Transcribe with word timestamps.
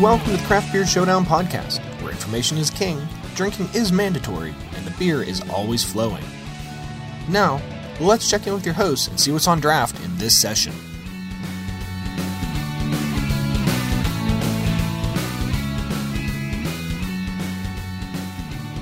Welcome 0.00 0.30
to 0.30 0.36
the 0.38 0.46
Craft 0.46 0.72
Beer 0.72 0.86
Showdown 0.86 1.26
podcast, 1.26 1.78
where 2.00 2.10
information 2.10 2.56
is 2.56 2.70
king, 2.70 3.06
drinking 3.34 3.68
is 3.74 3.92
mandatory, 3.92 4.54
and 4.74 4.86
the 4.86 4.92
beer 4.92 5.22
is 5.22 5.42
always 5.50 5.84
flowing. 5.84 6.24
Now, 7.28 7.60
let's 8.00 8.30
check 8.30 8.46
in 8.46 8.54
with 8.54 8.64
your 8.64 8.72
hosts 8.72 9.08
and 9.08 9.20
see 9.20 9.30
what's 9.30 9.46
on 9.46 9.60
draft 9.60 10.02
in 10.02 10.16
this 10.16 10.34
session. 10.34 10.72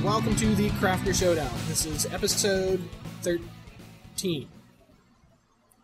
Welcome 0.05 0.37
to 0.37 0.55
the 0.55 0.71
Craft 0.79 1.05
Beer 1.05 1.15
Showdown. 1.15 1.51
This 1.67 1.85
is 1.85 2.07
episode 2.13 2.81
13. 3.23 4.49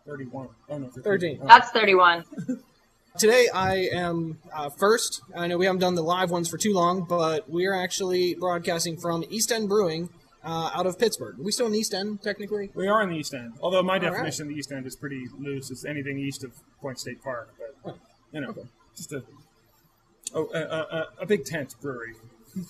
31. 0.07 0.47
Oh, 0.69 0.77
no, 0.77 0.87
13. 0.87 1.41
That's 1.45 1.71
31. 1.71 2.23
Today 3.17 3.47
I 3.53 3.87
am 3.93 4.39
uh, 4.53 4.69
first. 4.69 5.21
I 5.35 5.47
know 5.47 5.57
we 5.57 5.65
haven't 5.65 5.79
done 5.79 5.95
the 5.95 6.03
live 6.03 6.31
ones 6.31 6.49
for 6.49 6.57
too 6.57 6.73
long, 6.73 7.05
but 7.07 7.49
we 7.49 7.65
are 7.65 7.73
actually 7.73 8.35
broadcasting 8.35 8.97
from 8.97 9.23
East 9.29 9.51
End 9.51 9.69
Brewing 9.69 10.09
uh, 10.43 10.71
out 10.73 10.85
of 10.85 10.99
Pittsburgh. 10.99 11.39
Are 11.39 11.43
we 11.43 11.51
still 11.51 11.67
in 11.67 11.71
the 11.71 11.79
East 11.79 11.93
End, 11.93 12.21
technically? 12.21 12.71
We 12.75 12.87
are 12.87 13.01
in 13.01 13.09
the 13.09 13.15
East 13.15 13.33
End. 13.33 13.53
Although 13.61 13.83
my 13.83 13.93
right. 13.93 14.01
definition 14.01 14.43
of 14.43 14.49
the 14.49 14.55
East 14.55 14.71
End 14.71 14.85
is 14.85 14.97
pretty 14.97 15.25
loose. 15.39 15.71
It's 15.71 15.85
anything 15.85 16.19
east 16.19 16.43
of 16.43 16.51
Point 16.81 16.99
State 16.99 17.23
Park. 17.23 17.53
But, 17.85 17.97
you 18.33 18.41
know, 18.41 18.53
just 18.97 19.13
a, 19.13 19.23
oh, 20.33 20.49
a, 20.53 20.59
a, 20.59 21.07
a 21.21 21.25
big 21.25 21.45
tent 21.45 21.75
brewery. 21.81 22.15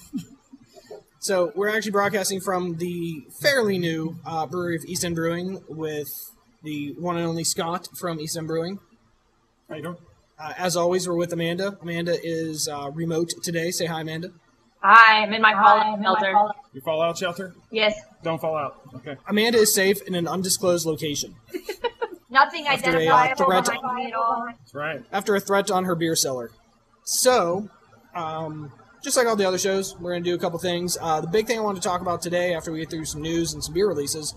So 1.25 1.51
we're 1.55 1.75
actually 1.75 1.93
broadcasting 1.93 2.39
from 2.39 2.77
the 2.77 3.25
fairly 3.41 3.79
new 3.79 4.19
uh, 4.27 4.45
brewery 4.45 4.75
of 4.75 4.85
East 4.85 5.03
End 5.03 5.15
Brewing 5.15 5.59
with 5.67 6.07
the 6.61 6.93
one 6.99 7.17
and 7.17 7.25
only 7.25 7.43
Scott 7.43 7.87
from 7.97 8.19
East 8.19 8.37
End 8.37 8.45
Brewing. 8.45 8.77
How 9.67 9.75
you 9.77 9.81
doing? 9.81 9.97
Uh, 10.37 10.53
as 10.57 10.75
always, 10.75 11.07
we're 11.07 11.15
with 11.15 11.31
Amanda. 11.33 11.77
Amanda 11.81 12.15
is 12.21 12.67
uh, 12.67 12.91
remote 12.93 13.31
today. 13.41 13.71
Say 13.71 13.85
hi, 13.85 14.01
Amanda. 14.01 14.31
Hi, 14.81 15.23
I'm 15.23 15.33
in 15.33 15.41
my 15.41 15.53
fallout 15.53 16.01
shelter. 16.01 16.31
Your 16.73 16.83
fallout 16.83 17.17
shelter? 17.17 17.55
Yes. 17.71 17.99
Don't 18.21 18.39
fall 18.39 18.55
out. 18.57 18.81
Okay. 18.95 19.15
Amanda 19.27 19.57
is 19.59 19.73
safe 19.73 20.01
in 20.03 20.13
an 20.13 20.27
undisclosed 20.27 20.85
location 20.85 21.35
Nothing 22.29 22.67
After 22.67 22.97
a, 22.97 23.07
uh, 23.07 23.15
identifiable 23.15 23.63
threat- 23.63 23.81
behind 23.81 23.95
me 23.95 24.05
at 24.07 24.13
all. 24.13 24.45
That's 24.47 24.73
right. 24.75 25.03
after 25.11 25.35
a 25.35 25.39
threat 25.39 25.71
on 25.71 25.85
her 25.85 25.95
beer 25.95 26.15
cellar. 26.15 26.51
So, 27.03 27.69
um, 28.13 28.71
just 29.01 29.15
like 29.15 29.25
all 29.25 29.35
the 29.37 29.45
other 29.47 29.57
shows, 29.57 29.95
we're 29.99 30.11
going 30.11 30.23
to 30.23 30.29
do 30.29 30.35
a 30.35 30.39
couple 30.39 30.59
things. 30.59 30.97
Uh, 30.99 31.21
the 31.21 31.27
big 31.27 31.47
thing 31.47 31.57
I 31.57 31.61
want 31.61 31.81
to 31.81 31.87
talk 31.87 32.01
about 32.01 32.21
today, 32.21 32.53
after 32.53 32.71
we 32.71 32.79
get 32.79 32.89
through 32.89 33.05
some 33.05 33.21
news 33.21 33.53
and 33.53 33.63
some 33.63 33.73
beer 33.73 33.87
releases, 33.87 34.33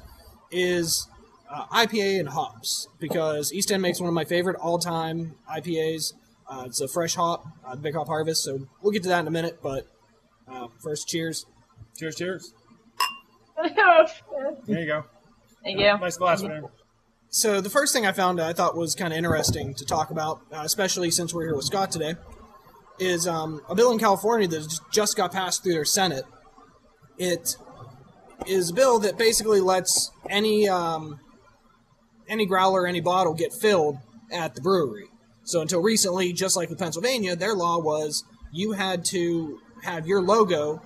is 0.53 1.09
uh, 1.51 1.67
IPA 1.67 2.21
and 2.21 2.29
hops. 2.29 2.89
Because 2.99 3.53
East 3.53 3.71
End 3.71 3.83
makes 3.83 4.01
one 4.01 4.09
of 4.09 4.15
my 4.15 4.25
favorite 4.25 4.57
all 4.57 4.79
time 4.79 5.35
IPAs. 5.51 6.15
Uh, 6.49 6.65
it's 6.67 6.81
a 6.81 6.89
fresh 6.89 7.15
hop, 7.15 7.47
uh, 7.67 7.77
Big 7.77 7.95
Hop 7.95 8.07
Harvest. 8.07 8.43
So 8.43 8.67
we'll 8.83 8.93
get 8.93 9.03
to 9.03 9.09
that 9.11 9.21
in 9.21 9.27
a 9.27 9.31
minute. 9.31 9.59
But 9.63 9.87
uh, 10.51 10.69
first, 10.83 11.09
cheers. 11.09 11.47
Cheers, 11.99 12.17
cheers. 12.17 12.55
There 14.67 14.81
you 14.81 14.87
go. 14.87 15.05
Thank 15.65 15.81
you. 15.81 15.99
Nice 15.99 16.17
glass 16.17 16.43
there. 16.43 16.63
So 17.31 17.61
the 17.61 17.69
first 17.69 17.93
thing 17.93 18.07
I 18.07 18.13
found 18.13 18.41
I 18.41 18.53
thought 18.53 18.77
was 18.77 18.95
kind 18.95 19.13
of 19.13 19.19
interesting 19.19 19.75
to 19.75 19.85
talk 19.85 20.11
about, 20.11 20.41
uh, 20.53 20.63
especially 20.65 21.11
since 21.11 21.35
we're 21.35 21.45
here 21.45 21.57
with 21.57 21.65
Scott 21.65 21.91
today, 21.91 22.15
is 22.99 23.27
um, 23.27 23.61
a 23.69 23.75
bill 23.75 23.93
in 23.93 23.99
California 23.99 24.49
that 24.49 24.81
just 24.91 25.17
got 25.17 25.33
passed 25.33 25.63
through 25.63 25.73
their 25.73 25.85
Senate. 25.85 26.25
It 27.19 27.57
is 28.47 28.71
a 28.71 28.75
bill 28.75 28.99
that 29.01 29.19
basically 29.19 29.61
lets 29.61 30.11
any 30.31 30.69
um, 30.69 31.21
any 32.29 32.47
growler, 32.47 32.87
any 32.87 33.01
bottle 33.01 33.35
get 33.35 33.53
filled 33.53 33.99
at 34.33 34.55
the 34.55 34.61
brewery. 34.61 35.09
So 35.45 35.61
until 35.61 35.81
recently, 35.81 36.33
just 36.33 36.57
like 36.57 36.69
with 36.69 36.79
Pennsylvania, 36.79 37.35
their 37.35 37.55
law 37.55 37.79
was 37.79 38.25
you 38.53 38.73
had 38.73 39.05
to 39.07 39.61
have 39.83 40.07
your 40.07 40.21
logo 40.21 40.83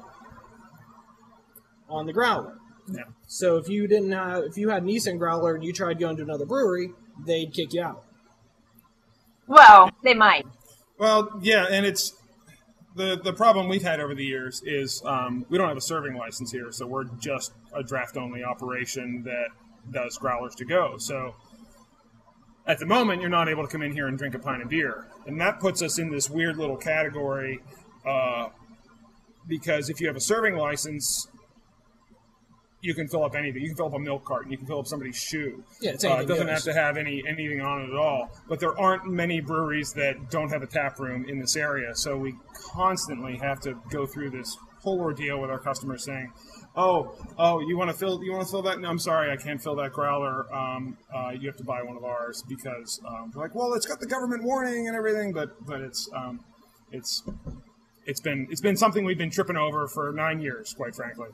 on 1.88 2.06
the 2.06 2.12
growler. 2.12 2.58
Yeah. 2.88 3.04
So 3.26 3.56
if 3.56 3.68
you 3.68 3.86
didn't 3.86 4.12
have, 4.12 4.44
if 4.44 4.56
you 4.56 4.68
had 4.70 4.82
an 4.82 4.88
East 4.88 5.06
End 5.08 5.18
growler 5.18 5.54
and 5.54 5.64
you 5.64 5.72
tried 5.72 5.98
going 5.98 6.16
to 6.16 6.22
another 6.22 6.46
brewery, 6.46 6.92
they'd 7.26 7.52
kick 7.52 7.72
you 7.72 7.82
out. 7.82 8.04
Well, 9.46 9.90
they 10.02 10.14
might. 10.14 10.46
Well, 10.98 11.40
yeah, 11.42 11.66
and 11.70 11.84
it's 11.84 12.14
the 12.94 13.20
the 13.22 13.32
problem 13.32 13.68
we've 13.68 13.82
had 13.82 14.00
over 14.00 14.14
the 14.14 14.24
years 14.24 14.62
is 14.64 15.02
um, 15.04 15.46
we 15.48 15.58
don't 15.58 15.68
have 15.68 15.76
a 15.76 15.82
serving 15.82 16.14
license 16.14 16.52
here, 16.52 16.70
so 16.72 16.86
we're 16.86 17.04
just 17.04 17.52
a 17.74 17.82
draft 17.82 18.16
only 18.16 18.44
operation 18.44 19.22
that 19.24 19.48
does 19.90 20.16
growlers 20.18 20.54
to 20.56 20.64
go. 20.64 20.96
So 20.98 21.34
at 22.66 22.78
the 22.78 22.86
moment, 22.86 23.20
you're 23.20 23.30
not 23.30 23.48
able 23.48 23.64
to 23.64 23.68
come 23.68 23.82
in 23.82 23.92
here 23.92 24.06
and 24.06 24.16
drink 24.16 24.34
a 24.34 24.38
pint 24.38 24.62
of 24.62 24.68
beer, 24.68 25.08
and 25.26 25.40
that 25.40 25.60
puts 25.60 25.82
us 25.82 25.98
in 25.98 26.10
this 26.10 26.30
weird 26.30 26.56
little 26.56 26.76
category. 26.76 27.60
Uh, 28.06 28.48
because 29.48 29.90
if 29.90 30.00
you 30.00 30.06
have 30.06 30.16
a 30.16 30.20
serving 30.20 30.54
license, 30.54 31.28
you 32.80 32.94
can 32.94 33.08
fill 33.08 33.24
up 33.24 33.34
anything. 33.34 33.62
You 33.62 33.68
can 33.68 33.76
fill 33.76 33.86
up 33.86 33.94
a 33.94 33.98
milk 33.98 34.24
carton. 34.24 34.50
You 34.50 34.58
can 34.58 34.66
fill 34.66 34.80
up 34.80 34.86
somebody's 34.86 35.16
shoe. 35.16 35.64
Yeah, 35.80 35.92
it's 35.92 36.04
uh, 36.04 36.18
it 36.20 36.26
doesn't 36.26 36.48
have 36.48 36.62
to 36.62 36.72
have 36.72 36.96
any 36.96 37.22
anything 37.26 37.60
on 37.60 37.82
it 37.82 37.90
at 37.90 37.96
all. 37.96 38.30
But 38.48 38.60
there 38.60 38.78
aren't 38.78 39.06
many 39.06 39.40
breweries 39.40 39.92
that 39.94 40.30
don't 40.30 40.50
have 40.50 40.62
a 40.62 40.66
tap 40.66 40.98
room 40.98 41.24
in 41.28 41.38
this 41.38 41.56
area, 41.56 41.94
so 41.94 42.16
we 42.16 42.34
constantly 42.54 43.36
have 43.36 43.60
to 43.60 43.74
go 43.90 44.06
through 44.06 44.30
this 44.30 44.56
whole 44.82 45.00
ordeal 45.00 45.40
with 45.40 45.50
our 45.50 45.60
customers 45.60 46.04
saying, 46.04 46.32
"Oh, 46.76 47.14
oh, 47.38 47.60
you 47.60 47.76
want 47.76 47.90
to 47.90 47.96
fill 47.96 48.22
you 48.22 48.32
want 48.32 48.44
to 48.44 48.50
fill 48.50 48.62
that? 48.62 48.80
No, 48.80 48.88
I'm 48.88 48.98
sorry, 48.98 49.30
I 49.30 49.36
can't 49.36 49.62
fill 49.62 49.76
that 49.76 49.92
growler. 49.92 50.52
Um, 50.54 50.96
uh, 51.14 51.30
you 51.30 51.48
have 51.48 51.56
to 51.58 51.64
buy 51.64 51.82
one 51.82 51.96
of 51.96 52.04
ours 52.04 52.42
because 52.48 53.00
um, 53.06 53.30
they're 53.32 53.42
like, 53.42 53.54
well, 53.54 53.74
it's 53.74 53.86
got 53.86 54.00
the 54.00 54.06
government 54.06 54.44
warning 54.44 54.88
and 54.88 54.96
everything, 54.96 55.32
but 55.32 55.64
but 55.66 55.80
it's 55.80 56.08
um, 56.14 56.40
it's 56.90 57.22
it's 58.06 58.20
been 58.20 58.48
it's 58.50 58.60
been 58.60 58.76
something 58.76 59.04
we've 59.04 59.18
been 59.18 59.30
tripping 59.30 59.56
over 59.56 59.86
for 59.88 60.12
nine 60.12 60.40
years, 60.40 60.74
quite 60.74 60.94
frankly. 60.94 61.28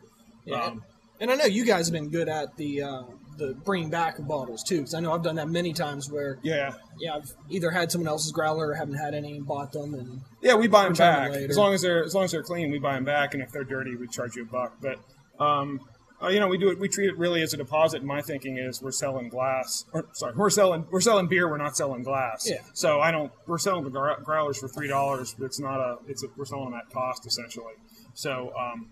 Yeah. 0.44 0.62
Um, 0.62 0.82
and 1.20 1.30
I 1.30 1.34
know 1.34 1.44
you 1.46 1.64
guys 1.64 1.88
have 1.88 1.92
been 1.92 2.10
good 2.10 2.28
at 2.28 2.56
the 2.56 2.82
uh, 2.82 3.02
the 3.38 3.54
bringing 3.64 3.90
back 3.90 4.18
of 4.18 4.28
bottles 4.28 4.62
too, 4.62 4.78
because 4.78 4.94
I 4.94 5.00
know 5.00 5.12
I've 5.12 5.22
done 5.22 5.36
that 5.36 5.48
many 5.48 5.72
times 5.72 6.10
where 6.10 6.38
yeah, 6.42 6.74
yeah 6.98 7.16
I've 7.16 7.32
either 7.48 7.70
had 7.70 7.90
someone 7.90 8.08
else's 8.08 8.32
growler 8.32 8.68
or 8.68 8.74
haven't 8.74 8.94
had 8.94 9.14
any 9.14 9.36
and 9.36 9.46
bought 9.46 9.72
them, 9.72 9.94
and 9.94 10.20
Yeah, 10.42 10.54
we 10.54 10.68
buy 10.68 10.84
them 10.84 10.92
back 10.92 11.32
as 11.32 11.56
long 11.56 11.74
as 11.74 11.82
they're 11.82 12.04
as 12.04 12.14
long 12.14 12.24
as 12.24 12.32
they're 12.32 12.42
clean. 12.42 12.70
We 12.70 12.78
buy 12.78 12.94
them 12.94 13.04
back, 13.04 13.34
and 13.34 13.42
if 13.42 13.50
they're 13.50 13.64
dirty, 13.64 13.96
we 13.96 14.06
charge 14.08 14.36
you 14.36 14.42
a 14.42 14.46
buck. 14.46 14.76
But 14.80 14.98
um, 15.38 15.80
uh, 16.20 16.28
you 16.28 16.40
know, 16.40 16.48
we 16.48 16.58
do 16.58 16.68
it. 16.70 16.78
We 16.78 16.88
treat 16.88 17.08
it 17.08 17.16
really 17.16 17.42
as 17.42 17.54
a 17.54 17.56
deposit. 17.56 18.02
My 18.02 18.20
thinking 18.22 18.58
is 18.58 18.82
we're 18.82 18.90
selling 18.90 19.28
glass. 19.28 19.84
Or, 19.92 20.06
sorry, 20.12 20.34
we're 20.34 20.50
selling 20.50 20.84
we're 20.90 21.00
selling 21.00 21.28
beer. 21.28 21.48
We're 21.48 21.58
not 21.58 21.76
selling 21.76 22.02
glass. 22.02 22.48
Yeah. 22.48 22.58
So 22.72 23.00
I 23.00 23.10
don't. 23.10 23.30
We're 23.46 23.58
selling 23.58 23.84
the 23.84 23.90
growlers 23.90 24.58
for 24.58 24.68
three 24.68 24.88
dollars. 24.88 25.36
It's 25.40 25.60
not 25.60 25.78
a. 25.78 25.98
It's 26.08 26.24
a, 26.24 26.26
we're 26.36 26.44
selling 26.44 26.70
them 26.70 26.74
at 26.74 26.90
cost 26.90 27.26
essentially. 27.26 27.74
So. 28.14 28.52
Um, 28.58 28.90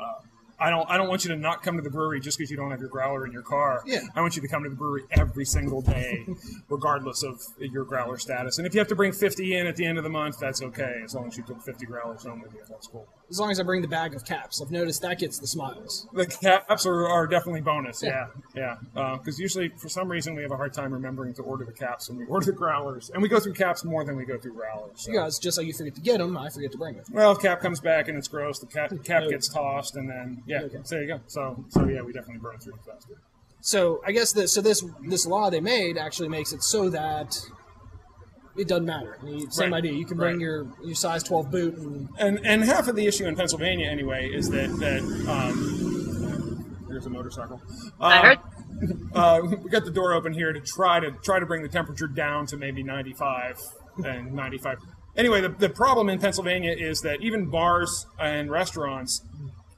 uh, 0.00 0.22
I 0.60 0.70
don't. 0.70 0.90
I 0.90 0.96
don't 0.96 1.08
want 1.08 1.24
you 1.24 1.30
to 1.30 1.36
not 1.36 1.62
come 1.62 1.76
to 1.76 1.82
the 1.82 1.90
brewery 1.90 2.18
just 2.18 2.36
because 2.36 2.50
you 2.50 2.56
don't 2.56 2.72
have 2.72 2.80
your 2.80 2.88
growler 2.88 3.24
in 3.26 3.32
your 3.32 3.42
car. 3.42 3.82
Yeah. 3.86 4.00
I 4.16 4.20
want 4.20 4.34
you 4.34 4.42
to 4.42 4.48
come 4.48 4.64
to 4.64 4.70
the 4.70 4.74
brewery 4.74 5.04
every 5.12 5.44
single 5.44 5.82
day, 5.82 6.26
regardless 6.68 7.22
of 7.22 7.40
your 7.60 7.84
growler 7.84 8.18
status. 8.18 8.58
And 8.58 8.66
if 8.66 8.74
you 8.74 8.80
have 8.80 8.88
to 8.88 8.96
bring 8.96 9.12
50 9.12 9.56
in 9.56 9.68
at 9.68 9.76
the 9.76 9.86
end 9.86 9.98
of 9.98 10.04
the 10.04 10.10
month, 10.10 10.40
that's 10.40 10.60
okay, 10.60 11.00
as 11.04 11.14
long 11.14 11.28
as 11.28 11.36
you 11.36 11.44
took 11.44 11.62
50 11.62 11.86
growlers 11.86 12.24
home 12.24 12.40
with 12.42 12.54
you. 12.54 12.62
That's 12.68 12.88
cool. 12.88 13.06
As 13.30 13.38
long 13.38 13.50
as 13.50 13.60
I 13.60 13.62
bring 13.62 13.82
the 13.82 13.88
bag 13.88 14.14
of 14.14 14.24
caps, 14.24 14.62
I've 14.62 14.70
noticed 14.70 15.02
that 15.02 15.18
gets 15.18 15.38
the 15.38 15.46
smiles. 15.46 16.06
The 16.14 16.26
caps 16.26 16.86
are, 16.86 17.06
are 17.08 17.26
definitely 17.26 17.60
bonus. 17.60 18.02
Yeah, 18.02 18.28
yeah. 18.54 18.76
Because 18.94 19.38
uh, 19.38 19.42
usually, 19.42 19.68
for 19.76 19.88
some 19.88 20.08
reason, 20.08 20.34
we 20.34 20.42
have 20.42 20.50
a 20.50 20.56
hard 20.56 20.72
time 20.72 20.92
remembering 20.92 21.34
to 21.34 21.42
order 21.42 21.64
the 21.64 21.72
caps 21.72 22.08
when 22.08 22.18
we 22.18 22.24
order 22.28 22.46
the 22.46 22.52
growlers, 22.52 23.10
and 23.10 23.22
we 23.22 23.28
go 23.28 23.38
through 23.38 23.52
caps 23.54 23.84
more 23.84 24.04
than 24.04 24.16
we 24.16 24.24
go 24.24 24.38
through 24.38 24.54
growlers. 24.54 25.02
so- 25.02 25.12
You 25.12 25.18
guys, 25.18 25.38
just 25.38 25.58
like 25.58 25.66
you 25.66 25.72
forget 25.74 25.94
to 25.96 26.00
get 26.00 26.18
them, 26.18 26.36
I 26.38 26.48
forget 26.48 26.72
to 26.72 26.78
bring 26.78 26.94
them. 26.96 27.04
Well, 27.12 27.32
if 27.32 27.40
cap 27.40 27.60
comes 27.60 27.80
back 27.80 28.08
and 28.08 28.16
it's 28.16 28.28
gross, 28.28 28.58
the 28.60 28.66
cap, 28.66 28.90
cap 29.04 29.24
No. 29.24 29.30
gets 29.30 29.48
tossed, 29.48 29.96
and 29.96 30.08
then 30.08 30.42
yeah, 30.46 30.62
Okay. 30.62 30.78
so 30.84 30.94
there 30.94 31.02
you 31.04 31.08
go. 31.14 31.20
So, 31.26 31.64
so 31.68 31.86
yeah, 31.86 32.02
we 32.02 32.12
definitely 32.12 32.40
burn 32.40 32.58
through 32.58 32.74
it 32.74 32.80
faster. 32.86 33.14
So 33.60 34.00
I 34.06 34.12
guess 34.12 34.32
that 34.34 34.48
so 34.48 34.60
this 34.60 34.84
this 35.02 35.26
law 35.26 35.50
they 35.50 35.60
made 35.60 35.98
actually 35.98 36.28
makes 36.28 36.52
it 36.52 36.62
so 36.62 36.88
that 36.90 37.36
it 38.58 38.68
doesn't 38.68 38.84
matter. 38.86 39.18
I 39.20 39.24
mean, 39.24 39.50
same 39.50 39.72
Right. 39.72 39.78
idea. 39.78 39.92
You 39.92 40.04
can 40.04 40.16
bring 40.16 40.34
Right. 40.34 40.40
your 40.40 40.66
your 40.84 40.94
size 40.94 41.22
12 41.22 41.50
boot 41.50 41.76
and 41.76 42.08
and 42.18 42.40
and 42.44 42.64
half 42.64 42.88
of 42.88 42.96
the 42.96 43.06
issue 43.06 43.26
in 43.26 43.36
Pennsylvania 43.36 43.88
anyway 43.88 44.28
is 44.28 44.50
that 44.50 44.68
that 44.80 45.02
um, 45.28 46.84
here's 46.88 47.06
a 47.06 47.10
motorcycle. 47.10 47.60
I 48.00 48.18
Uh, 48.18 48.22
heard. 48.22 48.38
uh, 49.14 49.40
we 49.64 49.70
got 49.70 49.84
the 49.84 49.90
door 49.90 50.12
open 50.12 50.32
here 50.32 50.52
to 50.52 50.60
try 50.60 51.00
to 51.00 51.10
try 51.22 51.38
to 51.40 51.46
bring 51.46 51.62
the 51.62 51.68
temperature 51.68 52.06
down 52.06 52.46
to 52.46 52.56
maybe 52.56 52.82
95 52.82 53.58
and 54.04 54.32
95. 54.32 54.78
Anyway, 55.16 55.40
the, 55.40 55.48
the 55.48 55.68
problem 55.68 56.08
in 56.08 56.20
Pennsylvania 56.20 56.72
is 56.72 57.00
that 57.00 57.20
even 57.20 57.46
bars 57.50 58.06
and 58.20 58.50
restaurants 58.50 59.22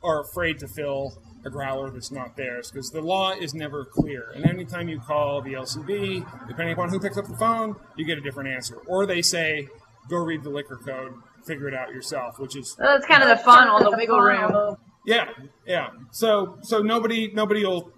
are 0.02 0.20
afraid 0.20 0.58
to 0.58 0.68
fill 0.68 1.14
a 1.44 1.50
growler 1.50 1.90
that's 1.90 2.10
not 2.10 2.36
theirs 2.36 2.70
because 2.70 2.90
the 2.90 3.00
law 3.00 3.32
is 3.32 3.54
never 3.54 3.84
clear. 3.84 4.30
And 4.34 4.44
anytime 4.44 4.88
you 4.88 5.00
call 5.00 5.40
the 5.40 5.54
LCB, 5.54 6.48
depending 6.48 6.74
upon 6.74 6.90
who 6.90 7.00
picks 7.00 7.16
up 7.16 7.26
the 7.26 7.36
phone, 7.36 7.76
you 7.96 8.04
get 8.04 8.18
a 8.18 8.20
different 8.20 8.50
answer. 8.50 8.76
Or 8.86 9.06
they 9.06 9.22
say, 9.22 9.68
go 10.08 10.18
read 10.18 10.42
the 10.42 10.50
liquor 10.50 10.76
code, 10.76 11.14
figure 11.46 11.68
it 11.68 11.74
out 11.74 11.90
yourself, 11.90 12.38
which 12.38 12.56
is 12.56 12.76
That's 12.78 13.06
kind 13.06 13.22
of 13.22 13.28
the 13.28 13.36
fun 13.36 13.68
on 13.68 13.82
the 13.82 13.96
wiggle 13.96 14.20
room. 14.20 14.76
yeah, 15.06 15.30
yeah. 15.66 15.88
So 16.10 16.58
so 16.62 16.80
nobody 16.80 17.30
nobody 17.32 17.64
will 17.64 17.92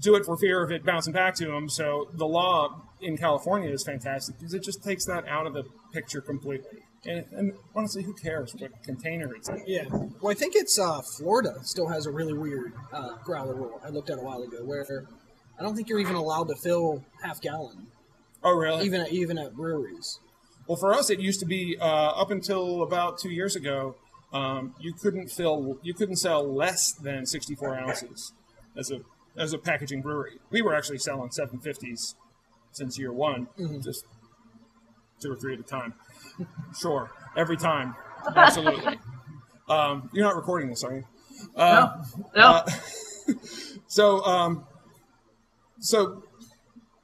do 0.00 0.14
it 0.14 0.24
for 0.24 0.36
fear 0.36 0.62
of 0.62 0.70
it 0.70 0.84
bouncing 0.84 1.12
back 1.12 1.34
to 1.36 1.46
them. 1.46 1.68
So 1.68 2.10
the 2.14 2.26
law 2.26 2.82
in 3.00 3.16
California 3.16 3.70
is 3.70 3.84
fantastic 3.84 4.38
because 4.38 4.54
it 4.54 4.62
just 4.62 4.82
takes 4.82 5.04
that 5.06 5.26
out 5.28 5.46
of 5.46 5.54
the 5.54 5.64
picture 5.92 6.20
completely. 6.20 6.80
And, 7.06 7.24
and 7.32 7.52
honestly, 7.74 8.02
who 8.02 8.12
cares 8.14 8.54
what 8.58 8.70
container 8.82 9.34
it's 9.34 9.48
in? 9.48 9.62
Yeah. 9.66 9.84
Well, 9.90 10.30
I 10.30 10.34
think 10.34 10.54
it's 10.56 10.78
uh, 10.78 11.00
Florida 11.02 11.54
still 11.62 11.88
has 11.88 12.06
a 12.06 12.10
really 12.10 12.32
weird 12.32 12.72
uh, 12.92 13.16
growler 13.24 13.54
rule. 13.54 13.80
I 13.84 13.90
looked 13.90 14.10
at 14.10 14.18
a 14.18 14.22
while 14.22 14.42
ago 14.42 14.58
where 14.64 15.06
I 15.58 15.62
don't 15.62 15.74
think 15.76 15.88
you're 15.88 16.00
even 16.00 16.16
allowed 16.16 16.48
to 16.48 16.56
fill 16.56 17.04
half 17.22 17.40
gallon, 17.40 17.86
Oh, 18.42 18.52
really? 18.56 18.84
even 18.84 19.00
at, 19.02 19.12
even 19.12 19.38
at 19.38 19.54
breweries. 19.54 20.18
Well, 20.66 20.76
for 20.76 20.92
us, 20.92 21.10
it 21.10 21.20
used 21.20 21.40
to 21.40 21.46
be 21.46 21.76
uh, 21.80 21.84
up 21.84 22.30
until 22.30 22.82
about 22.82 23.18
two 23.18 23.30
years 23.30 23.54
ago. 23.56 23.94
Um, 24.32 24.74
you 24.80 24.92
couldn't 24.92 25.30
fill, 25.30 25.78
you 25.82 25.94
couldn't 25.94 26.16
sell 26.16 26.44
less 26.52 26.92
than 26.92 27.24
64 27.24 27.76
ounces 27.78 28.32
as 28.76 28.90
a 28.90 29.00
as 29.38 29.52
a 29.52 29.58
packaging 29.58 30.00
brewery. 30.02 30.38
We 30.50 30.62
were 30.62 30.74
actually 30.74 30.98
selling 30.98 31.28
750s 31.28 32.14
since 32.72 32.98
year 32.98 33.12
one, 33.12 33.48
just 33.82 34.04
two 35.20 35.32
or 35.32 35.36
three 35.36 35.54
at 35.54 35.60
a 35.60 35.62
time. 35.62 35.94
sure, 36.78 37.10
every 37.36 37.56
time, 37.56 37.94
absolutely. 38.34 38.98
um, 39.68 40.10
you're 40.12 40.24
not 40.24 40.36
recording 40.36 40.68
this, 40.68 40.84
are 40.84 40.94
you? 40.94 41.04
no. 41.56 42.02
No. 42.34 42.42
Uh, 42.42 42.70
so, 43.86 44.24
um, 44.24 44.64
so 45.78 46.22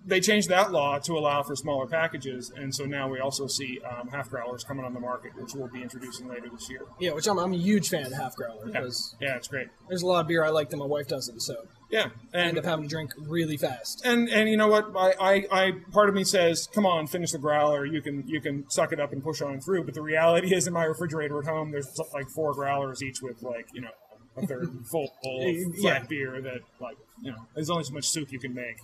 they 0.05 0.21
changed 0.21 0.49
that 0.49 0.73
law 0.73 0.99
to 0.99 1.13
allow 1.13 1.43
for 1.43 1.55
smaller 1.55 1.87
packages, 1.87 2.51
and 2.55 2.75
so 2.75 2.85
now 2.85 3.09
we 3.09 3.21
also 3.21 3.47
see 3.47 3.81
um, 3.81 4.09
half 4.09 4.29
growlers 4.31 4.65
coming 4.65 4.85
on 4.85 4.95
the 4.95 5.01
market, 5.01 5.33
which 5.37 5.55
we'll 5.55 5.69
be 5.69 5.83
introducing 5.83 6.29
later 6.29 6.49
this 6.53 6.69
year. 6.69 6.83
Yeah, 6.99 7.13
which 7.13 7.27
I'm, 7.29 7.39
I'm 7.39 7.53
a 7.53 7.57
huge 7.57 7.89
fan 7.89 8.07
of 8.07 8.13
half 8.13 8.35
growler 8.35 8.67
Yeah, 8.67 8.73
because 8.81 9.15
yeah 9.21 9.37
it's 9.37 9.49
great. 9.49 9.69
there's 9.89 10.03
a 10.03 10.07
lot 10.07 10.21
of 10.21 10.27
beer 10.29 10.45
I 10.45 10.49
like 10.51 10.71
that 10.71 10.77
my 10.77 10.87
wife 10.87 11.07
doesn't, 11.09 11.41
so 11.41 11.55
Yeah, 11.93 12.09
I 12.33 12.39
end 12.39 12.57
up 12.59 12.65
having 12.65 12.85
to 12.85 12.89
drink 12.89 13.13
really 13.19 13.59
fast. 13.59 14.01
and 14.07 14.29
and 14.31 14.49
you 14.49 14.57
know 14.57 14.67
what? 14.67 14.91
I, 14.97 15.13
I, 15.21 15.47
I 15.53 15.73
part 15.93 16.09
of 16.09 16.15
me 16.15 16.25
says, 16.25 16.67
come 16.75 16.87
on, 16.87 17.07
finish 17.07 17.33
the 17.33 17.39
growler. 17.39 17.85
You 17.85 18.01
can 18.01 18.27
you 18.27 18.41
can 18.41 18.65
suck 18.71 18.93
it 18.95 18.99
up 18.99 19.13
and 19.13 19.23
push 19.23 19.43
on 19.43 19.61
through. 19.61 19.85
But 19.85 19.93
the 19.93 20.01
reality 20.01 20.55
is, 20.55 20.67
in 20.67 20.73
my 20.73 20.85
refrigerator 20.85 21.39
at 21.39 21.45
home, 21.47 21.71
there's 21.71 22.01
like 22.15 22.29
four 22.31 22.55
growlers 22.55 23.03
each 23.03 23.21
with 23.21 23.43
like 23.43 23.69
you 23.75 23.83
know 23.83 23.91
a 24.39 24.47
third 24.47 24.71
full 24.91 25.05
of 25.23 25.43
Yeah. 25.77 25.99
flat 25.99 26.09
beer 26.09 26.41
that 26.41 26.61
like 26.81 26.97
you 27.21 27.31
know 27.33 27.47
there's 27.55 27.69
only 27.69 27.85
so 27.85 27.93
much 27.93 28.09
soup 28.09 28.33
you 28.33 28.39
can 28.39 28.55
make. 28.55 28.79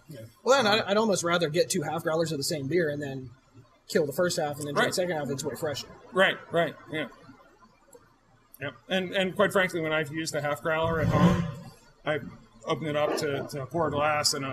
Well, 0.45 0.63
then 0.63 0.71
I'd, 0.71 0.83
I'd 0.83 0.97
almost 0.99 1.25
rather 1.25 1.49
get 1.49 1.71
two 1.71 1.81
half 1.81 2.03
growlers 2.03 2.31
of 2.31 2.37
the 2.37 2.45
same 2.45 2.69
beer 2.69 2.91
and 2.91 3.01
then 3.03 3.31
kill 3.89 4.05
the 4.05 4.13
first 4.13 4.39
half 4.39 4.59
and 4.59 4.67
then 4.67 4.75
drink 4.75 4.79
Right. 4.81 4.89
the 4.89 4.93
second 4.93 5.17
half. 5.17 5.31
It's 5.31 5.43
way 5.43 5.55
fresher. 5.55 5.87
Right, 6.13 6.37
right, 6.53 6.75
yeah. 6.93 7.07
Yep. 8.61 8.75
And 8.91 9.15
and 9.15 9.35
quite 9.35 9.53
frankly, 9.53 9.81
when 9.81 9.93
I've 9.95 10.13
used 10.13 10.35
the 10.35 10.43
half 10.43 10.61
growler 10.63 11.01
at 11.01 11.07
home, 11.07 11.45
I 12.05 12.19
open 12.69 12.87
it 12.87 12.97
up 12.97 13.17
to, 13.19 13.47
to 13.50 13.67
pour 13.67 13.88
a 13.88 13.91
glass 13.91 14.35
and 14.35 14.44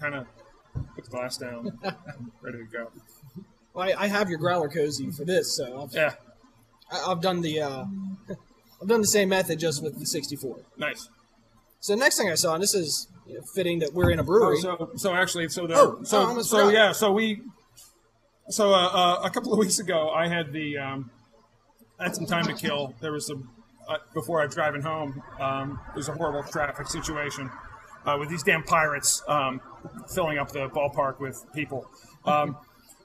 kind 0.00 0.14
of 0.14 0.26
put 0.94 1.04
the 1.04 1.10
glass 1.10 1.36
down, 1.36 1.78
ready 2.42 2.58
to 2.58 2.64
go. 2.72 2.90
Well, 3.74 3.88
I, 3.88 4.04
I 4.04 4.06
have 4.08 4.28
your 4.28 4.38
growler 4.38 4.68
cozy 4.68 5.10
for 5.10 5.24
this, 5.24 5.56
so 5.56 5.82
I've, 5.82 5.92
Yeah, 5.94 6.14
I, 6.90 7.10
I've 7.12 7.20
done 7.20 7.40
the 7.42 7.60
uh, 7.60 7.84
I've 8.82 8.88
done 8.88 9.00
the 9.00 9.06
same 9.06 9.28
method 9.28 9.58
just 9.58 9.82
with 9.82 9.98
the 9.98 10.06
64. 10.06 10.56
nice. 10.76 11.08
So 11.80 11.92
the 11.94 12.00
next 12.00 12.16
thing 12.18 12.28
I 12.28 12.34
saw, 12.34 12.54
and 12.54 12.62
this 12.62 12.74
is 12.74 13.06
fitting 13.54 13.78
that 13.80 13.92
we're 13.94 14.10
in 14.10 14.18
a 14.18 14.22
Oh, 14.22 14.26
brewery. 14.26 14.60
so 14.60 14.90
so 14.96 15.14
actually, 15.14 15.48
so 15.48 15.66
the 15.68 15.74
Oh, 15.74 16.00
so 16.02 16.26
oh, 16.38 16.42
so 16.42 16.68
yeah, 16.70 16.90
so 16.92 17.12
we 17.12 17.42
so 18.48 18.72
uh, 18.72 18.88
uh, 18.88 19.20
a 19.24 19.30
couple 19.30 19.52
of 19.52 19.58
weeks 19.64 19.78
ago, 19.78 20.10
I 20.10 20.26
had 20.28 20.52
the 20.52 20.78
um, 20.78 21.10
I 22.00 22.04
had 22.04 22.16
some 22.16 22.26
time 22.26 22.44
to 22.46 22.54
kill. 22.54 22.94
There 23.00 23.12
was 23.12 23.26
some 23.26 23.50
uh, 23.88 23.96
before 24.14 24.40
I 24.40 24.46
was 24.46 24.54
driving 24.54 24.82
home. 24.82 25.22
Um, 25.40 25.80
there's 25.94 26.08
a 26.08 26.12
horrible 26.12 26.42
traffic 26.42 26.86
situation 26.88 27.50
uh, 28.04 28.16
with 28.18 28.28
these 28.28 28.42
damn 28.42 28.62
pirates 28.62 29.22
um, 29.28 29.60
filling 30.14 30.38
up 30.38 30.52
the 30.52 30.68
ballpark 30.68 31.20
with 31.20 31.44
people. 31.54 31.90
Um, 32.24 32.56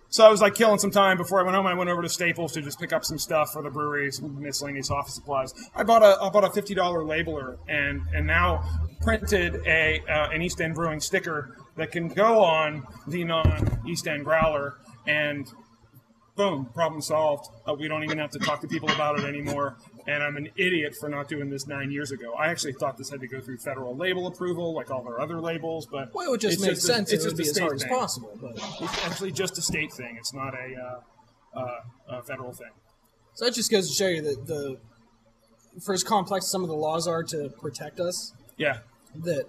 so 0.10 0.24
I 0.24 0.30
was 0.30 0.42
like 0.42 0.54
killing 0.54 0.78
some 0.78 0.92
time 0.92 1.18
before 1.18 1.40
I 1.40 1.44
went 1.44 1.56
home. 1.56 1.66
I 1.66 1.74
went 1.74 1.90
over 1.90 2.04
to 2.04 2.10
Staples 2.10 2.54
to 2.54 2.62
just 2.62 2.80
pick 2.80 2.94
up 2.94 3.04
some 3.04 3.18
stuff 3.18 3.54
for 3.54 3.64
the 3.64 3.72
brewery, 3.72 4.12
miscellaneous 4.22 4.92
office 4.92 5.16
supplies. 5.16 5.56
I 5.76 5.82
bought 5.82 6.04
a 6.04 6.22
I 6.22 6.30
bought 6.30 6.44
a 6.44 6.52
fifty 6.52 6.76
dollar 6.76 7.00
labeler 7.00 7.58
and 7.68 8.04
and 8.14 8.28
now 8.28 8.64
printed 9.02 9.56
a 9.66 10.04
uh, 10.08 10.30
an 10.30 10.44
East 10.44 10.62
End 10.62 10.76
Brewing 10.76 11.00
sticker 11.00 11.58
that 11.78 11.92
can 11.92 12.10
go 12.10 12.44
on 12.44 12.86
the 13.08 13.24
non 13.24 13.82
East 13.88 14.08
End 14.08 14.24
growler 14.24 14.76
and 15.08 15.52
boom, 16.36 16.66
problem 16.74 17.02
solved. 17.02 17.48
Uh, 17.68 17.74
we 17.74 17.88
don't 17.88 18.04
even 18.04 18.18
have 18.18 18.32
to 18.32 18.40
talk 18.40 18.62
to 18.62 18.68
people 18.68 18.90
about 18.92 19.20
it 19.20 19.26
anymore. 19.26 19.78
And 20.08 20.24
I'm 20.24 20.36
an 20.36 20.50
idiot 20.58 20.96
for 21.00 21.08
not 21.10 21.28
doing 21.30 21.50
this 21.50 21.68
nine 21.68 21.92
years 21.92 22.12
ago. 22.12 22.34
I 22.34 22.48
actually 22.48 22.74
thought 22.74 22.98
this 22.98 23.10
had 23.10 23.20
to 23.22 23.28
go 23.28 23.40
through 23.40 23.58
federal 23.60 23.96
label 23.96 24.28
approval, 24.28 24.74
like 24.74 24.90
all 24.92 25.04
their 25.04 25.20
other 25.22 25.40
labels, 25.40 25.86
but 25.86 26.14
well, 26.14 26.28
it 26.28 26.32
would 26.32 26.42
just 26.42 26.60
make 26.60 26.72
a- 26.72 26.76
sense. 26.76 27.12
it's 27.12 27.24
it 27.24 27.28
just 27.30 27.38
be 27.38 27.44
as 27.44 27.52
state 27.52 27.62
hard 27.62 27.76
as 27.76 27.84
possible. 27.86 28.38
But 28.42 28.52
It's 28.82 29.06
actually 29.06 29.32
just 29.32 29.58
a 29.58 29.62
state 29.62 29.94
thing. 29.94 30.16
It's 30.18 30.34
not 30.34 30.54
a, 30.54 30.76
uh, 31.56 31.60
uh, 31.60 32.18
a 32.20 32.24
federal 32.24 32.52
thing. 32.52 32.72
so 33.36 33.46
that 33.46 33.54
just 33.54 33.70
goes 33.72 33.88
to 33.90 33.94
show 33.96 34.08
you 34.08 34.22
that 34.24 34.48
the 34.48 34.78
for 35.84 35.94
as 35.94 36.04
complex 36.04 36.46
as 36.46 36.52
some 36.52 36.62
of 36.64 36.70
the 36.70 36.76
laws 36.76 37.08
are 37.08 37.24
to 37.24 37.50
protect 37.60 38.00
us, 38.00 38.34
Yeah, 38.58 38.80
that 39.24 39.46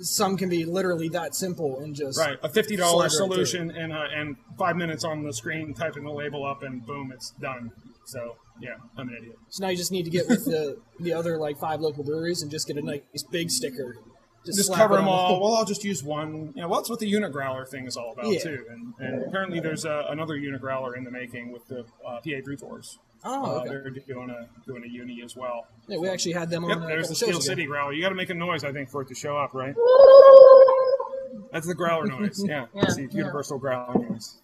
some 0.00 0.36
can 0.36 0.48
be 0.48 0.64
literally 0.64 1.08
that 1.10 1.34
simple 1.34 1.80
and 1.80 1.94
just 1.94 2.18
right. 2.18 2.38
A 2.42 2.48
fifty 2.48 2.76
dollar 2.76 3.08
solution 3.08 3.70
and 3.70 3.92
uh, 3.92 4.04
and 4.14 4.36
five 4.58 4.76
minutes 4.76 5.04
on 5.04 5.22
the 5.22 5.32
screen, 5.32 5.74
typing 5.74 6.04
the 6.04 6.10
label 6.12 6.44
up, 6.46 6.62
and 6.62 6.84
boom, 6.86 7.12
it's 7.12 7.30
done. 7.40 7.72
So 8.04 8.36
yeah, 8.60 8.76
I'm 8.96 9.08
an 9.08 9.16
idiot. 9.18 9.36
So 9.48 9.64
now 9.64 9.70
you 9.70 9.76
just 9.76 9.92
need 9.92 10.04
to 10.04 10.10
get 10.10 10.28
with 10.28 10.44
the 10.44 10.78
the 11.00 11.12
other 11.12 11.38
like 11.38 11.58
five 11.58 11.80
local 11.80 12.04
breweries 12.04 12.42
and 12.42 12.50
just 12.50 12.66
get 12.66 12.76
a 12.76 12.82
nice 12.82 13.00
big 13.30 13.50
sticker. 13.50 13.96
just 14.44 14.64
slap 14.66 14.78
cover 14.78 14.96
them 14.96 15.08
all. 15.08 15.40
Well, 15.40 15.54
I'll 15.54 15.64
just 15.64 15.82
use 15.84 16.02
one. 16.18 16.52
You 16.54 16.62
know, 16.62 16.68
well, 16.68 16.80
that's 16.80 16.90
what 16.90 17.00
the 17.00 17.12
Unigrowler 17.12 17.68
thing 17.68 17.86
is 17.86 17.96
all 17.96 18.12
about 18.12 18.26
Yeah. 18.26 18.38
too. 18.40 18.64
And, 18.70 18.94
and 19.00 19.22
apparently, 19.26 19.60
there's 19.60 19.84
uh, 19.84 20.04
another 20.08 20.34
Unigrowler 20.34 20.96
in 20.96 21.04
the 21.04 21.10
making 21.10 21.52
with 21.52 21.66
the 21.68 21.80
uh, 22.06 22.20
PA 22.20 22.40
Brew 22.44 22.56
Tours. 22.56 22.98
Oh, 23.28 23.56
Uh, 23.58 23.64
they're 23.64 23.90
doing 23.90 24.30
a 24.30 24.46
doing 24.66 24.84
a 24.84 24.86
uni 24.86 25.20
as 25.24 25.34
well. 25.34 25.66
Yeah, 25.88 25.98
we 25.98 26.08
actually 26.08 26.32
had 26.34 26.48
them 26.48 26.64
on 26.64 26.70
Yep, 26.70 26.78
a 26.78 26.86
there's 26.86 27.08
the 27.08 27.14
shows 27.14 27.28
Steel 27.28 27.36
ago. 27.38 27.40
City 27.40 27.66
growler. 27.66 27.92
You 27.92 28.00
got 28.02 28.10
to 28.10 28.14
make 28.14 28.30
a 28.30 28.34
noise, 28.34 28.62
I 28.62 28.70
think, 28.72 28.88
for 28.88 29.02
it 29.02 29.08
to 29.08 29.14
show 29.16 29.36
up, 29.36 29.52
right? 29.52 29.74
That's 31.52 31.66
the 31.66 31.74
growler 31.74 32.06
noise. 32.20 32.42
Yeah, 32.46 32.66
Yeah, 32.74 32.82
it's 32.84 32.94
the 32.96 33.02
yeah. 33.02 33.08
universal 33.12 33.58
growler 33.58 34.08
noise. 34.08 34.36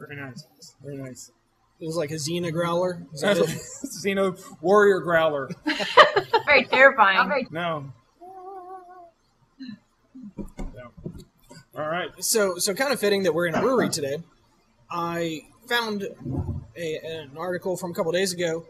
Very 0.00 0.16
nice. 0.16 0.44
Very 0.82 0.96
nice. 0.96 1.30
It 1.80 1.86
was 1.86 1.96
like 1.96 2.10
a 2.10 2.14
Xena 2.14 2.52
growler. 2.52 3.02
Is 3.12 3.20
that 3.20 3.36
That's 3.36 3.50
it? 3.52 3.56
what, 3.56 4.36
Xena 4.36 4.60
warrior 4.60 5.00
growler. 5.00 5.48
Very 6.46 6.64
terrifying. 6.64 7.46
No. 7.52 7.92
No. 10.58 10.90
All 11.76 11.86
right. 11.88 12.10
so 12.18 12.56
so 12.58 12.74
kind 12.74 12.92
of 12.92 13.00
fitting 13.00 13.24
that 13.24 13.34
we're 13.34 13.46
in 13.46 13.54
a 13.54 13.60
brewery 13.60 13.88
today. 13.90 14.18
I 14.90 15.42
found 15.68 16.06
a, 16.76 16.96
an 16.98 17.30
article 17.36 17.76
from 17.76 17.90
a 17.90 17.94
couple 17.94 18.12
days 18.12 18.32
ago 18.32 18.64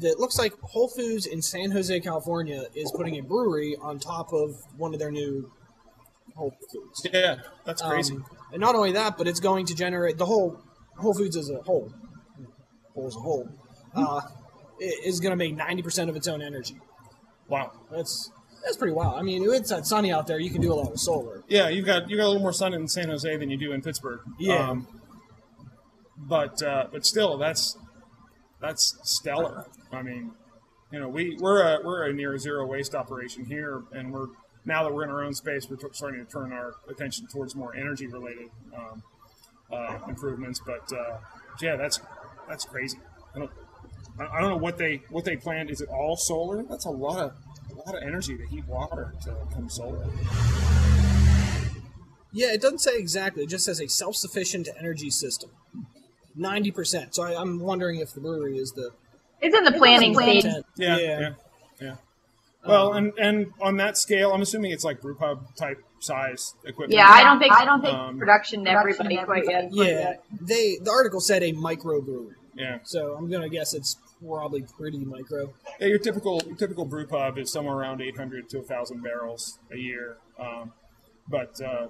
that 0.00 0.18
looks 0.20 0.38
like 0.38 0.52
Whole 0.60 0.88
Foods 0.88 1.26
in 1.26 1.42
San 1.42 1.70
Jose, 1.72 1.98
California, 2.00 2.64
is 2.74 2.92
putting 2.94 3.18
a 3.18 3.22
brewery 3.22 3.76
on 3.80 3.98
top 3.98 4.32
of 4.32 4.56
one 4.76 4.92
of 4.94 5.00
their 5.00 5.10
new 5.10 5.50
Whole 6.36 6.54
Foods. 6.72 7.06
Yeah, 7.12 7.36
that's 7.64 7.82
crazy. 7.82 8.14
Um, 8.14 8.24
and 8.52 8.60
not 8.60 8.74
only 8.74 8.92
that, 8.92 9.18
but 9.18 9.26
it's 9.28 9.40
going 9.40 9.66
to 9.66 9.74
generate 9.74 10.16
the 10.16 10.26
whole 10.26 10.60
Whole 10.96 11.14
Foods 11.14 11.36
as 11.36 11.50
a 11.50 11.60
whole, 11.62 11.92
whole 12.94 13.06
as 13.06 13.16
a 13.16 13.20
whole, 13.20 13.48
uh, 13.94 14.20
i- 14.80 15.00
is 15.04 15.18
going 15.20 15.30
to 15.30 15.36
make 15.36 15.56
ninety 15.56 15.82
percent 15.82 16.08
of 16.10 16.16
its 16.16 16.28
own 16.28 16.40
energy. 16.42 16.76
wow. 17.48 17.72
That's 17.90 18.30
that's 18.64 18.76
pretty 18.76 18.92
wild. 18.92 19.18
I 19.18 19.22
mean, 19.22 19.42
it's 19.50 19.72
uh, 19.72 19.82
sunny 19.82 20.12
out 20.12 20.26
there. 20.26 20.38
You 20.38 20.50
can 20.50 20.60
do 20.60 20.72
a 20.72 20.74
lot 20.76 20.90
with 20.90 21.00
solar. 21.00 21.42
Yeah, 21.48 21.68
you've 21.70 21.86
got 21.86 22.08
you 22.10 22.16
got 22.16 22.24
a 22.24 22.28
little 22.28 22.42
more 22.42 22.52
sun 22.52 22.74
in 22.74 22.86
San 22.88 23.08
Jose 23.08 23.34
than 23.38 23.48
you 23.50 23.56
do 23.56 23.72
in 23.72 23.80
Pittsburgh. 23.82 24.20
Yeah. 24.38 24.68
Um, 24.70 24.86
but 26.28 26.62
uh, 26.62 26.86
but 26.92 27.06
still, 27.06 27.38
that's 27.38 27.76
that's 28.60 28.98
stellar. 29.02 29.66
I 29.92 30.02
mean, 30.02 30.32
you 30.92 31.00
know, 31.00 31.08
we 31.08 31.36
we're 31.40 31.62
a 31.62 31.80
we're 31.82 32.04
a 32.08 32.12
near 32.12 32.36
zero 32.38 32.66
waste 32.66 32.94
operation 32.94 33.44
here, 33.44 33.82
and 33.92 34.12
we're 34.12 34.28
now 34.64 34.84
that 34.84 34.92
we're 34.92 35.04
in 35.04 35.10
our 35.10 35.22
own 35.24 35.34
space, 35.34 35.68
we're 35.68 35.76
t- 35.76 35.86
starting 35.92 36.24
to 36.24 36.30
turn 36.30 36.52
our 36.52 36.74
attention 36.88 37.26
towards 37.26 37.54
more 37.54 37.74
energy 37.74 38.06
related 38.06 38.50
um, 38.76 39.02
uh, 39.72 39.98
improvements. 40.08 40.60
But 40.64 40.92
uh, 40.92 41.18
yeah, 41.60 41.76
that's 41.76 42.00
that's 42.48 42.64
crazy. 42.64 42.98
I 43.34 43.38
don't 43.38 43.50
I 44.18 44.40
don't 44.40 44.50
know 44.50 44.56
what 44.56 44.78
they 44.78 45.02
what 45.10 45.24
they 45.24 45.36
planned. 45.36 45.70
Is 45.70 45.80
it 45.80 45.88
all 45.88 46.16
solar? 46.16 46.62
That's 46.62 46.84
a 46.84 46.90
lot 46.90 47.18
of 47.18 47.32
a 47.72 47.74
lot 47.78 47.96
of 47.96 48.02
energy 48.02 48.36
to 48.36 48.46
heat 48.46 48.66
water 48.66 49.14
to 49.24 49.34
come 49.54 49.68
solar. 49.68 50.06
Yeah, 52.32 52.52
it 52.52 52.60
doesn't 52.60 52.78
say 52.78 52.96
exactly. 52.96 53.42
It 53.42 53.48
just 53.48 53.64
says 53.64 53.80
a 53.80 53.88
self-sufficient 53.88 54.68
energy 54.78 55.10
system. 55.10 55.50
Ninety 56.36 56.70
percent. 56.70 57.14
So 57.14 57.22
I, 57.22 57.40
I'm 57.40 57.58
wondering 57.60 58.00
if 58.00 58.12
the 58.12 58.20
brewery 58.20 58.58
is 58.58 58.72
the 58.72 58.90
It's 59.40 59.56
in 59.56 59.64
the 59.64 59.72
planning 59.72 60.14
stage. 60.14 60.42
content. 60.44 60.66
Yeah, 60.76 60.96
yeah, 60.98 61.30
yeah. 61.80 61.94
Well, 62.66 62.92
and 62.92 63.12
and 63.18 63.52
on 63.60 63.76
that 63.78 63.96
scale, 63.96 64.32
I'm 64.32 64.42
assuming 64.42 64.70
it's 64.70 64.84
like 64.84 65.00
brew 65.00 65.14
pub 65.14 65.54
type 65.56 65.82
size 66.00 66.54
equipment. 66.64 66.92
Yeah, 66.92 67.08
I 67.08 67.24
don't 67.24 67.38
think 67.38 67.52
I 67.52 67.64
don't 67.64 67.80
think 67.82 67.94
Um, 67.94 68.18
production 68.18 68.66
everybody 68.66 69.16
quite 69.24 69.44
yet. 69.48 69.68
Yeah, 69.72 70.14
they 70.40 70.76
the 70.82 70.90
article 70.90 71.20
said 71.20 71.42
a 71.42 71.52
microbrewery. 71.52 72.34
Yeah, 72.54 72.78
So 72.82 73.14
I'm 73.14 73.30
gonna 73.30 73.48
guess 73.48 73.74
it's 73.74 73.96
probably 74.26 74.62
pretty 74.76 74.98
micro. 74.98 75.54
yeah. 75.80 75.86
Your 75.86 75.98
typical 75.98 76.42
your 76.46 76.56
typical 76.56 76.84
brew 76.84 77.06
pub 77.06 77.38
is 77.38 77.50
somewhere 77.50 77.74
around 77.76 78.02
800 78.02 78.50
to 78.50 78.58
1,000 78.58 79.02
barrels 79.02 79.58
a 79.72 79.76
year. 79.78 80.18
Um, 80.38 80.72
but 81.28 81.58
uh, 81.62 81.86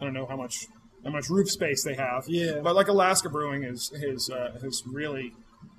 I 0.00 0.04
don't 0.04 0.12
know 0.14 0.26
how 0.26 0.36
much 0.36 0.66
how 1.04 1.10
much 1.10 1.28
roof 1.28 1.48
space 1.50 1.82
they 1.84 1.94
have. 1.94 2.24
Yeah. 2.28 2.60
But 2.62 2.74
like 2.74 2.88
Alaska 2.88 3.28
Brewing 3.28 3.64
is 3.64 3.90
is 3.94 4.30
uh, 4.30 4.58
has 4.62 4.82
really 4.86 5.34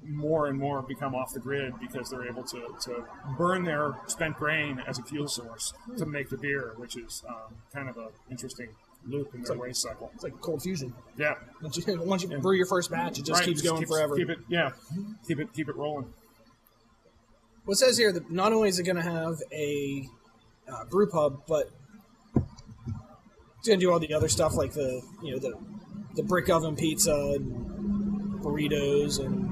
more 0.06 0.48
and 0.48 0.60
more 0.60 0.82
become 0.82 1.16
off 1.16 1.34
the 1.34 1.40
grid 1.40 1.74
because 1.80 2.10
they're 2.10 2.28
able 2.28 2.44
to, 2.44 2.62
to 2.82 3.06
burn 3.38 3.64
their 3.64 3.94
spent 4.08 4.36
grain 4.36 4.82
as 4.86 5.00
a 5.00 5.04
fuel 5.04 5.28
source 5.30 5.74
to 5.98 6.06
make 6.06 6.30
the 6.30 6.38
beer, 6.38 6.74
which 6.76 6.98
is 6.98 7.24
um, 7.28 7.56
kind 7.74 7.88
of 7.90 7.96
an 7.98 8.10
interesting 8.30 8.68
loop 9.08 9.34
in 9.34 9.42
their 9.44 9.54
like- 9.56 9.62
waste 9.68 9.82
cycle. 9.82 10.12
It's 10.14 10.24
like 10.24 10.40
cold 10.42 10.62
fusion. 10.62 10.94
Yeah, 11.18 11.36
Once 11.62 11.78
you, 11.78 12.02
once 12.04 12.24
you 12.24 12.38
brew 12.38 12.56
your 12.56 12.66
first 12.66 12.92
batch, 12.92 13.18
it 13.20 13.26
just 13.26 13.40
Right, 13.40 13.46
keeps 13.48 13.62
going 13.62 13.80
keeps- 13.80 13.92
forever. 13.92 14.16
Keep 14.18 14.30
it, 14.30 14.40
yeah, 14.50 14.72
keep 15.26 15.40
it, 15.40 15.54
keep 15.54 15.70
it 15.70 15.76
rolling. 15.78 16.06
Well, 17.66 17.74
it 17.74 17.78
says 17.78 17.98
here 17.98 18.12
that 18.12 18.30
not 18.30 18.52
only 18.52 18.68
is 18.70 18.80
it 18.80 18.84
going 18.84 18.98
to 18.98 19.02
have 19.02 19.36
a 19.54 20.08
uh, 20.68 20.84
brew 20.86 21.08
pub, 21.10 21.44
but 21.48 21.70
to 23.64 23.78
do 23.78 23.92
all 23.92 24.00
the 24.00 24.14
other 24.14 24.28
stuff 24.28 24.56
like 24.56 24.74
the 24.74 25.02
you 25.22 25.32
know 25.32 25.40
the 25.40 25.54
the 26.16 26.24
brick 26.24 26.50
oven 26.50 26.76
pizza 26.76 27.14
and 27.36 28.42
burritos 28.44 29.20
and 29.24 29.50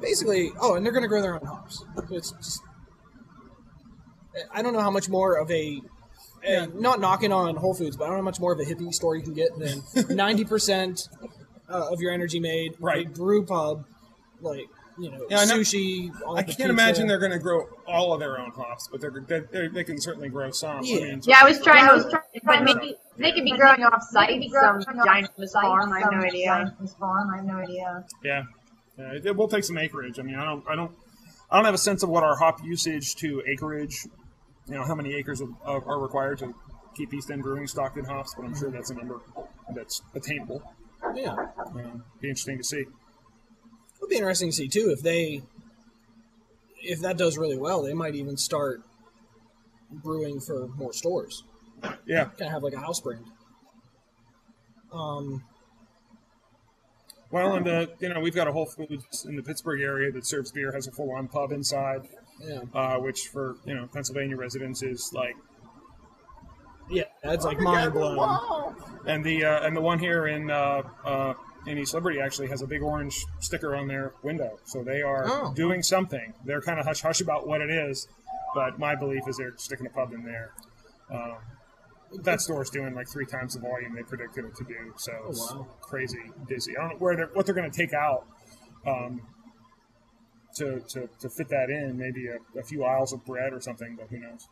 basically 0.00 0.50
oh, 0.60 0.74
and 0.74 0.84
they're 0.84 0.92
going 0.92 1.02
to 1.02 1.08
grow 1.08 1.20
their 1.22 1.34
own 1.34 1.46
hops. 1.46 1.84
It's 2.10 2.32
just 2.32 2.62
I 4.52 4.62
don't 4.62 4.72
know 4.72 4.80
how 4.80 4.90
much 4.90 5.08
more 5.08 5.36
of 5.38 5.50
a 5.50 5.80
and 6.42 6.74
not 6.76 7.00
knocking 7.00 7.32
on 7.32 7.56
Whole 7.56 7.74
Foods, 7.74 7.96
but 7.96 8.04
I 8.04 8.06
don't 8.08 8.16
know 8.16 8.22
how 8.22 8.24
much 8.24 8.40
more 8.40 8.52
of 8.52 8.60
a 8.60 8.64
hippie 8.64 8.92
store 8.94 9.16
you 9.16 9.22
can 9.22 9.34
get 9.34 9.50
than 9.58 9.82
ninety 10.16 10.44
percent 10.44 11.08
uh, 11.68 11.88
of 11.90 12.00
your 12.00 12.12
energy 12.12 12.40
made 12.40 12.74
Right. 12.78 13.12
brew 13.12 13.44
pub 13.44 13.84
like 14.40 14.68
you 14.98 15.10
know 15.10 15.26
Yeah, 15.28 15.40
I 15.40 15.44
sushi. 15.44 16.10
all 16.22 16.36
I 16.36 16.42
the 16.42 16.46
can't 16.46 16.56
pizza. 16.58 16.68
imagine 16.70 17.06
they're 17.06 17.18
going 17.18 17.32
to 17.32 17.38
grow 17.38 17.68
all 17.86 18.12
of 18.12 18.20
their 18.20 18.38
own 18.38 18.50
hops, 18.50 18.88
but 18.90 19.00
they're, 19.00 19.10
they 19.50 19.68
they 19.68 19.84
can 19.84 20.00
certainly 20.00 20.28
grow 20.28 20.50
some. 20.50 20.82
Yeah. 20.82 20.96
I 20.96 21.00
mean, 21.00 21.20
Yeah, 21.24 21.38
I 21.40 21.44
was 21.44 21.60
trying 21.62 21.84
I 21.88 21.92
was 21.94 22.04
trying 22.10 22.22
but 22.44 22.62
maybe 22.62 22.96
they 23.18 23.32
could 23.32 23.44
be 23.44 23.52
growing 23.52 23.82
off 23.84 24.02
site 24.02 24.42
some 24.52 24.98
ginormous 24.98 25.52
farm. 25.52 25.92
I 25.92 26.00
have 26.00 26.12
no 26.12 26.18
idea. 26.20 26.74
Farm, 26.98 27.30
I 27.32 27.36
have 27.36 27.46
no 27.46 27.56
idea. 27.56 28.04
Yeah, 28.24 28.42
yeah 28.98 29.12
it, 29.12 29.26
it 29.26 29.36
will 29.36 29.48
take 29.48 29.64
some 29.64 29.78
acreage. 29.78 30.18
I 30.18 30.22
mean, 30.22 30.34
I 30.36 30.44
don't, 30.44 30.64
I 30.68 30.74
don't, 30.76 30.92
I 31.50 31.56
don't 31.56 31.64
have 31.64 31.74
a 31.74 31.78
sense 31.78 32.02
of 32.02 32.08
what 32.08 32.22
our 32.24 32.36
hop 32.36 32.62
usage 32.64 33.14
to 33.16 33.42
acreage. 33.46 34.06
You 34.68 34.74
know, 34.74 34.84
how 34.84 34.94
many 34.96 35.14
acres 35.14 35.40
of, 35.40 35.50
of, 35.64 35.86
are 35.86 35.98
required 36.00 36.38
to 36.40 36.52
keep 36.96 37.14
East 37.14 37.30
End 37.30 37.42
Brewing 37.42 37.66
stocked 37.68 37.96
in 37.96 38.04
hops, 38.04 38.34
but 38.34 38.44
I'm 38.44 38.56
sure 38.56 38.70
that's 38.70 38.90
a 38.90 38.94
number 38.94 39.20
that's 39.74 40.02
attainable. 40.14 40.60
Yeah, 41.14 41.36
Um, 41.58 42.02
be 42.20 42.28
interesting 42.28 42.58
to 42.58 42.64
see. 42.64 42.84
It'll 44.06 44.10
be 44.10 44.16
interesting 44.16 44.50
to 44.50 44.56
see 44.56 44.68
too 44.68 44.90
if 44.90 45.02
they, 45.02 45.42
if 46.82 47.00
that 47.00 47.18
does 47.18 47.36
really 47.36 47.58
well, 47.58 47.82
they 47.82 47.94
might 47.94 48.14
even 48.14 48.36
start 48.36 48.82
brewing 49.90 50.40
for 50.40 50.68
more 50.68 50.92
stores. 50.92 51.42
Yeah, 52.06 52.24
Kind 52.24 52.42
of 52.42 52.50
have 52.50 52.62
like 52.62 52.72
a 52.72 52.80
house 52.80 53.00
brand. 53.00 53.24
Um, 54.92 55.44
well, 57.30 57.56
and 57.56 57.68
uh, 57.68 57.86
you 57.98 58.08
know, 58.08 58.20
we've 58.20 58.34
got 58.34 58.48
a 58.48 58.52
Whole 58.52 58.66
Foods 58.66 59.26
in 59.28 59.36
the 59.36 59.42
Pittsburgh 59.42 59.80
area 59.80 60.10
that 60.12 60.26
serves 60.26 60.52
beer, 60.52 60.72
has 60.72 60.86
a 60.86 60.92
full-on 60.92 61.28
pub 61.28 61.52
inside, 61.52 62.08
yeah, 62.40 62.60
uh, 62.72 62.98
which 62.98 63.28
for 63.32 63.56
you 63.66 63.74
know 63.74 63.88
Pennsylvania 63.92 64.36
residents 64.36 64.82
is 64.82 65.10
like 65.12 65.34
yeah, 66.88 67.04
that's 67.22 67.44
like 67.44 67.58
mind 67.58 67.92
blowing. 67.92 68.74
And 69.06 69.24
the 69.24 69.44
uh, 69.44 69.64
and 69.64 69.76
the 69.76 69.80
one 69.80 70.00
here 70.00 70.26
in 70.26 70.50
uh 70.50 70.82
uh, 71.04 71.34
in 71.66 71.78
East 71.78 71.94
Liberty 71.94 72.20
actually 72.20 72.48
has 72.48 72.62
a 72.62 72.66
big 72.66 72.82
orange 72.82 73.24
sticker 73.40 73.74
on 73.74 73.88
their 73.88 74.12
window, 74.22 74.58
so 74.64 74.82
they 74.82 75.02
are 75.02 75.24
Oh. 75.28 75.52
doing 75.54 75.82
something. 75.82 76.32
They're 76.44 76.60
kind 76.60 76.78
of 76.78 76.86
hush 76.86 77.00
hush 77.00 77.20
about 77.20 77.46
what 77.46 77.60
it 77.60 77.70
is, 77.70 78.08
but 78.54 78.78
my 78.78 78.94
belief 78.94 79.22
is 79.28 79.36
they're 79.36 79.56
sticking 79.56 79.86
a 79.86 79.90
pub 79.90 80.12
in 80.12 80.24
there. 80.24 80.52
Um, 81.10 81.36
that 82.22 82.40
store's 82.40 82.70
doing 82.70 82.94
like 82.94 83.08
three 83.08 83.26
times 83.26 83.54
the 83.54 83.60
volume 83.60 83.94
they 83.94 84.02
predicted 84.02 84.44
it 84.44 84.54
to 84.56 84.64
do, 84.64 84.94
so 84.96 85.12
it's 85.28 85.52
wow. 85.52 85.66
crazy 85.80 86.30
busy. 86.48 86.76
I 86.76 86.82
don't 86.82 86.90
know 86.92 86.96
where 86.98 87.16
they're 87.16 87.30
what 87.32 87.46
they're 87.46 87.54
going 87.54 87.70
to 87.70 87.76
take 87.76 87.92
out. 87.92 88.26
Um, 88.86 89.22
to, 90.54 90.80
to, 90.88 91.06
to 91.20 91.28
fit 91.28 91.48
that 91.50 91.68
in, 91.68 91.98
maybe 91.98 92.28
a, 92.28 92.38
a 92.58 92.62
few 92.62 92.82
aisles 92.82 93.12
of 93.12 93.22
bread 93.26 93.52
or 93.52 93.60
something, 93.60 93.94
but 93.94 94.08
who 94.08 94.18
knows? 94.18 94.48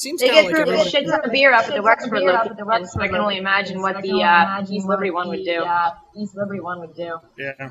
Seems 0.00 0.20
They 0.20 0.28
kind 0.30 0.46
of 0.46 0.52
get 0.52 0.56
like 0.58 0.66
through 0.66 0.74
a 0.74 0.78
everybody. 0.78 0.90
shit 0.90 1.06
ton 1.06 1.20
of 1.24 1.30
beer 1.30 1.52
up 1.52 1.64
at 1.64 1.66
the 1.66 1.72
Shit 1.72 1.76
ton 1.76 1.78
of 1.80 1.84
Wexford 1.84 2.10
beer 2.20 2.30
up 2.30 2.46
at 2.46 2.56
the 2.56 2.64
location, 2.64 2.66
Wexford 2.66 2.88
so 3.00 3.00
I 3.04 3.08
can 3.08 3.16
only 3.16 3.36
imagine 3.36 3.82
what 3.82 4.00
the 4.02 4.12
uh, 4.12 4.14
imagine 4.16 4.74
East 4.74 4.86
Liberty 4.86 5.10
one 5.10 5.28
would 5.28 5.44
do. 5.44 5.60
uh, 5.62 5.90
East 6.16 6.34
Liberty 6.36 6.60
one 6.60 6.80
would 6.80 6.94
do. 6.94 7.18
Yeah. 7.36 7.70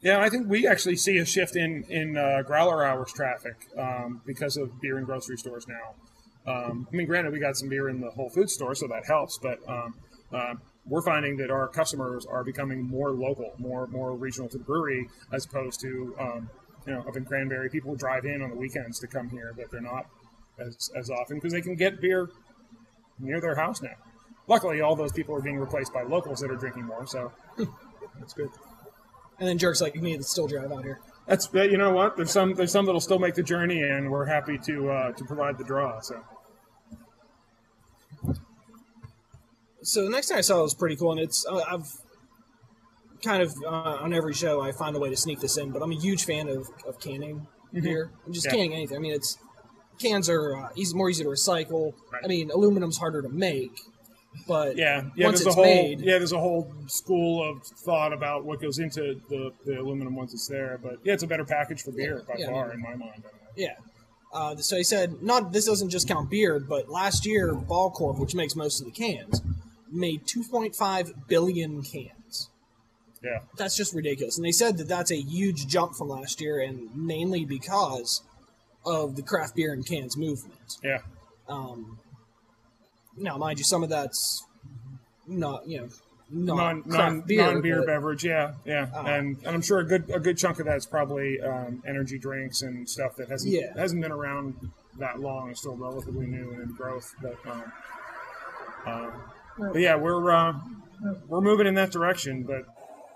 Yeah, 0.00 0.20
I 0.20 0.28
think 0.28 0.48
we 0.48 0.66
actually 0.66 0.96
see 0.96 1.18
a 1.18 1.24
shift 1.24 1.56
in 1.56 1.84
in 1.88 2.16
uh, 2.16 2.42
growler 2.42 2.84
hours 2.84 3.12
traffic 3.12 3.56
um, 3.76 4.20
because 4.26 4.56
of 4.56 4.80
beer 4.80 4.98
in 4.98 5.04
grocery 5.04 5.36
stores 5.36 5.66
now. 5.66 5.94
Um, 6.52 6.86
I 6.92 6.96
mean, 6.96 7.06
granted, 7.06 7.32
we 7.32 7.40
got 7.40 7.56
some 7.56 7.68
beer 7.68 7.88
in 7.88 8.00
the 8.00 8.10
Whole 8.10 8.30
Foods 8.30 8.52
store, 8.52 8.74
so 8.74 8.86
that 8.88 9.06
helps. 9.06 9.38
But 9.38 9.58
um, 9.68 9.94
uh, 10.32 10.54
we're 10.86 11.02
finding 11.02 11.36
that 11.38 11.50
our 11.50 11.66
customers 11.68 12.26
are 12.26 12.44
becoming 12.44 12.82
more 12.82 13.10
local, 13.10 13.52
more 13.58 13.86
more 13.88 14.14
regional 14.14 14.48
to 14.50 14.58
the 14.58 14.64
brewery, 14.64 15.08
as 15.32 15.46
opposed 15.46 15.80
to 15.80 16.14
um, 16.20 16.50
you 16.86 16.92
know 16.92 17.00
up 17.00 17.16
in 17.16 17.24
Cranberry. 17.24 17.68
People 17.68 17.96
drive 17.96 18.24
in 18.24 18.40
on 18.40 18.50
the 18.50 18.56
weekends 18.56 19.00
to 19.00 19.08
come 19.08 19.28
here, 19.30 19.52
but 19.56 19.70
they're 19.72 19.80
not 19.80 20.06
as 20.58 20.90
as 20.96 21.10
often 21.10 21.36
because 21.36 21.52
they 21.52 21.60
can 21.60 21.74
get 21.76 22.00
beer 22.00 22.28
near 23.18 23.40
their 23.40 23.54
house 23.56 23.82
now. 23.82 23.94
Luckily, 24.46 24.80
all 24.80 24.96
those 24.96 25.12
people 25.12 25.34
are 25.34 25.42
being 25.42 25.58
replaced 25.58 25.92
by 25.92 26.02
locals 26.02 26.40
that 26.40 26.50
are 26.50 26.56
drinking 26.56 26.84
more, 26.84 27.06
so 27.06 27.32
that's 28.18 28.32
good. 28.32 28.48
And 29.38 29.48
then 29.48 29.58
jerks 29.58 29.80
like 29.80 29.94
me 29.96 30.16
that 30.16 30.24
still 30.24 30.48
drive 30.48 30.72
out 30.72 30.82
here. 30.84 31.00
That's 31.26 31.46
but 31.46 31.70
you 31.70 31.76
know 31.76 31.92
what? 31.92 32.16
There's 32.16 32.30
some 32.30 32.54
there's 32.54 32.72
some 32.72 32.86
that'll 32.86 33.00
still 33.00 33.18
make 33.18 33.34
the 33.34 33.42
journey, 33.42 33.82
and 33.82 34.10
we're 34.10 34.24
happy 34.26 34.58
to 34.58 34.90
uh, 34.90 35.12
to 35.12 35.24
provide 35.24 35.58
the 35.58 35.64
draw. 35.64 36.00
So 36.00 36.22
So 39.82 40.02
the 40.04 40.10
next 40.10 40.28
thing 40.28 40.36
I 40.38 40.42
saw 40.42 40.62
was 40.62 40.74
pretty 40.74 40.96
cool, 40.96 41.12
and 41.12 41.20
it's 41.20 41.46
uh, 41.46 41.62
I've 41.70 41.86
kind 43.22 43.42
of 43.42 43.54
uh, 43.64 43.68
on 44.02 44.12
every 44.12 44.34
show 44.34 44.60
I 44.60 44.72
find 44.72 44.94
a 44.96 44.98
way 44.98 45.08
to 45.10 45.16
sneak 45.16 45.40
this 45.40 45.56
in, 45.56 45.70
but 45.70 45.82
I'm 45.82 45.92
a 45.92 45.96
huge 45.98 46.24
fan 46.24 46.48
of, 46.48 46.68
of 46.86 47.00
canning 47.00 47.46
beer, 47.72 48.10
and 48.24 48.34
just 48.34 48.46
Mm-hmm. 48.46 48.54
Yeah. 48.54 48.62
canning 48.64 48.74
anything. 48.76 48.96
I 48.96 49.00
mean, 49.00 49.12
it's 49.14 49.38
cans 49.98 50.28
are 50.28 50.56
uh, 50.56 50.68
easy, 50.74 50.96
more 50.96 51.10
easy 51.10 51.24
to 51.24 51.30
recycle. 51.30 51.94
Right. 52.12 52.22
I 52.24 52.28
mean, 52.28 52.50
aluminum's 52.50 52.98
harder 52.98 53.22
to 53.22 53.28
make, 53.28 53.78
but 54.46 54.76
yeah, 54.76 55.04
yeah. 55.16 55.26
once 55.26 55.42
there's 55.42 55.46
a 55.46 55.48
it's 55.48 55.54
whole 55.54 55.64
made, 55.64 56.00
yeah, 56.00 56.18
there's 56.18 56.32
a 56.32 56.38
whole 56.38 56.72
school 56.86 57.48
of 57.48 57.62
thought 57.62 58.12
about 58.12 58.44
what 58.44 58.60
goes 58.60 58.78
into 58.78 59.20
the, 59.28 59.52
the 59.64 59.80
aluminum 59.80 60.14
once 60.14 60.32
it's 60.32 60.46
there. 60.46 60.78
But 60.82 60.98
yeah, 61.04 61.14
it's 61.14 61.22
a 61.22 61.26
better 61.26 61.44
package 61.44 61.82
for 61.82 61.92
beer 61.92 62.22
by 62.26 62.34
yeah, 62.38 62.50
far 62.50 62.68
yeah. 62.68 62.74
in 62.74 62.80
my 62.82 62.94
mind. 62.94 63.22
yeah. 63.56 63.74
Uh, 64.30 64.56
so 64.56 64.76
he 64.76 64.84
said, 64.84 65.22
not 65.22 65.52
this 65.52 65.64
doesn't 65.64 65.88
just 65.88 66.06
count 66.06 66.28
beer, 66.28 66.60
but 66.60 66.88
last 66.88 67.24
year 67.24 67.54
Ball 67.54 67.90
Corp, 67.90 68.18
which 68.18 68.34
makes 68.34 68.54
most 68.54 68.80
of 68.80 68.86
the 68.86 68.92
cans, 68.92 69.40
made 69.90 70.24
2.5 70.26 71.26
billion 71.28 71.82
cans. 71.82 72.50
Yeah, 73.22 73.40
That's 73.56 73.76
just 73.76 73.94
ridiculous. 73.94 74.36
And 74.36 74.44
they 74.44 74.52
said 74.52 74.78
that 74.78 74.86
that's 74.86 75.10
a 75.10 75.20
huge 75.20 75.66
jump 75.66 75.96
from 75.96 76.08
last 76.08 76.40
year, 76.40 76.60
and 76.60 76.94
mainly 76.94 77.44
because 77.44 78.22
of 78.88 79.16
the 79.16 79.22
craft 79.22 79.54
beer 79.56 79.72
and 79.72 79.86
cans 79.86 80.16
movement. 80.16 80.76
yeah, 80.82 80.98
Um, 81.48 81.98
now, 83.16 83.36
mind 83.36 83.58
you, 83.58 83.64
some 83.64 83.82
of 83.82 83.88
that's 83.88 84.44
not 85.26 85.66
you 85.68 85.78
know 85.78 85.88
not 86.30 86.56
non 86.56 86.82
non 86.86 87.20
beer, 87.22 87.44
non 87.52 87.60
beer 87.62 87.78
but- 87.78 87.86
beverage. 87.86 88.24
Yeah, 88.24 88.54
yeah, 88.64 88.88
Uh, 88.94 89.02
and 89.06 89.36
and 89.38 89.48
I'm 89.48 89.62
sure 89.62 89.78
a 89.80 89.84
good 89.84 90.10
a 90.10 90.20
good 90.20 90.36
chunk 90.38 90.58
of 90.60 90.66
that's 90.66 90.86
probably 90.86 91.40
um, 91.40 91.82
energy 91.86 92.18
drinks 92.18 92.62
and 92.62 92.88
stuff 92.88 93.16
that 93.16 93.28
hasn't 93.28 93.52
Yeah. 93.52 93.72
hasn't 93.76 94.02
been 94.02 94.12
around 94.12 94.70
that 94.98 95.20
long. 95.20 95.50
It's 95.50 95.60
still 95.60 95.76
relatively 95.76 96.26
new 96.26 96.50
and 96.52 96.62
in 96.62 96.72
growth, 96.74 97.14
but. 97.22 97.36
Um, 97.46 97.72
um, 98.86 99.12
but 99.58 99.80
yeah, 99.80 99.96
we're 99.96 100.30
uh, 100.30 100.54
we're 101.26 101.40
moving 101.40 101.66
in 101.66 101.74
that 101.74 101.90
direction. 101.90 102.44
But 102.44 102.64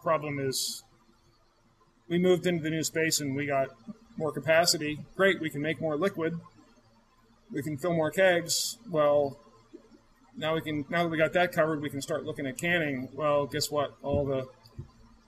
problem 0.03 0.39
is, 0.41 0.83
we 2.09 2.19
moved 2.19 2.47
into 2.47 2.63
the 2.65 2.71
new 2.71 2.83
space 2.83 3.21
and 3.21 3.37
we 3.37 3.47
got 3.47 3.69
more 4.17 4.33
capacity. 4.33 4.99
Great, 5.17 5.41
we 5.41 5.51
can 5.51 5.63
make 5.63 5.81
more 5.81 5.97
liquid. 5.97 6.35
We 7.51 7.63
can 7.63 7.77
fill 7.77 7.95
more 7.95 8.11
kegs. 8.11 8.79
Well, 8.91 9.39
now 10.37 10.55
we 10.55 10.61
can. 10.61 10.85
Now 10.89 11.03
that 11.03 11.09
we 11.11 11.19
got 11.19 11.33
that 11.35 11.53
covered, 11.53 11.83
we 11.83 11.91
can 11.91 12.01
start 12.01 12.25
looking 12.25 12.47
at 12.47 12.59
canning. 12.59 13.09
Well, 13.15 13.47
guess 13.47 13.71
what? 13.71 13.95
All 14.03 14.25
the 14.25 14.47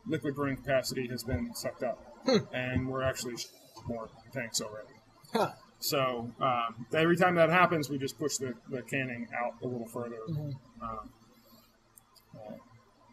liquid 0.06 0.34
brewing 0.34 0.56
capacity 0.56 1.08
has 1.08 1.22
been 1.22 1.54
sucked 1.54 1.82
up, 1.82 1.98
and 2.52 2.88
we're 2.88 3.02
actually 3.02 3.34
more 3.86 4.08
tanks 4.32 4.60
already. 4.60 4.94
Huh. 5.32 5.50
So 5.80 6.30
um, 6.40 6.86
every 6.94 7.16
time 7.16 7.34
that 7.34 7.50
happens, 7.50 7.90
we 7.90 7.98
just 7.98 8.18
push 8.18 8.36
the, 8.38 8.54
the 8.70 8.80
canning 8.82 9.28
out 9.38 9.54
a 9.62 9.66
little 9.66 9.88
further. 9.88 10.16
Um, 10.80 11.10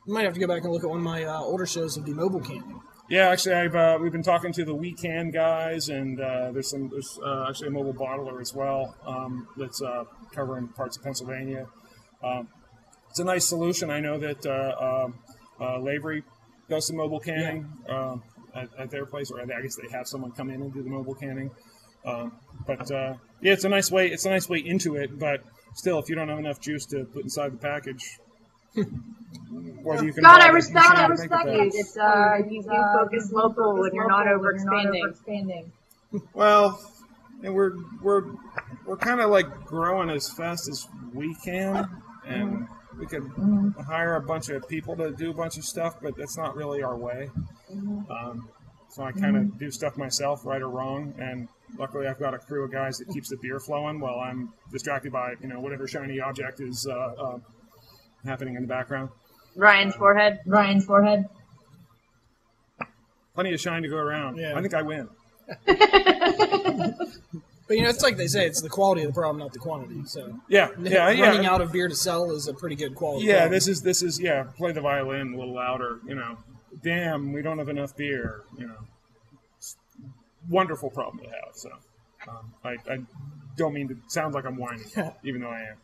You 0.07 0.13
might 0.13 0.23
have 0.25 0.33
to 0.33 0.39
go 0.39 0.47
back 0.47 0.63
and 0.63 0.71
look 0.71 0.83
at 0.83 0.89
one 0.89 0.99
of 0.99 1.03
my 1.03 1.23
uh, 1.23 1.41
older 1.41 1.65
shows 1.65 1.97
of 1.97 2.05
the 2.05 2.13
mobile 2.13 2.39
canning. 2.39 2.79
Yeah, 3.11 3.27
actually, 3.27 3.55
I've 3.55 3.75
uh, 3.75 3.97
we've 4.01 4.13
been 4.13 4.23
talking 4.23 4.53
to 4.53 4.63
the 4.63 4.73
We 4.73 4.93
Can 4.93 5.31
guys, 5.31 5.89
and 5.89 6.17
uh, 6.17 6.53
there's 6.53 6.69
some 6.69 6.87
there's 6.87 7.19
uh, 7.21 7.47
actually 7.49 7.67
a 7.67 7.71
mobile 7.71 7.93
bottler 7.93 8.39
as 8.39 8.53
well 8.53 8.95
um, 9.05 9.49
that's 9.57 9.81
uh, 9.81 10.05
covering 10.33 10.69
parts 10.69 10.95
of 10.95 11.03
Pennsylvania. 11.03 11.67
Um, 12.23 12.47
it's 13.09 13.19
a 13.19 13.25
nice 13.25 13.45
solution. 13.45 13.91
I 13.91 13.99
know 13.99 14.17
that 14.17 14.45
uh, 14.45 15.03
um, 15.03 15.19
uh, 15.59 15.79
Lavery 15.79 16.23
does 16.69 16.87
some 16.87 16.95
mobile 16.95 17.19
canning 17.19 17.67
um, 17.89 18.23
at, 18.55 18.69
at 18.79 18.91
their 18.91 19.05
place, 19.05 19.29
or 19.29 19.41
I 19.41 19.45
guess 19.45 19.75
they 19.75 19.91
have 19.91 20.07
someone 20.07 20.31
come 20.31 20.49
in 20.49 20.61
and 20.61 20.73
do 20.73 20.81
the 20.81 20.89
mobile 20.89 21.15
canning. 21.15 21.51
Um, 22.05 22.31
but 22.65 22.89
uh, 22.89 23.15
yeah, 23.41 23.51
it's 23.51 23.65
a 23.65 23.69
nice 23.69 23.91
way. 23.91 24.07
It's 24.07 24.23
a 24.23 24.29
nice 24.29 24.47
way 24.47 24.59
into 24.59 24.95
it. 24.95 25.19
But 25.19 25.43
still, 25.73 25.99
if 25.99 26.07
you 26.07 26.15
don't 26.15 26.29
have 26.29 26.39
enough 26.39 26.61
juice 26.61 26.85
to 26.85 27.03
put 27.03 27.23
inside 27.23 27.51
the 27.51 27.57
package, 27.57 28.20
Whether 28.73 30.05
you 30.05 30.13
can 30.13 30.23
God, 30.23 30.41
I 30.41 30.49
respect, 30.49 30.87
I 30.87 31.07
respect 31.07 31.45
you. 31.49 31.71
It's 31.73 31.97
uh, 31.97 32.37
you, 32.49 32.61
you 32.61 32.85
focus 32.97 33.31
local 33.31 33.83
and 33.83 33.93
you're 33.93 34.07
not 34.07 34.27
overexpanding. 34.27 35.09
expanding. 35.09 35.71
Well, 36.33 36.79
and 37.43 37.53
we're 37.53 37.73
we're 38.01 38.23
we're 38.85 38.97
kind 38.97 39.19
of 39.19 39.29
like 39.29 39.65
growing 39.65 40.09
as 40.09 40.29
fast 40.29 40.69
as 40.69 40.87
we 41.13 41.35
can, 41.43 41.89
and 42.25 42.67
we 42.97 43.07
could 43.07 43.29
hire 43.87 44.15
a 44.15 44.21
bunch 44.21 44.49
of 44.49 44.67
people 44.67 44.95
to 44.97 45.11
do 45.11 45.31
a 45.31 45.33
bunch 45.33 45.57
of 45.57 45.65
stuff, 45.65 45.95
but 46.01 46.15
that's 46.15 46.37
not 46.37 46.55
really 46.55 46.83
our 46.83 46.97
way. 46.97 47.29
Um, 48.09 48.47
so 48.89 49.03
I 49.03 49.11
kind 49.11 49.37
of 49.37 49.57
do 49.57 49.71
stuff 49.71 49.97
myself, 49.97 50.45
right 50.45 50.61
or 50.61 50.69
wrong, 50.69 51.13
and 51.17 51.47
luckily 51.77 52.07
I've 52.07 52.19
got 52.19 52.33
a 52.33 52.37
crew 52.37 52.65
of 52.65 52.71
guys 52.71 52.97
that 52.97 53.07
keeps 53.09 53.29
the 53.29 53.37
beer 53.41 53.59
flowing 53.59 53.99
while 53.99 54.19
I'm 54.19 54.53
distracted 54.71 55.11
by 55.11 55.35
you 55.41 55.47
know 55.47 55.59
whatever 55.59 55.87
shiny 55.87 56.19
object 56.19 56.59
is 56.59 56.85
uh, 56.89 56.93
uh, 56.93 57.37
happening 58.25 58.55
in 58.55 58.61
the 58.61 58.67
background. 58.67 59.09
Ryan's 59.55 59.95
forehead. 59.95 60.39
Ryan's 60.45 60.85
forehead. 60.85 61.25
Plenty 63.35 63.53
of 63.53 63.59
shine 63.61 63.81
to 63.83 63.89
go 63.89 63.97
around. 63.97 64.37
Yeah. 64.37 64.57
I 64.57 64.61
think 64.61 64.73
I 64.73 64.81
win. 64.81 65.09
But 67.71 67.77
you 67.77 67.83
know, 67.83 67.89
it's 67.89 68.03
like 68.03 68.17
they 68.17 68.27
say, 68.27 68.45
it's 68.45 68.61
the 68.61 68.67
quality 68.67 69.03
of 69.03 69.07
the 69.07 69.13
problem, 69.13 69.37
not 69.39 69.53
the 69.53 69.59
quantity. 69.59 70.01
So 70.05 70.37
Yeah, 70.49 70.71
yeah, 70.77 71.09
yeah. 71.11 71.25
running 71.25 71.45
out 71.45 71.61
of 71.61 71.71
beer 71.71 71.87
to 71.87 71.95
sell 71.95 72.31
is 72.31 72.49
a 72.49 72.53
pretty 72.53 72.75
good 72.75 72.95
quality. 72.95 73.25
Yeah, 73.27 73.35
problem. 73.35 73.51
this 73.53 73.69
is 73.69 73.81
this 73.81 74.03
is 74.03 74.19
yeah. 74.19 74.43
Play 74.57 74.73
the 74.73 74.81
violin 74.81 75.33
a 75.33 75.37
little 75.37 75.53
louder. 75.53 76.01
You 76.05 76.15
know, 76.15 76.37
damn, 76.83 77.31
we 77.31 77.41
don't 77.41 77.59
have 77.59 77.69
enough 77.69 77.95
beer. 77.95 78.41
You 78.57 78.67
know, 78.67 78.75
It's 79.57 79.77
a 79.97 80.51
wonderful 80.51 80.89
problem 80.89 81.23
to 81.23 81.29
have. 81.29 81.55
So, 81.55 81.69
um, 82.27 82.53
I, 82.61 82.71
I 82.91 82.97
don't 83.55 83.73
mean 83.73 83.87
to 83.87 83.95
sound 84.07 84.33
like 84.33 84.43
I'm 84.43 84.57
whining, 84.57 84.91
even 85.23 85.39
though 85.39 85.51
I 85.51 85.61
am. 85.61 85.77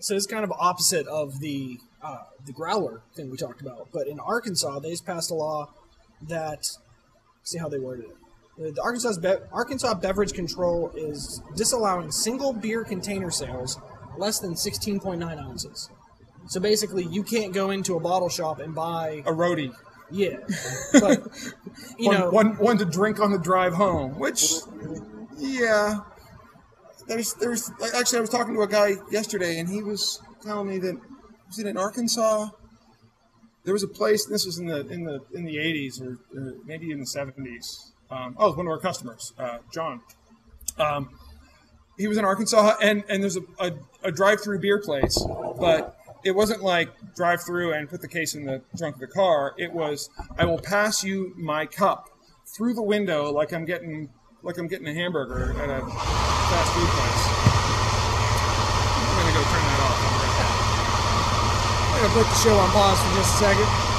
So 0.00 0.14
it's 0.14 0.26
kind 0.26 0.44
of 0.44 0.52
opposite 0.52 1.06
of 1.06 1.40
the 1.40 1.78
uh, 2.02 2.24
the 2.46 2.52
growler 2.52 3.02
thing 3.14 3.30
we 3.30 3.36
talked 3.36 3.60
about. 3.60 3.88
But 3.92 4.06
in 4.06 4.18
Arkansas, 4.18 4.78
they 4.80 4.90
just 4.90 5.06
passed 5.06 5.30
a 5.30 5.34
law 5.34 5.70
that 6.28 6.66
see 7.42 7.58
how 7.58 7.68
they 7.68 7.78
worded 7.78 8.06
it. 8.06 8.74
The, 8.74 8.82
Arkansas 8.82 9.18
Be- 9.20 9.42
Arkansas 9.52 9.94
Beverage 9.94 10.32
Control 10.32 10.90
is 10.94 11.42
disallowing 11.56 12.10
single 12.10 12.52
beer 12.52 12.84
container 12.84 13.30
sales 13.30 13.78
less 14.18 14.38
than 14.38 14.54
16.9 14.54 15.22
ounces. 15.38 15.88
So 16.46 16.60
basically, 16.60 17.04
you 17.04 17.22
can't 17.22 17.52
go 17.52 17.70
into 17.70 17.96
a 17.96 18.00
bottle 18.00 18.28
shop 18.28 18.60
and 18.60 18.74
buy 18.74 19.22
A 19.26 19.30
roadie, 19.30 19.74
yeah, 20.10 20.38
but 20.92 21.26
you 21.98 22.08
one, 22.08 22.18
know 22.18 22.30
one 22.30 22.56
one 22.56 22.78
to 22.78 22.84
drink 22.84 23.20
on 23.20 23.30
the 23.30 23.38
drive 23.38 23.74
home. 23.74 24.18
Which, 24.18 24.52
yeah, 25.38 26.00
there's 27.10 27.34
there's 27.34 27.70
actually 27.94 28.18
I 28.18 28.20
was 28.20 28.30
talking 28.30 28.54
to 28.54 28.62
a 28.62 28.68
guy 28.68 28.94
yesterday, 29.10 29.58
and 29.58 29.68
he 29.68 29.82
was 29.82 30.22
telling 30.42 30.68
me 30.68 30.78
that 30.78 30.96
was 31.48 31.58
it 31.58 31.66
in 31.66 31.76
Arkansas. 31.76 32.48
There 33.64 33.74
was 33.74 33.82
a 33.82 33.88
place. 33.88 34.24
This 34.26 34.46
was 34.46 34.58
in 34.58 34.66
the 34.66 34.86
in 34.86 35.04
the 35.04 35.20
in 35.34 35.44
the 35.44 35.56
80s 35.56 36.00
or, 36.00 36.18
or 36.34 36.54
maybe 36.64 36.92
in 36.92 37.00
the 37.00 37.04
70s. 37.04 37.90
Um, 38.10 38.36
oh, 38.38 38.52
one 38.52 38.66
of 38.66 38.70
our 38.70 38.78
customers, 38.78 39.32
uh, 39.38 39.58
John. 39.72 40.00
Um, 40.78 41.10
he 41.98 42.06
was 42.06 42.16
in 42.16 42.24
Arkansas, 42.24 42.76
and 42.80 43.02
and 43.08 43.22
there's 43.22 43.36
a, 43.36 43.42
a, 43.58 43.72
a 44.04 44.12
drive-through 44.12 44.60
beer 44.60 44.80
place, 44.80 45.22
but 45.58 45.96
it 46.24 46.30
wasn't 46.30 46.62
like 46.62 46.90
drive-through 47.16 47.72
and 47.72 47.88
put 47.90 48.00
the 48.02 48.08
case 48.08 48.34
in 48.34 48.44
the 48.44 48.62
trunk 48.78 48.94
of 48.94 49.00
the 49.00 49.08
car. 49.08 49.54
It 49.58 49.72
was 49.72 50.08
I 50.38 50.44
will 50.44 50.60
pass 50.60 51.02
you 51.02 51.34
my 51.36 51.66
cup 51.66 52.08
through 52.56 52.74
the 52.74 52.82
window 52.82 53.32
like 53.32 53.52
I'm 53.52 53.64
getting 53.64 54.10
like 54.42 54.58
I'm 54.58 54.68
getting 54.68 54.86
a 54.86 54.94
hamburger 54.94 55.60
at 55.60 55.70
a 55.70 56.39
fast 56.50 56.74
food 56.74 56.90
place. 56.98 57.24
I'm 59.06 59.16
gonna 59.22 59.34
go 59.38 59.42
turn 59.46 59.64
that 59.70 59.80
off. 59.86 59.98
I'm 61.94 62.02
gonna 62.02 62.14
put 62.14 62.26
the 62.26 62.38
show 62.42 62.58
on 62.58 62.70
pause 62.70 62.98
for 62.98 63.14
just 63.14 63.34
a 63.34 63.38
second. 63.38 63.89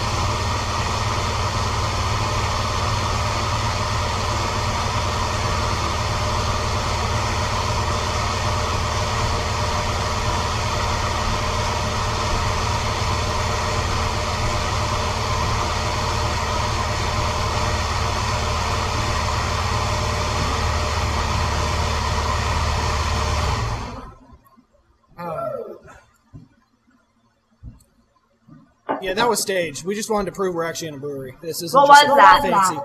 Yeah, 29.01 29.13
that 29.15 29.27
was 29.27 29.41
staged. 29.41 29.83
We 29.85 29.95
just 29.95 30.09
wanted 30.09 30.27
to 30.27 30.35
prove 30.35 30.53
we're 30.53 30.63
actually 30.63 30.89
in 30.89 30.93
a 30.95 30.99
brewery. 30.99 31.35
This 31.41 31.61
isn't 31.63 31.77
What 31.77 31.87
just 31.87 32.07
was 32.07 32.13
a 32.17 32.21
that? 32.21 32.41
fancy. 32.43 32.81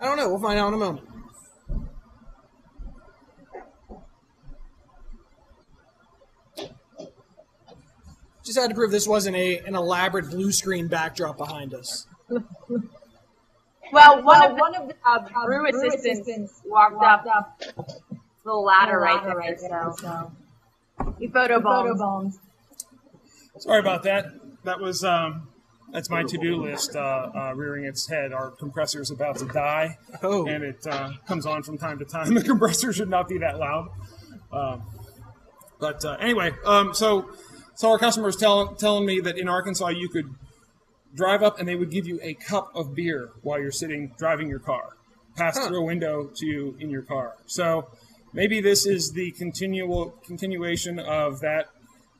I 0.00 0.04
don't 0.04 0.16
know. 0.16 0.28
We'll 0.28 0.40
find 0.40 0.58
out 0.58 0.68
in 0.68 0.74
a 0.74 0.78
moment. 0.78 1.08
Just 8.44 8.58
had 8.58 8.68
to 8.68 8.74
prove 8.76 8.90
this 8.92 9.08
wasn't 9.08 9.36
a 9.36 9.58
an 9.58 9.74
elaborate 9.74 10.30
blue 10.30 10.52
screen 10.52 10.86
backdrop 10.86 11.36
behind 11.36 11.74
us. 11.74 12.06
Well, 13.92 14.22
one 14.22 14.24
Well, 14.24 14.50
of 14.50 14.56
the 14.56 14.60
one 14.60 14.74
of 14.76 14.88
the 14.88 14.94
uh, 15.04 15.44
brew 15.44 15.68
assistants 15.68 16.60
walked 16.64 17.02
up 17.02 17.60
the 18.44 18.52
ladder 18.52 18.98
right 19.00 19.22
there, 19.24 19.36
right 19.36 19.56
there. 19.60 19.90
so 19.98 20.32
So 20.98 21.14
he 21.18 21.26
photo 21.26 21.60
photo 21.60 21.94
bombed. 21.94 21.98
bombs. 21.98 22.38
Sorry 23.58 23.80
about 23.80 24.04
that. 24.04 24.26
That 24.66 24.80
was 24.80 25.04
um, 25.04 25.48
that's 25.92 26.10
my 26.10 26.24
to-do 26.24 26.56
list 26.56 26.96
uh, 26.96 27.30
uh, 27.34 27.52
rearing 27.54 27.84
its 27.84 28.08
head. 28.08 28.32
Our 28.32 28.50
compressor 28.50 29.00
is 29.00 29.12
about 29.12 29.36
to 29.38 29.46
die, 29.46 29.96
Oh. 30.22 30.46
and 30.46 30.64
it 30.64 30.84
uh, 30.86 31.12
comes 31.28 31.46
on 31.46 31.62
from 31.62 31.78
time 31.78 32.00
to 32.00 32.04
time. 32.04 32.34
The 32.34 32.42
compressor 32.42 32.92
should 32.92 33.08
not 33.08 33.28
be 33.28 33.38
that 33.38 33.58
loud. 33.58 33.88
Um, 34.52 34.82
but 35.78 36.04
uh, 36.04 36.16
anyway, 36.20 36.50
um, 36.64 36.94
so 36.94 37.30
so 37.76 37.92
our 37.92 37.98
customer 37.98 38.26
was 38.26 38.36
telling 38.36 38.74
telling 38.76 39.06
me 39.06 39.20
that 39.20 39.38
in 39.38 39.48
Arkansas 39.48 39.88
you 39.90 40.08
could 40.08 40.34
drive 41.14 41.44
up 41.44 41.60
and 41.60 41.68
they 41.68 41.76
would 41.76 41.90
give 41.92 42.06
you 42.08 42.18
a 42.22 42.34
cup 42.34 42.70
of 42.74 42.94
beer 42.94 43.30
while 43.42 43.60
you're 43.60 43.70
sitting 43.70 44.12
driving 44.18 44.48
your 44.48 44.58
car, 44.58 44.96
pass 45.36 45.64
through 45.64 45.78
a 45.80 45.84
window 45.84 46.28
to 46.34 46.44
you 46.44 46.76
in 46.80 46.90
your 46.90 47.02
car. 47.02 47.34
So 47.46 47.88
maybe 48.32 48.60
this 48.60 48.84
is 48.84 49.12
the 49.12 49.30
continual 49.30 50.10
continuation 50.26 50.98
of 50.98 51.40
that 51.40 51.66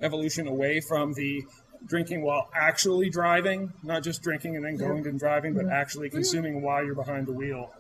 evolution 0.00 0.46
away 0.46 0.80
from 0.80 1.14
the 1.14 1.44
drinking 1.87 2.22
while 2.22 2.49
actually 2.55 3.09
driving, 3.11 3.72
not 3.83 4.03
just 4.03 4.22
drinking 4.22 4.57
and 4.57 4.64
then 4.64 4.77
going 4.77 5.07
and 5.07 5.18
driving, 5.18 5.55
but 5.55 5.66
actually 5.68 6.11
consuming 6.11 6.62
while 6.62 6.85
you're 6.85 6.94
behind 6.94 7.27
the 7.27 7.33
wheel. 7.33 7.72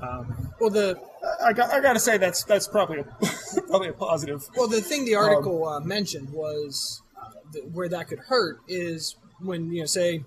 Um, 0.00 0.52
Well, 0.60 0.70
the 0.70 0.98
I 1.44 1.52
got, 1.52 1.70
I 1.70 1.80
got 1.80 1.92
to 1.92 2.00
say 2.00 2.16
that's 2.16 2.42
that's 2.44 2.66
probably 2.68 3.00
a, 3.00 3.04
probably 3.68 3.88
a 3.88 3.92
positive. 3.92 4.46
well 4.56 4.68
the 4.68 4.80
thing 4.80 5.04
the 5.04 5.14
article 5.16 5.66
uh, 5.68 5.80
mentioned 5.80 6.30
was 6.30 7.02
uh, 7.20 7.30
th- 7.52 7.64
where 7.72 7.88
that 7.88 8.08
could 8.08 8.20
hurt 8.20 8.60
is 8.68 9.16
when 9.40 9.70
you 9.72 9.80
know 9.80 9.86
say 9.86 10.24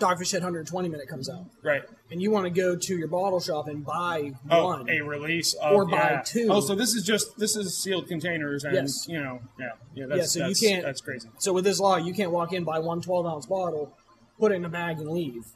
Dogfish 0.00 0.32
Head 0.32 0.42
120 0.42 0.88
minute 0.88 1.06
comes 1.08 1.28
out, 1.30 1.46
Right. 1.62 1.82
and 2.10 2.20
you 2.20 2.30
want 2.30 2.44
to 2.44 2.50
go 2.50 2.74
to 2.76 2.96
your 2.96 3.06
bottle 3.08 3.38
shop 3.40 3.68
and 3.68 3.84
buy 3.84 4.32
Oh, 4.50 4.64
one. 4.66 4.88
a 4.90 5.00
release 5.00 5.54
of, 5.54 5.72
Or 5.76 5.84
buy 5.86 5.96
yeah. 5.96 6.22
two. 6.24 6.48
Oh, 6.50 6.60
so 6.60 6.74
this 6.74 6.94
is 6.94 7.04
just 7.04 7.38
this 7.38 7.56
is 7.56 7.76
sealed 7.76 8.08
containers, 8.08 8.64
and 8.64 8.74
Yes. 8.74 9.06
you 9.08 9.20
know, 9.22 9.40
yeah, 9.60 9.72
yeah. 9.94 10.06
That's, 10.06 10.36
Yeah, 10.36 10.44
so 10.44 10.48
you 10.48 10.54
can't- 10.56 10.84
That's 10.84 11.00
crazy. 11.00 11.28
So 11.38 11.52
with 11.52 11.64
this 11.64 11.78
law, 11.78 11.96
you 11.96 12.12
can't 12.14 12.32
walk 12.32 12.52
in, 12.52 12.64
buy 12.64 12.78
one 12.80 13.00
12 13.00 13.26
ounce 13.26 13.46
bottle, 13.46 13.96
put 14.40 14.50
it 14.50 14.56
in 14.56 14.64
a 14.64 14.68
bag, 14.68 14.98
and 14.98 15.10
leave. 15.10 15.46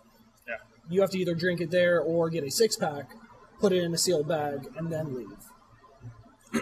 Yeah. 0.46 0.56
You 0.88 1.00
have 1.00 1.10
to 1.10 1.18
either 1.18 1.34
drink 1.34 1.60
it 1.60 1.70
there 1.70 2.00
or 2.00 2.30
get 2.30 2.44
a 2.44 2.50
six 2.50 2.76
pack, 2.76 3.10
put 3.58 3.72
it 3.72 3.82
in 3.82 3.92
a 3.94 3.98
sealed 3.98 4.28
bag, 4.28 4.68
and 4.76 4.92
then 4.92 5.14
leave. 5.14 5.38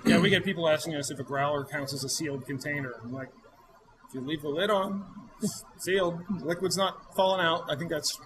Yeah, 0.06 0.20
we 0.20 0.30
get 0.30 0.42
people 0.44 0.68
asking 0.68 0.94
us 0.94 1.10
if 1.10 1.18
a 1.18 1.22
growler 1.22 1.64
counts 1.64 1.92
as 1.92 2.02
a 2.02 2.08
sealed 2.08 2.46
container. 2.46 2.94
I'm 3.02 3.12
like, 3.12 3.28
if 4.08 4.14
you 4.14 4.20
leave 4.22 4.42
the 4.42 4.48
lid 4.48 4.70
on, 4.70 5.04
sealed, 5.78 6.20
liquid's 6.42 6.76
not 6.76 7.14
falling 7.16 7.44
out. 7.44 7.64
I 7.70 7.76
think 7.76 7.90
that's 7.90 8.18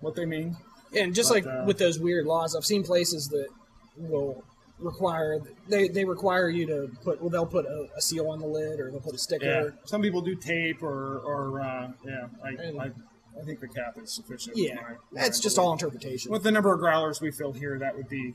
what 0.00 0.14
they 0.14 0.26
mean. 0.26 0.56
And 0.94 1.14
just 1.14 1.30
But, 1.30 1.44
like 1.44 1.46
uh, 1.46 1.64
with 1.66 1.78
those 1.78 1.98
weird 1.98 2.26
laws, 2.26 2.54
I've 2.54 2.64
seen 2.64 2.82
places 2.82 3.28
that 3.28 3.48
will 3.96 4.44
require 4.78 5.38
they 5.68 5.88
they 5.88 6.04
require 6.04 6.50
you 6.50 6.66
to 6.66 6.90
put 7.02 7.18
well 7.20 7.30
they'll 7.30 7.46
put 7.46 7.64
a, 7.64 7.88
a 7.96 8.00
seal 8.00 8.28
on 8.28 8.38
the 8.40 8.46
lid 8.46 8.78
or 8.78 8.90
they'll 8.90 9.00
put 9.00 9.14
a 9.14 9.18
sticker. 9.18 9.44
Yeah. 9.46 9.68
Some 9.84 10.02
people 10.02 10.20
do 10.20 10.34
tape 10.34 10.82
or, 10.82 11.18
or 11.20 11.60
uh, 11.60 11.92
yeah. 12.06 12.26
I, 12.44 12.48
And- 12.50 12.80
I, 12.80 12.90
I 13.38 13.44
think 13.44 13.60
the 13.60 13.68
cap 13.68 13.96
is 14.02 14.14
sufficient. 14.14 14.56
Yeah, 14.56 14.74
My- 14.76 14.80
my 14.80 14.96
that's 15.12 15.40
just 15.40 15.58
all 15.58 15.72
interpretation. 15.72 16.30
With 16.30 16.42
the 16.42 16.50
number 16.52 16.72
of 16.72 16.78
growlers 16.80 17.20
we 17.20 17.30
fill 17.30 17.52
here, 17.52 17.78
that 17.78 17.96
would 17.96 18.08
be 18.08 18.34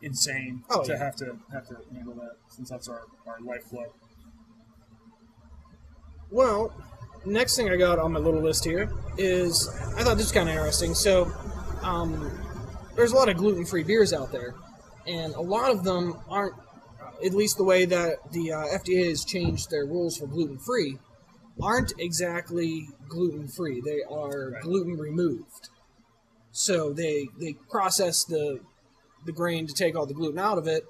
insane 0.00 0.62
Oh, 0.70 0.82
to 0.84 0.92
yeah. 0.92 0.98
have 0.98 1.16
to 1.16 1.36
have 1.52 1.66
to 1.68 1.76
handle 1.92 2.14
that 2.14 2.36
since 2.48 2.70
that's 2.70 2.88
our, 2.88 3.02
our 3.26 3.40
lifeblood. 3.42 3.88
Well, 6.30 6.72
next 7.24 7.56
thing 7.56 7.68
I 7.70 7.76
got 7.76 7.98
on 7.98 8.12
my 8.12 8.20
little 8.20 8.40
list 8.42 8.64
here 8.64 8.90
is 9.16 9.68
I 9.96 10.02
thought 10.02 10.16
this 10.16 10.26
was 10.26 10.32
kind 10.32 10.48
of 10.48 10.54
interesting. 10.54 10.94
So, 10.94 11.30
um, 11.82 12.30
there's 12.96 13.12
a 13.12 13.16
lot 13.16 13.28
of 13.28 13.36
gluten-free 13.36 13.84
beers 13.84 14.12
out 14.12 14.32
there, 14.32 14.54
and 15.06 15.34
a 15.34 15.40
lot 15.40 15.70
of 15.70 15.84
them 15.84 16.16
aren't, 16.28 16.54
at 17.24 17.32
least 17.32 17.56
the 17.56 17.64
way 17.64 17.84
that 17.84 18.32
the 18.32 18.52
uh, 18.52 18.64
FDA 18.66 19.08
has 19.08 19.24
changed 19.24 19.70
their 19.70 19.86
rules 19.86 20.16
for 20.16 20.26
gluten-free. 20.26 20.98
aren't 21.60 21.92
exactly 21.98 22.88
gluten 23.08 23.48
free. 23.48 23.80
They 23.84 24.00
are 24.08 24.50
Right. 24.52 24.62
gluten 24.62 24.96
removed. 24.96 25.70
So 26.52 26.92
they 26.92 27.26
they 27.40 27.54
process 27.68 28.22
the 28.24 28.60
the 29.26 29.32
grain 29.32 29.66
to 29.66 29.74
take 29.74 29.96
all 29.96 30.06
the 30.06 30.14
gluten 30.14 30.38
out 30.38 30.58
of 30.58 30.68
it. 30.68 30.84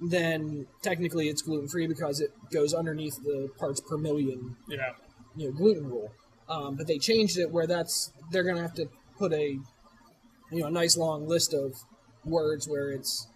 Then 0.00 0.68
technically 0.80 1.28
it's 1.28 1.42
gluten 1.42 1.66
free 1.68 1.88
because 1.88 2.20
it 2.20 2.30
goes 2.52 2.72
underneath 2.72 3.16
the 3.24 3.48
parts 3.58 3.80
per 3.80 3.96
million 3.98 4.56
Yeah. 4.68 4.92
You 5.36 5.46
know 5.50 5.52
gluten 5.56 5.86
rule. 5.88 6.10
Um, 6.48 6.74
but 6.76 6.86
they 6.86 6.98
changed 6.98 7.38
it 7.38 7.50
where 7.50 7.66
that's 7.66 8.12
they're 8.30 8.42
gonna 8.44 8.62
have 8.62 8.74
to 8.74 8.86
put 9.18 9.32
a 9.32 9.58
you 10.50 10.60
know 10.60 10.66
a 10.66 10.70
nice 10.70 10.96
long 10.96 11.26
list 11.28 11.54
of 11.54 11.74
words 12.24 12.68
where 12.68 12.90
it's 12.90 13.26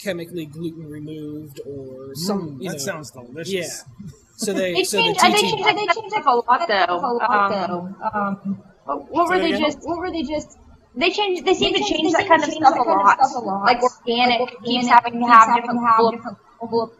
chemically 0.00 0.46
gluten 0.46 0.88
removed 0.88 1.60
or 1.66 2.14
some 2.14 2.58
you 2.60 2.68
that 2.68 2.74
know 2.76 2.78
sounds 2.78 3.10
delicious. 3.10 3.52
yeah. 3.52 4.08
So 4.36 4.52
they 4.52 4.72
They 4.72 4.84
so 4.84 4.96
the 4.96 5.02
changed. 5.14 5.20
I 5.22 5.30
TT 5.30 5.40
they 5.76 5.86
changed 6.00 6.14
up 6.16 6.26
a 6.26 6.30
lot 6.36 6.68
though. 6.68 6.84
A 6.88 7.12
lot, 7.12 7.52
Um, 7.52 7.96
though. 8.02 8.18
Um, 8.18 8.62
what, 8.84 9.10
what 9.12 9.28
were 9.28 9.38
they 9.38 9.52
again? 9.52 9.60
just? 9.70 9.78
what 9.86 9.98
were 9.98 10.10
they 10.10 10.22
just? 10.22 10.58
They 10.96 11.10
changed. 11.10 11.44
They 11.44 11.54
seem 11.54 11.72
They 11.72 11.78
to 11.80 11.84
changed- 11.84 12.02
change 12.02 12.12
that 12.14 12.26
kind 12.26 12.42
of 12.42 12.50
seem 12.50 12.62
stuff 12.64 12.74
a 12.74 12.78
that 12.78 12.84
kind 12.86 13.00
of 13.00 13.06
lot. 13.06 13.18
stuff 13.26 13.42
a 13.42 13.46
lot. 13.46 13.62
Like 13.64 13.82
organic 13.82 14.40
Like 14.40 14.50
keeps 14.50 14.64
organic 14.64 14.90
having 14.90 15.12
to 15.12 15.18
keeps 15.20 15.30
have 15.32 15.46
having 15.48 15.60
different 15.62 15.80
to 15.80 15.86
have 15.86 15.98
label. 16.00 16.10
different 16.16 16.38
label 16.62 16.92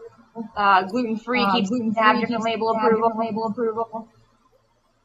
Uh, 0.57 0.83
gluten 0.85 1.19
free 1.19 1.43
uh, 1.43 1.53
keeps 1.53 1.69
gluten 1.69 1.93
free, 1.93 2.03
different 2.21 2.29
keeps 2.29 2.45
label 2.45 2.71
approval. 2.71 3.13
label 3.19 3.47
approval. 3.47 4.09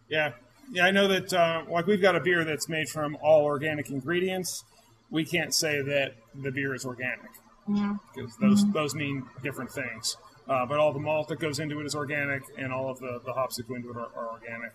Yeah, 0.10 0.32
yeah. 0.72 0.86
I 0.86 0.92
know 0.92 1.08
that. 1.08 1.34
Uh, 1.34 1.63
like 1.70 1.86
we've 1.86 2.02
got 2.02 2.16
a 2.16 2.20
beer 2.22 2.44
that's 2.46 2.70
made 2.70 2.88
from 2.90 3.18
all 3.22 3.44
organic 3.44 3.90
ingredients. 3.90 4.63
We 5.10 5.26
can't 5.26 5.54
say 5.54 5.82
that 5.82 6.13
the 6.36 6.52
beer 6.52 6.74
is 6.74 6.86
organic 6.86 7.32
because 7.68 8.36
those 8.40 8.72
those 8.72 8.96
mean 8.96 9.26
different 9.44 9.72
things. 9.72 10.16
Uh, 10.48 10.66
but 10.66 10.80
all 10.80 10.94
the 10.94 11.00
malt 11.00 11.28
that 11.28 11.40
goes 11.40 11.60
into 11.60 11.80
it 11.82 11.86
is 11.86 11.94
organic, 11.94 12.42
and 12.58 12.72
all 12.72 12.90
of 12.90 13.00
the, 13.00 13.20
the 13.26 13.34
hops 13.34 13.58
that 13.58 13.68
go 13.68 13.76
into 13.76 13.90
it 13.90 13.98
are, 13.98 14.08
are 14.16 14.30
organic. 14.32 14.72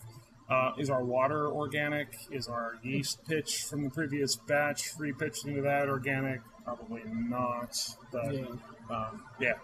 Uh, 0.50 0.72
is 0.76 0.90
our 0.90 1.02
water 1.02 1.48
organic? 1.48 2.14
Is 2.30 2.46
our 2.46 2.76
yeast 2.82 3.24
pitch 3.26 3.62
from 3.62 3.84
the 3.84 3.88
previous 3.88 4.36
batch 4.36 4.90
re-pitched 4.98 5.46
into 5.46 5.62
that 5.62 5.88
organic? 5.88 6.42
Probably 6.62 7.00
not. 7.06 7.74
But 8.10 8.34
Yeah. 8.34 8.44
um, 8.90 9.22
yeah. 9.40 9.54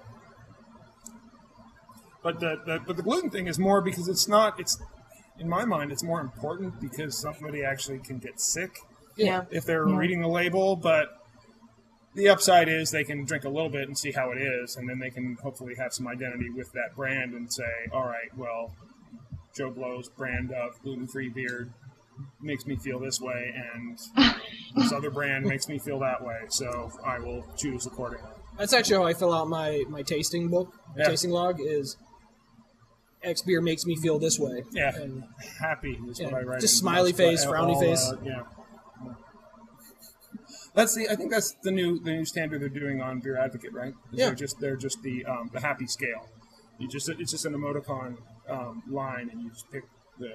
But 2.22 2.40
the, 2.40 2.57
the 2.66 2.81
but 2.87 2.96
the 2.96 3.02
gluten 3.02 3.31
thing 3.31 3.46
is 3.46 3.59
more 3.59 3.81
because 3.81 4.09
it's 4.09 4.26
not. 4.28 4.59
It's 4.59 4.78
in 5.38 5.48
my 5.48 5.64
mind, 5.64 5.92
it's 5.92 6.02
more 6.02 6.20
important 6.20 6.81
because 6.81 7.16
somebody 7.16 7.62
actually 7.62 8.00
can 8.00 8.18
get 8.18 8.40
sick 8.40 8.78
Yeah. 9.16 9.44
if 9.50 9.64
they're 9.64 9.88
Yeah. 9.88 9.96
reading 9.96 10.20
the 10.20 10.28
label, 10.28 10.74
but 10.74 11.14
the 12.14 12.28
upside 12.28 12.68
is 12.68 12.90
they 12.90 13.04
can 13.04 13.24
drink 13.24 13.44
a 13.44 13.48
little 13.48 13.68
bit 13.70 13.87
and 13.87 13.96
see 13.96 14.11
how 14.11 14.33
it 14.33 14.38
is, 14.38 14.74
and 14.76 14.88
then 14.88 14.98
they 14.98 15.11
can 15.11 15.37
hopefully 15.40 15.74
have 15.78 15.92
some 15.94 16.09
identity 16.09 16.50
with 16.50 16.72
that 16.72 16.96
brand 16.96 17.35
and 17.35 17.52
say, 17.52 17.70
all 17.92 18.04
right, 18.04 18.37
well, 18.37 18.72
Joe 19.57 19.70
Blow's 19.70 20.09
brand 20.09 20.50
of 20.52 20.83
gluten-free 20.83 21.28
beer 21.28 21.68
makes 22.40 22.66
me 22.66 22.74
feel 22.74 22.98
this 22.98 23.20
way, 23.20 23.54
and 23.74 23.96
this 24.76 24.90
other 24.92 25.11
brand 25.11 25.46
makes 25.46 25.68
me 25.68 25.78
feel 25.78 26.00
that 26.00 26.24
way, 26.24 26.40
so 26.48 26.90
I 27.04 27.20
will 27.20 27.44
choose 27.57 27.87
accordingly. 27.87 28.28
That's 28.57 28.72
actually 28.72 28.96
how 28.96 29.04
I 29.04 29.14
fill 29.14 29.33
out 29.33 29.46
my 29.48 29.85
my 29.88 30.02
tasting 30.02 30.48
book, 30.48 30.74
my 30.96 31.02
Yeah. 31.02 31.09
tasting 31.11 31.31
log 31.31 31.61
is 31.61 31.96
X 33.29 33.43
beer 33.43 33.61
makes 33.61 33.85
me 33.87 33.97
feel 33.97 34.19
this 34.19 34.38
way. 34.38 34.64
Yeah. 34.73 34.95
And 34.97 35.25
Happy 35.61 35.99
is 36.09 36.21
what 36.21 36.35
I 36.35 36.43
write. 36.43 36.61
just 36.61 36.79
smiley 36.79 37.12
face, 37.12 37.45
frowny 37.45 37.75
all, 37.75 37.81
face. 37.81 38.11
uh, 38.12 38.17
yeah. 38.25 38.43
That's 40.75 40.95
the. 40.95 41.09
I 41.09 41.17
think 41.17 41.31
that's 41.31 41.53
the 41.62 41.71
new 41.71 41.99
the 41.99 42.12
new 42.12 42.25
standard 42.25 42.61
they're 42.61 42.69
doing 42.69 43.01
on 43.01 43.21
Beer 43.21 43.37
Advocate, 43.38 43.73
right? 43.73 43.95
Yeah. 44.12 44.27
They're 44.27 44.35
just 44.35 44.61
they're 44.61 44.77
just 44.77 45.03
the 45.03 45.25
um, 45.25 45.51
the 45.53 45.61
happy 45.61 45.87
scale. 45.87 46.29
You 46.79 46.88
just 46.88 47.09
it's 47.09 47.33
just 47.33 47.45
an 47.47 47.55
emoticon 47.55 48.19
um, 48.49 48.83
line, 48.88 49.29
and 49.33 49.43
you 49.43 49.51
just 49.51 49.71
pick 49.73 49.85
the 50.19 50.35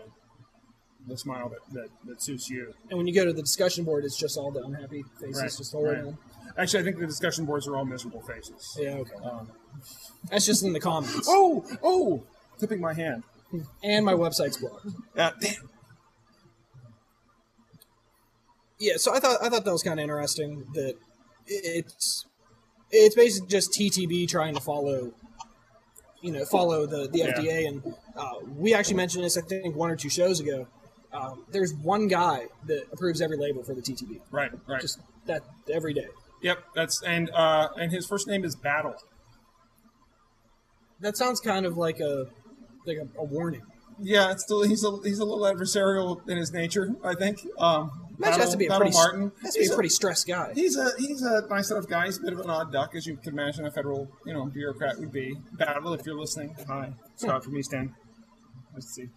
the 1.08 1.18
smile 1.18 1.50
that, 1.50 1.60
that, 1.74 1.90
that 2.06 2.22
suits 2.22 2.50
you. 2.50 2.74
and 2.90 2.98
when 2.98 3.06
you 3.06 3.14
go 3.14 3.26
to 3.26 3.34
the 3.34 3.42
discussion 3.42 3.84
board, 3.84 4.06
it's 4.06 4.18
just 4.18 4.38
all 4.38 4.52
the 4.52 4.64
unhappy 4.64 5.04
faces, 5.20 5.36
Right, 5.42 5.52
just 5.58 5.72
the 5.72 5.78
whole 5.78 5.86
way 5.88 5.96
right. 5.96 6.04
down. 6.06 6.18
Actually, 6.58 6.80
I 6.80 6.84
think 6.84 6.98
the 7.00 7.06
discussion 7.08 7.44
boards 7.46 7.68
are 7.68 7.76
all 7.76 7.84
miserable 7.84 8.22
faces. 8.22 8.78
Yeah, 8.80 8.92
okay. 9.00 9.16
Um, 9.22 9.52
That's 10.30 10.46
just 10.46 10.64
in 10.64 10.72
the 10.72 10.80
comments. 10.80 11.28
oh, 11.30 11.66
oh, 11.84 12.24
tipping 12.60 12.80
my 12.82 12.94
hand. 12.94 13.24
And 13.84 14.06
my 14.06 14.14
website's 14.14 14.58
blocked. 14.58 14.88
Uh, 15.18 15.32
damn. 15.40 15.70
Yeah, 18.80 18.94
so 18.98 19.14
I 19.14 19.20
thought 19.20 19.38
I 19.42 19.50
thought 19.50 19.64
that 19.66 19.72
was 19.72 19.84
kind 19.84 20.00
of 20.00 20.04
interesting 20.04 20.66
that 20.74 20.96
it's 21.48 22.26
it's 22.92 23.16
basically 23.16 23.48
just 23.48 23.72
TTB 23.72 24.28
trying 24.28 24.56
to 24.56 24.60
follow, 24.62 25.14
you 26.22 26.32
know, 26.32 26.44
follow 26.46 26.86
the 26.86 27.08
the 27.08 27.20
Yeah. 27.20 27.34
FDA, 27.34 27.68
and 27.68 27.96
uh, 28.18 28.32
we 28.58 28.74
actually 28.74 28.96
mentioned 28.96 29.24
this 29.24 29.38
I 29.38 29.42
think 29.42 29.76
one 29.76 29.90
or 29.92 29.96
two 29.96 30.10
shows 30.10 30.40
ago. 30.40 30.68
Um, 31.14 31.46
there's 31.52 31.74
one 31.76 32.08
guy 32.08 32.48
that 32.66 32.88
approves 32.92 33.22
every 33.22 33.38
label 33.38 33.64
for 33.64 33.76
the 33.76 33.82
TTB, 33.82 34.20
Right, 34.32 34.50
right. 34.68 34.82
just 34.82 35.00
that 35.28 35.44
every 35.72 35.94
day. 35.94 36.08
yep. 36.42 36.58
That's 36.74 37.04
and 37.04 37.30
uh, 37.30 37.70
and 37.80 37.92
his 37.92 38.08
first 38.08 38.28
name 38.28 38.44
is 38.44 38.56
Battle. 38.56 38.96
That 41.00 41.16
sounds 41.16 41.40
kind 41.40 41.66
of 41.68 41.78
like 41.78 42.00
a 42.00 42.26
like 42.86 42.98
a, 42.98 43.08
a 43.20 43.24
warning. 43.24 43.62
Yeah, 44.02 44.32
it's 44.32 44.44
still 44.44 44.64
he's 44.64 44.84
a 44.84 44.92
he's 45.04 45.20
a 45.20 45.26
little 45.26 45.44
adversarial 45.46 46.28
in 46.28 46.38
his 46.38 46.52
nature. 46.52 46.96
I 47.04 47.14
think. 47.14 47.46
Um, 47.60 47.92
has 48.24 48.50
to 48.52 48.58
be 48.58 48.66
a 48.66 48.70
Battle 48.70 48.82
pretty 48.86 48.94
Martin. 48.96 49.32
has 49.42 49.54
to 49.54 49.60
be 49.60 49.64
He's 49.66 49.72
a 49.72 49.76
pretty 49.76 49.90
stressed 49.90 50.28
guy. 50.28 50.52
He's 50.56 50.78
a 50.78 50.92
he's 50.98 51.22
a 51.22 51.46
nice 51.50 51.70
enough 51.72 51.88
guy. 51.88 52.06
He's 52.06 52.18
a 52.18 52.22
bit 52.22 52.34
of 52.34 52.40
an 52.40 52.50
odd 52.50 52.72
duck, 52.72 52.96
as 52.96 53.06
you 53.06 53.18
can 53.18 53.34
imagine 53.34 53.66
a 53.66 53.72
federal 53.72 54.10
you 54.26 54.34
know 54.34 54.46
bureaucrat 54.46 54.98
would 55.00 55.12
be. 55.12 55.36
Battle, 55.54 55.94
if 55.94 56.06
you're 56.06 56.18
listening, 56.18 56.56
hi, 56.68 56.94
Scott 57.18 57.44
from 57.44 57.56
East 57.58 57.74
End. 57.74 57.92
Nice 58.74 58.86
to 58.86 58.92
see. 58.92 59.10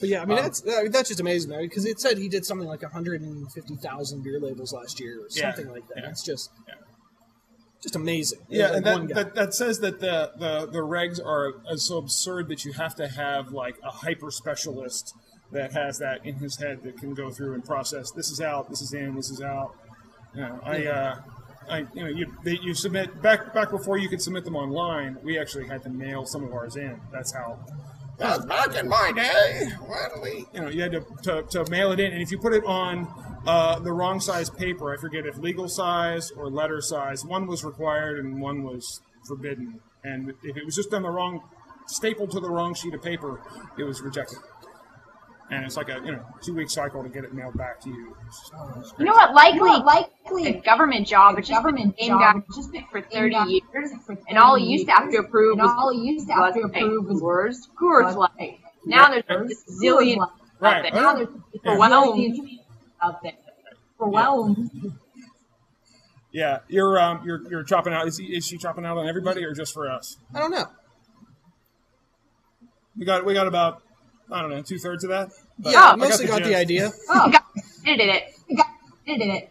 But 0.00 0.08
yeah, 0.08 0.22
I 0.22 0.24
mean 0.24 0.38
Um, 0.38 0.44
that's 0.44 0.60
that's 0.90 1.08
just 1.08 1.20
amazing 1.20 1.50
though 1.50 1.60
because 1.62 1.84
it 1.84 2.00
said 2.00 2.16
he 2.18 2.28
did 2.28 2.44
something 2.46 2.66
like 2.66 2.82
150,000 2.82 4.22
beer 4.24 4.40
labels 4.40 4.72
last 4.72 5.00
year 5.00 5.20
or 5.20 5.26
Yeah, 5.30 5.54
something 5.54 5.70
like 5.72 5.86
that. 5.88 5.98
yeah, 6.02 6.08
It's 6.10 6.22
just 6.24 6.50
yeah. 6.66 6.74
Just 7.82 7.96
amazing. 7.96 8.38
Yeah, 8.48 8.68
Like 8.68 8.76
and 8.76 8.86
that, 8.86 9.14
that 9.14 9.34
that 9.34 9.54
says 9.54 9.80
that 9.80 10.00
the, 10.00 10.32
the 10.36 10.66
the 10.66 10.78
regs 10.78 11.24
are 11.24 11.54
uh, 11.68 11.76
so 11.76 11.98
absurd 11.98 12.48
that 12.48 12.64
you 12.64 12.72
have 12.72 12.94
to 12.96 13.08
have 13.08 13.50
like 13.50 13.76
a 13.82 13.90
hyper 13.90 14.30
specialist 14.30 15.14
that 15.50 15.72
has 15.72 15.98
that 15.98 16.24
in 16.24 16.36
his 16.36 16.56
head 16.56 16.82
that 16.84 16.96
can 16.98 17.12
go 17.12 17.30
through 17.30 17.54
and 17.54 17.64
process. 17.64 18.10
This 18.12 18.30
is 18.30 18.40
out. 18.40 18.70
This 18.70 18.80
is 18.80 18.94
in. 18.94 19.16
This 19.16 19.30
is 19.30 19.42
out. 19.42 19.74
You 20.34 20.42
know, 20.42 20.60
I. 20.64 20.86
Uh, 20.86 21.20
I, 21.70 21.86
you 21.94 22.02
know, 22.02 22.08
you 22.08 22.26
they, 22.42 22.58
you 22.60 22.74
submit 22.74 23.22
back 23.22 23.54
back 23.54 23.70
before 23.70 23.96
you 23.96 24.08
could 24.08 24.20
submit 24.20 24.44
them 24.44 24.56
online. 24.56 25.16
We 25.22 25.38
actually 25.38 25.68
had 25.68 25.84
to 25.84 25.90
mail 25.90 26.26
some 26.26 26.42
of 26.42 26.52
ours 26.52 26.74
in. 26.74 27.00
That's 27.12 27.32
how. 27.32 27.56
That's 28.18 28.44
back 28.44 28.74
in 28.74 28.88
my 28.88 29.12
day. 29.14 29.68
When 29.86 30.22
we, 30.22 30.46
you 30.52 30.60
know, 30.60 30.68
you 30.68 30.82
had 30.82 30.92
to, 30.92 31.04
to, 31.22 31.42
to 31.42 31.70
mail 31.70 31.92
it 31.92 32.00
in, 32.00 32.12
and 32.12 32.20
if 32.20 32.32
you 32.32 32.38
put 32.38 32.52
it 32.52 32.64
on 32.64 33.06
uh, 33.46 33.78
the 33.78 33.92
wrong 33.92 34.20
size 34.20 34.50
paper, 34.50 34.92
I 34.92 34.96
forget 35.00 35.26
if 35.26 35.36
legal 35.38 35.68
size 35.68 36.30
or 36.30 36.48
letter 36.50 36.80
size, 36.80 37.24
one 37.24 37.46
was 37.46 37.64
required 37.64 38.18
and 38.18 38.40
one 38.40 38.62
was 38.62 39.00
forbidden. 39.26 39.80
And 40.04 40.30
if 40.42 40.56
it 40.56 40.64
was 40.64 40.74
just 40.76 40.92
on 40.94 41.02
the 41.02 41.10
wrong, 41.10 41.42
stapled 41.86 42.30
to 42.32 42.40
the 42.40 42.50
wrong 42.50 42.74
sheet 42.74 42.94
of 42.94 43.02
paper, 43.02 43.40
it 43.78 43.84
was 43.84 44.00
rejected. 44.00 44.38
And 45.50 45.66
it's 45.66 45.76
like 45.76 45.90
a 45.90 46.00
you 46.04 46.12
know 46.12 46.24
two 46.40 46.54
week 46.54 46.70
cycle 46.70 47.02
to 47.02 47.10
get 47.10 47.24
it 47.24 47.34
mailed 47.34 47.58
back 47.58 47.78
to 47.82 47.90
you. 47.90 48.16
It's 48.26 48.40
just- 48.40 48.52
it's 48.78 48.94
You 48.98 49.04
know 49.04 49.12
what? 49.12 49.34
Likely, 49.34 49.60
Well, 49.60 49.84
likely 49.84 50.46
a 50.46 50.60
government 50.62 51.06
job. 51.06 51.36
It's 51.38 51.48
just 51.48 51.58
government 51.60 51.96
been 51.98 52.08
job. 52.08 52.42
just 52.54 52.72
been 52.72 52.84
for 52.90 53.02
30 53.02 53.36
years, 53.48 53.90
for 54.06 54.16
and 54.28 54.38
all 54.38 54.54
he 54.56 54.64
used 54.64 54.86
to 54.86 54.92
have 54.92 55.06
to 55.06 55.12
years, 55.12 55.24
approve 55.26 55.58
and 55.58 55.62
was 55.62 55.74
all 55.76 55.92
he 55.92 56.00
used 56.10 56.26
to 56.28 56.32
have 56.34 56.54
to 56.54 56.60
Bud 56.62 56.70
approve 56.76 57.06
was 57.06 57.20
Coors, 57.20 57.56
Coors 57.78 58.14
Bud 58.14 58.30
Light. 58.38 58.60
Now 58.86 59.10
there's 59.10 59.24
Coors 59.24 59.50
a 59.50 59.84
zillion 59.84 60.16
Light. 60.18 60.28
Right. 60.60 60.76
out 60.86 60.92
there. 60.92 61.02
Now 61.02 61.14
there's 61.16 61.28
Yeah. 61.64 61.76
Overwhelmed 63.02 63.16
out 63.16 63.22
there. 63.22 63.32
Overwhelmed. 64.00 64.70
Yeah, 66.32 66.58
you're 66.68 66.98
um, 66.98 67.22
you're 67.26 67.42
you're 67.50 67.62
chopping 67.64 67.92
out. 67.92 68.06
Is, 68.08 68.16
he, 68.16 68.24
is 68.36 68.46
she 68.46 68.56
chopping 68.56 68.86
out 68.86 68.96
on 68.96 69.06
everybody 69.06 69.44
or 69.44 69.52
just 69.52 69.74
for 69.74 69.90
us? 69.90 70.16
I 70.34 70.38
don't 70.38 70.50
know. 70.50 70.64
We 72.96 73.04
got 73.04 73.24
we 73.24 73.34
got 73.34 73.46
about 73.46 73.82
I 74.30 74.40
don't 74.40 74.50
know 74.50 74.62
two 74.62 74.78
thirds 74.78 75.04
of 75.04 75.10
that. 75.10 75.28
But 75.58 75.72
Yeah, 75.72 75.80
Oh. 75.80 75.88
I 75.88 75.92
I 75.92 75.96
mostly 75.96 76.26
got 76.26 76.38
got 76.38 76.44
the 76.44 76.50
the 76.50 76.56
idea. 76.56 76.90
Oh, 77.10 77.30
got- 77.30 77.44
you 77.84 77.96
did 77.96 78.08
it. 78.08 78.22
you 78.48 78.56
got 78.56 78.66
you 79.04 79.18
did 79.18 79.28
it. 79.28 79.50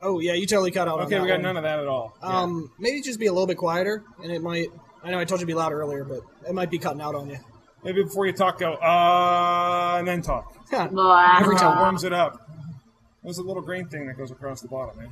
Oh 0.00 0.20
yeah, 0.20 0.32
you 0.34 0.46
totally 0.46 0.70
cut 0.70 0.88
out. 0.88 1.00
on 1.00 1.06
Okay, 1.06 1.16
that 1.16 1.22
we 1.22 1.28
got 1.28 1.34
one. 1.34 1.42
none 1.42 1.56
of 1.56 1.62
that 1.64 1.78
at 1.80 1.86
all. 1.86 2.16
Yeah. 2.22 2.28
Um, 2.28 2.70
maybe 2.78 3.00
just 3.02 3.18
be 3.18 3.26
a 3.26 3.32
little 3.32 3.46
bit 3.46 3.56
quieter, 3.56 4.02
and 4.22 4.30
it 4.32 4.42
might. 4.42 4.68
I 5.02 5.10
know 5.10 5.18
I 5.18 5.24
told 5.26 5.40
you 5.40 5.46
to 5.46 5.50
be 5.50 5.54
louder 5.54 5.80
earlier, 5.80 6.04
but 6.04 6.20
it 6.48 6.54
might 6.54 6.70
be 6.70 6.78
cutting 6.78 7.00
out 7.02 7.14
on 7.14 7.28
you. 7.28 7.38
Maybe 7.84 8.02
before 8.02 8.26
you 8.26 8.32
talk, 8.32 8.58
go 8.58 8.74
uh, 8.74 9.96
and 9.98 10.08
then 10.08 10.22
talk. 10.22 10.68
Blah. 10.70 11.38
Every 11.38 11.56
time. 11.56 11.78
Warms 11.78 12.02
it 12.04 12.12
up. 12.12 12.48
There's 13.22 13.38
a 13.38 13.42
little 13.42 13.62
green 13.62 13.88
thing 13.88 14.06
that 14.06 14.16
goes 14.16 14.30
across 14.30 14.60
the 14.60 14.68
bottom, 14.68 15.00
eh? 15.00 15.08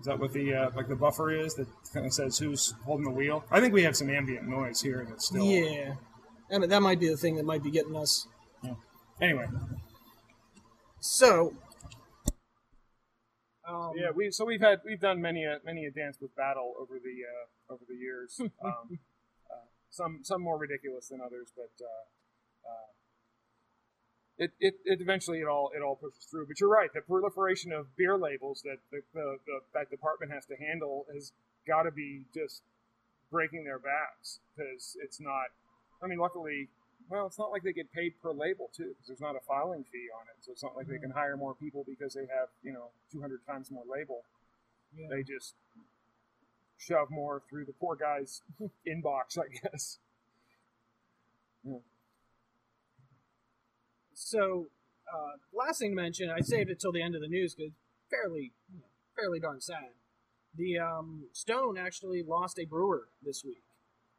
Is 0.00 0.06
that 0.06 0.18
what 0.18 0.32
the 0.32 0.54
uh, 0.54 0.70
like 0.76 0.88
the 0.88 0.96
buffer 0.96 1.30
is 1.30 1.54
that 1.54 1.66
kind 1.92 2.06
of 2.06 2.12
says 2.12 2.38
who's 2.38 2.74
holding 2.84 3.04
the 3.04 3.10
wheel? 3.10 3.44
I 3.50 3.60
think 3.60 3.74
we 3.74 3.82
have 3.82 3.96
some 3.96 4.08
ambient 4.10 4.46
noise 4.46 4.80
here 4.80 5.04
that's 5.08 5.26
still. 5.26 5.44
Yeah, 5.44 5.94
I 6.52 6.58
mean, 6.58 6.70
that 6.70 6.82
might 6.82 7.00
be 7.00 7.08
the 7.08 7.16
thing 7.16 7.36
that 7.36 7.44
might 7.44 7.62
be 7.62 7.70
getting 7.70 7.96
us. 7.96 8.26
Anyway, 9.20 9.46
So, 11.00 11.54
um, 13.68 13.92
yeah, 13.96 14.10
we 14.14 14.30
so 14.30 14.44
we've 14.44 14.60
had 14.60 14.78
we've 14.84 15.00
done 15.00 15.20
many 15.20 15.44
a 15.44 15.58
many 15.64 15.84
a 15.86 15.90
dance 15.90 16.18
with 16.20 16.34
battle 16.36 16.74
over 16.80 16.94
the 16.94 17.24
uh, 17.24 17.74
over 17.74 17.82
the 17.88 17.96
years. 17.96 18.40
Um, 18.64 18.98
some 19.90 20.20
some 20.22 20.42
more 20.42 20.58
ridiculous 20.58 21.08
than 21.08 21.20
others, 21.20 21.48
but 21.56 21.72
uh, 21.80 22.68
uh, 22.68 22.88
it, 24.38 24.52
it, 24.60 24.74
it 24.84 25.00
eventually 25.00 25.40
it 25.40 25.48
all 25.48 25.70
it 25.74 25.82
all 25.82 25.96
pushes 25.96 26.24
through. 26.30 26.46
But 26.46 26.60
you're 26.60 26.70
right, 26.70 26.90
the 26.92 27.00
proliferation 27.00 27.72
of 27.72 27.96
beer 27.96 28.16
labels 28.16 28.62
that 28.62 28.78
the, 28.90 29.00
the, 29.14 29.38
the 29.46 29.60
that 29.74 29.90
department 29.90 30.32
has 30.32 30.46
to 30.46 30.56
handle 30.56 31.06
has 31.12 31.32
got 31.66 31.82
to 31.82 31.90
be 31.90 32.22
just 32.34 32.62
breaking 33.30 33.64
their 33.64 33.78
backs 33.78 34.40
because 34.56 34.96
it's 35.02 35.20
not. 35.20 35.50
I 36.02 36.06
mean, 36.06 36.18
luckily, 36.18 36.68
well, 37.10 37.26
it's 37.26 37.38
not 37.38 37.50
like 37.50 37.62
they 37.62 37.72
get 37.72 37.92
paid 37.92 38.14
per 38.22 38.32
label 38.32 38.70
too, 38.76 38.94
because 38.94 39.08
there's 39.08 39.20
not 39.20 39.34
a 39.34 39.40
filing 39.46 39.84
fee 39.90 40.08
on 40.14 40.26
it. 40.28 40.44
So 40.44 40.52
it's 40.52 40.62
not 40.62 40.76
like 40.76 40.86
they 40.86 40.98
can 40.98 41.10
hire 41.10 41.36
more 41.36 41.54
people 41.54 41.84
because 41.86 42.14
they 42.14 42.28
have 42.30 42.48
you 42.62 42.72
know 42.72 42.90
200 43.12 43.40
times 43.46 43.70
more 43.70 43.84
label. 43.90 44.22
Yeah. 44.96 45.08
They 45.10 45.22
just 45.22 45.54
shove 46.78 47.10
more 47.10 47.42
through 47.50 47.64
the 47.66 47.72
poor 47.72 47.96
guy's 47.96 48.42
inbox, 48.86 49.38
I 49.38 49.48
guess. 49.62 49.98
So, 54.14 54.66
uh, 55.12 55.36
last 55.54 55.78
thing 55.78 55.92
to 55.92 55.96
mention, 55.96 56.30
I 56.30 56.40
saved 56.40 56.70
it 56.70 56.80
till 56.80 56.92
the 56.92 57.02
end 57.02 57.14
of 57.14 57.20
the 57.20 57.28
news 57.28 57.54
because 57.54 57.72
fairly, 58.10 58.52
you 58.72 58.78
know, 58.78 58.86
fairly 59.16 59.40
darn 59.40 59.60
sad. 59.60 59.90
The 60.56 60.78
um, 60.78 61.24
Stone 61.32 61.78
actually 61.78 62.22
lost 62.22 62.58
a 62.58 62.64
brewer 62.64 63.08
this 63.22 63.44
week. 63.44 63.62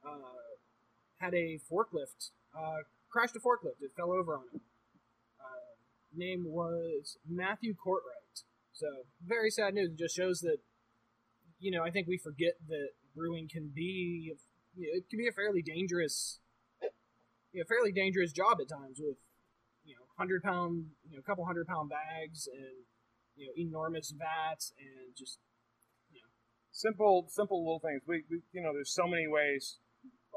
Uh, 0.05 0.55
had 1.17 1.33
a 1.33 1.59
forklift, 1.69 2.31
uh, 2.57 2.83
crashed 3.09 3.35
a 3.35 3.39
forklift. 3.39 3.81
It 3.81 3.91
fell 3.95 4.11
over 4.11 4.35
on 4.35 4.43
him. 4.53 4.61
Uh, 5.39 5.75
name 6.15 6.45
was 6.47 7.17
Matthew 7.27 7.75
Courtright. 7.75 8.43
So 8.73 8.87
very 9.25 9.51
sad 9.51 9.73
news. 9.73 9.89
It 9.89 9.97
just 9.97 10.15
shows 10.15 10.39
that, 10.41 10.59
you 11.59 11.71
know, 11.71 11.83
I 11.83 11.91
think 11.91 12.07
we 12.07 12.17
forget 12.17 12.53
that 12.67 12.89
brewing 13.15 13.49
can 13.51 13.71
be, 13.73 14.33
you 14.75 14.87
know, 14.87 14.97
it 14.97 15.09
can 15.09 15.19
be 15.19 15.27
a 15.27 15.31
fairly 15.31 15.61
dangerous, 15.61 16.39
you 17.51 17.59
know, 17.59 17.65
fairly 17.67 17.91
dangerous 17.91 18.31
job 18.31 18.59
at 18.61 18.69
times 18.69 18.99
with 18.99 19.17
you 19.83 19.95
know, 19.95 20.05
hundred 20.17 20.43
pound, 20.43 20.85
you 21.09 21.17
know, 21.17 21.23
couple 21.23 21.45
hundred 21.45 21.67
pound 21.67 21.89
bags 21.89 22.47
and 22.51 22.85
you 23.35 23.47
know, 23.47 23.53
enormous 23.57 24.11
vats 24.11 24.73
and 24.77 25.15
just 25.17 25.39
you 26.11 26.19
know, 26.19 26.29
simple 26.71 27.25
simple 27.29 27.59
little 27.63 27.79
things. 27.79 28.01
We, 28.07 28.23
we 28.29 28.41
you 28.53 28.61
know, 28.61 28.73
there's 28.73 28.93
so 28.93 29.07
many 29.07 29.27
ways. 29.27 29.79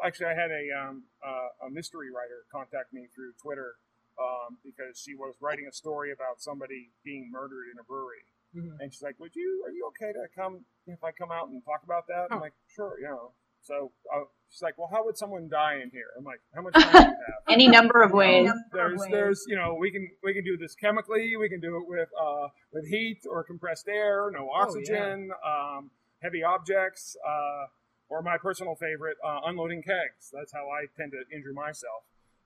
Actually, 0.03 0.27
I 0.27 0.35
had 0.35 0.51
a 0.51 0.65
um, 0.73 1.05
uh, 1.25 1.67
a 1.67 1.71
mystery 1.71 2.09
writer 2.11 2.49
contact 2.51 2.93
me 2.93 3.07
through 3.15 3.33
Twitter 3.43 3.77
um, 4.19 4.59
because 4.65 4.99
she 4.99 5.15
was 5.15 5.35
writing 5.41 5.67
a 5.69 5.73
story 5.75 6.13
about 6.13 6.41
somebody 6.41 6.91
being 7.05 7.31
murdered 7.31 7.69
in 7.73 7.79
a 7.79 7.85
brewery, 7.85 8.25
Mhm. 8.55 8.77
and 8.81 8.93
she's 8.93 9.03
like, 9.03 9.19
"Would 9.19 9.35
you? 9.35 9.63
Are 9.67 9.71
you 9.71 9.87
okay 9.89 10.13
to 10.13 10.27
come 10.35 10.65
if 10.87 11.03
I 11.05 11.13
come 11.13 11.31
out 11.31 11.49
and 11.49 11.65
talk 11.65 11.83
about 11.85 12.07
that?" 12.09 12.29
I'm 12.31 12.41
like, 12.41 12.55
"Sure, 12.69 12.99
you 13.01 13.07
know." 13.09 13.33
So 13.63 13.93
uh, 14.13 14.25
she's 14.51 14.63
like, 14.63 14.77
"Well, 14.77 14.89
how 14.91 15.05
would 15.05 15.17
someone 15.17 15.49
die 15.49 15.77
in 15.83 15.91
here?" 15.91 16.11
I'm 16.19 16.25
like, 16.25 16.41
"How 16.55 16.63
much 16.63 16.75
time 16.75 16.93
do 16.93 16.99
you 16.99 17.17
have?" 17.27 17.43
Any 17.49 17.69
number 17.69 18.03
of 18.03 18.13
ways. 18.13 18.51
there's 18.73 19.01
there's 19.11 19.45
you 19.49 19.57
know 19.57 19.75
we 19.75 19.91
can 19.91 20.09
we 20.23 20.35
can 20.35 20.45
do 20.45 20.57
this 20.57 20.75
chemically 20.75 21.37
we 21.37 21.49
can 21.49 21.61
do 21.61 21.77
it 21.77 21.87
with 21.87 22.09
uh 22.21 22.49
with 22.73 22.87
heat 22.89 23.21
or 23.29 23.45
compressed 23.45 23.89
air 23.89 24.31
no 24.33 24.49
oxygen 24.51 25.31
um 25.45 25.91
heavy 26.23 26.43
objects 26.43 27.17
uh 27.27 27.67
or 28.09 28.23
my 28.23 28.37
personal 28.39 28.75
favorite 28.75 29.17
uh, 29.25 29.41
unloading 29.45 29.83
kegs 29.83 30.31
that's 30.33 30.53
how 30.53 30.69
i 30.71 30.87
tend 30.97 31.13
to 31.13 31.23
injure 31.35 31.53
myself 31.53 32.05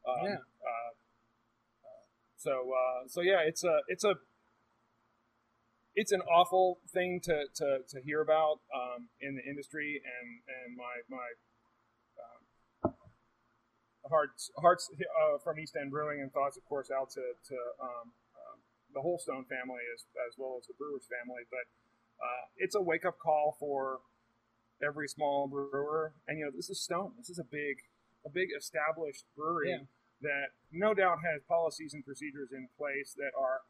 um, 0.08 0.24
Yeah. 0.24 0.34
uh, 0.34 0.90
uh, 1.84 2.02
so 2.36 2.72
uh 2.72 3.08
so 3.08 3.20
yeah 3.20 3.40
it's 3.40 3.64
a 3.64 3.80
it's 3.88 4.04
a 4.04 4.14
it's 5.96 6.12
an 6.12 6.20
awful 6.22 6.78
thing 6.92 7.20
to, 7.24 7.44
to, 7.56 7.78
to 7.88 8.00
hear 8.04 8.20
about 8.20 8.60
um, 8.74 9.08
in 9.20 9.34
the 9.34 9.42
industry, 9.48 10.00
and, 10.04 10.28
and 10.46 10.76
my 10.76 10.94
my 11.08 11.28
um, 12.20 12.94
hearts 14.08 14.50
hearts 14.60 14.90
uh, 14.92 15.38
from 15.42 15.58
East 15.58 15.74
End 15.80 15.90
Brewing 15.90 16.20
and 16.20 16.30
thoughts, 16.32 16.56
of 16.56 16.64
course, 16.68 16.90
out 16.90 17.10
to, 17.10 17.22
to 17.48 17.56
um, 17.80 18.12
um, 18.36 18.56
the 18.94 19.00
whole 19.00 19.18
Stone 19.18 19.46
family 19.48 19.82
as, 19.94 20.04
as 20.28 20.36
well 20.38 20.56
as 20.60 20.66
the 20.66 20.74
Brewers 20.78 21.08
family. 21.08 21.42
But 21.50 21.66
uh, 22.22 22.44
it's 22.56 22.74
a 22.76 22.82
wake 22.82 23.04
up 23.04 23.18
call 23.18 23.56
for 23.58 24.00
every 24.84 25.08
small 25.08 25.48
brewer, 25.48 26.12
and 26.28 26.38
you 26.38 26.44
know 26.44 26.50
this 26.54 26.68
is 26.70 26.80
Stone. 26.80 27.12
This 27.16 27.30
is 27.30 27.38
a 27.38 27.44
big 27.48 27.88
a 28.24 28.28
big 28.28 28.48
established 28.56 29.24
brewery 29.36 29.70
Yeah. 29.70 29.86
that 30.20 30.46
no 30.72 30.92
doubt 30.94 31.18
has 31.24 31.42
policies 31.48 31.94
and 31.94 32.04
procedures 32.04 32.50
in 32.52 32.68
place 32.76 33.14
that 33.16 33.30
are 33.38 33.60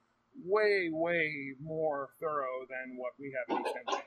way 0.45 0.89
way 0.91 1.55
more 1.63 2.11
thorough 2.21 2.67
than 2.69 2.97
what 2.97 3.13
we 3.19 3.35
have 3.35 3.57
in 3.57 3.65
East 3.65 3.77
End. 3.77 4.03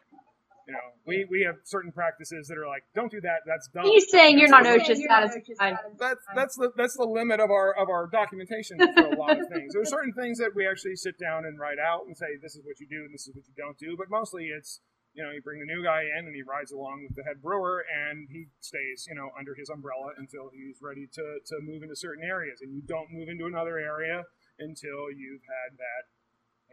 You 0.69 0.77
know, 0.77 0.93
we, 1.07 1.25
we 1.31 1.41
have 1.49 1.57
certain 1.65 1.91
practices 1.91 2.45
that 2.45 2.53
are 2.53 2.67
like, 2.67 2.85
don't 2.93 3.09
do 3.09 3.19
that. 3.21 3.41
That's 3.47 3.67
dumb. 3.73 3.89
He's 3.89 4.05
saying 4.11 4.37
you're 4.37 4.53
not 4.53 4.65
OSHA 4.65 5.01
satisfied. 5.01 5.77
that's 5.97 6.21
that's 6.35 6.55
the 6.57 6.69
that's 6.77 6.95
the 6.95 7.09
limit 7.09 7.39
of 7.39 7.49
our 7.49 7.73
of 7.73 7.89
our 7.89 8.05
documentation 8.05 8.77
for 8.77 9.09
a 9.09 9.17
lot 9.17 9.33
of 9.41 9.49
things. 9.49 9.73
There's 9.73 9.89
certain 9.89 10.13
things 10.13 10.37
that 10.37 10.53
we 10.53 10.69
actually 10.69 10.95
sit 10.95 11.17
down 11.17 11.45
and 11.45 11.57
write 11.57 11.81
out 11.81 12.05
and 12.05 12.15
say 12.15 12.37
this 12.39 12.53
is 12.53 12.61
what 12.63 12.79
you 12.79 12.85
do 12.85 13.01
and 13.01 13.11
this 13.11 13.25
is 13.25 13.33
what 13.33 13.49
you 13.49 13.53
don't 13.57 13.79
do. 13.79 13.97
But 13.97 14.13
mostly 14.13 14.53
it's 14.53 14.79
you 15.17 15.23
know 15.23 15.31
you 15.31 15.41
bring 15.41 15.57
the 15.57 15.65
new 15.65 15.81
guy 15.81 16.05
in 16.05 16.29
and 16.29 16.35
he 16.35 16.45
rides 16.45 16.71
along 16.71 17.01
with 17.01 17.17
the 17.17 17.25
head 17.25 17.41
brewer 17.41 17.81
and 17.89 18.29
he 18.29 18.45
stays 18.61 19.09
you 19.09 19.15
know 19.15 19.33
under 19.33 19.55
his 19.57 19.69
umbrella 19.73 20.13
until 20.21 20.53
he's 20.53 20.77
ready 20.85 21.09
to 21.09 21.41
to 21.49 21.57
move 21.65 21.81
into 21.81 21.95
certain 21.95 22.21
areas 22.21 22.61
and 22.61 22.69
you 22.69 22.81
don't 22.85 23.09
move 23.09 23.27
into 23.27 23.49
another 23.49 23.81
area 23.81 24.21
until 24.59 25.09
you've 25.09 25.41
had 25.49 25.81
that 25.81 26.13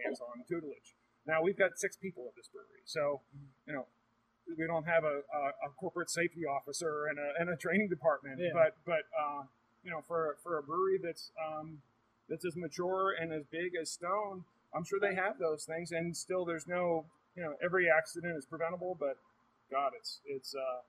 hands-on 0.02 0.44
tutelage. 0.48 0.94
Now 1.26 1.42
we've 1.42 1.59
got 1.59 1.78
six 1.78 1.96
people 1.96 2.24
at 2.28 2.35
this 2.37 2.48
brewery, 2.48 2.82
so 2.85 3.20
you 3.66 3.72
know 3.74 3.87
we 4.56 4.66
don't 4.66 4.85
have 4.87 5.02
a, 5.02 5.22
a, 5.26 5.42
a 5.66 5.70
corporate 5.78 6.09
safety 6.11 6.46
officer 6.46 7.06
and 7.11 7.18
a, 7.18 7.28
and 7.40 7.50
a 7.50 7.56
training 7.56 7.88
department, 7.88 8.38
Yeah. 8.38 8.50
but 8.54 8.76
but 8.87 9.04
uh, 9.18 9.42
you 9.82 9.90
know 9.90 10.02
for 10.06 10.37
for 10.42 10.59
a 10.59 10.62
brewery 10.62 10.98
that's 11.02 11.32
um, 11.35 11.82
that's 12.28 12.44
as 12.44 12.54
mature 12.56 13.14
and 13.18 13.32
as 13.32 13.42
big 13.50 13.72
as 13.80 13.90
Stone, 13.90 14.44
I'm 14.74 14.85
sure 14.85 14.98
they 15.00 15.14
have 15.14 15.38
those 15.38 15.64
things, 15.64 15.90
and 15.90 16.16
still 16.16 16.44
there's 16.44 16.66
no 16.66 17.06
you 17.35 17.42
know 17.42 17.54
every 17.62 17.90
accident 17.90 18.37
is 18.38 18.46
preventable, 18.46 18.96
but 18.98 19.16
God, 19.70 19.92
it's 19.98 20.20
it's 20.26 20.54
uh, 20.54 20.80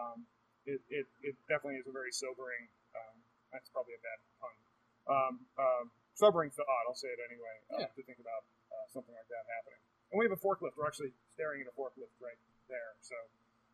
um, 0.00 0.24
it, 0.64 0.80
it 0.88 1.06
it 1.22 1.36
definitely 1.48 1.80
is 1.80 1.86
a 1.86 1.92
very 1.92 2.12
sobering. 2.12 2.68
Um, 2.96 3.20
that's 3.52 3.68
probably 3.68 3.92
a 3.92 4.00
bad 4.00 4.18
pun. 4.40 4.56
Um, 5.04 5.34
um, 5.60 5.84
sobering 6.14 6.50
thought. 6.52 6.84
I'll 6.88 6.98
say 6.98 7.08
it 7.12 7.20
anyway. 7.24 7.56
Uh, 7.72 7.86
Yeah. 7.86 7.90
To 7.96 8.02
think 8.02 8.20
about 8.20 8.44
uh, 8.72 8.86
something 8.92 9.14
like 9.14 9.28
that 9.32 9.44
happening. 9.48 9.80
And 10.12 10.20
we 10.20 10.24
have 10.28 10.34
a 10.36 10.40
forklift. 10.40 10.76
We're 10.76 10.86
actually 10.86 11.12
staring 11.32 11.64
at 11.64 11.68
a 11.68 11.74
forklift 11.74 12.12
right 12.20 12.36
there. 12.68 12.92
So 13.00 13.16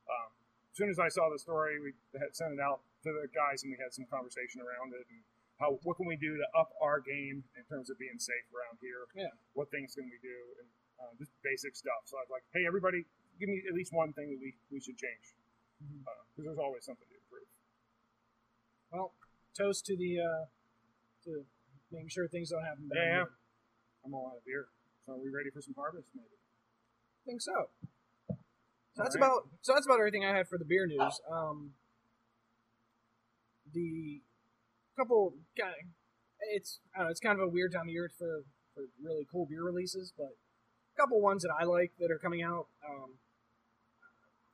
um, 0.07 0.31
as 0.70 0.77
soon 0.79 0.90
as 0.90 0.98
I 1.03 1.11
saw 1.11 1.27
the 1.31 1.38
story, 1.38 1.83
we 1.83 1.92
had 2.14 2.35
sent 2.37 2.55
it 2.55 2.61
out 2.62 2.81
to 3.03 3.11
the 3.11 3.27
guys, 3.35 3.62
and 3.66 3.74
we 3.74 3.79
had 3.83 3.90
some 3.94 4.07
conversation 4.07 4.62
around 4.62 4.94
it 4.94 5.07
and 5.11 5.22
how 5.59 5.83
what 5.83 5.98
can 5.98 6.07
we 6.07 6.14
do 6.14 6.38
to 6.38 6.46
up 6.55 6.70
our 6.79 7.03
game 7.03 7.42
in 7.59 7.64
terms 7.66 7.90
of 7.90 7.98
being 7.98 8.18
safe 8.22 8.46
around 8.55 8.79
here. 8.79 9.07
Yeah. 9.18 9.35
What 9.59 9.70
things 9.74 9.98
can 9.98 10.07
we 10.07 10.18
do 10.22 10.38
and 10.62 10.68
uh, 11.03 11.12
just 11.18 11.35
basic 11.42 11.74
stuff. 11.74 12.07
So 12.07 12.18
I 12.18 12.22
was 12.27 12.31
like, 12.31 12.46
hey, 12.55 12.62
everybody, 12.66 13.03
give 13.42 13.51
me 13.51 13.62
at 13.66 13.74
least 13.74 13.90
one 13.90 14.14
thing 14.14 14.31
that 14.31 14.38
we 14.38 14.55
we 14.70 14.79
should 14.79 14.98
change 14.98 15.35
because 16.35 16.46
there's 16.46 16.59
always 16.62 16.83
something 16.87 17.07
to 17.07 17.14
improve. 17.18 17.46
well, 18.90 19.14
toast 19.55 19.87
to 19.87 19.96
the 19.98 20.18
uh, 20.22 20.44
to 21.27 21.42
making 21.90 22.09
sure 22.09 22.29
things 22.29 22.51
don't 22.51 22.64
happen. 22.64 22.88
down 22.88 23.03
Yeah. 23.03 23.24
I'm 24.05 24.14
all 24.14 24.29
out 24.33 24.38
of 24.38 24.44
beer. 24.44 24.68
So 25.07 25.12
are 25.14 25.18
we 25.18 25.31
ready 25.31 25.51
for 25.51 25.61
some 25.61 25.74
harvest? 25.77 26.09
Maybe. 26.14 26.27
I 26.29 27.22
think 27.27 27.40
so. 27.40 27.68
So 28.29 29.03
that's 29.03 29.16
right. 29.16 29.24
about 29.24 29.48
so 29.62 29.74
that's 29.74 29.87
about 29.87 29.98
everything 29.98 30.24
I 30.24 30.37
had 30.37 30.48
for 30.48 30.59
the 30.59 30.64
beer 30.64 30.87
news. 30.87 31.20
Um, 31.31 31.72
the 33.72 34.20
couple 34.96 35.35
guy, 35.57 35.72
it's 36.53 36.81
I 36.94 36.98
don't 36.98 37.07
know, 37.07 37.11
it's 37.11 37.20
kind 37.20 37.38
of 37.38 37.46
a 37.46 37.48
weird 37.48 37.72
time 37.72 37.88
of 37.88 37.92
year 37.92 38.11
for 38.18 38.44
for 38.74 38.85
really 39.03 39.27
cool 39.31 39.46
beer 39.46 39.62
releases, 39.62 40.12
but 40.16 40.37
a 40.94 41.01
couple 41.01 41.20
ones 41.20 41.42
that 41.42 41.53
I 41.59 41.64
like 41.64 41.92
that 42.01 42.11
are 42.11 42.18
coming 42.18 42.42
out. 42.42 42.66
Um, 42.87 43.18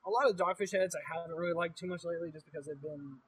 a 0.07 0.11
lot 0.11 0.29
of 0.29 0.37
Dogfish 0.37 0.73
heads 0.73 0.94
I 0.94 1.01
haven't 1.16 1.35
really 1.35 1.55
liked 1.55 1.79
too 1.79 1.87
much 1.87 2.05
lately, 2.05 2.31
just 2.31 2.44
because 2.44 2.66
they've 2.66 2.81
been 2.81 3.18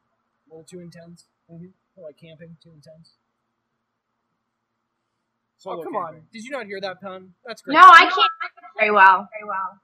a 0.47 0.55
little 0.55 0.64
too 0.64 0.81
intense. 0.81 1.25
Mm-hmm. 1.51 1.73
Like 1.97 2.19
camping, 2.19 2.57
too 2.62 2.73
intense. 2.75 3.16
Solo 5.59 5.81
oh 5.81 5.83
come 5.85 5.92
camping. 5.95 6.16
on! 6.21 6.27
Did 6.33 6.45
you 6.45 6.51
not 6.51 6.66
hear 6.66 6.81
that 6.81 7.01
pun? 7.01 7.33
That's 7.47 7.62
great. 7.62 7.75
No, 7.75 7.81
I 7.83 8.03
can't 8.05 8.31
very 8.79 8.90
well. 8.90 9.29
Very 9.33 9.49
well. 9.49 9.81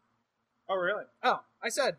Oh, 0.68 0.76
really? 0.76 1.04
Oh, 1.22 1.40
I 1.62 1.68
said 1.70 1.96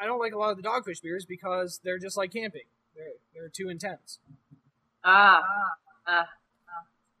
I 0.00 0.06
don't 0.06 0.18
like 0.18 0.32
a 0.32 0.38
lot 0.38 0.50
of 0.50 0.56
the 0.56 0.62
dogfish 0.62 1.02
beers 1.02 1.24
because 1.26 1.80
they're 1.84 1.98
just 1.98 2.16
like 2.16 2.32
camping. 2.32 2.62
They're 2.96 3.12
they're 3.34 3.48
too 3.48 3.68
intense. 3.68 4.18
Ah, 5.04 5.42
ah, 6.06 6.26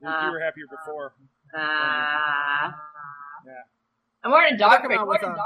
You, 0.00 0.08
Uh, 0.08 0.26
you 0.26 0.32
were 0.32 0.40
happier 0.40 0.66
before. 0.70 1.12
ah. 1.54 2.74
Yeah. 3.46 3.52
I'm 4.24 4.30
wearing 4.30 4.54
a 4.54 4.56
They'll 4.56 4.68
dog 4.70 4.80
come 4.82 4.90
pick, 4.90 4.98
out 5.00 5.08
with 5.08 5.22
a- 5.22 5.36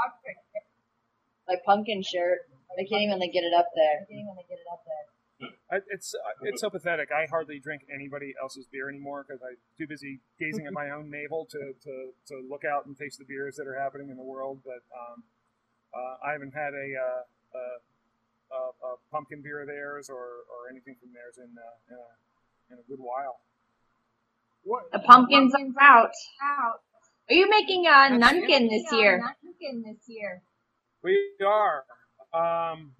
like 1.47 1.63
pumpkin 1.65 2.01
shirt. 2.03 2.39
I 2.77 2.83
can't 2.85 3.01
even 3.01 3.17
like 3.19 3.33
get 3.33 3.43
it 3.43 3.53
up 3.57 3.67
there. 3.75 4.05
Getting 4.07 4.27
when 4.27 4.35
they 4.37 4.43
get 4.47 4.59
it 4.59 4.67
up 4.71 4.83
there. 4.85 5.05
I, 5.71 5.77
it's 5.89 6.15
uh, 6.15 6.33
it's 6.43 6.61
so 6.61 6.69
pathetic. 6.69 7.09
I 7.11 7.27
hardly 7.29 7.59
drink 7.59 7.83
anybody 7.93 8.33
else's 8.41 8.65
beer 8.71 8.89
anymore 8.89 9.25
because 9.27 9.41
I'm 9.43 9.57
too 9.77 9.87
busy 9.87 10.19
gazing 10.39 10.65
at 10.65 10.73
my 10.73 10.89
own 10.89 11.11
navel 11.17 11.47
to, 11.51 11.73
to, 11.83 11.93
to 12.27 12.41
look 12.49 12.65
out 12.65 12.85
and 12.85 12.97
taste 12.97 13.19
the 13.19 13.25
beers 13.25 13.55
that 13.57 13.67
are 13.67 13.77
happening 13.77 14.09
in 14.09 14.17
the 14.17 14.23
world. 14.23 14.61
But 14.65 14.81
um, 14.89 15.23
uh, 15.93 16.27
I 16.27 16.31
haven't 16.31 16.53
had 16.53 16.73
a, 16.73 16.87
uh, 16.97 17.57
uh, 17.57 17.79
a, 18.51 18.87
a 18.87 18.95
pumpkin 19.11 19.41
beer 19.41 19.61
of 19.61 19.67
theirs 19.67 20.09
or, 20.09 20.47
or 20.49 20.69
anything 20.71 20.95
from 20.99 21.13
theirs 21.13 21.37
in, 21.37 21.53
uh, 21.53 21.93
in, 21.93 21.97
a, 21.97 22.73
in 22.73 22.79
a 22.79 22.85
good 22.89 22.99
while. 22.99 23.41
What? 24.63 24.91
The 24.91 24.99
pumpkins 24.99 25.53
are 25.53 25.81
out. 25.81 26.11
Are 27.29 27.35
you 27.35 27.49
making 27.49 27.85
a 27.85 28.17
nunkin 28.17 28.69
this 28.69 28.91
year? 28.91 29.19
Nunkin 29.19 29.83
this 29.83 30.03
year. 30.07 30.41
We 31.03 31.17
are, 31.45 31.83
um, 32.33 32.93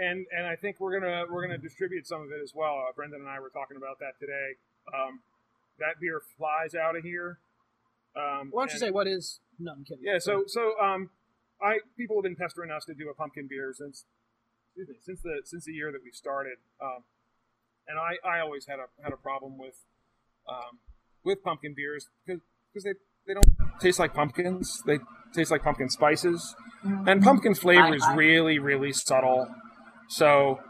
and 0.00 0.26
and 0.36 0.46
I 0.46 0.56
think 0.56 0.76
we're 0.80 0.98
gonna 0.98 1.24
we're 1.30 1.42
gonna 1.42 1.58
distribute 1.58 2.06
some 2.06 2.22
of 2.22 2.28
it 2.30 2.40
as 2.42 2.52
well. 2.54 2.84
Uh, 2.88 2.92
Brendan 2.94 3.20
and 3.20 3.28
I 3.28 3.40
were 3.40 3.50
talking 3.50 3.76
about 3.76 3.98
that 4.00 4.18
today. 4.20 4.56
Um, 4.94 5.20
that 5.78 6.00
beer 6.00 6.20
flies 6.36 6.74
out 6.74 6.96
of 6.96 7.02
here. 7.02 7.38
Um, 8.16 8.48
Why 8.50 8.62
don't 8.62 8.68
you 8.68 8.72
and- 8.74 8.80
say 8.80 8.90
what 8.90 9.06
is 9.06 9.40
Nunkin? 9.60 9.98
Yeah, 10.00 10.18
so 10.18 10.44
so 10.46 10.78
um, 10.80 11.10
I 11.60 11.78
people 11.96 12.16
have 12.16 12.22
been 12.24 12.36
pestering 12.36 12.70
us 12.70 12.84
to 12.86 12.94
do 12.94 13.08
a 13.10 13.14
pumpkin 13.14 13.46
beer 13.48 13.72
since 13.76 14.04
excuse 14.68 14.88
me 14.88 14.96
since 15.02 15.20
the 15.22 15.42
since 15.44 15.64
the 15.64 15.72
year 15.72 15.92
that 15.92 16.02
we 16.02 16.10
started, 16.12 16.58
um, 16.80 17.04
and 17.86 17.98
I, 17.98 18.16
I 18.26 18.40
always 18.40 18.66
had 18.66 18.78
a 18.78 18.86
had 19.02 19.12
a 19.12 19.16
problem 19.16 19.58
with 19.58 19.74
um, 20.48 20.78
with 21.24 21.42
pumpkin 21.42 21.74
beers 21.76 22.08
because 22.24 22.40
because 22.72 22.84
they 22.84 22.94
they 23.26 23.34
don't 23.34 23.46
taste 23.80 23.98
like 23.98 24.14
pumpkins. 24.14 24.82
They 24.86 24.98
taste 25.34 25.50
like 25.50 25.62
pumpkin 25.62 25.90
spices, 25.90 26.54
and 27.06 27.22
pumpkin 27.22 27.54
flavor 27.54 27.94
is 27.94 28.02
I- 28.02 28.12
I- 28.12 28.16
really 28.16 28.58
really 28.58 28.92
subtle. 28.92 29.46
So 30.08 30.60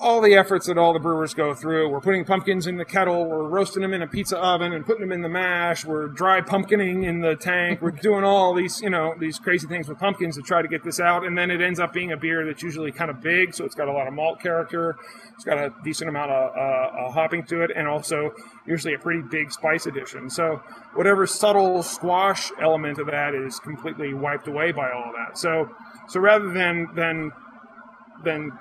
all 0.00 0.20
the 0.20 0.34
efforts 0.34 0.66
that 0.66 0.76
all 0.76 0.92
the 0.92 0.98
brewers 0.98 1.34
go 1.34 1.54
through. 1.54 1.88
We're 1.88 2.00
putting 2.00 2.24
pumpkins 2.24 2.66
in 2.66 2.76
the 2.76 2.84
kettle, 2.84 3.24
we're 3.24 3.48
roasting 3.48 3.80
them 3.80 3.94
in 3.94 4.02
a 4.02 4.06
pizza 4.06 4.36
oven 4.36 4.72
and 4.72 4.84
putting 4.84 5.00
them 5.00 5.12
in 5.12 5.22
the 5.22 5.28
mash, 5.28 5.84
we're 5.84 6.08
dry 6.08 6.40
pumpkining 6.40 7.04
in 7.04 7.20
the 7.20 7.36
tank, 7.36 7.80
we're 7.80 7.92
doing 7.92 8.24
all 8.24 8.52
these, 8.54 8.82
you 8.82 8.90
know, 8.90 9.14
these 9.18 9.38
crazy 9.38 9.66
things 9.66 9.88
with 9.88 9.98
pumpkins 9.98 10.36
to 10.36 10.42
try 10.42 10.60
to 10.60 10.68
get 10.68 10.82
this 10.82 10.98
out, 10.98 11.24
and 11.24 11.38
then 11.38 11.50
it 11.50 11.62
ends 11.62 11.78
up 11.78 11.92
being 11.92 12.12
a 12.12 12.16
beer 12.16 12.44
that's 12.44 12.62
usually 12.62 12.90
kind 12.90 13.10
of 13.10 13.22
big, 13.22 13.54
so 13.54 13.64
it's 13.64 13.74
got 13.74 13.88
a 13.88 13.92
lot 13.92 14.06
of 14.06 14.12
malt 14.12 14.40
character, 14.40 14.96
it's 15.34 15.44
got 15.44 15.58
a 15.58 15.72
decent 15.84 16.10
amount 16.10 16.30
of 16.30 16.52
uh, 16.54 16.60
uh, 16.60 17.10
hopping 17.12 17.44
to 17.44 17.62
it, 17.62 17.70
and 17.74 17.86
also 17.86 18.32
usually 18.66 18.94
a 18.94 18.98
pretty 18.98 19.22
big 19.30 19.52
spice 19.52 19.86
addition. 19.86 20.28
So 20.28 20.60
whatever 20.94 21.26
subtle 21.26 21.82
squash 21.82 22.50
element 22.60 22.98
of 22.98 23.06
that 23.06 23.34
is 23.34 23.58
completely 23.60 24.12
wiped 24.12 24.48
away 24.48 24.72
by 24.72 24.90
all 24.90 25.12
that. 25.16 25.38
So 25.38 25.70
so 26.08 26.20
rather 26.20 26.50
than 26.52 26.88
than 26.94 27.32
than 28.24 28.52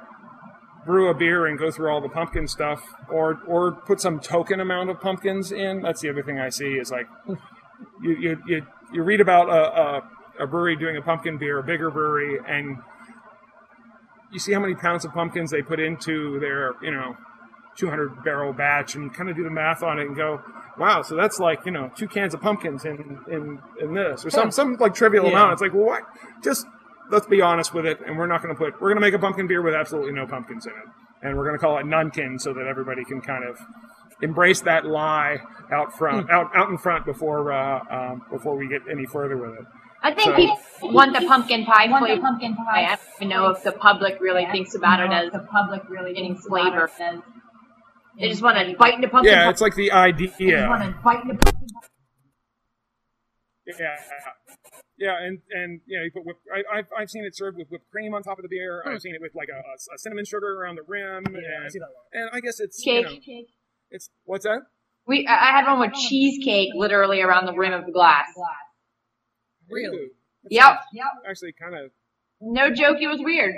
brew 0.85 1.09
a 1.09 1.13
beer 1.13 1.45
and 1.45 1.57
go 1.57 1.71
through 1.71 1.89
all 1.89 2.01
the 2.01 2.09
pumpkin 2.09 2.47
stuff, 2.47 2.83
or 3.09 3.39
or 3.47 3.71
put 3.71 4.01
some 4.01 4.19
token 4.19 4.59
amount 4.59 4.89
of 4.89 4.99
pumpkins 4.99 5.51
in. 5.51 5.81
That's 5.81 6.01
the 6.01 6.09
other 6.09 6.23
thing 6.23 6.39
I 6.39 6.49
see 6.49 6.73
is 6.73 6.91
like 6.91 7.07
you 8.01 8.11
you 8.15 8.41
you, 8.47 8.65
you 8.91 9.03
read 9.03 9.21
about 9.21 9.49
a, 9.49 9.81
a 9.81 10.43
a 10.43 10.47
brewery 10.47 10.75
doing 10.75 10.97
a 10.97 11.01
pumpkin 11.01 11.37
beer, 11.37 11.59
a 11.59 11.63
bigger 11.63 11.89
brewery, 11.91 12.37
and 12.47 12.77
you 14.31 14.39
see 14.39 14.51
how 14.51 14.59
many 14.59 14.75
pounds 14.75 15.05
of 15.05 15.13
pumpkins 15.13 15.51
they 15.51 15.61
put 15.61 15.79
into 15.79 16.39
their 16.39 16.73
you 16.81 16.91
know 16.91 17.15
200 17.77 18.23
barrel 18.23 18.51
batch, 18.53 18.95
and 18.95 19.13
kind 19.13 19.29
of 19.29 19.35
do 19.35 19.43
the 19.43 19.49
math 19.49 19.83
on 19.83 19.99
it 19.99 20.07
and 20.07 20.15
go. 20.15 20.41
Wow, 20.77 21.01
so 21.03 21.15
that's 21.15 21.39
like 21.39 21.65
you 21.65 21.71
know 21.71 21.91
two 21.95 22.07
cans 22.07 22.33
of 22.33 22.41
pumpkins 22.41 22.83
in 22.83 23.19
in, 23.31 23.59
in 23.79 23.93
this, 23.93 24.25
or 24.25 24.29
some 24.31 24.51
some 24.51 24.75
like 24.79 24.93
trivial 24.95 25.25
Yeah. 25.25 25.31
amount. 25.31 25.53
It's 25.53 25.61
like, 25.61 25.73
well, 25.73 25.85
what? 25.85 26.03
Just 26.43 26.65
let's 27.11 27.27
be 27.27 27.41
honest 27.41 27.73
with 27.73 27.85
it, 27.85 27.99
and 28.05 28.17
we're 28.17 28.27
not 28.27 28.41
going 28.41 28.53
to 28.53 28.57
put 28.59 28.73
we're 28.81 28.89
going 28.89 28.95
to 28.97 29.01
make 29.01 29.13
a 29.13 29.19
pumpkin 29.19 29.47
beer 29.47 29.61
with 29.61 29.73
absolutely 29.75 30.11
no 30.13 30.25
pumpkins 30.27 30.65
in 30.65 30.71
it, 30.71 30.87
and 31.27 31.37
we're 31.37 31.45
going 31.45 31.55
to 31.57 31.63
call 31.63 31.77
it 31.77 31.85
Nunkin 31.85 32.39
so 32.39 32.53
that 32.53 32.65
everybody 32.67 33.03
can 33.05 33.21
kind 33.21 33.43
of 33.43 33.57
embrace 34.21 34.61
that 34.61 34.85
lie 34.85 35.37
out 35.71 35.97
front, 35.97 36.29
out 36.31 36.49
out 36.55 36.69
in 36.69 36.77
front 36.77 37.05
before 37.05 37.51
uh, 37.51 37.79
um, 37.89 38.21
before 38.31 38.55
we 38.55 38.67
get 38.67 38.81
any 38.89 39.05
further 39.05 39.37
with 39.37 39.51
it. 39.59 39.65
I 40.05 40.13
think 40.13 40.25
So- 40.31 40.35
people 40.35 40.59
want 40.93 41.13
the 41.17 41.25
pumpkin 41.25 41.65
pie 41.65 41.87
flavor. 41.87 42.21
pumpkin 42.21 42.55
I 42.59 42.63
pie. 42.65 42.85
don't 42.89 42.99
even 43.17 43.29
know 43.29 43.47
if 43.49 43.63
the 43.63 43.71
public 43.71 44.19
really 44.19 44.45
thinks 44.51 44.75
about 44.75 44.99
it 44.99 45.11
as 45.11 45.31
the 45.31 45.39
public 45.39 45.81
really 45.89 46.13
getting 46.13 46.35
flavor. 46.35 46.89
they 48.19 48.27
just 48.29 48.41
want 48.41 48.57
to 48.57 48.75
bite 48.77 48.95
into 48.95 49.07
pumpkin 49.07 49.31
Yeah, 49.31 49.45
pie. 49.45 49.49
it's 49.51 49.61
like 49.61 49.75
the 49.75 49.91
idea. 49.93 50.27
They 50.27 50.31
just 50.31 50.41
idea. 50.41 50.67
want 50.67 50.83
to 50.83 51.01
bite 51.03 51.21
into 51.23 51.35
pumpkin 51.35 51.67
pie. 51.69 51.87
Yeah, 53.79 53.95
yeah, 54.97 55.17
and 55.21 55.39
and 55.51 55.81
you 55.85 55.97
know, 55.97 56.03
you 56.03 56.11
put 56.11 56.25
whip, 56.25 56.37
I, 56.53 56.77
I've 56.77 56.87
I've 56.97 57.09
seen 57.09 57.25
it 57.25 57.35
served 57.35 57.57
with 57.57 57.69
whipped 57.69 57.89
cream 57.91 58.13
on 58.13 58.23
top 58.23 58.37
of 58.39 58.43
the 58.43 58.49
beer. 58.49 58.83
I've 58.85 59.01
seen 59.01 59.15
it 59.15 59.21
with 59.21 59.33
like 59.35 59.49
a, 59.49 59.57
a 59.59 59.97
cinnamon 59.97 60.25
sugar 60.25 60.59
around 60.61 60.75
the 60.75 60.83
rim, 60.83 61.25
Yeah, 61.33 61.39
I 61.59 61.63
and, 61.63 61.71
see 61.71 61.79
that 61.79 61.85
one. 61.85 62.21
and 62.23 62.29
I 62.33 62.39
guess 62.39 62.59
it's 62.59 62.83
you 62.85 63.03
Cake. 63.25 63.47
it's 63.89 64.09
what's 64.25 64.43
that? 64.45 64.61
We 65.07 65.25
I 65.27 65.33
I 65.33 65.51
had 65.51 65.65
one 65.65 65.79
with 65.79 65.93
cheesecake 65.93 66.69
literally 66.75 67.21
around 67.21 67.45
the 67.45 67.53
rim 67.53 67.73
of 67.73 67.85
the 67.85 67.91
glass. 67.91 68.27
Really? 69.69 69.97
Ooh, 69.97 70.09
Yep. 70.49 70.63
sounds 70.65 70.79
Yep. 70.93 71.05
Actually, 71.29 71.53
kind 71.53 71.75
of 71.75 71.91
No 72.41 72.69
joke, 72.69 72.97
it 73.01 73.07
was 73.07 73.19
weird. 73.21 73.55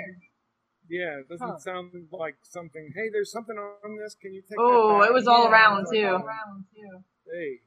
yeah. 0.88 1.18
It 1.18 1.28
doesn't 1.28 1.46
Huh. 1.46 1.58
sound 1.58 1.90
like 2.12 2.36
something. 2.42 2.92
Hey, 2.94 3.08
there's 3.12 3.30
something 3.32 3.56
on 3.58 3.96
this. 3.96 4.14
Can 4.14 4.32
you 4.32 4.42
take? 4.42 4.56
Oh, 4.58 4.94
that 4.94 5.00
back? 5.00 5.10
it 5.10 5.12
was 5.12 5.26
all 5.26 5.44
Yeah, 5.44 5.50
around 5.50 5.78
it 5.78 5.80
was 5.82 5.90
too. 5.92 6.06
All 6.06 6.22
around 6.24 6.64
too. 6.74 7.04
Hey. 7.32 7.60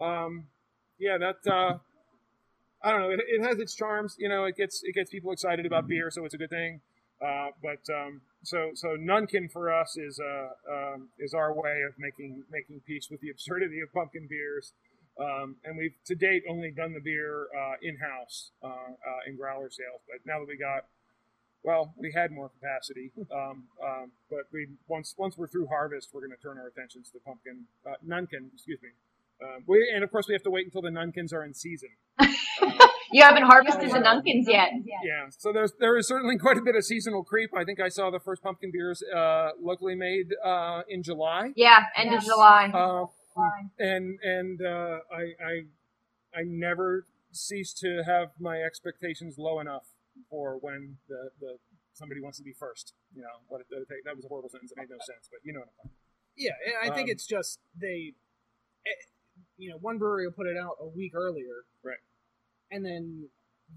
Um, 0.00 0.46
yeah, 0.98 1.18
that. 1.18 1.50
Uh, 1.50 1.78
I 2.84 2.92
don't 2.92 3.00
know. 3.00 3.10
It, 3.10 3.20
it 3.26 3.42
has 3.42 3.58
its 3.58 3.74
charms. 3.74 4.14
You 4.18 4.28
know, 4.28 4.44
it 4.44 4.56
gets 4.56 4.82
it 4.84 4.94
gets 4.94 5.10
people 5.10 5.32
excited 5.32 5.64
about 5.64 5.88
beer, 5.88 6.10
so 6.10 6.24
it's 6.24 6.34
a 6.34 6.38
good 6.38 6.50
thing. 6.50 6.80
Uh, 7.24 7.48
but 7.62 7.80
um, 7.92 8.20
so 8.42 8.70
so 8.74 8.88
Nunkin 8.96 9.50
for 9.50 9.72
us 9.72 9.96
is 9.96 10.20
uh, 10.20 10.48
um, 10.70 11.08
is 11.18 11.32
our 11.32 11.52
way 11.54 11.80
of 11.88 11.94
making 11.98 12.44
making 12.52 12.80
peace 12.86 13.08
with 13.10 13.20
the 13.20 13.30
absurdity 13.30 13.80
of 13.80 13.92
pumpkin 13.92 14.26
beers. 14.28 14.72
Um, 15.18 15.56
and 15.64 15.78
we've 15.78 15.94
to 16.06 16.14
date 16.14 16.42
only 16.48 16.72
done 16.72 16.92
the 16.92 17.00
beer 17.00 17.46
uh, 17.56 17.74
in 17.80 17.96
house 17.98 18.50
uh, 18.62 18.66
uh, 18.68 19.20
in 19.26 19.36
growler 19.36 19.70
sales. 19.70 20.02
But 20.06 20.26
now 20.26 20.40
that 20.40 20.48
we 20.48 20.58
got 20.58 20.84
well, 21.62 21.94
we 21.96 22.12
had 22.12 22.30
more 22.30 22.50
capacity, 22.50 23.10
um, 23.32 23.64
um, 23.82 24.12
but 24.28 24.44
we 24.52 24.68
once 24.88 25.14
once 25.16 25.38
we're 25.38 25.48
through 25.48 25.68
harvest, 25.68 26.10
we're 26.12 26.20
going 26.20 26.36
to 26.36 26.42
turn 26.42 26.58
our 26.58 26.66
attentions 26.66 27.10
to 27.10 27.18
pumpkin 27.20 27.64
uh, 27.86 27.94
nunkin. 28.06 28.52
Excuse 28.52 28.82
me. 28.82 28.90
Um, 29.42 29.64
we, 29.66 29.90
and 29.94 30.04
of 30.04 30.10
course, 30.10 30.26
we 30.28 30.34
have 30.34 30.42
to 30.44 30.50
wait 30.50 30.64
until 30.66 30.82
the 30.82 30.90
nunkins 30.90 31.32
are 31.32 31.44
in 31.44 31.54
season. 31.54 31.90
You 33.12 33.22
haven't 33.22 33.44
harvested 33.44 33.90
the 33.92 33.98
nunkins 33.98 34.44
yet. 34.48 34.70
Yeah, 35.04 35.26
so 35.38 35.52
there's 35.52 35.72
there 35.78 35.96
is 35.96 36.08
certainly 36.08 36.36
quite 36.36 36.56
a 36.56 36.62
bit 36.62 36.74
of 36.74 36.84
seasonal 36.84 37.22
creep. 37.22 37.50
I 37.56 37.62
think 37.62 37.78
I 37.78 37.88
saw 37.88 38.10
the 38.10 38.18
first 38.18 38.42
pumpkin 38.42 38.72
beers 38.72 39.04
uh, 39.14 39.50
locally 39.62 39.94
made 39.94 40.34
uh, 40.44 40.82
in 40.88 41.04
July, 41.04 41.52
Yeah, 41.54 41.84
end 41.96 42.12
of 42.12 42.24
July. 42.24 42.70
uh, 42.74 43.06
and 43.78 44.18
and 44.20 44.60
uh, 44.60 44.98
I, 45.12 45.22
I 45.40 45.54
I 46.34 46.42
never 46.44 47.06
cease 47.30 47.72
to 47.74 48.02
have 48.04 48.30
my 48.40 48.56
expectations 48.62 49.36
low 49.38 49.60
enough 49.60 49.84
for 50.28 50.58
when 50.60 50.96
the, 51.08 51.30
the 51.40 51.58
somebody 51.92 52.20
wants 52.20 52.38
to 52.38 52.44
be 52.44 52.52
first. 52.52 52.94
You 53.14 53.22
know 53.22 53.28
what? 53.46 53.60
It, 53.60 53.66
that 53.70 53.86
that 54.06 54.16
was 54.16 54.24
a 54.24 54.28
horrible 54.28 54.48
sentence. 54.48 54.72
It 54.72 54.78
made 54.78 54.90
no 54.90 54.96
sense, 55.06 55.28
but 55.30 55.38
you 55.44 55.52
know 55.52 55.60
what 55.60 55.68
I'm 55.68 55.76
talking. 55.88 55.90
Yeah, 56.36 56.50
I 56.82 56.86
think 56.92 57.06
Um, 57.08 57.12
it's 57.12 57.26
just 57.28 57.60
they, 57.80 58.14
eh, 58.84 58.90
you 59.56 59.70
know, 59.70 59.76
one 59.80 59.98
brewery 59.98 60.26
will 60.26 60.32
put 60.32 60.46
it 60.46 60.56
out 60.56 60.76
a 60.80 60.86
week 60.86 61.12
earlier, 61.14 61.64
Right. 61.82 61.98
And 62.70 62.84
then 62.84 63.28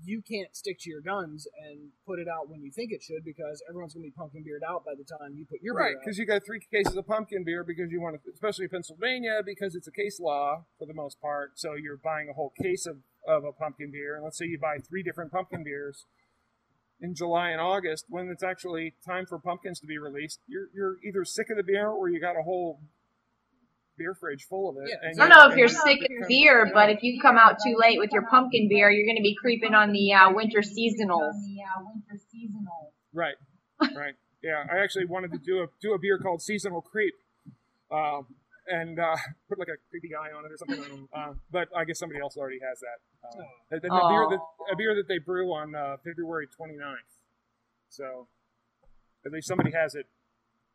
you 0.03 0.21
can't 0.21 0.55
stick 0.55 0.77
to 0.81 0.89
your 0.89 1.01
guns 1.01 1.47
and 1.65 1.89
put 2.05 2.19
it 2.19 2.27
out 2.27 2.49
when 2.49 2.61
you 2.61 2.71
think 2.71 2.91
it 2.91 3.01
should 3.01 3.23
because 3.23 3.63
everyone's 3.69 3.93
going 3.93 4.03
to 4.03 4.09
be 4.09 4.15
pumpkin 4.15 4.43
beered 4.43 4.63
out 4.67 4.85
by 4.85 4.93
the 4.97 5.03
time 5.03 5.33
you 5.35 5.45
put 5.45 5.61
your 5.61 5.75
Right, 5.75 5.95
because 5.99 6.17
you 6.17 6.25
got 6.25 6.45
three 6.45 6.59
cases 6.71 6.95
of 6.95 7.07
pumpkin 7.07 7.43
beer 7.43 7.63
because 7.63 7.91
you 7.91 8.01
want 8.01 8.21
to, 8.21 8.31
especially 8.31 8.67
Pennsylvania, 8.67 9.41
because 9.45 9.75
it's 9.75 9.87
a 9.87 9.91
case 9.91 10.19
law 10.19 10.65
for 10.77 10.85
the 10.85 10.93
most 10.93 11.21
part. 11.21 11.51
So 11.55 11.73
you're 11.73 11.97
buying 11.97 12.27
a 12.29 12.33
whole 12.33 12.53
case 12.61 12.85
of, 12.85 12.97
of 13.27 13.43
a 13.43 13.51
pumpkin 13.51 13.91
beer, 13.91 14.15
and 14.15 14.23
let's 14.23 14.37
say 14.37 14.45
you 14.45 14.59
buy 14.59 14.77
three 14.77 15.03
different 15.03 15.31
pumpkin 15.31 15.63
beers 15.63 16.05
in 16.99 17.13
July 17.13 17.49
and 17.49 17.61
August, 17.61 18.05
when 18.09 18.29
it's 18.29 18.43
actually 18.43 18.95
time 19.05 19.25
for 19.25 19.37
pumpkins 19.37 19.79
to 19.79 19.87
be 19.87 19.97
released, 19.97 20.39
you're 20.47 20.67
you're 20.73 20.97
either 21.03 21.23
sick 21.23 21.49
of 21.49 21.57
the 21.57 21.63
beer 21.63 21.89
or 21.89 22.09
you 22.09 22.19
got 22.19 22.35
a 22.35 22.43
whole 22.43 22.79
beer 23.97 24.13
fridge 24.13 24.45
full 24.49 24.69
of 24.69 24.77
it. 24.77 24.89
Yeah, 24.89 25.09
and 25.09 25.19
I 25.21 25.27
don't 25.27 25.37
know 25.37 25.49
if 25.51 25.57
you're 25.57 25.67
sick 25.67 25.99
of 26.01 26.27
beer, 26.27 26.69
but 26.73 26.89
if 26.89 27.03
you 27.03 27.19
come 27.21 27.37
out 27.37 27.57
too 27.63 27.75
late 27.79 27.99
with 27.99 28.11
your 28.11 28.25
pumpkin 28.27 28.67
beer, 28.69 28.89
you're 28.91 29.05
going 29.05 29.17
to 29.17 29.21
be 29.23 29.35
creeping 29.39 29.73
on 29.73 29.91
the 29.91 30.13
uh, 30.13 30.31
winter 30.31 30.59
seasonals. 30.59 31.33
On 31.77 31.85
winter 31.85 32.23
seasonal. 32.31 32.93
Right, 33.13 33.35
right. 33.95 34.13
Yeah, 34.43 34.63
I 34.71 34.77
actually 34.83 35.05
wanted 35.05 35.31
to 35.31 35.39
do 35.39 35.61
a 35.63 35.67
do 35.81 35.93
a 35.93 35.99
beer 35.99 36.19
called 36.19 36.41
Seasonal 36.41 36.81
Creep, 36.81 37.15
um, 37.91 38.27
and 38.67 38.99
uh, 38.99 39.15
put 39.49 39.57
like 39.59 39.67
a 39.67 39.77
creepy 39.89 40.09
guy 40.09 40.29
on 40.37 40.45
it 40.45 40.51
or 40.51 40.57
something. 40.57 40.79
I 40.83 40.87
don't 40.87 40.99
know. 41.01 41.07
Uh, 41.13 41.33
but 41.51 41.67
I 41.75 41.83
guess 41.85 41.99
somebody 41.99 42.21
else 42.21 42.37
already 42.37 42.59
has 42.59 42.79
that. 42.79 43.27
Uh, 43.27 43.43
the, 43.71 43.79
the- 43.79 43.87
the 43.89 44.07
beer 44.09 44.27
that 44.29 44.39
a 44.71 44.75
beer 44.75 44.95
that 44.95 45.07
they 45.07 45.17
brew 45.17 45.51
on 45.53 45.73
uh, 45.75 45.97
February 46.03 46.47
29th. 46.47 47.17
So 47.89 48.27
at 49.25 49.31
least 49.31 49.47
somebody 49.47 49.71
has 49.71 49.95
it 49.95 50.05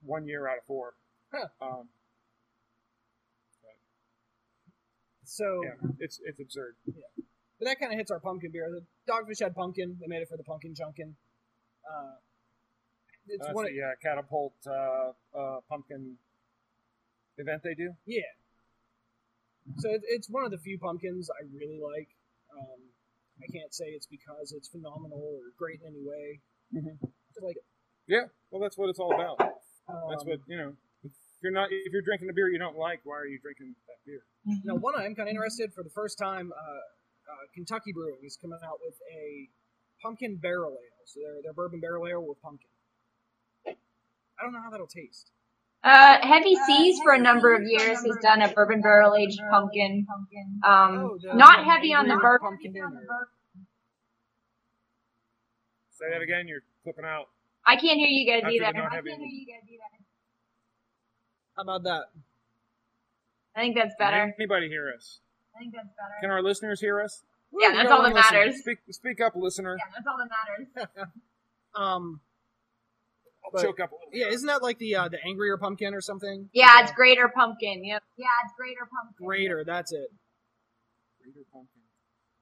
one 0.03 0.27
year 0.27 0.49
out 0.49 0.59
of 0.59 0.64
four. 0.66 0.95
Huh. 1.33 1.47
Um, 1.62 1.89
so, 5.25 5.62
yeah, 5.64 5.91
it's 5.99 6.20
it's 6.25 6.41
absurd. 6.41 6.77
but 6.87 7.64
that 7.66 7.79
kind 7.81 7.93
of 7.93 7.99
hits 7.99 8.11
our 8.11 8.20
pumpkin 8.20 8.51
beer. 8.53 8.68
The 8.70 8.85
Dogfish 9.12 9.41
Head 9.41 9.55
pumpkin; 9.55 9.97
they 10.01 10.07
made 10.07 10.23
it 10.23 10.29
for 10.29 10.37
the 10.37 10.45
Punkin 10.45 10.75
Chunkin. 10.75 11.14
Uh, 11.89 12.14
it's 13.29 13.45
That's 13.45 13.55
one. 13.55 13.66
Of, 13.66 13.73
the 13.73 13.83
uh, 13.83 13.91
catapult 14.03 14.55
uh, 14.66 15.12
uh, 15.39 15.61
pumpkin 15.68 16.16
event 17.39 17.62
they 17.62 17.75
do. 17.75 17.93
yeah. 18.07 18.23
So 19.79 19.91
it, 19.91 20.03
it's 20.09 20.29
one 20.29 20.45
of 20.45 20.51
the 20.51 20.59
few 20.59 20.79
pumpkins 20.79 21.31
I 21.31 21.45
really 21.55 21.79
like. 21.81 22.09
Um, 22.59 22.81
I 23.43 23.47
can't 23.53 23.73
say 23.73 23.87
it's 23.87 24.07
because 24.07 24.53
it's 24.57 24.68
phenomenal 24.68 25.18
or 25.18 25.53
great 25.57 25.81
in 25.81 25.87
any 25.95 26.03
way. 26.05 26.41
Mhm. 26.75 26.99
Just 27.33 27.43
like 27.45 27.57
it. 27.57 27.64
Yeah, 28.07 28.25
well, 28.51 28.61
that's 28.61 28.77
what 28.77 28.91
it's 28.91 28.99
all 28.99 29.14
about. 29.14 29.39
That's 29.39 30.23
Um, 30.23 30.29
what 30.29 30.41
you 30.49 30.57
know. 30.57 30.73
If 31.43 31.51
you're 31.51 31.59
not, 31.59 31.70
if 31.72 31.93
you're 31.93 32.03
drinking 32.07 32.30
a 32.30 32.32
beer 32.32 32.47
you 32.51 32.59
don't 32.61 32.78
like, 32.78 33.01
why 33.03 33.16
are 33.18 33.26
you 33.26 33.36
drinking 33.43 33.74
that 33.88 33.99
beer? 34.07 34.22
Now, 34.62 34.76
one 34.76 34.95
I'm 34.95 35.12
kind 35.16 35.26
of 35.28 35.34
interested 35.34 35.74
for 35.74 35.82
the 35.82 35.90
first 35.90 36.16
time. 36.16 36.53
Uh, 36.55 36.62
uh, 36.62 37.34
Kentucky 37.53 37.93
Brewing 37.93 38.20
is 38.22 38.38
coming 38.40 38.61
out 38.64 38.78
with 38.80 38.95
a 39.12 39.49
pumpkin 40.01 40.36
barrel 40.36 40.70
ale. 40.70 41.03
So 41.05 41.18
they're, 41.18 41.43
they're 41.43 41.53
bourbon 41.53 41.80
barrel 41.80 42.07
ale 42.07 42.22
with 42.24 42.40
pumpkin. 42.43 42.70
I 43.66 43.74
don't 44.40 44.53
know 44.53 44.62
how 44.62 44.70
that'll 44.70 44.86
taste. 44.86 45.32
Uh, 45.82 46.18
Heavy 46.22 46.55
Seas 46.64 47.01
for 47.03 47.12
a 47.12 47.18
number 47.18 47.53
of 47.57 47.62
years 47.64 47.99
has 48.07 48.16
done 48.22 48.40
a 48.43 48.47
bourbon 48.53 48.80
barrel 48.80 49.16
aged 49.16 49.40
pumpkin. 49.51 50.07
Um, 50.62 50.95
Oh, 51.11 51.18
not 51.34 51.64
the 51.64 51.70
heavy 51.72 51.93
on 51.93 52.07
the 52.07 52.14
bourbon. 52.22 52.51
pumpkin. 52.62 52.72
Say 55.90 56.05
that 56.09 56.22
again. 56.22 56.47
You're 56.47 56.62
clipping 56.84 57.05
out. 57.05 57.30
I 57.66 57.74
can't 57.74 57.99
hear 57.99 58.07
you 58.07 58.30
guys 58.30 58.43
After 58.45 58.59
the 58.59 58.64
either. 58.64 58.78
not 58.78 58.93
heavy. 58.95 59.11
How 61.57 61.62
about 61.62 61.82
that? 61.84 62.05
I 63.55 63.61
think 63.61 63.74
that's 63.76 63.94
Can 63.98 64.07
better. 64.07 64.34
anybody 64.38 64.68
hear 64.68 64.92
us? 64.96 65.18
I 65.55 65.59
think 65.61 65.74
that's 65.74 65.88
better. 65.88 66.14
Can 66.20 66.30
our 66.30 66.42
listeners 66.42 66.80
hear 66.80 67.00
us? 67.00 67.22
Yeah, 67.53 67.68
Woo, 67.70 67.76
that's 67.76 67.90
all 67.90 68.03
that 68.03 68.12
one 68.14 68.22
matters. 68.22 68.59
Speak, 68.61 68.78
speak 68.90 69.20
up, 69.20 69.36
listener. 69.36 69.76
Yeah, 69.78 69.92
that's 69.94 70.07
all 70.07 70.16
that 70.18 70.86
matters. 70.86 71.09
Um, 71.74 72.20
I'll 73.42 73.50
But- 73.50 73.62
choke 73.62 73.80
up 73.80 73.92
a 73.92 73.94
little. 73.94 74.09
yeah, 74.12 74.26
isn't 74.34 74.46
that 74.46 74.62
like 74.62 74.76
the 74.76 74.94
uh, 74.94 75.09
the 75.09 75.16
angrier 75.24 75.57
pumpkin 75.57 75.94
or 75.94 76.03
something? 76.03 76.50
Yeah, 76.53 76.82
it's 76.82 76.92
greater 76.92 77.28
pumpkin. 77.28 77.82
Yep. 77.82 78.03
Yeah, 78.18 78.26
it's 78.44 78.53
greater 78.59 78.86
pumpkin. 78.94 79.26
Greater, 79.26 79.64
that's 79.64 79.90
it. 79.90 80.11
Greater 81.22 81.46
pumpkin. 81.50 81.80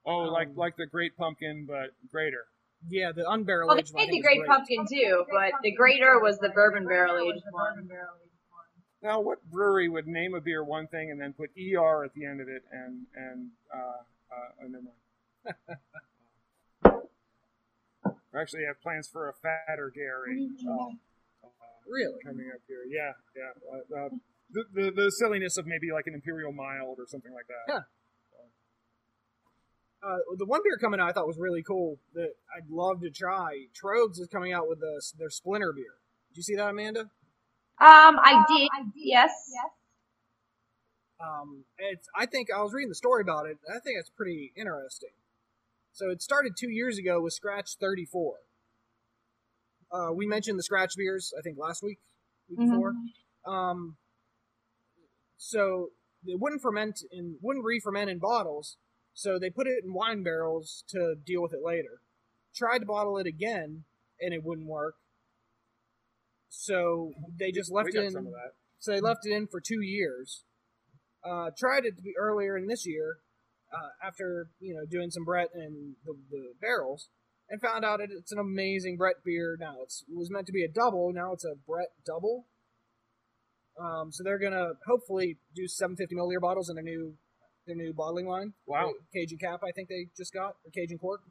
Oh, 0.05 0.23
like 0.33 0.49
Um, 0.49 0.55
like 0.57 0.75
the 0.75 0.85
great 0.85 1.15
pumpkin, 1.15 1.65
but 1.65 1.91
greater. 2.11 2.43
Yeah, 2.89 3.13
the 3.13 3.21
unbarrel 3.23 3.67
Well, 3.67 3.75
they 3.77 3.83
aged 3.83 3.93
one. 3.93 4.03
I 4.03 4.05
made 4.07 4.13
the 4.15 4.21
great 4.21 4.39
great. 4.39 4.49
pumpkin 4.49 4.85
too, 4.85 5.23
but 5.31 5.53
the 5.63 5.71
greater 5.71 6.19
was 6.19 6.37
the 6.39 6.49
bourbon 6.49 6.85
barrel 6.85 7.15
aged 7.19 7.45
The 7.45 7.51
one. 7.53 7.73
bourbon 7.75 7.87
barrel 7.87 8.15
aged 8.21 8.35
one. 8.49 8.65
Now, 9.03 9.19
what 9.19 9.43
brewery 9.49 9.89
would 9.89 10.07
name 10.07 10.35
a 10.35 10.41
beer 10.41 10.63
one 10.63 10.87
thing 10.87 11.09
and 11.09 11.19
then 11.19 11.33
put 11.33 11.49
er 11.57 12.03
at 12.03 12.13
the 12.13 12.25
end 12.25 12.39
of 12.39 12.47
it 12.47 12.63
and 12.71 13.07
and 13.15 13.49
uh, 13.73 14.03
uh, 14.31 14.63
oh, 14.63 14.67
never 14.67 14.83
mind. 14.83 15.77
We 18.33 18.39
actually 18.39 18.63
have 18.65 18.81
plans 18.81 19.09
for 19.11 19.27
a 19.27 19.33
fatter 19.33 19.91
Gary 19.93 20.47
uh, 20.65 21.49
Really? 21.85 22.21
coming 22.23 22.49
up 22.53 22.61
here. 22.67 22.85
Yeah, 22.87 23.11
yeah. 23.35 23.51
Uh, 23.69 24.05
uh, 24.05 24.09
the, 24.51 24.63
the 24.73 24.91
the 24.91 25.11
silliness 25.11 25.57
of 25.57 25.65
maybe 25.67 25.91
like 25.91 26.07
an 26.07 26.13
imperial 26.13 26.53
mild 26.53 26.97
or 26.99 27.07
something 27.07 27.33
like 27.33 27.47
that. 27.47 27.73
Huh. 27.73 27.81
Uh, 30.03 30.17
the 30.37 30.45
one 30.45 30.61
beer 30.63 30.77
coming 30.77 30.99
out 30.99 31.09
I 31.09 31.11
thought 31.11 31.27
was 31.27 31.37
really 31.37 31.61
cool 31.61 31.99
that 32.15 32.33
I'd 32.55 32.69
love 32.69 33.01
to 33.01 33.11
try. 33.11 33.67
Tröegs 33.79 34.19
is 34.19 34.27
coming 34.31 34.51
out 34.51 34.67
with 34.67 34.79
the, 34.79 34.99
their 35.19 35.29
Splinter 35.29 35.73
beer. 35.73 35.99
Did 36.29 36.37
you 36.37 36.43
see 36.43 36.55
that, 36.55 36.69
Amanda? 36.69 37.11
Um, 37.81 38.19
I 38.21 38.43
did. 38.47 38.69
I 38.77 38.83
did. 38.83 38.91
Yes. 38.95 39.31
Yes. 39.51 39.71
Um, 41.19 41.65
it's 41.77 42.07
I 42.15 42.25
think 42.25 42.49
I 42.55 42.61
was 42.61 42.73
reading 42.73 42.89
the 42.89 42.95
story 42.95 43.21
about 43.21 43.45
it. 43.47 43.57
and 43.67 43.75
I 43.75 43.79
think 43.79 43.97
it's 43.99 44.09
pretty 44.09 44.53
interesting. 44.55 45.09
So 45.93 46.09
it 46.09 46.21
started 46.21 46.53
two 46.57 46.69
years 46.69 46.97
ago 46.97 47.19
with 47.21 47.33
Scratch 47.33 47.75
34. 47.79 48.35
Uh, 49.91 50.11
we 50.13 50.25
mentioned 50.25 50.57
the 50.57 50.63
Scratch 50.63 50.93
beers 50.95 51.33
I 51.37 51.41
think 51.41 51.57
last 51.57 51.83
week, 51.83 51.99
week 52.49 52.59
Mhm. 52.59 52.69
before. 52.69 52.93
Um, 53.45 53.97
so 55.37 55.89
it 56.25 56.39
wouldn't 56.39 56.61
ferment 56.61 57.01
and 57.11 57.37
wouldn't 57.41 57.65
re-ferment 57.65 58.09
in 58.09 58.19
bottles, 58.19 58.77
so 59.13 59.39
they 59.39 59.49
put 59.49 59.67
it 59.67 59.83
in 59.83 59.93
wine 59.93 60.21
barrels 60.23 60.83
to 60.89 61.15
deal 61.15 61.41
with 61.41 61.53
it 61.53 61.61
later. 61.63 62.01
Tried 62.53 62.79
to 62.79 62.85
bottle 62.85 63.17
it 63.17 63.25
again, 63.27 63.85
and 64.19 64.33
it 64.33 64.43
wouldn't 64.43 64.67
work. 64.67 64.95
So 66.51 67.13
they 67.39 67.51
just 67.51 67.71
left 67.71 67.95
it 67.95 68.03
in. 68.03 68.11
some 68.11 68.27
of 68.27 68.33
that. 68.33 68.51
So 68.79 68.91
they 68.91 68.99
left 68.99 69.25
it 69.25 69.31
in 69.31 69.47
for 69.47 69.61
two 69.61 69.81
years. 69.81 70.43
Uh, 71.23 71.49
tried 71.57 71.85
it 71.85 71.95
to 71.95 72.03
be 72.03 72.13
earlier 72.19 72.57
in 72.57 72.67
this 72.67 72.85
year, 72.85 73.17
uh, 73.71 74.05
after 74.05 74.49
you 74.59 74.75
know 74.75 74.81
doing 74.89 75.09
some 75.09 75.23
Brett 75.23 75.49
and 75.53 75.95
the, 76.03 76.13
the 76.29 76.53
barrels, 76.59 77.07
and 77.49 77.61
found 77.61 77.85
out 77.85 78.01
it, 78.01 78.09
it's 78.11 78.33
an 78.33 78.39
amazing 78.39 78.97
Brett 78.97 79.23
beer. 79.23 79.55
Now 79.59 79.75
it's, 79.81 80.03
it 80.09 80.17
was 80.17 80.29
meant 80.29 80.45
to 80.47 80.51
be 80.51 80.63
a 80.63 80.67
double. 80.67 81.13
Now 81.13 81.31
it's 81.31 81.45
a 81.45 81.55
Brett 81.65 81.89
double. 82.05 82.47
Um, 83.79 84.11
so 84.11 84.23
they're 84.23 84.39
gonna 84.39 84.73
hopefully 84.85 85.37
do 85.55 85.67
750 85.67 86.15
milliliter 86.15 86.41
bottles 86.41 86.69
in 86.69 86.75
their 86.75 86.83
new 86.83 87.13
their 87.65 87.75
new 87.75 87.93
bottling 87.93 88.27
line. 88.27 88.53
Wow. 88.65 88.91
Cajun 89.13 89.37
Cap, 89.37 89.61
I 89.63 89.71
think 89.71 89.87
they 89.87 90.07
just 90.17 90.33
got 90.33 90.55
or 90.65 90.71
Cajun 90.73 90.97
Cork. 90.97 91.21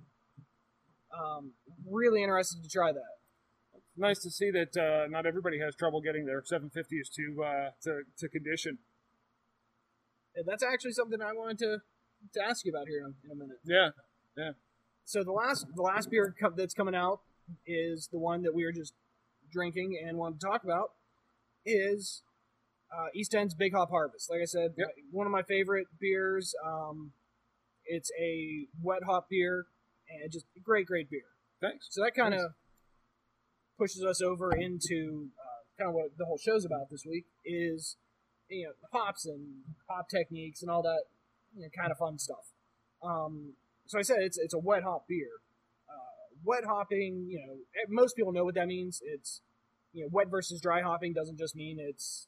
Um, 1.13 1.53
really 1.87 2.23
interested 2.23 2.63
to 2.63 2.71
try 2.71 2.93
that. 2.93 3.20
Nice 4.01 4.21
to 4.21 4.31
see 4.31 4.51
that 4.51 4.75
uh, 4.79 5.07
not 5.11 5.27
everybody 5.27 5.59
has 5.61 5.75
trouble 5.75 6.01
getting 6.01 6.25
their 6.25 6.41
750s 6.41 7.13
to 7.17 7.45
uh, 7.45 7.71
to, 7.83 8.01
to 8.19 8.29
condition. 8.31 8.79
And 10.35 10.47
that's 10.47 10.63
actually 10.63 10.93
something 10.93 11.21
I 11.21 11.33
wanted 11.35 11.59
to 11.59 11.79
to 12.35 12.43
ask 12.43 12.65
you 12.65 12.73
about 12.73 12.89
here 12.89 13.01
in 13.01 13.05
a, 13.05 13.09
in 13.27 13.31
a 13.31 13.35
minute. 13.35 13.59
Yeah, 13.65 13.91
yeah. 14.37 14.53
So 15.05 15.23
the 15.23 15.33
last 15.33 15.67
the 15.75 15.83
last 15.83 16.11
beer 16.11 16.35
that's 16.57 16.73
coming 16.73 16.95
out 16.95 17.21
is 17.67 18.09
the 18.11 18.19
one 18.19 18.43
that 18.43 18.55
we 18.55 18.65
were 18.65 18.73
just 18.73 18.95
drinking 19.53 20.01
and 20.03 20.17
wanted 20.17 20.41
to 20.41 20.47
talk 20.47 20.65
about 20.65 20.93
is 21.67 22.23
uh, 22.97 23.09
East 23.15 23.35
End's 23.35 23.55
Big 23.55 23.75
Hop 23.75 23.91
Harvest. 23.91 24.31
Like 24.31 24.41
I 24.41 24.47
said, 24.47 24.71
Yep. 24.79 24.89
one 25.11 25.27
of 25.27 25.33
my 25.33 25.43
favorite 25.43 25.89
beers. 26.01 26.55
Um, 26.65 27.13
it's 27.85 28.11
a 28.19 28.67
wet 28.83 29.03
hop 29.05 29.27
beer 29.29 29.67
and 30.09 30.33
just 30.33 30.47
a 30.57 30.61
great 30.61 30.87
great 30.87 31.11
beer. 31.11 31.29
thanks. 31.61 31.89
So 31.91 32.03
that 32.03 32.15
kind 32.15 32.33
of 32.35 32.53
pushes 33.81 34.05
us 34.05 34.21
over 34.21 34.55
into 34.55 35.29
uh, 35.41 35.61
kind 35.79 35.89
of 35.89 35.95
what 35.95 36.09
the 36.19 36.27
whole 36.27 36.37
show's 36.39 36.67
about 36.67 36.91
this 36.91 37.05
week 37.07 37.25
is 37.45 37.97
you 38.49 38.65
know 38.67 38.73
hops 38.93 39.25
and 39.25 39.43
hop 39.89 40.09
techniques 40.11 40.61
and 40.61 40.71
all 40.71 40.83
that 40.83 41.05
you 41.57 41.63
know, 41.63 41.69
kind 41.77 41.91
of 41.91 41.97
fun 41.99 42.19
stuff. 42.19 42.53
Um, 43.03 43.55
so 43.87 43.99
I 43.99 44.03
said 44.03 44.19
it's 44.21 44.39
it's 44.39 44.55
a 44.55 44.59
wet 44.59 44.83
hop 44.83 45.09
beer. 45.09 45.31
Uh, 45.89 46.37
wet 46.45 46.65
hopping, 46.65 47.27
you 47.29 47.39
know, 47.39 47.55
eh, 47.77 47.87
most 47.89 48.17
people 48.17 48.33
know 48.33 48.45
what 48.45 48.55
that 48.55 48.67
means. 48.69 49.01
It's 49.05 49.41
you 49.93 50.03
know, 50.05 50.09
wet 50.13 50.29
versus 50.31 50.61
dry 50.61 50.83
hopping 50.83 51.13
doesn't 51.15 51.39
just 51.39 51.57
mean 51.57 51.79
it's 51.81 52.27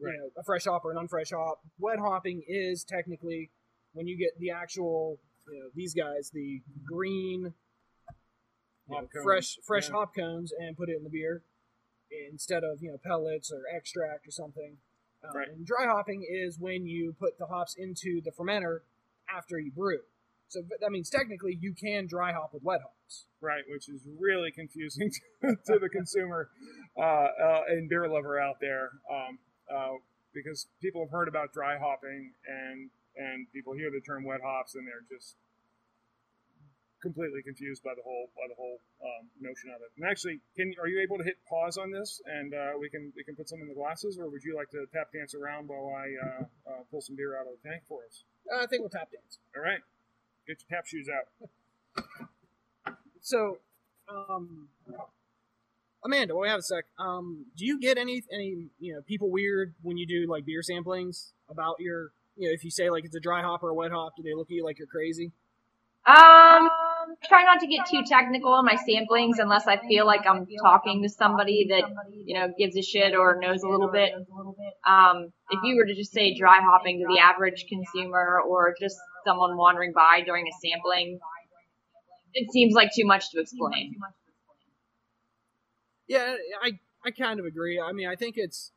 Right. 0.00 0.12
you 0.14 0.18
know 0.20 0.28
a 0.36 0.44
fresh 0.44 0.64
hop 0.64 0.84
or 0.84 0.92
an 0.92 0.98
unfresh 0.98 1.32
hop. 1.32 1.60
Wet 1.78 1.98
hopping 1.98 2.42
is 2.46 2.84
technically 2.84 3.50
when 3.94 4.06
you 4.06 4.16
get 4.18 4.38
the 4.38 4.50
actual 4.50 5.18
you 5.50 5.58
know 5.60 5.68
these 5.74 5.94
guys 5.94 6.30
the 6.32 6.60
green 6.84 7.52
know, 8.88 9.08
fresh 9.22 9.58
fresh 9.64 9.88
yeah. 9.88 9.94
hop 9.94 10.14
cones 10.14 10.52
and 10.58 10.76
put 10.76 10.88
it 10.88 10.96
in 10.96 11.04
the 11.04 11.10
beer 11.10 11.42
instead 12.30 12.64
of 12.64 12.82
you 12.82 12.90
know 12.90 12.98
pellets 13.02 13.52
or 13.52 13.62
extract 13.74 14.26
or 14.26 14.30
something. 14.30 14.76
Um, 15.24 15.30
Right. 15.34 15.48
And 15.48 15.66
dry 15.66 15.86
hopping 15.86 16.24
is 16.28 16.58
when 16.58 16.86
you 16.86 17.14
put 17.18 17.38
the 17.38 17.46
hops 17.46 17.74
into 17.76 18.20
the 18.24 18.30
fermenter 18.30 18.80
after 19.28 19.58
you 19.58 19.72
brew. 19.72 20.00
So 20.48 20.62
that 20.80 20.90
means 20.90 21.10
technically 21.10 21.58
you 21.60 21.74
can 21.74 22.06
dry 22.06 22.32
hop 22.32 22.54
with 22.54 22.62
wet 22.62 22.80
hops. 22.80 23.26
Right, 23.40 23.62
which 23.68 23.88
is 23.88 24.00
really 24.18 24.50
confusing 24.50 25.10
to 25.42 25.78
the 25.78 25.88
consumer 25.88 26.48
uh, 26.96 27.02
uh, 27.02 27.60
and 27.68 27.88
beer 27.88 28.08
lover 28.08 28.40
out 28.40 28.56
there, 28.60 28.90
um, 29.10 29.38
uh, 29.72 29.94
because 30.34 30.66
people 30.80 31.02
have 31.02 31.10
heard 31.10 31.28
about 31.28 31.52
dry 31.52 31.78
hopping 31.78 32.32
and 32.46 32.90
and 33.16 33.46
people 33.52 33.74
hear 33.74 33.90
the 33.90 34.00
term 34.00 34.24
wet 34.24 34.40
hops 34.42 34.74
and 34.74 34.86
they're 34.86 35.04
just 35.10 35.36
completely 37.00 37.42
confused 37.42 37.82
by 37.82 37.94
the 37.94 38.02
whole 38.02 38.30
by 38.36 38.46
the 38.48 38.54
whole 38.54 38.78
um, 39.02 39.28
notion 39.40 39.70
of 39.70 39.80
it. 39.82 39.90
And 39.96 40.08
actually, 40.08 40.40
can 40.56 40.74
are 40.80 40.88
you 40.88 41.00
able 41.00 41.18
to 41.18 41.24
hit 41.24 41.36
pause 41.48 41.78
on 41.78 41.90
this 41.90 42.20
and 42.26 42.54
uh, 42.54 42.72
we 42.78 42.88
can 42.88 43.12
we 43.16 43.24
can 43.24 43.36
put 43.36 43.48
some 43.48 43.60
in 43.60 43.68
the 43.68 43.74
glasses, 43.74 44.18
or 44.18 44.28
would 44.28 44.42
you 44.42 44.56
like 44.56 44.70
to 44.70 44.86
tap 44.92 45.12
dance 45.12 45.34
around 45.34 45.68
while 45.68 45.94
I 45.94 46.06
uh, 46.18 46.44
uh, 46.70 46.82
pull 46.90 47.00
some 47.00 47.16
beer 47.16 47.38
out 47.38 47.46
of 47.46 47.54
the 47.62 47.68
tank 47.68 47.82
for 47.88 48.00
us? 48.06 48.24
Uh, 48.50 48.62
I 48.62 48.66
think 48.66 48.82
we'll 48.82 48.90
tap 48.90 49.10
dance. 49.10 49.38
All 49.56 49.62
right, 49.62 49.80
get 50.46 50.58
your 50.62 50.78
tap 50.78 50.86
shoes 50.86 51.08
out. 51.08 51.48
So, 53.20 53.58
um, 54.08 54.68
Amanda, 56.04 56.34
while 56.34 56.42
we 56.42 56.48
have 56.48 56.60
a 56.60 56.62
sec, 56.62 56.84
um, 56.98 57.46
do 57.56 57.66
you 57.66 57.78
get 57.80 57.98
any 57.98 58.22
any 58.32 58.68
you 58.78 58.94
know 58.94 59.02
people 59.02 59.30
weird 59.30 59.74
when 59.82 59.96
you 59.96 60.06
do 60.06 60.30
like 60.30 60.46
beer 60.46 60.62
samplings 60.62 61.32
about 61.50 61.76
your 61.78 62.12
you 62.36 62.48
know 62.48 62.54
if 62.54 62.64
you 62.64 62.70
say 62.70 62.88
like 62.90 63.04
it's 63.04 63.16
a 63.16 63.20
dry 63.20 63.42
hop 63.42 63.62
or 63.62 63.70
a 63.70 63.74
wet 63.74 63.90
hop, 63.90 64.16
do 64.16 64.22
they 64.22 64.34
look 64.34 64.46
at 64.46 64.54
you 64.54 64.64
like 64.64 64.78
you're 64.78 64.88
crazy? 64.88 65.32
Um, 66.06 66.70
try 67.24 67.42
not 67.42 67.60
to 67.60 67.66
get 67.66 67.86
too 67.86 68.02
technical 68.06 68.58
in 68.58 68.64
my 68.64 68.76
samplings 68.76 69.38
unless 69.38 69.66
I 69.66 69.76
feel 69.76 70.06
like 70.06 70.26
I'm 70.26 70.46
talking 70.62 71.02
to 71.02 71.08
somebody 71.08 71.66
that 71.70 71.84
you 72.24 72.34
know 72.34 72.48
gives 72.56 72.76
a 72.76 72.82
shit 72.82 73.14
or 73.14 73.38
knows 73.40 73.62
a 73.62 73.68
little 73.68 73.90
bit. 73.90 74.12
Um, 74.86 75.32
if 75.50 75.60
you 75.64 75.76
were 75.76 75.86
to 75.86 75.94
just 75.94 76.12
say 76.12 76.36
dry 76.36 76.60
hopping 76.60 77.00
to 77.00 77.06
the 77.12 77.20
average 77.20 77.66
consumer 77.68 78.40
or 78.48 78.74
just 78.80 78.96
someone 79.26 79.56
wandering 79.56 79.92
by 79.92 80.22
during 80.24 80.46
a 80.46 80.52
sampling, 80.62 81.18
it 82.34 82.50
seems 82.52 82.74
like 82.74 82.90
too 82.94 83.06
much 83.06 83.30
to 83.32 83.40
explain. 83.40 83.96
Yeah, 86.06 86.36
I 86.62 86.78
I 87.04 87.10
kind 87.10 87.40
of 87.40 87.46
agree. 87.46 87.80
I 87.80 87.92
mean, 87.92 88.08
I 88.08 88.14
think 88.16 88.34
it's. 88.36 88.72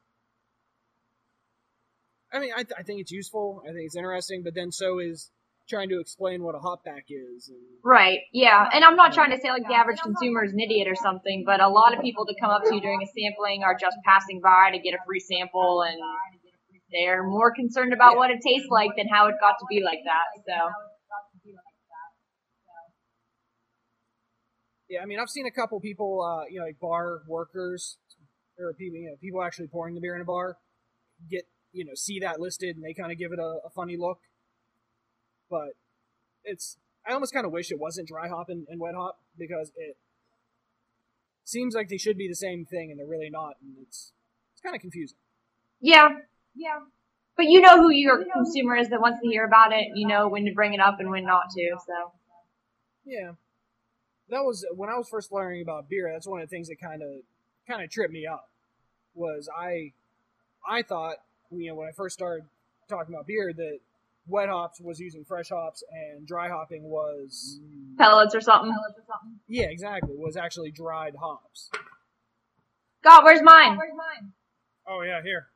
I 2.34 2.40
mean, 2.40 2.52
I, 2.54 2.64
th- 2.64 2.74
I 2.80 2.84
think 2.84 3.02
it's 3.02 3.12
useful. 3.12 3.62
I 3.66 3.74
think 3.74 3.88
it's 3.88 3.96
interesting, 3.96 4.42
but 4.42 4.56
then 4.56 4.72
so 4.72 5.00
is 5.00 5.32
trying 5.72 5.90
to 5.90 6.00
explain 6.00 6.44
what 6.44 6.54
a 6.54 6.60
hopback 6.60 7.08
is. 7.08 7.48
And, 7.48 7.58
Right. 7.84 8.20
Yeah. 8.34 8.68
And 8.74 8.84
I'm 8.84 8.96
not 8.96 9.14
trying 9.14 9.32
to 9.32 9.40
say 9.40 9.50
like 9.50 9.66
the 9.68 9.74
average 9.74 10.00
consumer 10.02 10.44
is 10.44 10.52
an 10.52 10.60
idiot 10.60 10.88
or 10.88 10.96
something, 10.96 11.44
but 11.46 11.62
a 11.62 11.70
lot 11.70 11.96
of 11.96 12.02
people 12.02 12.26
that 12.26 12.36
come 12.40 12.52
up 12.52 12.64
to 12.66 12.76
you 12.76 12.82
during 12.82 13.02
a 13.02 13.08
sampling 13.08 13.64
are 13.64 13.76
just 13.80 13.96
passing 14.06 14.42
by 14.44 14.72
to 14.74 14.80
get 14.80 14.94
a 14.94 15.00
free 15.08 15.22
sample 15.22 15.84
and 15.88 15.98
they're 16.92 17.24
more 17.24 17.54
concerned 17.56 17.94
about 17.94 18.18
what 18.18 18.30
it 18.30 18.40
tastes 18.44 18.68
like 18.70 18.92
than 18.98 19.08
how 19.08 19.28
it 19.28 19.36
got 19.40 19.56
to 19.60 19.66
be 19.70 19.82
like 19.82 20.04
that. 20.04 20.28
So 20.46 20.54
yeah, 24.92 25.02
I 25.02 25.06
mean, 25.06 25.20
I've 25.20 25.30
seen 25.30 25.46
a 25.46 25.52
couple 25.52 25.80
people, 25.80 26.22
uh, 26.22 26.46
you 26.52 26.60
know, 26.60 26.66
like 26.66 26.78
bar 26.80 27.22
workers 27.26 27.98
or 28.60 28.74
people, 28.74 29.00
you 29.00 29.10
know, 29.10 29.16
people 29.22 29.42
actually 29.42 29.68
pouring 29.68 29.96
the 29.96 30.02
beer 30.02 30.16
in 30.16 30.22
a 30.22 30.26
bar, 30.26 30.58
get 31.32 31.46
you 31.72 31.86
know, 31.86 31.94
see 31.96 32.20
that 32.20 32.40
listed 32.40 32.76
and 32.76 32.84
they 32.84 32.94
kind 32.94 33.12
of 33.12 33.18
give 33.18 33.32
it 33.32 33.40
a, 33.40 33.60
a 33.66 33.70
funny 33.74 33.96
look. 33.98 34.20
But 35.52 35.76
it's, 36.46 36.78
I 37.08 37.12
almost 37.14 37.34
kind 37.34 37.46
of 37.46 37.52
wish 37.52 37.70
it 37.72 37.80
wasn't 37.80 38.08
dry 38.08 38.30
hop 38.30 38.50
and, 38.50 38.66
and 38.70 38.80
wet 38.80 38.96
hop 38.96 39.20
because 39.38 39.72
it 39.76 39.98
seems 41.44 41.76
like 41.76 41.90
they 41.90 41.98
should 41.98 42.18
be 42.18 42.28
the 42.30 42.36
same 42.36 42.66
thing 42.66 42.90
and 42.90 43.00
they're 43.00 43.06
really 43.06 43.30
not, 43.30 43.56
and 43.62 43.76
it's 43.82 44.14
it's 44.54 44.62
kind 44.62 44.76
of 44.76 44.82
confusing. 44.82 45.18
yeah. 45.82 46.08
Yeah. 46.56 46.80
But 47.38 47.46
you 47.46 47.62
know 47.62 47.78
who 47.82 47.92
your 47.92 48.26
consumer 48.34 48.76
is 48.76 48.90
that 48.90 49.00
wants 49.02 49.20
to 49.22 49.28
hear 49.28 49.46
about 49.46 49.72
it. 49.72 49.88
You 49.96 50.08
know 50.08 50.28
when 50.28 50.46
to 50.46 50.54
bring 50.54 50.74
it 50.74 50.80
up 50.80 51.00
and 51.00 51.10
when 51.10 51.26
not 51.26 51.50
to. 51.52 51.78
So 51.88 52.12
Yeah, 53.06 53.32
that 54.30 54.44
was 54.44 54.66
when 54.76 54.90
I 54.90 54.98
was 54.98 55.08
first 55.10 55.32
learning 55.32 55.62
about 55.62 55.90
beer. 55.90 56.10
That's 56.12 56.28
one 56.28 56.42
of 56.42 56.50
the 56.50 56.54
things 56.54 56.68
that 56.68 56.80
kind 56.80 57.02
of 57.02 57.10
kind 57.68 57.82
of 57.84 57.90
tripped 57.90 58.14
me 58.14 58.28
up. 58.28 58.50
Was 59.16 59.50
I 59.58 59.94
I 60.70 60.82
thought 60.84 61.18
you 61.52 61.70
know 61.70 61.76
when 61.76 61.88
I 61.88 61.92
first 61.92 62.14
started 62.14 62.46
talking 62.90 63.14
about 63.16 63.28
beer 63.28 63.54
that 63.54 63.80
wet 64.32 64.50
hops 64.50 64.80
was 64.82 65.00
using 65.00 65.24
fresh 65.24 65.50
hops 65.50 65.84
and 65.92 66.26
dry 66.26 66.50
hopping 66.50 66.84
was 66.84 67.60
pellets 67.98 68.34
or 68.34 68.42
something. 68.42 68.72
Pellets 68.72 68.98
or 68.98 69.04
something. 69.06 69.40
yeah 69.48 69.66
exactly 69.66 70.16
was 70.16 70.38
actually 70.38 70.72
dried 70.72 71.14
hops. 71.22 71.70
God, 73.04 73.24
where's 73.24 73.42
mine? 73.42 73.78
where's 73.78 73.94
mine? 73.96 74.32
Oh 74.88 75.02
yeah, 75.02 75.22
here. 75.22 75.48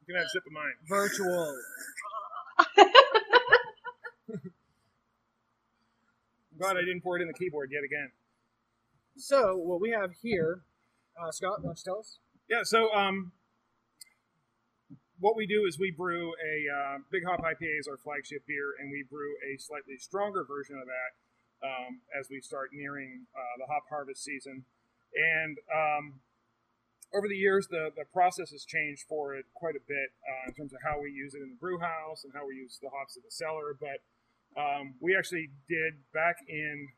You 0.00 0.06
can 0.06 0.16
have 0.16 0.26
a 0.26 0.28
sip 0.28 0.42
of 0.46 0.52
mine. 0.52 0.72
Virtual. 0.88 1.56
I'm 6.52 6.58
glad 6.58 6.76
I 6.76 6.80
didn't 6.80 7.02
pour 7.02 7.16
it 7.16 7.22
in 7.22 7.28
the 7.28 7.34
keyboard 7.34 7.70
yet 7.72 7.84
again. 7.84 8.10
So 9.16 9.56
what 9.56 9.80
we 9.80 9.90
have 9.90 10.10
here, 10.22 10.62
uh, 11.20 11.30
Scott, 11.30 11.58
why 11.60 11.68
don't 11.68 11.78
you 11.78 11.84
tell 11.84 12.00
us? 12.00 12.18
Yeah, 12.48 12.62
so 12.64 12.92
um, 12.92 13.32
what 15.22 15.38
we 15.38 15.46
do 15.46 15.64
is 15.70 15.78
we 15.78 15.94
brew 15.94 16.34
a 16.34 16.56
uh, 16.66 16.98
Big 17.14 17.22
Hop 17.22 17.38
IPA 17.46 17.78
is 17.78 17.86
our 17.86 17.96
flagship 17.96 18.42
beer, 18.42 18.74
and 18.82 18.90
we 18.90 19.06
brew 19.06 19.38
a 19.46 19.54
slightly 19.56 19.94
stronger 19.96 20.42
version 20.42 20.74
of 20.74 20.86
that 20.90 21.10
um, 21.62 22.02
as 22.18 22.26
we 22.28 22.42
start 22.42 22.74
nearing 22.74 23.30
uh, 23.30 23.54
the 23.62 23.70
hop 23.70 23.86
harvest 23.88 24.24
season. 24.26 24.66
And 25.14 25.58
um, 25.70 26.18
over 27.14 27.28
the 27.30 27.38
years, 27.38 27.68
the, 27.70 27.94
the 27.94 28.02
process 28.12 28.50
has 28.50 28.66
changed 28.66 29.06
for 29.08 29.38
it 29.38 29.46
quite 29.54 29.78
a 29.78 29.84
bit 29.86 30.10
uh, 30.26 30.50
in 30.50 30.54
terms 30.58 30.74
of 30.74 30.82
how 30.82 30.98
we 30.98 31.14
use 31.14 31.38
it 31.38 31.42
in 31.42 31.54
the 31.54 31.60
brew 31.62 31.78
house 31.78 32.26
and 32.26 32.34
how 32.34 32.42
we 32.42 32.58
use 32.58 32.82
the 32.82 32.90
hops 32.90 33.14
in 33.14 33.22
the 33.22 33.30
cellar. 33.30 33.78
But 33.78 34.02
um, 34.58 34.98
we 34.98 35.14
actually 35.14 35.54
did 35.70 36.02
back 36.12 36.42
in 36.48 36.90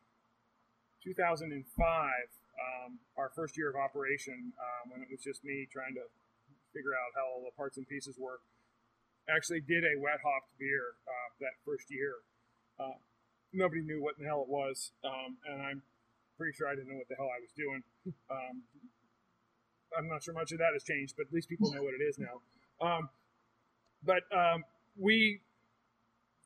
2005, 1.05 1.53
um, 1.53 2.97
our 3.21 3.29
first 3.37 3.53
year 3.53 3.69
of 3.69 3.77
operation, 3.77 4.49
um, 4.57 4.89
when 4.89 5.05
it 5.05 5.13
was 5.13 5.21
just 5.21 5.45
me 5.45 5.69
trying 5.69 5.93
to 5.93 6.09
figure 6.75 6.91
out 6.91 7.15
how 7.15 7.31
all 7.31 7.47
the 7.47 7.55
parts 7.55 7.79
and 7.79 7.87
pieces 7.87 8.19
work. 8.19 8.43
Actually, 9.31 9.63
did 9.63 9.87
a 9.87 9.95
wet 9.97 10.19
hopped 10.19 10.51
beer 10.59 10.99
uh, 11.07 11.29
that 11.39 11.55
first 11.63 11.87
year. 11.87 12.19
Uh, 12.75 12.99
nobody 13.55 13.81
knew 13.81 14.03
what 14.03 14.19
in 14.19 14.23
the 14.23 14.29
hell 14.29 14.43
it 14.43 14.51
was, 14.51 14.91
um, 15.07 15.39
and 15.47 15.63
I'm 15.63 15.81
pretty 16.37 16.53
sure 16.53 16.67
I 16.67 16.75
didn't 16.75 16.91
know 16.91 16.99
what 16.99 17.07
the 17.07 17.15
hell 17.15 17.31
I 17.31 17.39
was 17.39 17.55
doing. 17.55 17.81
Um, 18.29 18.67
I'm 19.97 20.09
not 20.09 20.23
sure 20.23 20.33
much 20.33 20.51
of 20.51 20.59
that 20.59 20.73
has 20.73 20.83
changed, 20.83 21.15
but 21.15 21.27
at 21.27 21.33
least 21.33 21.47
people 21.47 21.71
know 21.71 21.81
what 21.81 21.93
it 21.93 22.03
is 22.03 22.19
now. 22.19 22.41
Um, 22.81 23.09
but 24.03 24.23
um, 24.35 24.65
we 24.99 25.39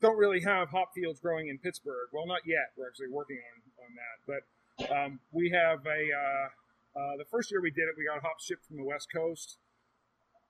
don't 0.02 0.18
really 0.18 0.42
have 0.42 0.70
hop 0.70 0.94
fields 0.94 1.20
growing 1.20 1.50
in 1.50 1.58
Pittsburgh. 1.58 2.10
Well, 2.14 2.28
not 2.28 2.42
yet. 2.46 2.72
We're 2.78 2.88
actually 2.88 3.10
working 3.10 3.38
on, 3.38 3.86
on 3.86 3.92
that. 3.98 4.18
But 4.30 4.96
um, 4.96 5.20
we 5.32 5.50
have 5.50 5.86
a, 5.86 6.02
uh, 6.14 7.00
uh, 7.00 7.18
the 7.18 7.26
first 7.26 7.52
year 7.52 7.62
we 7.62 7.72
did 7.72 7.90
it, 7.90 7.96
we 7.98 8.06
got 8.06 8.22
hops 8.22 8.46
shipped 8.46 8.66
from 8.66 8.78
the 8.78 8.86
West 8.86 9.08
Coast. 9.14 9.58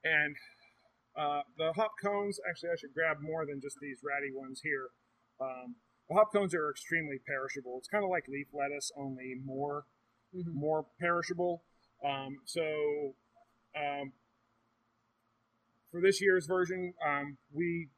And 0.04 0.36
uh, 1.18 1.42
the 1.58 1.74
hop 1.74 1.92
cones, 2.02 2.40
actually, 2.50 2.70
I 2.70 2.76
should 2.80 2.94
grab 2.94 3.18
more 3.22 3.46
than 3.46 3.60
just 3.62 3.78
these 3.82 4.00
ratty 4.04 4.32
ones 4.34 4.62
here. 4.64 4.88
Um, 5.42 5.76
the 6.08 6.16
hop 6.16 6.32
cones 6.34 6.54
are 6.54 6.70
extremely 6.70 7.18
perishable. 7.26 7.76
It's 7.78 7.88
kind 7.88 8.04
of 8.04 8.10
like 8.10 8.28
leaf 8.28 8.48
lettuce, 8.54 8.92
only 8.98 9.36
more 9.46 9.86
more 10.54 10.86
perishable. 11.00 11.64
Um, 12.06 12.38
so 12.46 13.16
um, 13.76 14.14
for 15.92 16.02
this 16.02 16.22
year's 16.22 16.46
version, 16.46 16.94
um, 17.06 17.38
we 17.52 17.90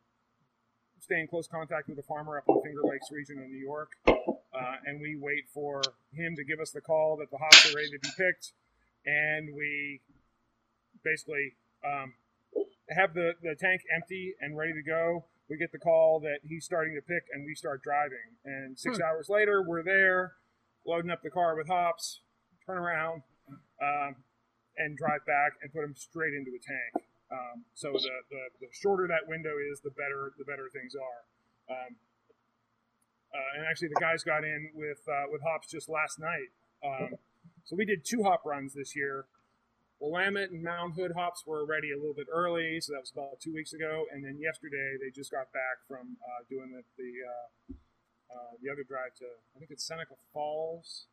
stay 1.00 1.20
in 1.20 1.28
close 1.28 1.48
contact 1.48 1.88
with 1.88 1.98
the 1.98 2.04
farmer 2.04 2.38
up 2.38 2.44
in 2.48 2.56
the 2.56 2.62
Finger 2.62 2.82
Lakes 2.84 3.12
region 3.12 3.38
of 3.40 3.50
New 3.50 3.58
York, 3.58 3.92
uh, 4.08 4.76
and 4.86 5.02
we 5.02 5.18
wait 5.20 5.46
for 5.54 5.82
him 6.14 6.36
to 6.36 6.44
give 6.44 6.60
us 6.60 6.72
the 6.72 6.82
call 6.82 7.18
that 7.18 7.30
the 7.32 7.38
hops 7.38 7.70
are 7.70 7.76
ready 7.76 7.90
to 7.90 8.00
be 8.00 8.10
picked, 8.18 8.54
and 9.06 9.50
we 9.56 10.00
basically 11.04 11.56
um, 11.86 12.14
have 12.96 13.14
the, 13.14 13.34
the 13.42 13.56
tank 13.60 13.82
empty 13.94 14.34
and 14.40 14.58
ready 14.58 14.74
to 14.74 14.84
go. 14.84 15.26
We 15.50 15.58
get 15.58 15.72
the 15.72 15.80
call 15.80 16.20
that 16.22 16.40
he's 16.48 16.64
starting 16.64 16.96
to 16.96 17.02
pick, 17.02 17.24
and 17.34 17.46
we 17.46 17.56
start 17.56 17.84
driving. 17.84 18.40
And 18.46 18.80
six 18.80 19.00
hours 19.02 19.28
later, 19.28 19.62
we're 19.62 19.84
there, 19.84 20.34
loading 20.86 21.12
up 21.12 21.22
the 21.24 21.30
car 21.30 21.56
with 21.58 21.68
hops, 21.68 22.22
turn 22.66 22.78
around, 22.78 23.24
um, 23.82 24.16
and 24.78 24.98
drive 24.98 25.26
back 25.26 25.60
and 25.62 25.74
put 25.74 25.82
them 25.82 25.94
straight 25.96 26.34
into 26.34 26.52
a 26.52 26.62
tank. 26.64 27.06
Um, 27.32 27.64
so 27.74 27.92
the, 27.92 28.16
the, 28.30 28.44
the 28.62 28.68
shorter 28.72 29.08
that 29.08 29.28
window 29.28 29.56
is, 29.72 29.82
the 29.82 29.92
better 29.92 30.32
the 30.38 30.46
better 30.46 30.70
things 30.72 30.96
are. 30.96 31.76
Um, 31.76 31.96
uh, 33.34 33.58
and 33.58 33.66
actually, 33.66 33.88
the 33.88 34.00
guys 34.00 34.24
got 34.24 34.44
in 34.44 34.72
with 34.76 35.00
uh, 35.08 35.32
with 35.32 35.42
hops 35.42 35.72
just 35.72 35.88
last 35.90 36.20
night. 36.20 36.52
Um, 36.84 37.16
so 37.64 37.76
we 37.76 37.86
did 37.86 38.04
two 38.04 38.24
hop 38.24 38.46
runs 38.46 38.74
this 38.74 38.96
year. 38.96 39.26
Willamette 40.02 40.50
and 40.50 40.66
Mount 40.66 40.98
Hood 40.98 41.14
hops 41.14 41.46
were 41.46 41.64
ready 41.64 41.94
a 41.94 41.98
little 41.98 42.18
bit 42.18 42.26
early, 42.34 42.82
so 42.82 42.92
that 42.94 43.06
was 43.06 43.14
about 43.14 43.38
two 43.40 43.54
weeks 43.54 43.72
ago. 43.72 44.10
And 44.12 44.26
then 44.26 44.42
yesterday, 44.42 44.98
they 44.98 45.14
just 45.14 45.30
got 45.30 45.54
back 45.54 45.86
from 45.88 46.18
uh, 46.26 46.42
doing 46.50 46.74
the 46.74 46.82
the, 46.98 47.12
uh, 47.22 47.48
uh, 48.34 48.52
the 48.58 48.74
other 48.74 48.82
drive 48.82 49.14
to 49.22 49.30
I 49.56 49.62
think 49.62 49.70
it's 49.70 49.86
Seneca 49.86 50.18
Falls, 50.34 51.06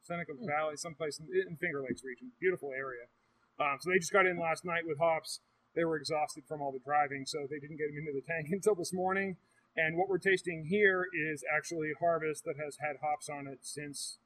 Seneca 0.00 0.32
Valley, 0.40 0.80
someplace 0.80 1.20
in, 1.20 1.28
in 1.28 1.56
Finger 1.60 1.84
Lakes 1.84 2.00
region. 2.02 2.32
Beautiful 2.40 2.72
area. 2.72 3.12
Um, 3.60 3.76
so 3.80 3.92
they 3.92 4.00
just 4.00 4.12
got 4.12 4.24
in 4.24 4.40
last 4.40 4.64
night 4.64 4.88
with 4.88 4.96
hops. 4.98 5.40
They 5.76 5.84
were 5.84 5.96
exhausted 5.96 6.44
from 6.48 6.62
all 6.62 6.72
the 6.72 6.80
driving, 6.80 7.26
so 7.26 7.44
they 7.44 7.60
didn't 7.60 7.76
get 7.76 7.92
them 7.92 8.00
into 8.00 8.16
the 8.16 8.24
tank 8.24 8.48
until 8.50 8.74
this 8.74 8.96
morning. 8.96 9.36
And 9.76 9.96
what 10.00 10.08
we're 10.08 10.18
tasting 10.18 10.66
here 10.72 11.06
is 11.12 11.44
actually 11.46 11.92
harvest 12.00 12.44
that 12.44 12.56
has 12.56 12.78
had 12.80 12.96
hops 13.04 13.28
on 13.28 13.46
it 13.46 13.60
since 13.62 14.18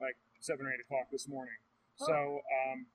like 0.00 0.18
seven 0.40 0.66
or 0.66 0.74
eight 0.74 0.82
o'clock 0.84 1.06
this 1.10 1.28
morning. 1.28 1.54
So 1.96 2.42
um, 2.50 2.86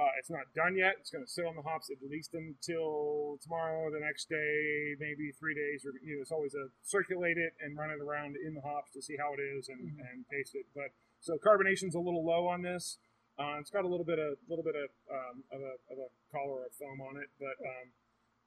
uh, 0.00 0.08
it's 0.18 0.30
not 0.30 0.48
done 0.56 0.74
yet. 0.76 0.96
It's 1.00 1.10
going 1.10 1.24
to 1.24 1.30
sit 1.30 1.44
on 1.44 1.54
the 1.54 1.62
hops 1.62 1.92
at 1.92 2.00
least 2.00 2.32
until 2.32 3.36
tomorrow, 3.44 3.92
the 3.92 4.00
next 4.00 4.28
day, 4.28 4.96
maybe 4.96 5.32
three 5.36 5.52
days. 5.52 5.84
Or 5.84 5.92
you 6.00 6.16
know, 6.16 6.22
it's 6.22 6.32
always 6.32 6.54
a 6.54 6.72
circulate 6.80 7.36
it 7.36 7.52
and 7.60 7.76
run 7.76 7.90
it 7.92 8.00
around 8.00 8.36
in 8.40 8.54
the 8.54 8.64
hops 8.64 8.92
to 8.96 9.02
see 9.02 9.20
how 9.20 9.36
it 9.36 9.40
is 9.40 9.68
and, 9.68 10.00
and 10.00 10.24
taste 10.32 10.56
it. 10.56 10.64
But 10.74 10.96
so 11.20 11.36
carbonation's 11.36 11.94
a 11.94 12.00
little 12.00 12.24
low 12.24 12.48
on 12.48 12.62
this. 12.62 12.98
Uh, 13.36 13.60
it's 13.60 13.70
got 13.70 13.84
a 13.84 13.88
little 13.88 14.04
bit 14.04 14.18
of 14.18 14.40
a 14.40 14.46
little 14.48 14.64
bit 14.64 14.76
of 14.76 14.88
um, 15.12 15.44
of, 15.52 15.60
a, 15.60 15.74
of 15.92 15.96
a 16.00 16.08
color 16.32 16.64
or 16.64 16.72
foam 16.72 17.00
on 17.00 17.20
it, 17.20 17.28
but 17.36 17.56
um, 17.60 17.86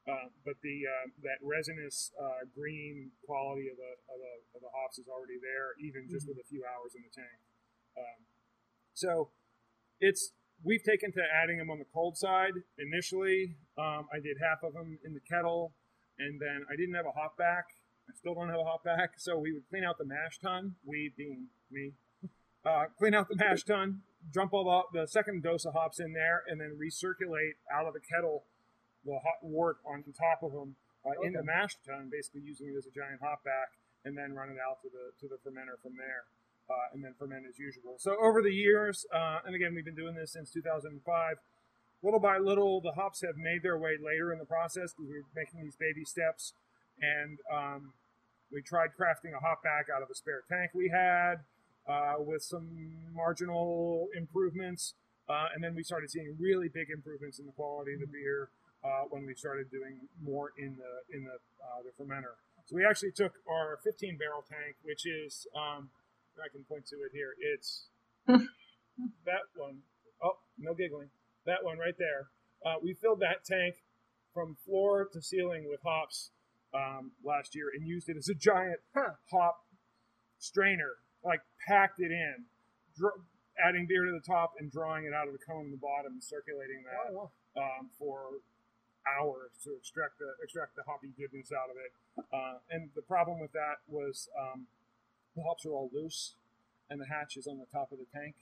uh, 0.06 0.30
but 0.46 0.58
the 0.62 0.86
uh, 0.86 1.10
that 1.22 1.42
resinous 1.42 2.14
uh, 2.18 2.46
green 2.54 3.10
quality 3.26 3.70
of 3.70 3.78
the, 3.78 3.94
of 4.10 4.18
the 4.18 4.34
of 4.58 4.62
the 4.62 4.72
hops 4.74 4.98
is 4.98 5.06
already 5.10 5.38
there, 5.42 5.74
even 5.82 6.06
just 6.10 6.26
with 6.26 6.38
a 6.38 6.46
few 6.50 6.62
hours 6.66 6.94
in 6.94 7.02
the 7.02 7.14
tank. 7.14 7.38
Um, 7.98 8.26
so 8.94 9.30
it's 10.00 10.34
we've 10.66 10.84
taken 10.84 11.12
to 11.14 11.22
adding 11.32 11.60
them 11.60 11.70
on 11.70 11.80
the 11.80 11.86
cold 11.94 12.18
side 12.18 12.54
initially. 12.78 13.56
Um, 13.78 14.08
I 14.12 14.20
did 14.20 14.38
half 14.42 14.64
of 14.64 14.74
them 14.74 14.98
in 15.06 15.14
the 15.14 15.22
kettle, 15.22 15.74
and 16.18 16.42
then 16.42 16.66
I 16.70 16.76
didn't 16.76 16.96
have 16.96 17.06
a 17.06 17.12
hop 17.12 17.38
back. 17.38 17.66
I 18.10 18.14
still 18.18 18.34
don't 18.34 18.50
have 18.50 18.60
a 18.60 18.66
hop 18.66 18.84
back, 18.84 19.14
so 19.18 19.38
we 19.38 19.54
would 19.54 19.70
clean 19.70 19.84
out 19.84 19.98
the 19.98 20.06
mash 20.06 20.40
tun. 20.40 20.76
We 20.84 21.14
being 21.16 21.48
me, 21.72 21.94
uh, 22.66 22.86
clean 22.98 23.14
out 23.14 23.30
the 23.30 23.36
mash 23.36 23.64
tun, 23.64 24.02
dump 24.32 24.54
all 24.54 24.66
the, 24.92 25.02
the 25.02 25.08
second 25.08 25.44
dose 25.44 25.66
of 25.66 25.74
hops 25.74 26.00
in 26.00 26.14
there, 26.14 26.44
and 26.48 26.60
then 26.60 26.78
recirculate 26.82 27.62
out 27.72 27.86
of 27.86 27.94
the 27.94 28.02
kettle 28.02 28.44
the 29.06 29.14
hot 29.14 29.42
wort 29.42 29.78
on 29.86 30.04
top 30.18 30.42
of 30.42 30.52
them 30.52 30.76
uh, 31.06 31.14
in 31.22 31.34
the 31.34 31.44
mash 31.44 31.78
tun, 31.86 32.10
basically 32.12 32.42
using 32.42 32.68
it 32.74 32.78
as 32.78 32.86
a 32.86 32.94
giant 32.94 33.22
hop 33.22 33.44
back, 33.44 33.78
and 34.04 34.18
then 34.18 34.34
run 34.34 34.50
it 34.50 34.58
out 34.58 34.82
to 34.82 34.90
the 34.90 35.14
to 35.22 35.30
the 35.30 35.38
fermenter 35.42 35.78
from 35.82 35.94
there, 35.98 36.26
uh, 36.70 36.94
and 36.94 37.04
then 37.04 37.14
ferment 37.18 37.46
as 37.48 37.60
usual. 37.60 37.96
So 37.98 38.16
over 38.22 38.42
the 38.42 38.54
years, 38.54 39.06
uh, 39.14 39.40
and 39.46 39.56
again, 39.56 39.74
we've 39.76 39.86
been 39.86 39.96
doing 39.96 40.16
this 40.16 40.34
since 40.34 40.50
2005. 40.52 41.38
Little 42.04 42.20
by 42.20 42.38
little, 42.38 42.82
the 42.82 42.92
hops 42.92 43.22
have 43.22 43.38
made 43.38 43.64
their 43.64 43.78
way 43.78 43.98
later 44.02 44.32
in 44.32 44.40
the 44.40 44.46
process 44.46 44.94
because 44.94 45.10
we're 45.10 45.26
making 45.36 45.64
these 45.64 45.76
baby 45.76 46.06
steps, 46.06 46.54
and 47.02 47.40
um, 47.52 47.94
we 48.52 48.62
tried 48.62 48.90
crafting 49.00 49.34
a 49.36 49.40
hop 49.40 49.64
back 49.64 49.88
out 49.94 50.04
of 50.04 50.10
a 50.10 50.16
spare 50.16 50.44
tank 50.48 50.72
we 50.74 50.90
had 50.90 51.42
uh, 51.88 52.16
with 52.20 52.44
some 52.44 52.68
marginal 53.14 54.08
improvements. 54.16 54.94
Uh, 55.28 55.48
and 55.56 55.64
then 55.64 55.74
we 55.74 55.82
started 55.82 56.12
seeing 56.12 56.36
really 56.40 56.70
big 56.70 56.90
improvements 56.94 57.40
in 57.40 57.46
the 57.46 57.52
quality 57.52 57.94
of 57.94 58.00
the 58.00 58.08
beer 58.08 58.50
uh, 58.84 59.06
when 59.10 59.26
we 59.26 59.34
started 59.34 59.72
doing 59.72 59.98
more 60.22 60.52
in 60.58 60.78
the 60.78 61.18
in 61.18 61.24
the 61.24 61.34
uh, 61.34 61.82
the 61.82 61.92
fermenter. 61.98 62.38
So 62.66 62.76
we 62.76 62.86
actually 62.86 63.12
took 63.12 63.34
our 63.50 63.78
15 63.84 64.18
barrel 64.18 64.44
tank, 64.48 64.76
which 64.84 65.06
is 65.06 65.48
um, 65.56 65.90
I 66.44 66.50
can 66.52 66.64
point 66.64 66.86
to 66.88 66.96
it 66.98 67.12
here. 67.14 67.34
It's 67.40 67.88
that 68.28 69.46
one. 69.56 69.80
Oh, 70.24 70.38
no 70.58 70.74
giggling. 70.74 71.10
That 71.46 71.64
one 71.64 71.78
right 71.78 71.96
there. 71.98 72.28
Uh, 72.66 72.76
we 72.82 72.94
filled 72.94 73.20
that 73.22 73.46
tank 73.46 73.76
from 74.34 74.58
floor 74.66 75.08
to 75.14 75.22
ceiling 75.22 75.68
with 75.70 75.80
hops 75.84 76.32
um, 76.74 77.12
last 77.24 77.56
year 77.56 77.72
and 77.74 77.88
used 77.88 78.10
it 78.10 78.18
as 78.18 78.28
a 78.28 78.34
giant 78.34 78.80
hop 79.32 79.64
strainer, 80.40 81.00
like 81.24 81.42
packed 81.68 82.00
it 82.00 82.12
in, 82.12 82.46
dr- 82.98 83.22
adding 83.64 83.86
beer 83.88 84.06
to 84.06 84.12
the 84.12 84.26
top 84.26 84.54
and 84.60 84.72
drawing 84.72 85.06
it 85.06 85.14
out 85.14 85.28
of 85.28 85.34
the 85.34 85.40
cone 85.40 85.66
in 85.66 85.72
the 85.72 85.78
bottom 85.80 86.14
and 86.14 86.24
circulating 86.24 86.84
that 86.84 87.16
Oh, 87.16 87.32
um, 87.56 87.90
for 87.98 88.42
hours 89.06 89.54
to 89.64 89.72
extract 89.78 90.18
the 90.18 90.34
extract 90.44 90.76
the 90.76 90.84
hoppy 90.84 91.14
goodness 91.16 91.52
out 91.54 91.70
of 91.70 91.78
it. 91.78 91.92
Uh, 92.34 92.58
and 92.72 92.90
the 92.96 93.06
problem 93.06 93.40
with 93.40 93.54
that 93.54 93.80
was 93.88 94.28
um, 94.34 94.66
the 95.36 95.44
hops 95.44 95.66
are 95.66 95.72
all 95.72 95.90
loose, 95.94 96.36
and 96.90 97.00
the 97.02 97.06
hatch 97.08 97.38
is 97.38 97.48
on 97.48 97.58
the 97.60 97.66
top 97.72 97.92
of 97.92 97.98
the 98.00 98.06
tank, 98.14 98.36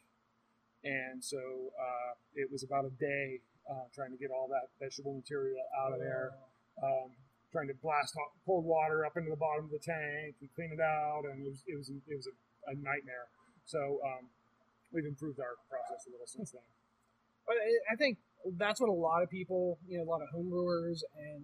and 0.84 1.24
so 1.24 1.38
uh, 1.38 2.14
it 2.36 2.52
was 2.52 2.64
about 2.64 2.86
a 2.86 2.90
day 3.00 3.40
uh, 3.70 3.88
trying 3.96 4.12
to 4.12 4.18
get 4.18 4.30
all 4.32 4.48
that 4.50 4.68
vegetable 4.80 5.14
material 5.14 5.64
out 5.80 5.94
of 5.94 6.00
there. 6.00 6.32
Um, 6.82 7.12
trying 7.52 7.68
to 7.68 7.76
blast 7.84 8.16
hot, 8.18 8.34
cold 8.48 8.66
water 8.66 9.06
up 9.06 9.16
into 9.16 9.30
the 9.30 9.36
bottom 9.38 9.66
of 9.66 9.70
the 9.72 9.78
tank 9.78 10.34
and 10.42 10.50
clean 10.56 10.72
it 10.74 10.82
out, 10.82 11.22
and 11.30 11.46
it 11.46 11.50
was 11.50 11.62
it 11.68 11.78
was 11.78 11.90
it 11.90 12.16
was 12.18 12.28
a, 12.28 12.72
a 12.72 12.74
nightmare. 12.76 13.30
So 13.66 14.00
um, 14.04 14.26
we've 14.92 15.06
improved 15.06 15.40
our 15.40 15.56
process 15.70 16.06
a 16.08 16.12
little 16.12 16.26
since 16.28 16.52
then. 16.52 16.66
But 17.46 17.56
I- 17.58 17.94
I 17.94 17.96
think 17.96 18.18
that's 18.58 18.82
what 18.82 18.90
a 18.90 18.94
lot 18.94 19.22
of 19.24 19.30
people, 19.30 19.78
you 19.88 19.98
know, 19.98 20.04
a 20.04 20.10
lot 20.10 20.22
of 20.22 20.30
home 20.30 20.50
brewers 20.50 21.04
and 21.16 21.44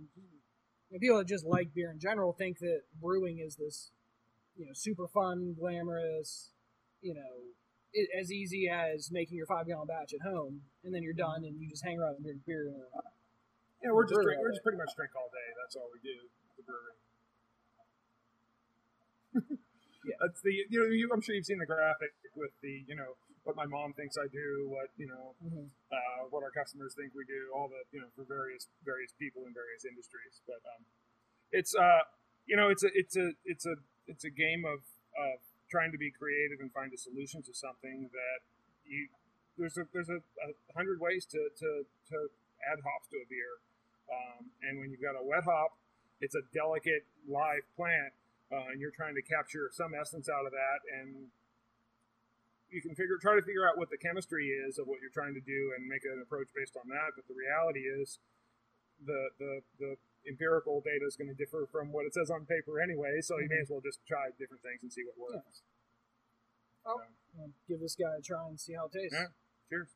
you 0.90 0.98
know, 0.98 1.00
people 1.00 1.18
that 1.20 1.28
just 1.28 1.46
like 1.46 1.74
beer 1.74 1.92
in 1.92 2.00
general 2.00 2.34
think 2.34 2.58
that 2.60 2.82
brewing 3.02 3.40
is 3.40 3.56
this, 3.56 3.92
you 4.60 4.68
know, 4.68 4.76
super 4.76 5.08
fun, 5.08 5.56
glamorous, 5.58 6.52
you 7.00 7.16
know, 7.16 7.56
it, 7.96 8.12
as 8.20 8.30
easy 8.30 8.68
as 8.68 9.10
making 9.10 9.40
your 9.40 9.48
five 9.48 9.66
gallon 9.66 9.88
batch 9.88 10.12
at 10.14 10.20
home, 10.22 10.68
and 10.84 10.94
then 10.94 11.02
you're 11.02 11.16
done 11.16 11.48
and 11.48 11.56
you 11.58 11.72
just 11.72 11.84
hang 11.84 11.98
around 11.98 12.20
and 12.20 12.28
drink 12.28 12.44
beer. 12.46 12.68
And, 12.68 12.84
Yeah, 13.82 13.96
we're 13.96 14.04
just 14.04 14.20
Brewery 14.20 14.36
drink, 14.36 14.44
we're 14.44 14.52
just 14.52 14.64
pretty 14.68 14.78
much 14.78 14.92
drink 15.00 15.16
all 15.16 15.32
day. 15.32 15.50
That's 15.64 15.80
all 15.80 15.88
we 15.96 16.04
do. 16.04 16.28
at 16.28 16.56
The 16.60 16.64
brewery. 16.68 16.96
Yeah. 20.00 20.16
That's 20.24 20.40
the 20.42 20.50
you 20.72 20.80
know 20.80 20.88
you, 20.88 21.12
I'm 21.12 21.20
sure 21.20 21.36
you've 21.36 21.46
seen 21.46 21.60
the 21.60 21.68
graphic 21.68 22.16
with 22.32 22.56
the 22.64 22.88
you 22.88 22.96
know 22.96 23.20
what 23.44 23.60
my 23.60 23.68
mom 23.68 23.92
thinks 23.94 24.16
I 24.16 24.32
do, 24.32 24.72
what 24.72 24.90
you 24.96 25.06
know 25.06 25.36
uh, 25.92 26.24
what 26.32 26.40
our 26.42 26.56
customers 26.56 26.96
think 26.96 27.12
we 27.14 27.28
do, 27.28 27.52
all 27.52 27.68
the 27.68 27.84
you 27.92 28.00
know 28.00 28.08
for 28.16 28.24
various 28.24 28.72
various 28.88 29.12
people 29.20 29.44
in 29.44 29.52
various 29.52 29.84
industries. 29.84 30.40
But 30.48 30.64
um, 30.66 30.88
it's 31.52 31.76
uh 31.76 32.08
you 32.48 32.56
know 32.56 32.72
it's 32.72 32.82
a 32.82 32.90
it's 32.96 33.20
a 33.20 33.36
it's 33.44 33.68
a 33.68 33.76
it's 34.10 34.26
a 34.26 34.34
game 34.34 34.66
of 34.66 34.82
of 35.14 35.40
trying 35.70 35.94
to 35.94 36.02
be 36.02 36.10
creative 36.10 36.60
and 36.60 36.74
find 36.74 36.92
a 36.92 36.98
solution 36.98 37.46
to 37.46 37.54
something 37.54 38.10
that 38.12 38.40
you 38.84 39.08
there's 39.58 39.78
a 39.78 39.86
there's 39.94 40.10
a, 40.10 40.20
a 40.20 40.50
hundred 40.76 41.00
ways 41.00 41.26
to, 41.30 41.40
to 41.56 41.86
to 42.10 42.18
add 42.66 42.82
hops 42.84 43.08
to 43.14 43.18
a 43.22 43.28
beer, 43.30 43.62
um, 44.12 44.52
and 44.68 44.80
when 44.80 44.92
you've 44.92 45.04
got 45.04 45.16
a 45.16 45.24
wet 45.24 45.46
hop, 45.46 45.78
it's 46.20 46.36
a 46.36 46.44
delicate 46.52 47.06
live 47.30 47.64
plant, 47.78 48.12
uh, 48.52 48.74
and 48.74 48.82
you're 48.82 48.96
trying 48.96 49.16
to 49.16 49.24
capture 49.24 49.70
some 49.72 49.94
essence 49.96 50.28
out 50.28 50.44
of 50.44 50.52
that 50.52 50.82
and 50.90 51.30
you 52.72 52.82
can 52.82 52.94
figure 52.94 53.18
try 53.18 53.36
to 53.36 53.42
figure 53.42 53.66
out 53.66 53.78
what 53.78 53.90
the 53.90 53.98
chemistry 53.98 54.50
is 54.50 54.78
of 54.78 54.86
what 54.86 55.02
you're 55.02 55.14
trying 55.14 55.34
to 55.34 55.42
do 55.42 55.74
and 55.76 55.86
make 55.90 56.06
an 56.06 56.22
approach 56.22 56.50
based 56.54 56.78
on 56.78 56.86
that. 56.90 57.18
But 57.18 57.26
the 57.28 57.34
reality 57.34 57.90
is, 57.90 58.22
the 59.02 59.34
the 59.42 59.54
the 59.80 59.92
empirical 60.28 60.82
data 60.82 61.06
is 61.08 61.16
going 61.16 61.30
to 61.30 61.38
differ 61.38 61.68
from 61.72 61.92
what 61.92 62.06
it 62.06 62.14
says 62.14 62.30
on 62.30 62.46
paper 62.46 62.80
anyway. 62.82 63.22
So 63.22 63.38
you 63.40 63.48
may 63.50 63.62
as 63.62 63.70
well 63.70 63.82
just 63.82 64.00
try 64.08 64.30
different 64.38 64.64
things 64.64 64.82
and 64.84 64.92
see 64.92 65.04
what 65.06 65.18
works. 65.18 65.62
Oh. 66.86 67.02
Well, 67.38 67.50
give 67.68 67.80
this 67.80 67.96
guy 67.96 68.18
a 68.18 68.22
try 68.22 68.48
and 68.48 68.60
see 68.60 68.74
how 68.74 68.86
it 68.88 68.94
tastes. 68.94 69.16
Yeah. 69.16 69.28
Cheers. 69.70 69.90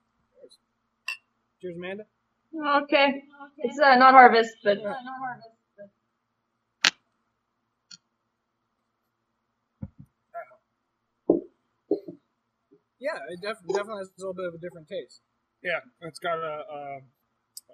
Cheers, 1.62 1.76
Amanda. 1.78 2.06
Okay. 2.84 3.24
It's 3.58 3.80
uh, 3.80 3.96
not 3.96 4.14
harvest, 4.14 4.52
but 4.64 4.78
Uh, 4.78 4.84
not 4.84 5.18
harvest, 5.20 5.50
but 5.78 5.90
Yeah, 13.00 13.20
it 13.30 13.42
def- 13.42 13.60
definitely 13.68 14.00
has 14.00 14.10
a 14.16 14.20
little 14.22 14.34
bit 14.34 14.46
of 14.48 14.54
a 14.54 14.58
different 14.58 14.88
taste. 14.88 15.22
Yeah, 15.62 15.80
it's 16.02 16.20
got 16.20 16.40
a. 16.40 16.64
a 16.72 17.00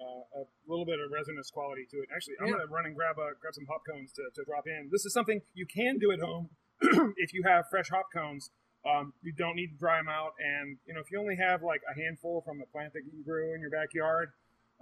uh, 0.01 0.41
a 0.41 0.43
little 0.67 0.85
bit 0.85 0.99
of 0.99 1.11
resonance 1.11 1.51
quality 1.51 1.85
to 1.91 1.97
it. 1.97 2.07
Actually, 2.15 2.35
I'm 2.39 2.47
Yeah. 2.47 2.53
gonna 2.53 2.67
run 2.67 2.85
and 2.85 2.95
grab 2.95 3.17
a 3.19 3.35
grab 3.39 3.53
some 3.53 3.65
hop 3.67 3.81
cones 3.89 4.11
to, 4.13 4.23
to 4.35 4.43
drop 4.45 4.65
in. 4.67 4.89
This 4.91 5.05
is 5.05 5.13
something 5.13 5.41
you 5.53 5.65
can 5.65 5.97
do 5.99 6.11
at 6.11 6.19
home 6.19 6.49
if 7.17 7.33
you 7.33 7.43
have 7.43 7.65
fresh 7.69 7.89
hop 7.89 8.07
cones. 8.13 8.49
Um, 8.87 9.13
you 9.21 9.33
don't 9.33 9.55
need 9.57 9.67
to 9.67 9.77
dry 9.77 9.97
them 9.97 10.07
out, 10.07 10.33
and 10.39 10.77
you 10.87 10.93
know 10.93 11.01
if 11.01 11.11
you 11.11 11.19
only 11.19 11.35
have 11.35 11.61
like 11.61 11.81
a 11.89 11.93
handful 11.99 12.41
from 12.41 12.59
the 12.59 12.65
plant 12.65 12.93
that 12.93 13.03
you 13.11 13.23
grew 13.25 13.53
in 13.53 13.59
your 13.59 13.69
backyard, 13.69 14.31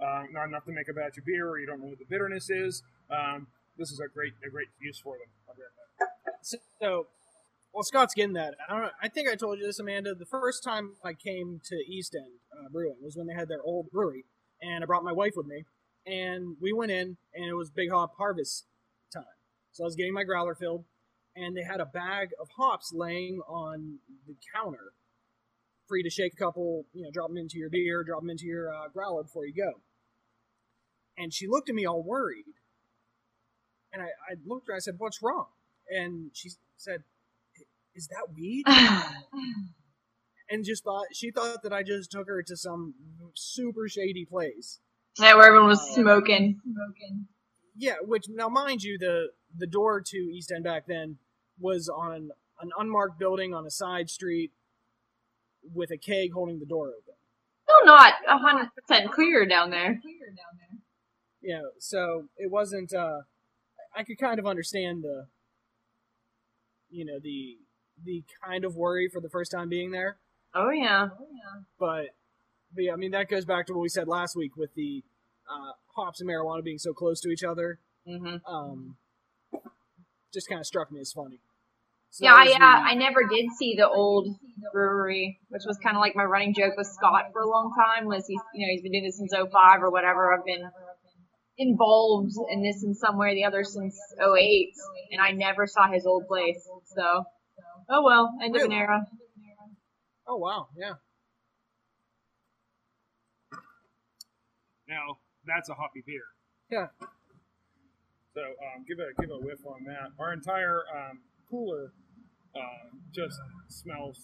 um, 0.00 0.28
not 0.32 0.44
enough 0.46 0.64
to 0.66 0.72
make 0.72 0.88
a 0.88 0.94
batch 0.94 1.18
of 1.18 1.24
beer, 1.26 1.48
or 1.48 1.58
you 1.58 1.66
don't 1.66 1.80
know 1.80 1.88
what 1.88 1.98
the 1.98 2.06
bitterness 2.08 2.48
is. 2.48 2.82
Um, 3.10 3.48
this 3.76 3.90
is 3.90 3.98
a 3.98 4.06
great 4.08 4.34
a 4.46 4.50
great 4.50 4.68
use 4.80 5.00
for 5.00 5.18
them. 5.18 5.26
I'll 5.48 5.54
be 5.56 5.62
right 5.62 5.74
back. 5.98 6.60
So, 6.80 7.08
well, 7.74 7.82
Scott's 7.82 8.14
getting 8.14 8.34
that. 8.34 8.54
I 8.68 8.72
don't 8.72 8.82
know. 8.82 8.90
I 9.02 9.08
think 9.08 9.28
I 9.28 9.34
told 9.34 9.58
you 9.58 9.66
this, 9.66 9.80
Amanda. 9.80 10.14
The 10.14 10.26
first 10.26 10.62
time 10.62 10.92
I 11.04 11.12
came 11.14 11.60
to 11.64 11.74
East 11.88 12.14
End 12.14 12.38
uh, 12.52 12.68
Brewing 12.70 12.96
was 13.02 13.16
when 13.16 13.26
they 13.26 13.34
had 13.34 13.48
their 13.48 13.62
old 13.62 13.90
brewery, 13.90 14.24
and 14.62 14.82
I 14.82 14.86
brought 14.86 15.04
my 15.04 15.12
wife 15.12 15.34
with 15.36 15.46
me, 15.46 15.64
and 16.06 16.56
we 16.60 16.72
went 16.72 16.90
in, 16.90 17.16
and 17.34 17.44
it 17.44 17.54
was 17.54 17.70
big 17.70 17.90
hop 17.90 18.16
harvest 18.16 18.66
time. 19.12 19.24
So 19.72 19.84
I 19.84 19.86
was 19.86 19.94
getting 19.94 20.12
my 20.12 20.24
growler 20.24 20.54
filled, 20.54 20.84
and 21.36 21.56
they 21.56 21.62
had 21.62 21.80
a 21.80 21.86
bag 21.86 22.30
of 22.40 22.48
hops 22.56 22.92
laying 22.92 23.40
on 23.48 23.98
the 24.26 24.34
counter, 24.54 24.92
free 25.86 26.02
to 26.02 26.10
shake 26.10 26.32
a 26.34 26.36
couple, 26.36 26.86
you 26.92 27.02
know, 27.02 27.10
drop 27.12 27.28
them 27.28 27.38
into 27.38 27.58
your 27.58 27.70
beer, 27.70 28.02
drop 28.04 28.20
them 28.20 28.30
into 28.30 28.46
your 28.46 28.72
uh, 28.72 28.88
growler 28.88 29.22
before 29.22 29.46
you 29.46 29.54
go. 29.54 29.80
And 31.16 31.32
she 31.32 31.46
looked 31.46 31.68
at 31.68 31.74
me 31.74 31.84
all 31.84 32.02
worried, 32.02 32.44
and 33.92 34.02
I, 34.02 34.06
I 34.06 34.34
looked 34.46 34.68
at 34.68 34.72
her. 34.72 34.76
I 34.76 34.80
said, 34.80 34.94
"What's 34.98 35.22
wrong?" 35.22 35.46
And 35.88 36.30
she 36.32 36.50
said, 36.76 37.02
"Is 37.94 38.08
that 38.08 38.28
weed?" 38.34 38.64
and 40.50 40.64
just 40.64 40.84
thought 40.84 41.06
she 41.12 41.30
thought 41.30 41.62
that 41.62 41.72
I 41.72 41.82
just 41.82 42.10
took 42.10 42.26
her 42.26 42.42
to 42.42 42.56
some 42.56 42.94
super 43.34 43.88
shady 43.88 44.24
place. 44.24 44.80
yeah, 45.18 45.34
where 45.34 45.46
everyone 45.46 45.68
was 45.68 45.80
smoking. 45.94 46.60
smoking. 46.64 47.26
Yeah, 47.76 47.94
which 48.02 48.26
now 48.28 48.48
mind 48.48 48.82
you, 48.82 48.98
the 48.98 49.28
the 49.56 49.66
door 49.66 50.00
to 50.00 50.16
East 50.16 50.52
End 50.54 50.64
back 50.64 50.86
then 50.86 51.18
was 51.60 51.88
on 51.88 52.30
an 52.60 52.70
unmarked 52.78 53.18
building 53.18 53.54
on 53.54 53.66
a 53.66 53.70
side 53.70 54.10
street 54.10 54.52
with 55.74 55.90
a 55.90 55.96
keg 55.96 56.32
holding 56.32 56.58
the 56.58 56.66
door 56.66 56.88
open. 56.88 57.14
Still 57.64 57.86
not 57.86 58.14
hundred 58.26 58.70
percent 58.74 59.12
clear 59.12 59.46
down 59.46 59.70
there. 59.70 59.98
Clear 60.00 60.28
down 60.28 60.58
there. 60.58 61.58
Know, 61.60 61.70
so 61.78 62.28
it 62.36 62.50
wasn't. 62.50 62.92
uh 62.92 63.20
I 63.96 64.04
could 64.04 64.18
kind 64.18 64.38
of 64.38 64.46
understand 64.46 65.02
the, 65.02 65.26
you 66.90 67.04
know, 67.04 67.18
the 67.22 67.56
the 68.04 68.24
kind 68.44 68.64
of 68.64 68.76
worry 68.76 69.08
for 69.08 69.20
the 69.20 69.28
first 69.28 69.50
time 69.50 69.68
being 69.68 69.90
there. 69.90 70.18
Oh 70.58 70.70
yeah. 70.70 71.08
Oh 71.12 71.26
yeah. 71.30 71.62
but, 71.78 72.06
but 72.74 72.84
yeah, 72.84 72.92
I 72.92 72.96
mean 72.96 73.12
that 73.12 73.28
goes 73.28 73.44
back 73.44 73.66
to 73.66 73.72
what 73.74 73.82
we 73.82 73.88
said 73.88 74.08
last 74.08 74.34
week 74.36 74.56
with 74.56 74.74
the 74.74 75.04
uh, 75.48 75.72
hops 75.94 76.20
and 76.20 76.28
marijuana 76.28 76.64
being 76.64 76.78
so 76.78 76.92
close 76.92 77.20
to 77.20 77.30
each 77.30 77.44
other. 77.44 77.78
hmm 78.06 78.36
Um, 78.46 78.96
just 80.32 80.48
kind 80.48 80.60
of 80.60 80.66
struck 80.66 80.90
me 80.90 81.00
as 81.00 81.12
funny. 81.12 81.40
So 82.10 82.24
Yeah, 82.24 82.34
I 82.34 82.46
uh, 82.46 82.90
I 82.90 82.94
never 82.94 83.20
did 83.28 83.46
see 83.58 83.74
the 83.76 83.88
old 83.88 84.28
brewery, 84.72 85.38
which 85.48 85.62
was 85.66 85.78
kind 85.78 85.96
of 85.96 86.00
like 86.00 86.16
my 86.16 86.24
running 86.24 86.54
joke 86.54 86.74
with 86.76 86.86
Scott 86.86 87.26
for 87.32 87.42
a 87.42 87.48
long 87.48 87.72
time. 87.76 88.06
Was 88.06 88.26
he's 88.26 88.40
you 88.54 88.66
know 88.66 88.70
he's 88.72 88.82
been 88.82 88.92
doing 88.92 89.04
this 89.04 89.18
since 89.18 89.32
05 89.32 89.82
or 89.82 89.90
whatever. 89.90 90.34
I've 90.34 90.44
been 90.44 90.68
involved 91.58 92.32
in 92.50 92.62
this 92.62 92.82
in 92.82 92.94
some 92.94 93.18
way 93.18 93.32
or 93.32 93.34
the 93.34 93.44
other 93.44 93.62
since 93.62 93.98
08, 94.20 94.72
and 95.12 95.20
I 95.20 95.32
never 95.32 95.66
saw 95.66 95.90
his 95.90 96.06
old 96.06 96.26
place. 96.26 96.66
So 96.96 97.24
oh 97.90 98.02
well, 98.02 98.32
end 98.42 98.56
of 98.56 98.62
an 98.62 98.72
era. 98.72 99.06
Oh 100.28 100.36
wow, 100.36 100.68
yeah, 100.76 100.94
Now 104.88 105.18
that's 105.46 105.68
a 105.68 105.74
hoppy 105.74 106.02
beer. 106.06 106.24
yeah. 106.70 106.86
So 108.34 108.42
um, 108.44 108.84
give 108.86 108.98
a 109.00 109.10
give 109.20 109.30
a 109.30 109.38
whiff 109.40 109.60
on 109.66 109.84
that. 109.84 110.12
Our 110.18 110.32
entire 110.32 110.82
um, 110.94 111.20
cooler 111.50 111.92
uh, 112.54 112.88
just 113.12 113.36
smells 113.68 114.20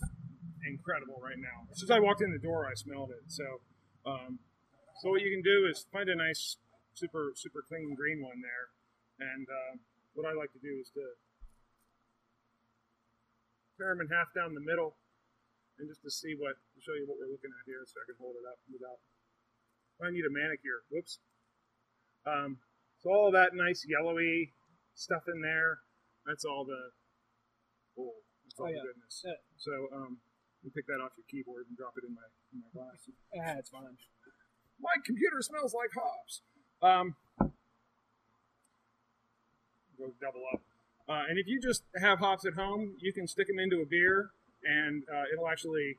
incredible 0.68 1.20
right 1.20 1.36
now. 1.36 1.66
Since 1.72 1.90
I 1.90 1.98
walked 2.00 2.22
in 2.22 2.30
the 2.30 2.38
door, 2.38 2.64
I 2.66 2.74
smelled 2.74 3.10
it. 3.10 3.24
So 3.28 3.44
um, 4.06 4.38
so 5.02 5.10
what 5.10 5.20
you 5.20 5.30
can 5.34 5.42
do 5.42 5.66
is 5.68 5.84
find 5.92 6.08
a 6.08 6.16
nice, 6.16 6.56
super 6.94 7.32
super 7.34 7.60
clean 7.66 7.94
green 7.96 8.22
one 8.22 8.40
there. 8.40 8.70
And 9.18 9.46
uh, 9.48 9.76
what 10.14 10.26
I 10.26 10.32
like 10.32 10.52
to 10.52 10.62
do 10.62 10.72
is 10.80 10.90
to 10.94 11.04
tear 13.76 13.92
them 13.94 14.00
in 14.06 14.08
half 14.14 14.32
down 14.34 14.54
the 14.54 14.62
middle, 14.64 14.96
and 15.78 15.88
just 15.90 16.02
to 16.06 16.10
see 16.10 16.34
what, 16.38 16.54
to 16.74 16.78
show 16.82 16.94
you 16.94 17.04
what 17.08 17.18
we're 17.18 17.30
looking 17.32 17.50
at 17.50 17.64
here, 17.66 17.82
so 17.86 17.98
I 17.98 18.04
can 18.06 18.16
hold 18.20 18.36
it 18.38 18.46
up 18.46 18.58
without. 18.70 19.00
I 20.02 20.10
need 20.10 20.26
a 20.26 20.30
manicure. 20.32 20.82
Whoops. 20.90 21.18
Um, 22.26 22.58
so 23.02 23.10
all 23.10 23.30
that 23.32 23.54
nice 23.54 23.84
yellowy 23.86 24.50
stuff 24.94 25.26
in 25.30 25.40
there. 25.42 25.78
That's 26.26 26.44
all 26.44 26.64
the. 26.64 26.90
Oh, 27.98 28.10
that's 28.46 28.58
all 28.58 28.66
Oh, 28.66 28.68
the 28.70 28.76
yeah. 28.78 28.86
goodness. 28.90 29.22
Yeah. 29.24 29.38
So 29.58 29.72
um, 29.94 30.18
you 30.62 30.70
pick 30.74 30.86
that 30.86 30.98
off 31.02 31.12
your 31.18 31.26
keyboard 31.30 31.66
and 31.68 31.76
drop 31.76 31.94
it 31.98 32.04
in 32.06 32.14
my 32.14 32.26
in 32.54 32.58
my 32.64 32.70
glass. 32.74 33.06
Ah, 33.38 33.58
it's 33.58 33.70
fine. 33.70 33.98
My 34.80 34.96
computer 35.04 35.42
smells 35.42 35.74
like 35.74 35.90
hops. 35.94 36.42
Um, 36.82 37.14
go 39.98 40.10
double 40.20 40.42
up. 40.52 40.60
Uh, 41.08 41.22
and 41.28 41.38
if 41.38 41.46
you 41.46 41.60
just 41.60 41.84
have 42.00 42.18
hops 42.18 42.44
at 42.46 42.54
home, 42.54 42.96
you 43.00 43.12
can 43.12 43.28
stick 43.28 43.46
them 43.46 43.58
into 43.58 43.80
a 43.82 43.86
beer, 43.86 44.30
and 44.64 45.02
uh, 45.12 45.24
it'll 45.32 45.48
actually 45.48 45.98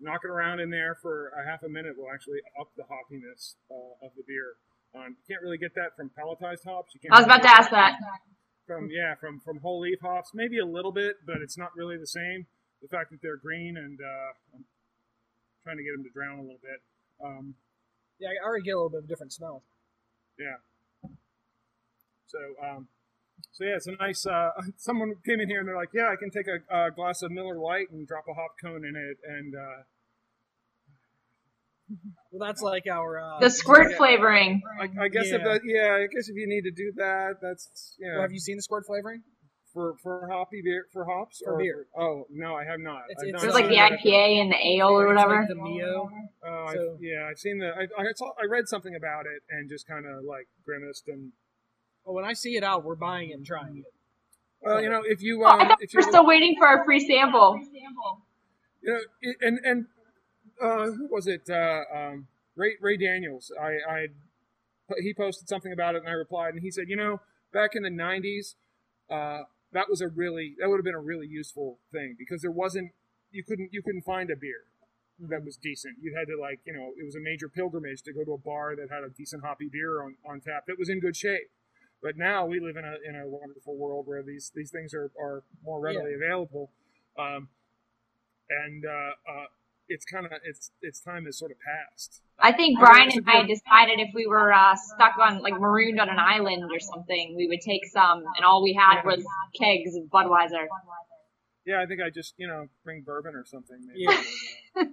knock 0.00 0.20
it 0.24 0.30
around 0.30 0.60
in 0.60 0.70
there 0.70 0.94
for 1.00 1.28
a 1.38 1.44
half 1.48 1.62
a 1.62 1.68
minute. 1.68 1.96
Will 1.96 2.10
actually 2.12 2.38
up 2.60 2.68
the 2.76 2.84
hoppiness 2.84 3.54
uh, 3.70 4.04
of 4.06 4.12
the 4.16 4.22
beer. 4.26 4.54
Um, 4.94 5.16
you 5.18 5.24
can't 5.34 5.42
really 5.42 5.58
get 5.58 5.74
that 5.74 5.96
from 5.96 6.10
pelletized 6.10 6.64
hops. 6.64 6.94
You 6.94 7.00
can't 7.00 7.12
I 7.14 7.18
was 7.18 7.26
about 7.26 7.42
to 7.42 7.48
ask 7.50 7.70
that. 7.70 7.98
from 8.66 8.88
yeah 8.90 9.14
from 9.14 9.40
from 9.40 9.58
whole 9.60 9.80
leaf 9.80 9.98
hops 10.02 10.30
maybe 10.34 10.58
a 10.58 10.64
little 10.66 10.90
bit 10.92 11.16
but 11.26 11.36
it's 11.42 11.56
not 11.56 11.70
really 11.76 11.96
the 11.96 12.06
same 12.06 12.46
the 12.82 12.88
fact 12.88 13.10
that 13.12 13.20
they're 13.22 13.36
green 13.36 13.76
and 13.76 14.00
uh, 14.00 14.30
i'm 14.56 14.64
trying 15.62 15.76
to 15.76 15.84
get 15.84 15.92
them 15.94 16.02
to 16.02 16.10
drown 16.10 16.38
a 16.38 16.42
little 16.42 16.58
bit 16.62 16.80
um, 17.24 17.54
Yeah, 18.18 18.30
I 18.30 18.44
already 18.44 18.64
get 18.64 18.72
a 18.72 18.78
little 18.78 18.90
bit 18.90 18.98
of 18.98 19.04
a 19.04 19.06
different 19.08 19.32
smell. 19.32 19.62
yeah 20.38 20.58
so 22.26 22.38
um, 22.64 22.88
so 23.52 23.64
yeah 23.64 23.76
it's 23.76 23.86
a 23.86 23.92
nice 23.92 24.26
uh, 24.26 24.50
someone 24.76 25.14
came 25.24 25.40
in 25.40 25.48
here 25.48 25.60
and 25.60 25.68
they're 25.68 25.76
like 25.76 25.90
yeah 25.94 26.08
i 26.12 26.16
can 26.16 26.30
take 26.30 26.46
a, 26.48 26.58
a 26.74 26.90
glass 26.90 27.22
of 27.22 27.30
Miller 27.30 27.58
Lite 27.58 27.90
and 27.90 28.06
drop 28.06 28.24
a 28.28 28.34
hop 28.34 28.52
cone 28.62 28.84
in 28.84 28.96
it 28.96 29.16
and 29.28 29.54
uh, 29.54 29.82
Well, 32.32 32.46
that's 32.46 32.60
like 32.62 32.86
our. 32.90 33.18
Uh, 33.20 33.38
The 33.40 33.48
squirt 33.50 33.94
flavoring. 33.96 34.60
I, 34.80 35.04
I 35.04 35.08
guess 35.08 35.26
if 35.26 35.40
Yeah. 35.40 35.44
that 35.48 35.60
yeah 35.64 35.94
i 35.94 36.06
guess 36.12 36.28
if 36.28 36.36
you 36.36 36.46
need 36.48 36.62
to 36.62 36.70
do 36.72 36.92
that 36.96 37.34
that's 37.40 37.94
you 37.98 38.08
know 38.08 38.14
Well, 38.14 38.22
have 38.22 38.32
you 38.32 38.40
seen 38.40 38.56
the 38.56 38.62
squirt 38.62 38.84
flavoring? 38.86 39.22
for 39.72 39.94
for 40.02 40.26
hoppy 40.32 40.62
beer 40.64 40.86
for 40.90 41.04
hops 41.04 41.42
For 41.44 41.52
or 41.54 41.58
beer. 41.58 41.86
oh 41.98 42.24
no 42.30 42.54
i 42.54 42.64
have 42.64 42.80
not 42.80 43.02
It's- 43.10 43.22
it's 43.22 43.32
not 43.32 43.42
There's 43.42 43.52
like 43.54 43.64
seen 43.64 43.70
the 43.70 43.76
that. 43.76 44.00
IPA 44.00 44.40
and 44.40 44.50
the 44.52 44.66
ale 44.76 44.88
or 44.88 45.06
whatever. 45.06 45.36
Like 45.40 45.48
the 45.48 45.54
Mio. 45.54 46.08
Oh, 46.44 46.64
I- 46.66 46.74
So- 46.74 46.96
yeah, 47.00 47.28
I've 47.30 47.38
seen 47.38 47.58
the. 47.58 47.68
I, 47.68 47.82
I, 48.00 48.04
saw, 48.14 48.30
I 48.42 48.46
read 48.48 48.68
something 48.68 48.94
about 48.96 49.26
it 49.26 49.42
and 49.50 49.68
just 49.68 49.86
kind 49.86 50.06
of 50.06 50.24
like 50.24 50.48
grimaced 50.64 51.08
and. 51.08 51.32
Well, 52.06 52.14
when 52.14 52.24
I 52.24 52.34
see 52.34 52.56
it 52.56 52.62
out, 52.62 52.84
we're 52.84 52.94
buying 52.94 53.30
it 53.30 53.34
and 53.34 53.44
trying 53.44 53.78
it. 53.78 53.92
Well, 54.62 54.80
you 54.80 54.88
know, 54.88 55.02
if 55.04 55.20
you 55.22 55.44
Oh, 55.44 55.48
um, 55.48 55.58
thought 55.68 55.82
if 55.82 55.92
we 55.92 55.98
you 56.00 56.06
were 56.06 56.10
still 56.10 56.26
waiting 56.26 56.54
for 56.56 56.72
a 56.80 56.84
free 56.84 57.00
sample. 57.00 57.60
you 58.82 58.92
know, 58.92 59.32
and 59.42 59.58
and 59.64 59.86
uh, 60.62 60.86
who 60.92 61.08
was 61.10 61.26
it? 61.26 61.50
Uh, 61.50 61.82
um, 61.94 62.28
Ray 62.56 62.76
Ray 62.80 62.96
Daniels. 62.96 63.52
I 63.60 63.78
I 63.90 64.06
he 65.00 65.12
posted 65.12 65.48
something 65.48 65.72
about 65.72 65.96
it 65.96 65.98
and 66.02 66.08
I 66.08 66.12
replied 66.12 66.54
and 66.54 66.62
he 66.62 66.70
said, 66.70 66.84
you 66.88 66.96
know, 66.96 67.20
back 67.52 67.74
in 67.74 67.82
the 67.82 67.90
'90s, 67.90 68.54
uh, 69.10 69.42
that 69.72 69.90
was 69.90 70.00
a 70.00 70.08
really 70.08 70.54
that 70.60 70.68
would 70.68 70.76
have 70.78 70.84
been 70.84 70.94
a 70.94 71.00
really 71.00 71.26
useful 71.26 71.78
thing 71.92 72.14
because 72.18 72.40
there 72.40 72.52
wasn't 72.52 72.92
you 73.32 73.42
couldn't 73.42 73.70
you 73.72 73.82
couldn't 73.82 74.02
find 74.02 74.30
a 74.30 74.36
beer 74.36 74.64
that 75.18 75.44
was 75.44 75.56
decent. 75.56 75.96
You 76.00 76.14
had 76.16 76.28
to 76.28 76.40
like 76.40 76.60
you 76.64 76.72
know 76.72 76.92
it 76.96 77.04
was 77.04 77.16
a 77.16 77.20
major 77.20 77.48
pilgrimage 77.48 78.02
to 78.02 78.12
go 78.12 78.24
to 78.24 78.32
a 78.32 78.38
bar 78.38 78.76
that 78.76 78.90
had 78.90 79.02
a 79.02 79.10
decent 79.10 79.44
hoppy 79.44 79.68
beer 79.70 80.02
on, 80.02 80.16
on 80.28 80.40
tap 80.40 80.66
that 80.68 80.78
was 80.78 80.88
in 80.88 81.00
good 81.00 81.16
shape. 81.16 81.50
But 82.02 82.16
now 82.16 82.46
we 82.46 82.60
live 82.60 82.76
in 82.76 82.84
a 82.84 82.96
in 83.08 83.16
a 83.16 83.26
wonderful 83.26 83.76
world 83.76 84.06
where 84.06 84.22
these 84.22 84.52
these 84.54 84.70
things 84.70 84.94
are, 84.94 85.10
are 85.20 85.42
more 85.64 85.80
readily 85.80 86.14
available, 86.14 86.70
um, 87.18 87.48
and 88.50 88.84
uh, 88.84 89.32
uh, 89.32 89.46
it's 89.88 90.04
kind 90.04 90.26
of 90.26 90.32
it's 90.44 90.70
its 90.82 91.00
time 91.00 91.24
has 91.24 91.38
sort 91.38 91.50
of 91.50 91.56
passed. 91.58 92.20
I 92.38 92.52
think 92.52 92.78
Brian 92.78 93.10
and 93.10 93.24
I 93.26 93.46
decided 93.46 93.98
if 93.98 94.10
we 94.14 94.26
were 94.26 94.52
uh, 94.52 94.76
stuck 94.76 95.16
on 95.18 95.40
like 95.42 95.58
marooned 95.58 95.98
on 95.98 96.10
an 96.10 96.18
island 96.18 96.64
or 96.70 96.80
something, 96.80 97.34
we 97.36 97.48
would 97.48 97.60
take 97.60 97.86
some, 97.86 98.24
and 98.36 98.44
all 98.44 98.62
we 98.62 98.74
had 98.74 99.02
was 99.02 99.24
kegs 99.58 99.96
of 99.96 100.04
Budweiser. 100.04 100.66
Yeah, 101.64 101.80
I 101.82 101.86
think 101.86 102.00
I 102.02 102.10
just 102.10 102.34
you 102.36 102.46
know 102.46 102.66
bring 102.84 103.02
bourbon 103.02 103.34
or 103.34 103.44
something. 103.46 103.78
Maybe. 103.86 104.04
Yeah. 104.76 104.84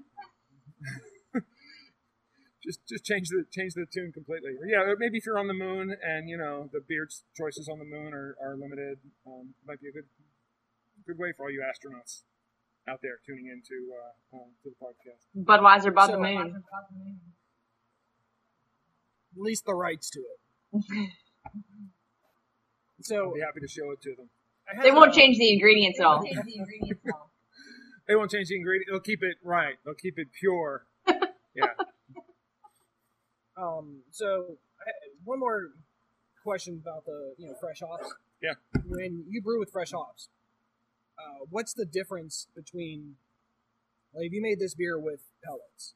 just 2.64 2.80
just 2.88 3.04
change 3.04 3.28
the 3.30 3.44
change 3.52 3.74
the 3.74 3.86
tune 3.92 4.12
completely. 4.14 4.52
Or, 4.60 4.66
yeah, 4.66 4.94
maybe 4.98 5.18
if 5.18 5.26
you're 5.26 5.38
on 5.40 5.48
the 5.48 5.54
moon 5.54 5.96
and 6.02 6.30
you 6.30 6.38
know 6.38 6.70
the 6.72 6.80
beer 6.88 7.08
choices 7.38 7.68
on 7.70 7.80
the 7.80 7.86
moon 7.86 8.14
are, 8.14 8.36
are 8.42 8.56
limited, 8.56 9.00
um, 9.28 9.54
might 9.68 9.82
be 9.82 9.90
a 9.90 9.92
good 9.92 10.06
good 11.06 11.18
way 11.20 11.34
for 11.36 11.44
all 11.46 11.52
you 11.52 11.62
astronauts 11.62 12.24
out 12.88 13.00
there 13.02 13.20
tuning 13.26 13.48
into 13.48 13.92
uh, 13.94 14.38
uh, 14.38 14.50
to 14.64 14.70
the 14.72 14.76
podcast. 14.80 15.28
Budweiser 15.38 15.90
above 15.90 16.08
So- 16.10 16.14
the 16.14 16.20
moon. 16.22 16.64
At 19.36 19.42
least 19.42 19.66
the 19.66 19.74
rights 19.74 20.10
to 20.12 20.20
it. 20.20 20.40
so 23.02 23.16
I'll 23.30 23.34
be 23.34 23.40
happy 23.42 23.60
to 23.62 23.68
show 23.68 23.90
it 23.92 24.02
to 24.04 24.16
them. 24.16 24.30
I 24.72 24.76
had 24.76 24.86
They 24.86 24.92
won't 24.92 25.12
a- 25.12 25.16
change 25.16 25.38
the 25.38 25.52
ingredients 25.52 26.00
at 26.00 26.06
all. 26.06 26.24
They 28.06 28.16
won't 28.18 28.30
change 28.32 28.50
the 28.50 28.58
ingredient. 28.58 28.90
They'll 28.92 29.00
keep 29.00 29.24
it 29.24 29.38
right. 29.46 29.76
They'll 29.86 29.94
keep 29.96 30.16
it 30.20 30.28
pure. 30.40 30.86
Yeah. 31.56 31.68
Um, 33.58 34.02
so 34.12 34.58
one 35.24 35.40
more 35.40 35.70
question 36.44 36.82
about 36.82 37.06
the 37.06 37.34
you 37.38 37.48
know 37.48 37.56
fresh 37.60 37.80
hops. 37.80 38.14
Yeah. 38.42 38.54
When 38.86 39.26
you 39.30 39.42
brew 39.42 39.60
with 39.60 39.72
fresh 39.72 39.92
hops, 39.92 40.30
uh, 41.18 41.46
what's 41.50 41.74
the 41.74 41.86
difference 41.86 42.48
between 42.56 43.16
like 44.14 44.28
if 44.28 44.34
you 44.34 44.42
made 44.42 44.60
this 44.60 44.76
beer 44.76 45.00
with 45.00 45.22
pellets? 45.44 45.96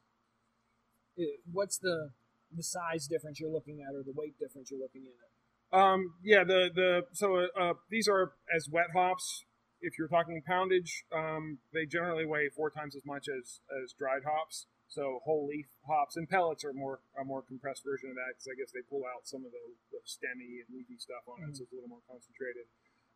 It, 1.16 1.40
what's 1.50 1.78
the 1.78 2.10
the 2.54 2.62
size 2.62 3.06
difference 3.06 3.40
you're 3.40 3.50
looking 3.50 3.80
at, 3.82 3.94
or 3.94 4.02
the 4.02 4.12
weight 4.14 4.38
difference 4.38 4.70
you're 4.70 4.80
looking 4.80 5.02
at? 5.06 5.78
Um, 5.78 6.14
yeah, 6.24 6.44
the 6.44 6.70
the 6.74 7.02
so 7.12 7.46
uh, 7.58 7.74
these 7.90 8.08
are 8.08 8.32
as 8.54 8.68
wet 8.70 8.88
hops. 8.94 9.44
If 9.80 9.98
you're 9.98 10.08
talking 10.08 10.42
poundage, 10.48 11.04
um, 11.14 11.58
they 11.72 11.86
generally 11.86 12.26
weigh 12.26 12.48
four 12.48 12.70
times 12.70 12.96
as 12.96 13.02
much 13.04 13.26
as 13.28 13.60
as 13.84 13.92
dried 13.92 14.22
hops. 14.24 14.66
So 14.88 15.20
whole 15.24 15.46
leaf 15.46 15.68
hops 15.86 16.16
and 16.16 16.28
pellets 16.28 16.64
are 16.64 16.72
more 16.72 17.00
a 17.20 17.24
more 17.24 17.42
compressed 17.42 17.84
version 17.84 18.08
of 18.08 18.16
that 18.16 18.32
because 18.32 18.48
I 18.48 18.56
guess 18.56 18.72
they 18.72 18.80
pull 18.88 19.04
out 19.04 19.28
some 19.28 19.44
of 19.44 19.52
the, 19.52 19.64
the 19.92 20.00
stemmy 20.08 20.64
and 20.64 20.68
leafy 20.72 20.96
stuff 20.96 21.28
on 21.28 21.44
it, 21.44 21.56
so 21.56 21.64
it's 21.64 21.72
a 21.72 21.76
little 21.76 21.92
more 21.92 22.04
concentrated. 22.08 22.64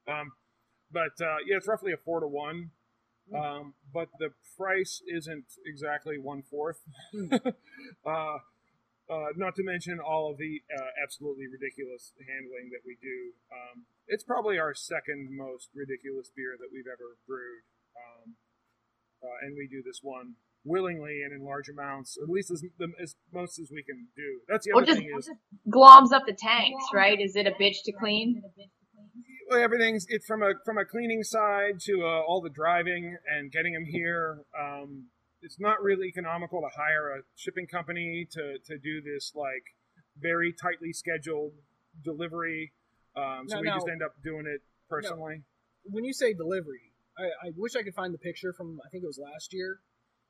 Um, 0.05 0.37
but 0.93 1.17
uh, 1.25 1.41
yeah, 1.49 1.57
it's 1.57 1.67
roughly 1.67 1.93
a 1.93 1.97
four 1.97 2.21
to 2.21 2.29
one. 2.29 2.71
Um, 3.33 3.75
but 3.95 4.09
the 4.19 4.31
price 4.59 5.01
isn't 5.09 5.57
exactly 5.65 6.19
one 6.19 6.43
fourth. 6.43 6.81
uh, 7.17 8.39
uh, 9.09 9.31
not 9.37 9.55
to 9.57 9.65
mention 9.65 10.01
all 10.01 10.31
of 10.31 10.37
the 10.37 10.61
uh, 10.69 10.91
absolutely 11.03 11.47
ridiculous 11.47 12.13
handling 12.21 12.69
that 12.73 12.85
we 12.85 12.99
do. 13.01 13.33
Um, 13.49 13.87
it's 14.07 14.25
probably 14.25 14.59
our 14.59 14.75
second 14.75 15.31
most 15.31 15.71
ridiculous 15.75 16.31
beer 16.35 16.57
that 16.59 16.69
we've 16.73 16.91
ever 16.91 17.17
brewed, 17.27 17.65
um, 17.97 18.35
uh, 19.23 19.47
and 19.47 19.57
we 19.57 19.67
do 19.67 19.83
this 19.83 20.01
one 20.03 20.35
willingly 20.65 21.23
and 21.25 21.33
in 21.33 21.45
large 21.45 21.69
amounts, 21.69 22.17
at 22.23 22.29
least 22.29 22.51
as, 22.51 22.63
as 23.01 23.17
most 23.33 23.59
as 23.59 23.71
we 23.73 23.83
can 23.83 24.07
do. 24.17 24.41
That's 24.49 24.65
the 24.67 24.73
Well, 24.75 24.83
other 24.83 24.93
just- 24.93 24.99
thing 25.01 25.11
is 25.19 25.31
Gloms 25.69 26.13
up 26.13 26.25
the 26.27 26.33
tanks, 26.39 26.85
right? 26.95 27.21
Is 27.21 27.37
it 27.37 27.47
a 27.47 27.53
bitch 27.53 27.83
to 27.85 27.93
clean? 27.93 28.43
well, 29.51 29.61
everything's 29.63 30.07
it 30.09 30.23
from 30.27 30.43
a 30.43 30.55
from 30.65 30.79
a 30.79 30.85
cleaning 30.85 31.23
side 31.23 31.81
to 31.81 32.03
uh, 32.03 32.23
all 32.27 32.41
the 32.41 32.51
driving 32.51 33.17
and 33.29 33.51
getting 33.53 33.73
them 33.75 33.85
here. 33.85 34.43
Um, 34.59 35.07
it's 35.41 35.59
not 35.59 35.83
really 35.83 36.07
economical 36.07 36.61
to 36.61 36.69
hire 36.77 37.17
a 37.17 37.23
shipping 37.37 37.67
company 37.67 38.27
to 38.33 38.59
to 38.67 38.79
do 38.79 39.01
this 39.03 39.33
like 39.35 39.65
very 40.21 40.53
tightly 40.53 40.93
scheduled 40.93 41.53
delivery. 42.05 42.73
Um, 43.17 43.45
so 43.49 43.57
No, 43.57 43.61
we 43.61 43.67
no. 43.69 43.75
just 43.75 43.89
end 43.89 44.03
up 44.03 44.13
doing 44.23 44.47
it 44.47 44.63
personally. 44.89 45.43
When 45.85 46.05
you 46.05 46.13
say 46.13 46.33
delivery, 46.33 46.93
I, 47.19 47.25
I 47.49 47.51
wish 47.57 47.75
I 47.77 47.83
could 47.83 47.95
find 47.95 48.15
the 48.15 48.19
picture 48.19 48.53
from 48.53 48.81
I 48.85 48.89
think 48.91 49.05
it 49.05 49.07
was 49.07 49.19
last 49.19 49.53
year 49.53 49.81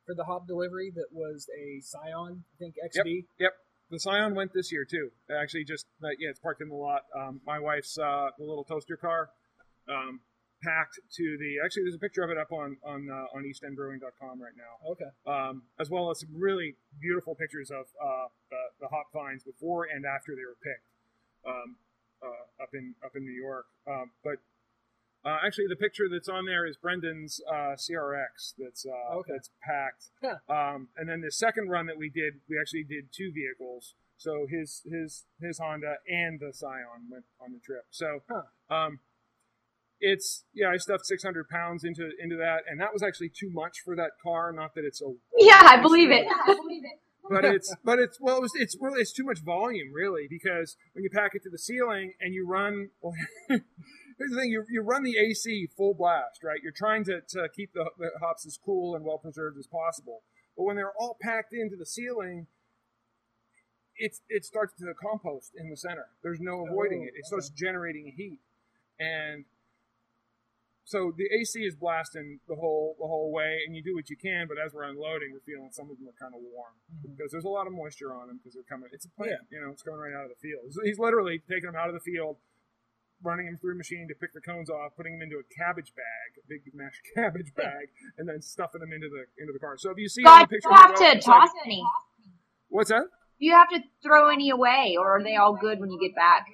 for 0.05 0.15
the 0.15 0.23
hop 0.25 0.47
delivery 0.47 0.91
that 0.95 1.07
was 1.11 1.47
a 1.57 1.81
Scion, 1.81 2.43
I 2.43 2.55
think 2.59 2.75
XB. 2.75 3.05
Yep. 3.05 3.25
yep. 3.39 3.53
The 3.89 3.99
Scion 3.99 4.33
went 4.33 4.51
this 4.53 4.71
year 4.71 4.85
too. 4.89 5.11
Actually, 5.29 5.65
just 5.65 5.85
uh, 6.03 6.07
yeah, 6.19 6.29
it's 6.29 6.39
parked 6.39 6.61
in 6.61 6.69
the 6.69 6.75
lot. 6.75 7.01
Um, 7.15 7.41
my 7.45 7.59
wife's 7.59 7.97
uh, 7.97 8.29
the 8.37 8.45
little 8.45 8.63
toaster 8.63 8.97
car, 8.97 9.29
um, 9.87 10.21
packed 10.63 10.99
to 11.17 11.37
the. 11.37 11.63
Actually, 11.63 11.83
there's 11.83 11.95
a 11.95 11.99
picture 11.99 12.23
of 12.23 12.31
it 12.31 12.37
up 12.37 12.51
on 12.51 12.77
on 12.83 13.07
uh, 13.11 13.37
on 13.37 13.43
EastEndBrewing.com 13.43 14.41
right 14.41 14.57
now. 14.57 14.91
Okay. 14.91 15.11
um, 15.27 15.63
as 15.79 15.89
well 15.89 16.09
as 16.09 16.21
some 16.21 16.29
really 16.33 16.75
beautiful 16.99 17.35
pictures 17.35 17.69
of 17.69 17.85
uh, 18.01 18.27
the, 18.49 18.61
the 18.81 18.87
hop 18.87 19.07
vines 19.13 19.43
before 19.43 19.85
and 19.85 20.05
after 20.05 20.33
they 20.33 20.45
were 20.47 20.57
picked 20.63 20.87
um, 21.45 21.75
uh, 22.23 22.63
up 22.63 22.69
in 22.73 22.95
up 23.05 23.11
in 23.15 23.23
New 23.23 23.35
York. 23.35 23.65
Um, 23.85 24.11
but 24.23 24.39
uh, 25.25 25.37
actually, 25.45 25.67
the 25.67 25.75
picture 25.75 26.05
that's 26.11 26.27
on 26.29 26.45
there 26.45 26.65
is 26.65 26.75
Brendan's 26.77 27.39
uh, 27.49 27.75
CRX 27.75 28.53
that's 28.57 28.85
uh, 28.85 29.15
Okay. 29.17 29.31
that's 29.33 29.49
packed. 29.61 30.05
Yeah. 30.21 30.35
Um, 30.49 30.89
and 30.97 31.07
then 31.07 31.21
the 31.21 31.31
second 31.31 31.69
run 31.69 31.85
that 31.87 31.97
we 31.97 32.09
did, 32.09 32.35
we 32.49 32.59
actually 32.59 32.83
did 32.83 33.05
two 33.11 33.31
vehicles. 33.33 33.95
So 34.17 34.45
his 34.49 34.81
his 34.85 35.25
his 35.41 35.59
Honda 35.59 35.95
and 36.07 36.39
the 36.39 36.53
Scion 36.53 37.09
went 37.09 37.25
on 37.41 37.51
the 37.53 37.59
trip. 37.59 37.85
So 37.89 38.19
Huh. 38.29 38.43
um, 38.73 38.99
it's 39.99 40.43
yeah, 40.53 40.69
I 40.69 40.77
stuffed 40.77 41.05
600 41.05 41.47
pounds 41.49 41.83
into 41.83 42.09
into 42.21 42.35
that, 42.37 42.63
and 42.69 42.79
that 42.81 42.91
was 42.93 43.01
actually 43.03 43.29
too 43.29 43.49
much 43.49 43.79
for 43.83 43.95
that 43.95 44.11
car. 44.21 44.51
Not 44.51 44.75
that 44.75 44.83
it's 44.85 45.01
a 45.01 45.13
Yeah, 45.37 45.61
I 45.63 45.81
believe 45.81 46.11
it. 46.11 46.25
but 47.29 47.45
it's 47.45 47.73
but 47.83 47.99
it's 47.99 48.19
well, 48.19 48.37
it 48.37 48.41
was, 48.41 48.51
it's 48.55 48.77
really 48.79 49.01
it's 49.01 49.13
too 49.13 49.23
much 49.23 49.39
volume 49.43 49.93
really 49.93 50.27
because 50.29 50.75
when 50.93 51.03
you 51.03 51.09
pack 51.09 51.31
it 51.33 51.43
to 51.43 51.49
the 51.49 51.57
ceiling 51.57 52.13
and 52.19 52.33
you 52.33 52.47
run. 52.47 52.89
Well, 53.01 53.13
here's 54.17 54.31
the 54.31 54.37
thing: 54.37 54.51
you, 54.51 54.63
you 54.69 54.81
run 54.81 55.03
the 55.03 55.17
AC 55.17 55.67
full 55.75 55.95
blast, 55.95 56.43
right? 56.43 56.59
You're 56.61 56.71
trying 56.71 57.03
to, 57.05 57.21
to 57.29 57.49
keep 57.55 57.73
the, 57.73 57.89
the 57.97 58.11
hops 58.21 58.45
as 58.45 58.59
cool 58.63 58.95
and 58.95 59.03
well 59.03 59.17
preserved 59.17 59.57
as 59.57 59.67
possible. 59.67 60.21
But 60.55 60.63
when 60.63 60.75
they're 60.75 60.93
all 60.99 61.17
packed 61.19 61.51
into 61.51 61.75
the 61.75 61.85
ceiling, 61.85 62.45
it's 63.97 64.21
it 64.29 64.45
starts 64.45 64.73
to 64.77 64.93
compost 64.93 65.51
in 65.57 65.69
the 65.69 65.77
center. 65.77 66.05
There's 66.21 66.39
no 66.39 66.65
avoiding 66.65 67.01
oh, 67.01 67.07
it. 67.07 67.13
It 67.17 67.25
starts 67.25 67.49
generating 67.49 68.13
heat, 68.15 68.39
and 68.99 69.45
so 70.83 71.15
the 71.15 71.31
AC 71.31 71.63
is 71.63 71.75
blasting 71.75 72.39
the 72.47 72.55
whole 72.55 72.95
the 72.99 73.07
whole 73.07 73.31
way, 73.31 73.63
and 73.65 73.75
you 73.75 73.81
do 73.81 73.95
what 73.95 74.09
you 74.09 74.17
can. 74.19 74.47
But 74.51 74.59
as 74.59 74.73
we're 74.73 74.83
unloading, 74.83 75.31
we're 75.31 75.47
feeling 75.47 75.71
some 75.71 75.87
of 75.89 75.95
them 75.95 76.11
are 76.11 76.19
kind 76.19 76.35
of 76.35 76.43
warm 76.43 76.75
mm-hmm. 76.91 77.15
because 77.15 77.31
there's 77.31 77.47
a 77.47 77.51
lot 77.51 77.67
of 77.67 77.73
moisture 77.73 78.11
on 78.11 78.27
them 78.27 78.37
because 78.43 78.53
they're 78.53 78.67
coming. 78.67 78.91
It's 78.91 79.07
a 79.07 79.13
plant, 79.15 79.47
you 79.47 79.63
know, 79.63 79.71
it's 79.71 79.81
coming 79.81 79.99
right 79.99 80.11
out 80.11 80.27
of 80.27 80.31
the 80.35 80.41
field. 80.43 80.67
So 80.75 80.83
He's 80.83 80.99
literally 80.99 81.39
taking 81.47 81.71
them 81.71 81.79
out 81.79 81.87
of 81.87 81.95
the 81.95 82.03
field, 82.03 82.35
running 83.23 83.47
them 83.47 83.55
through 83.55 83.73
a 83.73 83.79
machine 83.79 84.11
to 84.11 84.15
pick 84.19 84.35
the 84.35 84.43
cones 84.43 84.67
off, 84.67 84.91
putting 84.99 85.15
them 85.15 85.23
into 85.23 85.39
a 85.39 85.47
cabbage 85.55 85.95
bag, 85.95 86.27
a 86.35 86.43
big 86.51 86.67
mashed 86.75 87.03
cabbage 87.15 87.55
bag, 87.55 87.87
and 88.19 88.27
then 88.27 88.43
stuffing 88.43 88.83
them 88.83 88.91
into 88.91 89.07
the 89.07 89.23
into 89.39 89.55
the 89.55 89.63
car. 89.63 89.79
So 89.79 89.87
if 89.89 89.97
you 89.97 90.11
see 90.11 90.27
on 90.27 90.43
God, 90.43 90.51
the 90.51 90.59
picture, 90.59 90.67
you 90.67 90.75
have 90.75 90.91
the 90.91 90.99
right, 90.99 91.11
to 91.15 91.17
it's 91.17 91.27
like- 91.27 91.47
toss 91.47 91.55
any. 91.63 91.83
what's 92.67 92.91
that? 92.91 93.07
Do 93.39 93.47
you 93.47 93.55
have 93.55 93.67
to 93.71 93.79
throw 94.03 94.29
any 94.29 94.51
away, 94.51 94.95
or 94.97 95.17
are 95.17 95.23
they 95.23 95.35
all 95.35 95.55
good 95.55 95.79
when 95.79 95.91
you 95.91 95.99
get 95.99 96.15
back? 96.15 96.45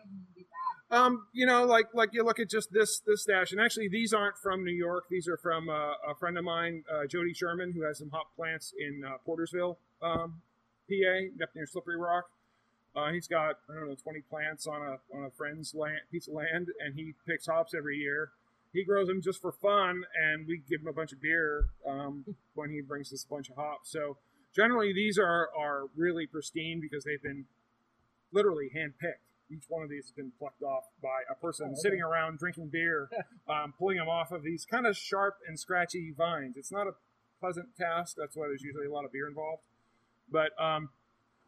Um, 0.91 1.27
you 1.33 1.45
know, 1.45 1.65
like 1.65 1.87
like 1.93 2.09
you 2.13 2.23
look 2.23 2.39
at 2.39 2.49
just 2.49 2.73
this 2.73 2.99
this 3.05 3.23
stash, 3.23 3.51
and 3.51 3.61
actually 3.61 3.89
these 3.89 4.11
aren't 4.11 4.37
from 4.37 4.63
New 4.63 4.73
York. 4.73 5.05
These 5.09 5.27
are 5.27 5.37
from 5.37 5.69
uh, 5.69 5.93
a 6.07 6.15
friend 6.19 6.37
of 6.37 6.43
mine, 6.43 6.83
uh, 6.91 7.05
Jody 7.05 7.33
Sherman, 7.33 7.73
who 7.73 7.83
has 7.83 7.99
some 7.99 8.09
hop 8.09 8.35
plants 8.35 8.73
in 8.77 9.03
uh, 9.05 9.17
Portersville, 9.27 9.77
um, 10.01 10.41
PA, 10.89 11.43
up 11.43 11.49
near 11.55 11.67
Slippery 11.67 11.97
Rock. 11.97 12.25
Uh, 12.95 13.11
he's 13.11 13.27
got 13.27 13.57
I 13.69 13.75
don't 13.75 13.89
know 13.89 13.95
20 13.95 14.21
plants 14.29 14.65
on 14.65 14.81
a 14.81 15.15
on 15.15 15.25
a 15.25 15.29
friend's 15.29 15.75
land, 15.75 15.99
piece 16.11 16.27
of 16.27 16.33
land, 16.33 16.69
and 16.83 16.95
he 16.95 17.13
picks 17.27 17.45
hops 17.45 17.75
every 17.75 17.97
year. 17.97 18.31
He 18.73 18.83
grows 18.83 19.07
them 19.07 19.21
just 19.21 19.41
for 19.41 19.51
fun, 19.51 20.03
and 20.19 20.47
we 20.47 20.61
give 20.67 20.81
him 20.81 20.87
a 20.87 20.93
bunch 20.93 21.11
of 21.11 21.21
beer 21.21 21.69
um, 21.87 22.25
when 22.55 22.71
he 22.71 22.81
brings 22.81 23.13
us 23.13 23.25
a 23.29 23.33
bunch 23.33 23.49
of 23.49 23.57
hops. 23.57 23.91
So 23.91 24.17
generally, 24.55 24.91
these 24.91 25.19
are 25.19 25.49
are 25.55 25.83
really 25.95 26.25
pristine 26.25 26.81
because 26.81 27.03
they've 27.03 27.21
been 27.21 27.45
literally 28.31 28.71
handpicked. 28.75 29.28
Each 29.52 29.66
one 29.68 29.84
of 29.84 29.89
these 29.89 30.06
has 30.06 30.12
been 30.12 30.32
plucked 30.38 30.62
off 30.62 30.84
by 31.02 31.24
a 31.30 31.36
person 31.36 31.76
sitting 31.76 32.02
around 32.02 32.39
drinking 32.39 32.70
beer, 32.70 33.10
um, 33.50 33.74
pulling 33.78 33.97
them 33.97 34.08
off 34.08 34.32
of 34.32 34.43
these 34.43 34.66
kind 34.66 34.86
of 34.86 34.95
sharp 34.95 35.38
and 35.47 35.60
scratchy 35.60 36.14
vines. 36.16 36.56
It's 36.58 36.72
not 36.72 36.88
a 36.88 36.93
pleasant 37.39 37.76
task. 37.78 38.16
That's 38.18 38.36
why 38.36 38.47
there's 38.47 38.64
usually 38.64 38.86
a 38.86 38.91
lot 38.91 39.06
of 39.06 39.12
beer 39.12 39.28
involved. 39.28 39.64
But 40.32 40.52
um, 40.62 40.89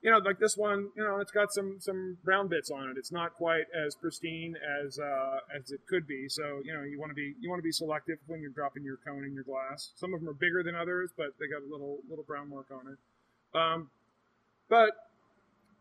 you 0.02 0.10
know, 0.10 0.18
like 0.18 0.40
this 0.40 0.58
one, 0.58 0.90
you 0.96 1.04
know, 1.04 1.20
it's 1.20 1.32
got 1.32 1.54
some 1.54 1.78
some 1.80 2.18
brown 2.24 2.48
bits 2.48 2.72
on 2.72 2.90
it. 2.90 2.98
It's 2.98 3.12
not 3.12 3.36
quite 3.36 3.66
as 3.70 3.96
pristine 3.96 4.56
as 4.58 4.98
uh, 4.98 5.40
as 5.56 5.72
it 5.72 5.82
could 5.88 6.08
be. 6.08 6.28
So 6.28 6.62
you 6.66 6.74
know, 6.74 6.82
you 6.82 7.00
want 7.00 7.12
to 7.12 7.16
be 7.16 7.36
you 7.40 7.50
want 7.50 7.60
to 7.60 7.64
be 7.64 7.72
selective 7.72 8.18
when 8.26 8.42
you're 8.42 8.52
dropping 8.52 8.84
your 8.84 8.98
cone 9.06 9.24
in 9.24 9.34
your 9.34 9.44
glass. 9.44 9.92
Some 9.96 10.14
of 10.14 10.22
them 10.22 10.30
are 10.30 10.34
bigger 10.34 10.64
than 10.64 10.76
others, 10.76 11.12
but 11.16 11.38
they 11.40 11.46
got 11.48 11.62
a 11.62 11.70
little 11.72 12.00
little 12.10 12.26
brown 12.26 12.50
mark 12.50 12.68
on 12.72 12.92
it. 12.92 13.58
Um, 13.58 13.90
but 14.70 14.90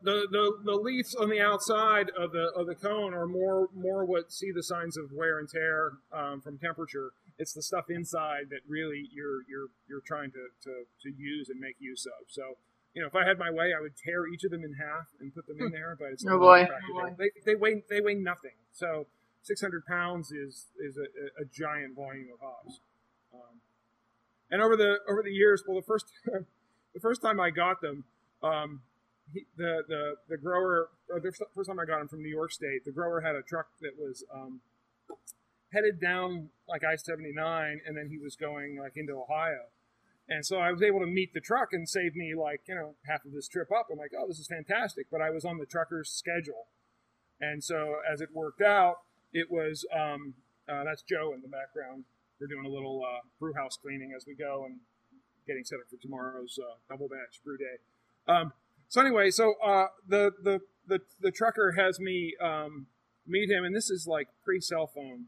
the, 0.02 0.26
the 0.30 0.58
the 0.64 0.74
leaves 0.74 1.14
on 1.14 1.28
the 1.28 1.40
outside 1.40 2.10
of 2.18 2.32
the 2.32 2.50
of 2.56 2.66
the 2.66 2.74
cone 2.74 3.14
are 3.14 3.26
more 3.26 3.68
more 3.74 4.04
what 4.04 4.32
see 4.32 4.50
the 4.52 4.62
signs 4.62 4.96
of 4.96 5.12
wear 5.12 5.38
and 5.38 5.48
tear 5.48 5.92
um, 6.12 6.40
from 6.40 6.58
temperature. 6.58 7.12
It's 7.38 7.52
the 7.52 7.62
stuff 7.62 7.86
inside 7.88 8.50
that 8.50 8.60
really 8.68 9.08
you're 9.12 9.42
you're 9.48 9.68
you're 9.88 10.02
trying 10.06 10.30
to, 10.32 10.48
to, 10.64 10.84
to 11.02 11.16
use 11.16 11.48
and 11.48 11.60
make 11.60 11.76
use 11.78 12.06
of. 12.06 12.26
So 12.28 12.56
you 12.94 13.02
know, 13.02 13.08
if 13.08 13.14
I 13.14 13.26
had 13.26 13.38
my 13.38 13.50
way, 13.50 13.72
I 13.76 13.80
would 13.80 13.96
tear 13.96 14.26
each 14.26 14.44
of 14.44 14.50
them 14.50 14.64
in 14.64 14.74
half 14.74 15.06
and 15.20 15.34
put 15.34 15.46
them 15.46 15.58
in 15.60 15.70
there. 15.70 15.96
But 15.98 16.08
it's 16.12 16.24
Oh, 16.26 16.92
boy. 16.92 17.14
They, 17.18 17.30
they 17.46 17.54
weigh 17.54 17.82
they 17.88 18.00
weigh 18.00 18.14
nothing. 18.14 18.58
So 18.72 19.06
600 19.42 19.86
pounds 19.86 20.32
is 20.32 20.66
is 20.78 20.96
a, 20.96 21.42
a 21.42 21.44
giant 21.44 21.94
volume 21.94 22.28
of 22.32 22.40
hops. 22.40 22.80
Um, 23.32 23.60
and 24.50 24.60
over 24.60 24.76
the 24.76 24.98
over 25.08 25.22
the 25.22 25.30
years, 25.30 25.62
well, 25.66 25.76
the 25.76 25.86
first 25.86 26.06
the 26.94 27.00
first 27.00 27.22
time 27.22 27.40
I 27.40 27.50
got 27.50 27.80
them, 27.80 28.04
um, 28.42 28.82
he, 29.32 29.46
the 29.56 29.82
the 29.88 30.14
the 30.28 30.36
grower 30.36 30.88
the 31.08 31.32
first 31.54 31.68
time 31.68 31.78
I 31.78 31.84
got 31.84 32.00
him 32.00 32.08
from 32.08 32.22
New 32.22 32.30
York 32.30 32.52
State, 32.52 32.84
the 32.84 32.92
grower 32.92 33.20
had 33.20 33.34
a 33.34 33.42
truck 33.42 33.66
that 33.80 33.98
was 33.98 34.24
um, 34.32 34.60
headed 35.72 36.00
down 36.00 36.50
like 36.68 36.82
I 36.84 36.96
seventy 36.96 37.32
nine, 37.32 37.80
and 37.86 37.96
then 37.96 38.08
he 38.08 38.18
was 38.18 38.36
going 38.36 38.78
like 38.78 38.92
into 38.96 39.12
Ohio. 39.14 39.70
And 40.28 40.46
so 40.46 40.58
I 40.58 40.70
was 40.70 40.80
able 40.80 41.00
to 41.00 41.06
meet 41.06 41.34
the 41.34 41.40
truck 41.40 41.72
and 41.72 41.88
save 41.88 42.14
me 42.14 42.34
like 42.34 42.62
you 42.68 42.74
know 42.74 42.94
half 43.06 43.24
of 43.24 43.32
this 43.32 43.48
trip 43.48 43.68
up. 43.72 43.88
I'm 43.90 43.98
like, 43.98 44.12
oh, 44.18 44.26
this 44.28 44.38
is 44.38 44.46
fantastic. 44.46 45.06
But 45.10 45.20
I 45.20 45.30
was 45.30 45.44
on 45.44 45.58
the 45.58 45.66
trucker's 45.66 46.10
schedule, 46.10 46.68
and 47.40 47.62
so 47.62 47.96
as 48.10 48.20
it 48.20 48.30
worked 48.32 48.62
out, 48.62 48.96
it 49.32 49.50
was 49.50 49.84
um, 49.94 50.34
uh, 50.68 50.84
that's 50.84 51.02
Joe 51.02 51.32
in 51.34 51.42
the 51.42 51.48
background. 51.48 52.04
We're 52.40 52.46
doing 52.46 52.64
a 52.64 52.70
little 52.70 53.02
uh, 53.04 53.20
brew 53.38 53.52
house 53.54 53.76
cleaning 53.76 54.12
as 54.16 54.24
we 54.26 54.34
go 54.34 54.64
and 54.64 54.78
getting 55.46 55.64
set 55.64 55.76
up 55.76 55.90
for 55.90 56.00
tomorrow's 56.00 56.58
uh, 56.58 56.76
double 56.88 57.08
batch 57.08 57.42
brew 57.44 57.58
day. 57.58 57.76
Um, 58.28 58.52
so 58.90 59.00
anyway, 59.00 59.30
so 59.30 59.54
uh, 59.64 59.86
the, 60.06 60.32
the 60.42 60.60
the 60.88 60.98
the 61.20 61.30
trucker 61.30 61.72
has 61.78 62.00
me 62.00 62.34
um, 62.42 62.86
meet 63.24 63.48
him, 63.48 63.64
and 63.64 63.74
this 63.74 63.88
is 63.88 64.08
like 64.08 64.26
pre 64.44 64.60
cell 64.60 64.88
phone 64.88 65.26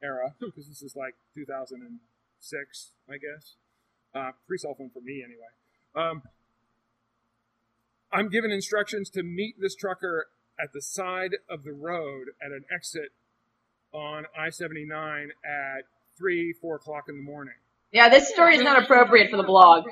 era 0.00 0.36
because 0.40 0.68
this 0.68 0.82
is 0.82 0.94
like 0.94 1.16
2006, 1.34 2.90
I 3.10 3.12
guess. 3.14 3.56
Uh, 4.14 4.30
pre 4.46 4.56
cell 4.56 4.74
phone 4.78 4.90
for 4.90 5.00
me 5.00 5.24
anyway. 5.24 5.50
Um, 5.96 6.22
I'm 8.12 8.28
given 8.28 8.52
instructions 8.52 9.10
to 9.10 9.24
meet 9.24 9.56
this 9.60 9.74
trucker 9.74 10.28
at 10.58 10.72
the 10.72 10.80
side 10.80 11.32
of 11.50 11.64
the 11.64 11.72
road 11.72 12.28
at 12.40 12.52
an 12.52 12.64
exit 12.72 13.10
on 13.92 14.26
I 14.38 14.50
79 14.50 15.32
at 15.44 15.86
three, 16.16 16.52
four 16.52 16.76
o'clock 16.76 17.06
in 17.08 17.16
the 17.16 17.22
morning. 17.22 17.54
Yeah, 17.90 18.08
this 18.08 18.28
story 18.28 18.54
is 18.54 18.62
not 18.62 18.80
appropriate 18.80 19.28
for 19.28 19.38
the 19.38 19.42
blog. 19.42 19.86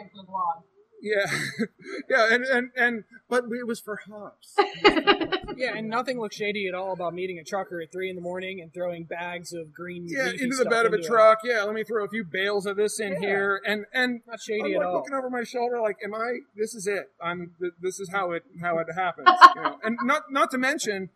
Yeah, 1.04 1.26
yeah, 2.08 2.34
and, 2.34 2.44
and 2.44 2.70
and 2.76 3.04
but 3.28 3.44
it 3.44 3.66
was 3.66 3.78
for 3.80 4.00
hops. 4.10 4.54
Yeah, 5.56 5.76
and 5.76 5.88
nothing 5.88 6.18
looks 6.18 6.34
shady 6.34 6.66
at 6.66 6.74
all 6.74 6.92
about 6.92 7.14
meeting 7.14 7.38
a 7.38 7.44
trucker 7.44 7.80
at 7.80 7.92
three 7.92 8.10
in 8.10 8.16
the 8.16 8.22
morning 8.22 8.60
and 8.60 8.74
throwing 8.74 9.04
bags 9.04 9.52
of 9.52 9.72
green. 9.72 10.06
Yeah, 10.08 10.30
into 10.30 10.56
the 10.56 10.64
bed 10.64 10.84
of 10.84 10.92
a 10.92 10.96
into 10.96 11.06
it. 11.06 11.10
truck. 11.10 11.38
Yeah, 11.44 11.62
let 11.62 11.74
me 11.74 11.84
throw 11.84 12.04
a 12.04 12.08
few 12.08 12.24
bales 12.24 12.66
of 12.66 12.76
this 12.76 12.98
in 12.98 13.12
Yeah. 13.12 13.18
here, 13.20 13.60
and 13.64 13.84
and 13.94 14.22
Not 14.26 14.32
I'm 14.32 14.38
shady 14.40 14.62
like 14.74 14.80
at 14.80 14.82
all. 14.82 14.94
looking 14.96 15.14
over 15.14 15.30
my 15.30 15.44
shoulder, 15.44 15.80
like, 15.80 15.98
am 16.02 16.12
I? 16.12 16.38
This 16.56 16.74
is 16.74 16.88
it. 16.88 17.04
I'm. 17.22 17.52
th- 17.60 17.74
This 17.80 18.00
is 18.00 18.08
how 18.10 18.32
it 18.32 18.42
how 18.60 18.78
it 18.78 18.88
happens. 18.96 19.28
you 19.54 19.62
know? 19.62 19.78
And 19.84 19.96
not 20.02 20.32
not 20.32 20.50
to 20.52 20.58
mention, 20.58 21.10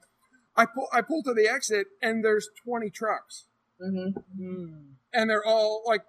I 0.57 0.67
pull 0.67 0.87
I 0.93 1.01
pull 1.01 1.25
to 1.25 1.35
the 1.35 1.49
exit, 1.49 1.89
and 2.01 2.25
there's 2.25 2.49
20 2.65 2.91
trucks. 2.91 3.47
hmm 3.81 4.11
Mm. 4.41 4.85
and 5.13 5.31
they're 5.31 5.45
all 5.45 5.83
like 5.85 6.03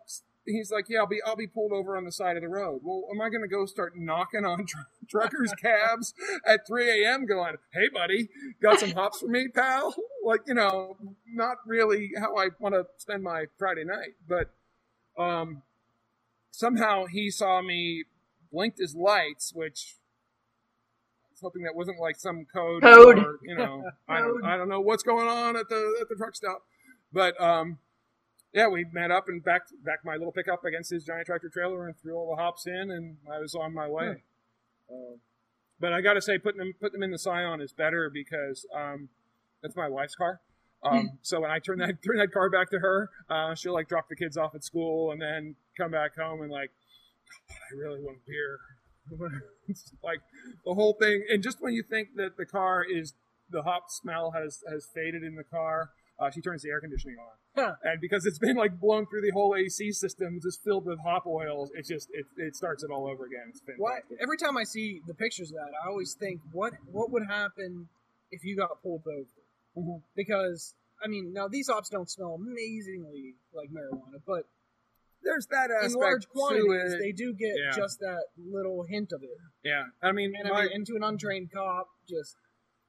he's 0.50 0.72
like 0.72 0.86
yeah 0.89 1.00
i'll 1.00 1.08
be 1.08 1.20
i'll 1.26 1.36
be 1.36 1.47
pulled 1.47 1.72
over 1.72 1.95
on 1.95 2.04
the 2.06 2.12
side 2.12 2.36
of 2.36 2.41
the 2.43 2.50
road. 2.50 2.82
Well 2.84 3.04
am 3.14 3.22
i 3.22 3.30
going 3.30 3.41
to 3.41 3.47
go 3.47 3.66
start 3.66 3.93
knocking 3.95 4.45
on 4.45 4.66
tr- 4.66 4.78
truckers 5.10 5.54
cabs 5.62 6.14
at 6.45 6.68
3 6.68 7.04
a.m 7.04 7.26
going 7.26 7.56
hey 7.74 7.88
buddy 7.93 8.30
got 8.62 8.80
some 8.80 8.91
hops 8.91 9.20
for 9.20 9.28
me 9.28 9.47
pal? 9.47 9.95
Like 10.22 10.41
you 10.47 10.54
know 10.54 10.97
not 11.34 11.58
really 11.66 12.12
how 12.20 12.36
i 12.36 12.50
want 12.60 12.76
to 12.76 12.86
spend 12.97 13.24
my 13.24 13.45
friday 13.58 13.86
night 13.86 14.16
but 14.28 14.52
um 15.18 15.64
somehow 16.52 17.06
he 17.06 17.32
saw 17.32 17.62
me 17.62 18.04
blinked 18.52 18.80
his 18.80 18.95
lights 18.95 19.54
which 19.54 19.95
I 21.24 21.32
was 21.32 21.39
hoping 21.41 21.64
that 21.64 21.74
wasn't 21.74 22.00
like 22.00 22.18
some 22.20 22.45
code, 22.54 22.82
Code. 22.84 23.18
or, 23.18 23.39
you 23.43 23.56
know 23.56 23.84
I 24.10 24.20
don't, 24.20 24.43
I 24.43 24.58
don't 24.58 24.68
know 24.68 24.82
what's 24.82 25.04
going 25.04 25.28
on 25.28 25.56
at 25.56 25.70
the 25.70 25.97
at 26.02 26.10
the 26.10 26.16
truck 26.16 26.36
stop. 26.36 26.64
But 27.14 27.39
um 27.41 27.78
yeah, 28.54 28.68
we 28.68 28.86
met 28.91 29.12
up 29.12 29.26
and 29.28 29.43
backed 29.43 29.74
backed 29.84 30.06
my 30.06 30.16
little 30.16 30.32
pickup 30.32 30.66
against 30.66 30.91
his 30.91 31.04
giant 31.04 31.28
tractor 31.28 31.50
trailer 31.50 31.88
and 31.88 31.95
threw 31.97 32.16
all 32.16 32.36
the 32.36 32.41
hops 32.41 32.66
in, 32.66 32.91
and 32.91 33.18
I 33.32 33.39
was 33.39 33.56
on 33.56 33.74
my 33.74 33.88
way. 33.88 34.24
Uh, 34.89 35.18
but 35.80 35.93
I 35.93 36.02
got 36.02 36.14
to 36.14 36.22
say, 36.22 36.38
putting 36.38 36.60
them 36.60 36.74
putting 36.80 37.00
them 37.00 37.04
in 37.04 37.12
the 37.12 37.20
Scion 37.20 37.62
is 37.62 37.74
better 37.74 38.10
because 38.12 38.66
um, 38.76 39.10
that's 39.62 39.76
my 39.76 39.88
wife's 39.88 40.16
car. 40.16 40.41
Um, 40.82 41.20
so 41.22 41.41
when 41.41 41.52
I 41.52 41.60
turn 41.60 41.80
that 41.80 42.02
turn 42.06 42.18
that 42.18 42.32
car 42.32 42.50
back 42.50 42.70
to 42.72 42.80
her, 42.80 43.10
uh, 43.30 43.56
she'll 43.56 43.74
like 43.74 43.88
drop 43.88 44.10
the 44.10 44.16
kids 44.16 44.38
off 44.38 44.56
at 44.56 44.64
school 44.64 45.12
and 45.12 45.22
then 45.22 45.56
come 45.78 45.91
back 45.91 46.16
home 46.16 46.41
and 46.41 46.52
like, 46.52 46.72
"God, 47.50 47.58
I 47.72 47.78
really 47.78 48.02
want 48.02 48.20
beer. 48.26 48.60
it's 49.68 49.91
like 50.04 50.20
the 50.66 50.74
whole 50.74 50.93
thing. 50.93 51.26
And 51.30 51.41
just 51.41 51.62
when 51.62 51.74
you 51.74 51.84
think 51.84 52.10
that 52.16 52.38
the 52.38 52.45
car 52.45 52.84
is 52.84 53.14
the 53.50 53.64
hop 53.64 53.86
smell 53.89 54.32
has 54.32 54.64
has 54.70 54.88
faded 54.93 55.24
in 55.24 55.36
the 55.36 55.43
car, 55.43 55.91
uh, 56.20 56.30
she 56.32 56.41
turns 56.41 56.61
the 56.63 56.70
air 56.70 56.82
conditioning 56.82 57.17
on 57.17 57.36
Huh. 57.55 57.76
and 57.84 57.99
because 57.99 58.26
it's 58.26 58.38
been 58.39 58.55
like 58.55 58.80
blown 58.80 59.05
through 59.07 59.22
the 59.22 59.32
whole 59.32 59.55
AC 59.55 59.91
system, 59.91 60.39
just 60.41 60.63
filled 60.63 60.86
with 60.86 60.99
hop 60.99 61.26
oils, 61.26 61.72
it 61.76 61.86
just 61.88 62.09
it, 62.13 62.26
it 62.38 62.55
starts 62.55 62.84
it 62.84 62.91
all 62.91 63.07
over 63.07 63.26
again. 63.26 63.45
It's 63.49 63.59
fantastic. 63.61 64.17
Every 64.22 64.38
time 64.38 64.55
I 64.57 64.63
see 64.63 65.01
the 65.07 65.13
pictures 65.13 65.49
of 65.51 65.55
that, 65.57 65.72
I 65.84 65.89
always 65.89 66.13
think, 66.13 66.41
what 66.51 66.74
what 66.91 67.11
would 67.11 67.24
happen 67.28 67.88
if 68.32 68.43
you 68.43 68.55
got 68.55 68.82
pulled 68.84 69.03
over? 69.07 69.26
Mhm. 69.78 70.01
Because 70.15 70.76
I 71.03 71.07
mean, 71.07 71.34
now 71.34 71.47
these 71.47 71.70
ops 71.70 71.89
don't 71.89 72.09
smell 72.09 72.36
amazingly 72.36 73.36
like 73.53 73.70
marijuana, 73.72 74.22
but 74.26 74.43
There's 75.22 75.47
that 75.47 75.70
aspect 75.70 75.93
in 75.95 75.99
large 75.99 76.30
quantities, 76.30 76.93
it. 76.93 76.99
they 76.99 77.11
do 77.11 77.34
get 77.34 77.51
Yeah. 77.57 77.72
just 77.76 77.99
that 77.99 78.24
little 78.38 78.84
hint 78.84 79.11
of 79.11 79.22
it. 79.22 79.38
yeah, 79.63 79.84
I 80.01 80.11
mean, 80.13 80.34
And 80.38 80.47
my- 80.49 80.55
I 80.61 80.63
mean, 80.63 80.72
into 80.74 80.95
an 80.95 81.03
untrained 81.03 81.51
cop, 81.51 81.89
just 82.07 82.38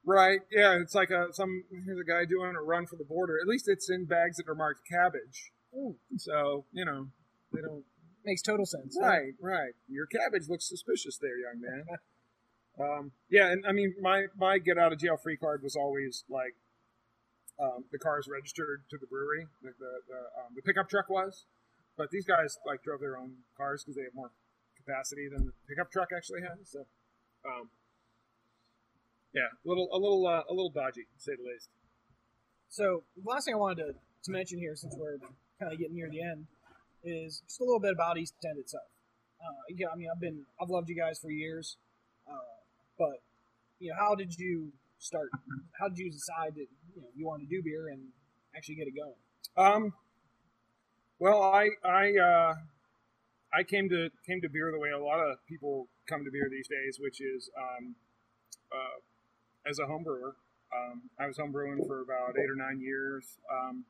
right? 0.05 0.41
Yeah, 0.51 0.79
it's 0.81 0.95
like 0.95 1.11
a 1.11 1.33
some 1.33 1.65
here's 1.85 1.99
a 1.99 2.05
guy 2.05 2.25
doing 2.25 2.55
a 2.57 2.63
run 2.63 2.87
for 2.87 2.97
the 2.97 3.05
border. 3.05 3.39
At 3.41 3.49
least 3.49 3.69
it's 3.69 3.91
in 3.91 4.07
bags 4.07 4.37
that 4.37 4.49
are 4.49 4.55
marked 4.55 4.81
cabbage, 4.91 5.53
ooh, 5.75 5.97
so 6.17 6.65
you 6.73 6.85
know 6.85 7.09
they 7.53 7.61
don't. 7.61 7.85
makes 8.25 8.43
total 8.43 8.67
sense. 8.67 8.97
Right, 9.01 9.35
right. 9.41 9.73
Your 9.89 10.07
cabbage 10.07 10.49
looks 10.49 10.69
suspicious 10.69 11.19
there, 11.19 11.39
young 11.39 11.61
man. 11.61 11.85
um, 12.81 13.13
yeah, 13.31 13.51
and 13.51 13.65
I 13.67 13.73
mean, 13.73 13.95
my 14.01 14.27
my 14.37 14.59
get 14.59 14.79
out 14.79 14.93
of 14.93 14.99
jail 14.99 15.17
free 15.17 15.37
card 15.37 15.63
was 15.63 15.77
always 15.77 16.25
like 16.29 16.55
um, 17.61 17.85
the 17.93 17.99
car's 17.99 18.27
registered 18.31 18.85
to 18.91 18.97
the 18.99 19.07
brewery, 19.07 19.47
like 19.63 19.77
the 19.79 20.01
the, 20.09 20.21
um, 20.41 20.55
the 20.57 20.63
pickup 20.63 20.89
truck 20.89 21.09
was. 21.09 21.47
But 21.97 22.11
these 22.11 22.25
guys 22.25 22.57
like 22.65 22.83
drove 22.83 23.01
their 23.01 23.19
own 23.19 23.45
cars 23.57 23.85
because 23.85 23.97
they 23.97 24.05
have 24.05 24.15
more 24.15 24.31
capacity 24.77 25.29
than 25.29 25.45
the 25.47 25.53
pickup 25.69 25.93
truck 25.93 26.09
actually 26.17 26.41
has. 26.41 26.71
So, 26.73 26.87
um, 27.45 27.69
yeah, 29.35 29.43
a 29.65 29.69
little 29.69 29.89
a 29.93 29.99
little 29.99 30.27
uh, 30.27 30.43
a 30.49 30.53
little 30.53 30.71
dodgy, 30.71 31.03
to 31.03 31.23
say 31.23 31.33
the 31.37 31.43
least. 31.43 31.69
So, 32.69 33.03
the 33.17 33.29
last 33.29 33.45
thing 33.45 33.55
I 33.55 33.59
wanted 33.59 33.83
to, 33.83 33.93
to 34.25 34.31
mention 34.31 34.59
here, 34.59 34.77
since 34.77 34.95
we're 34.97 35.19
kind 35.59 35.73
of 35.73 35.79
getting 35.79 35.97
near 35.97 36.09
the 36.09 36.23
end, 36.23 36.47
is 37.03 37.43
just 37.47 37.61
a 37.61 37.65
little 37.65 37.81
bit 37.81 37.93
about 37.93 38.19
East 38.19 38.35
End 38.45 38.59
itself. 38.59 38.85
Uh, 39.41 39.75
yeah, 39.75 39.87
I 39.93 39.97
mean, 39.97 40.09
I've 40.13 40.21
been, 40.21 40.45
I've 40.61 40.69
loved 40.69 40.89
you 40.89 40.97
guys 40.97 41.19
for 41.19 41.31
years, 41.31 41.77
uh, 42.29 42.55
but 42.99 43.23
you 43.79 43.91
know, 43.91 43.97
how 43.99 44.15
did 44.15 44.39
you 44.39 44.73
start? 44.99 45.31
How 45.79 45.89
did 45.89 45.99
you 45.99 46.11
decide 46.11 46.55
that 46.55 46.67
you 46.95 47.03
know 47.03 47.09
you 47.17 47.27
wanted 47.27 47.49
to 47.49 47.57
do 47.57 47.63
beer 47.63 47.89
and 47.89 48.01
actually 48.57 48.77
get 48.77 48.87
it 48.87 48.95
going? 48.95 49.15
Um, 49.57 49.93
well, 51.19 51.43
I 51.43 51.71
I 51.85 52.13
uh, 52.17 52.55
I 53.53 53.63
came 53.63 53.89
to 53.89 54.11
came 54.27 54.41
to 54.43 54.49
beer 54.49 54.71
the 54.73 54.79
way 54.79 54.91
a 54.91 54.99
lot 54.99 55.19
of 55.19 55.39
people 55.49 55.89
come 56.09 56.25
to 56.25 56.31
beer 56.31 56.49
these 56.51 56.69
days, 56.69 56.99
which 57.01 57.21
is 57.21 57.51
um, 57.59 57.95
uh, 58.73 59.01
as 59.67 59.79
a 59.79 59.87
home 59.87 60.05
brewer. 60.05 60.35
Um, 60.75 61.03
I 61.19 61.27
was 61.27 61.37
home 61.37 61.53
brewing 61.53 61.85
for 61.87 62.01
about 62.01 62.39
eight 62.39 62.49
or 62.49 62.57
nine 62.57 62.81
years. 62.81 63.39
Um, 63.51 63.85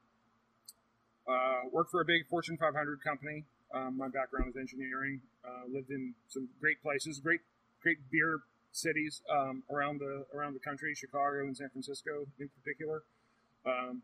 uh, 1.28 1.68
worked 1.70 1.90
for 1.90 2.00
a 2.00 2.04
big 2.04 2.26
Fortune 2.28 2.56
500 2.56 3.02
company. 3.02 3.44
Um, 3.72 3.96
my 3.96 4.08
background 4.08 4.50
is 4.50 4.56
engineering. 4.56 5.20
Uh, 5.44 5.68
lived 5.72 5.90
in 5.90 6.14
some 6.28 6.48
great 6.60 6.82
places, 6.82 7.20
great 7.20 7.40
great 7.82 7.98
beer 8.10 8.40
cities 8.72 9.22
um, 9.30 9.62
around 9.70 10.00
the 10.00 10.24
around 10.34 10.54
the 10.54 10.60
country, 10.60 10.94
Chicago 10.94 11.40
and 11.40 11.56
San 11.56 11.68
Francisco 11.68 12.26
in 12.38 12.48
particular. 12.48 13.02
Um, 13.66 14.02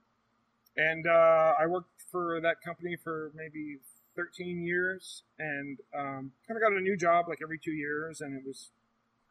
and 0.77 1.07
uh, 1.07 1.55
I 1.59 1.67
worked 1.67 2.03
for 2.11 2.41
that 2.43 2.61
company 2.63 2.97
for 2.97 3.33
maybe 3.35 3.79
13 4.15 4.63
years, 4.63 5.23
and 5.39 5.79
um, 5.97 6.33
kind 6.47 6.57
of 6.57 6.61
got 6.61 6.73
a 6.73 6.81
new 6.81 6.97
job 6.97 7.27
like 7.29 7.39
every 7.43 7.59
two 7.59 7.73
years. 7.73 8.21
And 8.21 8.37
it 8.37 8.47
was, 8.47 8.71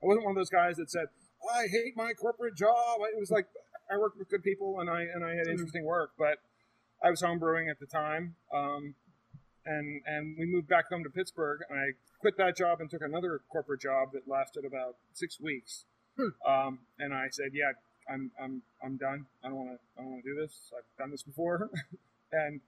I 0.02 0.08
wasn't 0.08 0.26
one 0.26 0.32
of 0.32 0.38
those 0.38 0.50
guys 0.50 0.78
that 0.78 0.90
said, 0.90 1.08
"I 1.52 1.68
hate 1.68 1.96
my 1.96 2.14
corporate 2.14 2.56
job." 2.56 3.00
It 3.02 3.20
was 3.20 3.32
like 3.32 3.48
I 3.92 3.98
worked 3.98 4.18
with 4.18 4.30
good 4.30 4.44
people, 4.44 4.80
and 4.80 4.90
I 4.90 5.02
and 5.02 5.24
I 5.24 5.36
had 5.36 5.48
interesting 5.48 5.86
work. 5.86 6.12
But 6.18 6.40
I 7.04 7.10
was 7.10 7.22
homebrewing 7.22 7.70
at 7.70 7.80
the 7.80 7.86
time, 7.86 8.36
um, 8.54 8.96
and 9.66 10.02
and 10.06 10.38
we 10.38 10.46
moved 10.46 10.68
back 10.68 10.90
home 10.90 11.04
to 11.04 11.10
Pittsburgh. 11.10 11.62
And 11.70 11.80
I 11.80 11.92
quit 12.20 12.38
that 12.38 12.58
job 12.58 12.82
and 12.82 12.90
took 12.90 13.02
another 13.02 13.42
corporate 13.50 13.82
job 13.82 14.14
that 14.14 14.28
lasted 14.28 14.66
about 14.66 14.96
six 15.14 15.40
weeks. 15.40 15.86
Um, 16.48 16.80
and 16.98 17.14
I 17.14 17.28
said, 17.30 17.52
"Yeah, 17.54 17.74
I'm 18.10 18.32
I'm 18.42 18.62
I'm 18.84 18.98
done. 18.98 19.26
I 19.44 19.50
don't 19.50 19.58
want 19.58 19.70
to 19.72 19.78
I 19.98 20.02
don't 20.02 20.12
want 20.12 20.24
to 20.24 20.34
do 20.34 20.40
this. 20.40 20.72
I've 20.78 20.98
done 20.98 21.12
this 21.12 21.24
before, 21.24 21.70
and 22.32 22.62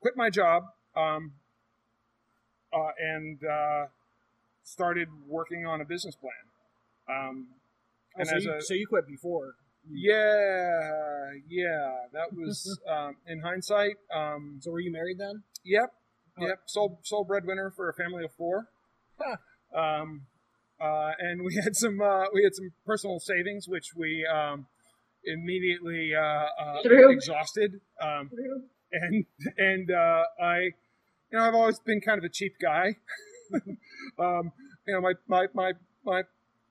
quit 0.00 0.16
my 0.16 0.30
job. 0.30 0.64
Um, 0.96 1.32
uh, 2.72 2.90
and 2.98 3.44
uh, 3.44 3.86
started 4.64 5.08
working 5.28 5.66
on 5.66 5.80
a 5.80 5.84
business 5.84 6.16
plan. 6.16 6.32
Um, 7.08 7.46
Oh, 8.16 8.20
and 8.20 8.28
so, 8.28 8.36
as 8.36 8.44
you, 8.44 8.52
a 8.54 8.62
so 8.62 8.74
you 8.74 8.86
quit 8.86 9.06
before. 9.06 9.54
yeah, 9.90 11.32
yeah, 11.48 11.92
that 12.12 12.32
was 12.32 12.78
um, 12.90 13.16
in 13.26 13.40
hindsight. 13.40 13.96
Um, 14.14 14.58
So 14.62 14.70
were 14.70 14.80
you 14.80 14.90
married 14.92 15.18
then? 15.18 15.42
Yep, 15.64 15.92
Oh. 16.38 16.46
yep. 16.46 16.58
Sole 16.66 17.00
sole 17.02 17.24
breadwinner 17.24 17.70
for 17.70 17.88
a 17.88 17.94
family 17.94 18.24
of 18.24 18.32
four. 18.32 18.68
um, 19.74 20.22
uh, 20.80 21.12
and 21.18 21.42
we 21.42 21.54
had 21.56 21.74
some 21.76 22.00
uh, 22.00 22.24
we 22.32 22.42
had 22.44 22.54
some 22.54 22.72
personal 22.84 23.18
savings, 23.20 23.66
which 23.68 23.94
we 23.96 24.26
um, 24.26 24.66
immediately 25.24 26.12
uh, 26.14 26.20
uh, 26.20 26.80
exhausted. 27.10 27.80
Um, 28.00 28.30
and 28.92 29.24
and 29.56 29.90
uh, 29.90 30.22
I, 30.40 30.58
you 31.30 31.38
know, 31.38 31.40
I've 31.40 31.54
always 31.54 31.78
been 31.80 32.00
kind 32.00 32.18
of 32.18 32.24
a 32.24 32.28
cheap 32.28 32.54
guy. 32.60 32.96
um, 34.18 34.52
you 34.86 34.94
know, 34.94 35.00
my 35.00 35.14
my 35.26 35.46
my 35.54 35.72
my 36.04 36.22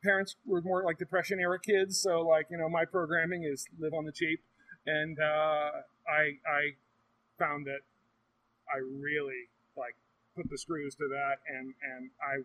parents 0.05 0.35
were 0.45 0.61
more 0.61 0.83
like 0.83 0.97
depression 0.97 1.39
era 1.39 1.59
kids, 1.59 1.99
so 1.99 2.21
like 2.21 2.47
you 2.51 2.57
know, 2.57 2.69
my 2.69 2.85
programming 2.85 3.43
is 3.43 3.65
live 3.79 3.93
on 3.93 4.05
the 4.05 4.11
cheap, 4.11 4.39
and 4.85 5.17
uh, 5.19 5.81
I 6.07 6.37
I 6.47 6.61
found 7.39 7.65
that 7.65 7.81
I 8.73 8.77
really 8.77 9.49
like 9.75 9.95
put 10.35 10.49
the 10.49 10.57
screws 10.57 10.95
to 10.95 11.07
that, 11.09 11.37
and 11.49 11.73
and 11.83 12.11
I. 12.21 12.43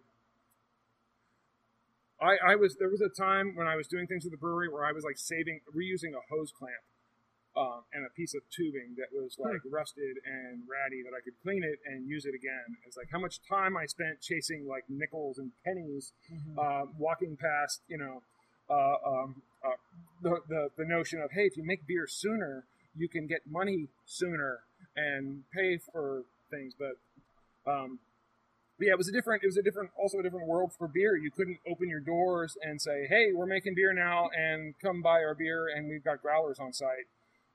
I, 2.22 2.52
I 2.52 2.54
was 2.56 2.76
there 2.76 2.90
was 2.90 3.00
a 3.00 3.08
time 3.08 3.56
when 3.56 3.66
I 3.66 3.76
was 3.76 3.86
doing 3.86 4.06
things 4.06 4.24
with 4.24 4.32
the 4.32 4.36
brewery 4.36 4.68
where 4.68 4.84
I 4.84 4.92
was 4.92 5.04
like 5.04 5.16
saving 5.16 5.60
reusing 5.74 6.12
a 6.12 6.20
hose 6.28 6.52
clamp 6.52 6.84
um, 7.56 7.82
and 7.92 8.06
a 8.06 8.10
piece 8.10 8.34
of 8.34 8.42
tubing 8.54 8.94
that 8.96 9.08
was 9.12 9.36
like 9.38 9.60
rusted 9.70 10.16
and 10.24 10.62
ratty 10.70 11.02
that 11.02 11.16
I 11.16 11.20
could 11.20 11.34
clean 11.42 11.62
it 11.64 11.78
and 11.84 12.08
use 12.08 12.24
it 12.24 12.34
again. 12.34 12.78
It's 12.86 12.96
like 12.96 13.08
how 13.10 13.18
much 13.18 13.40
time 13.48 13.76
I 13.76 13.86
spent 13.86 14.20
chasing 14.20 14.66
like 14.68 14.84
nickels 14.88 15.38
and 15.38 15.52
pennies, 15.64 16.12
uh, 16.58 16.86
walking 16.98 17.36
past 17.36 17.82
you 17.88 17.98
know 17.98 18.22
uh, 18.70 18.96
um, 19.06 19.42
uh, 19.64 19.76
the, 20.22 20.40
the 20.48 20.68
the 20.78 20.84
notion 20.84 21.20
of 21.20 21.32
hey 21.32 21.46
if 21.46 21.56
you 21.56 21.64
make 21.64 21.86
beer 21.86 22.06
sooner 22.08 22.64
you 22.96 23.08
can 23.08 23.26
get 23.26 23.40
money 23.48 23.88
sooner 24.04 24.60
and 24.96 25.44
pay 25.54 25.78
for 25.78 26.24
things, 26.50 26.74
but 26.78 27.70
um, 27.70 28.00
but 28.78 28.86
yeah, 28.86 28.92
it 28.92 28.98
was 28.98 29.08
a 29.08 29.12
different. 29.12 29.42
It 29.42 29.46
was 29.46 29.58
a 29.58 29.62
different, 29.62 29.90
also 29.96 30.18
a 30.18 30.22
different 30.22 30.48
world 30.48 30.72
for 30.72 30.88
beer. 30.88 31.16
You 31.16 31.30
couldn't 31.30 31.58
open 31.70 31.88
your 31.88 32.00
doors 32.00 32.56
and 32.62 32.80
say, 32.80 33.06
"Hey, 33.08 33.32
we're 33.34 33.46
making 33.46 33.74
beer 33.74 33.92
now, 33.92 34.30
and 34.36 34.74
come 34.80 35.02
buy 35.02 35.22
our 35.22 35.34
beer, 35.34 35.68
and 35.68 35.88
we've 35.88 36.02
got 36.04 36.22
growlers 36.22 36.58
on 36.58 36.72
site." 36.72 37.06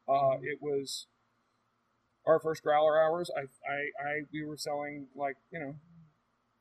Uh, 0.08 0.38
it 0.42 0.60
was 0.62 1.08
our 2.26 2.40
first 2.40 2.64
growler 2.64 3.00
hours. 3.02 3.30
I, 3.36 3.42
I, 3.42 4.10
I, 4.10 4.14
we 4.34 4.44
were 4.46 4.58
selling 4.58 5.08
like 5.16 5.38
you 5.52 5.60
know, 5.60 5.76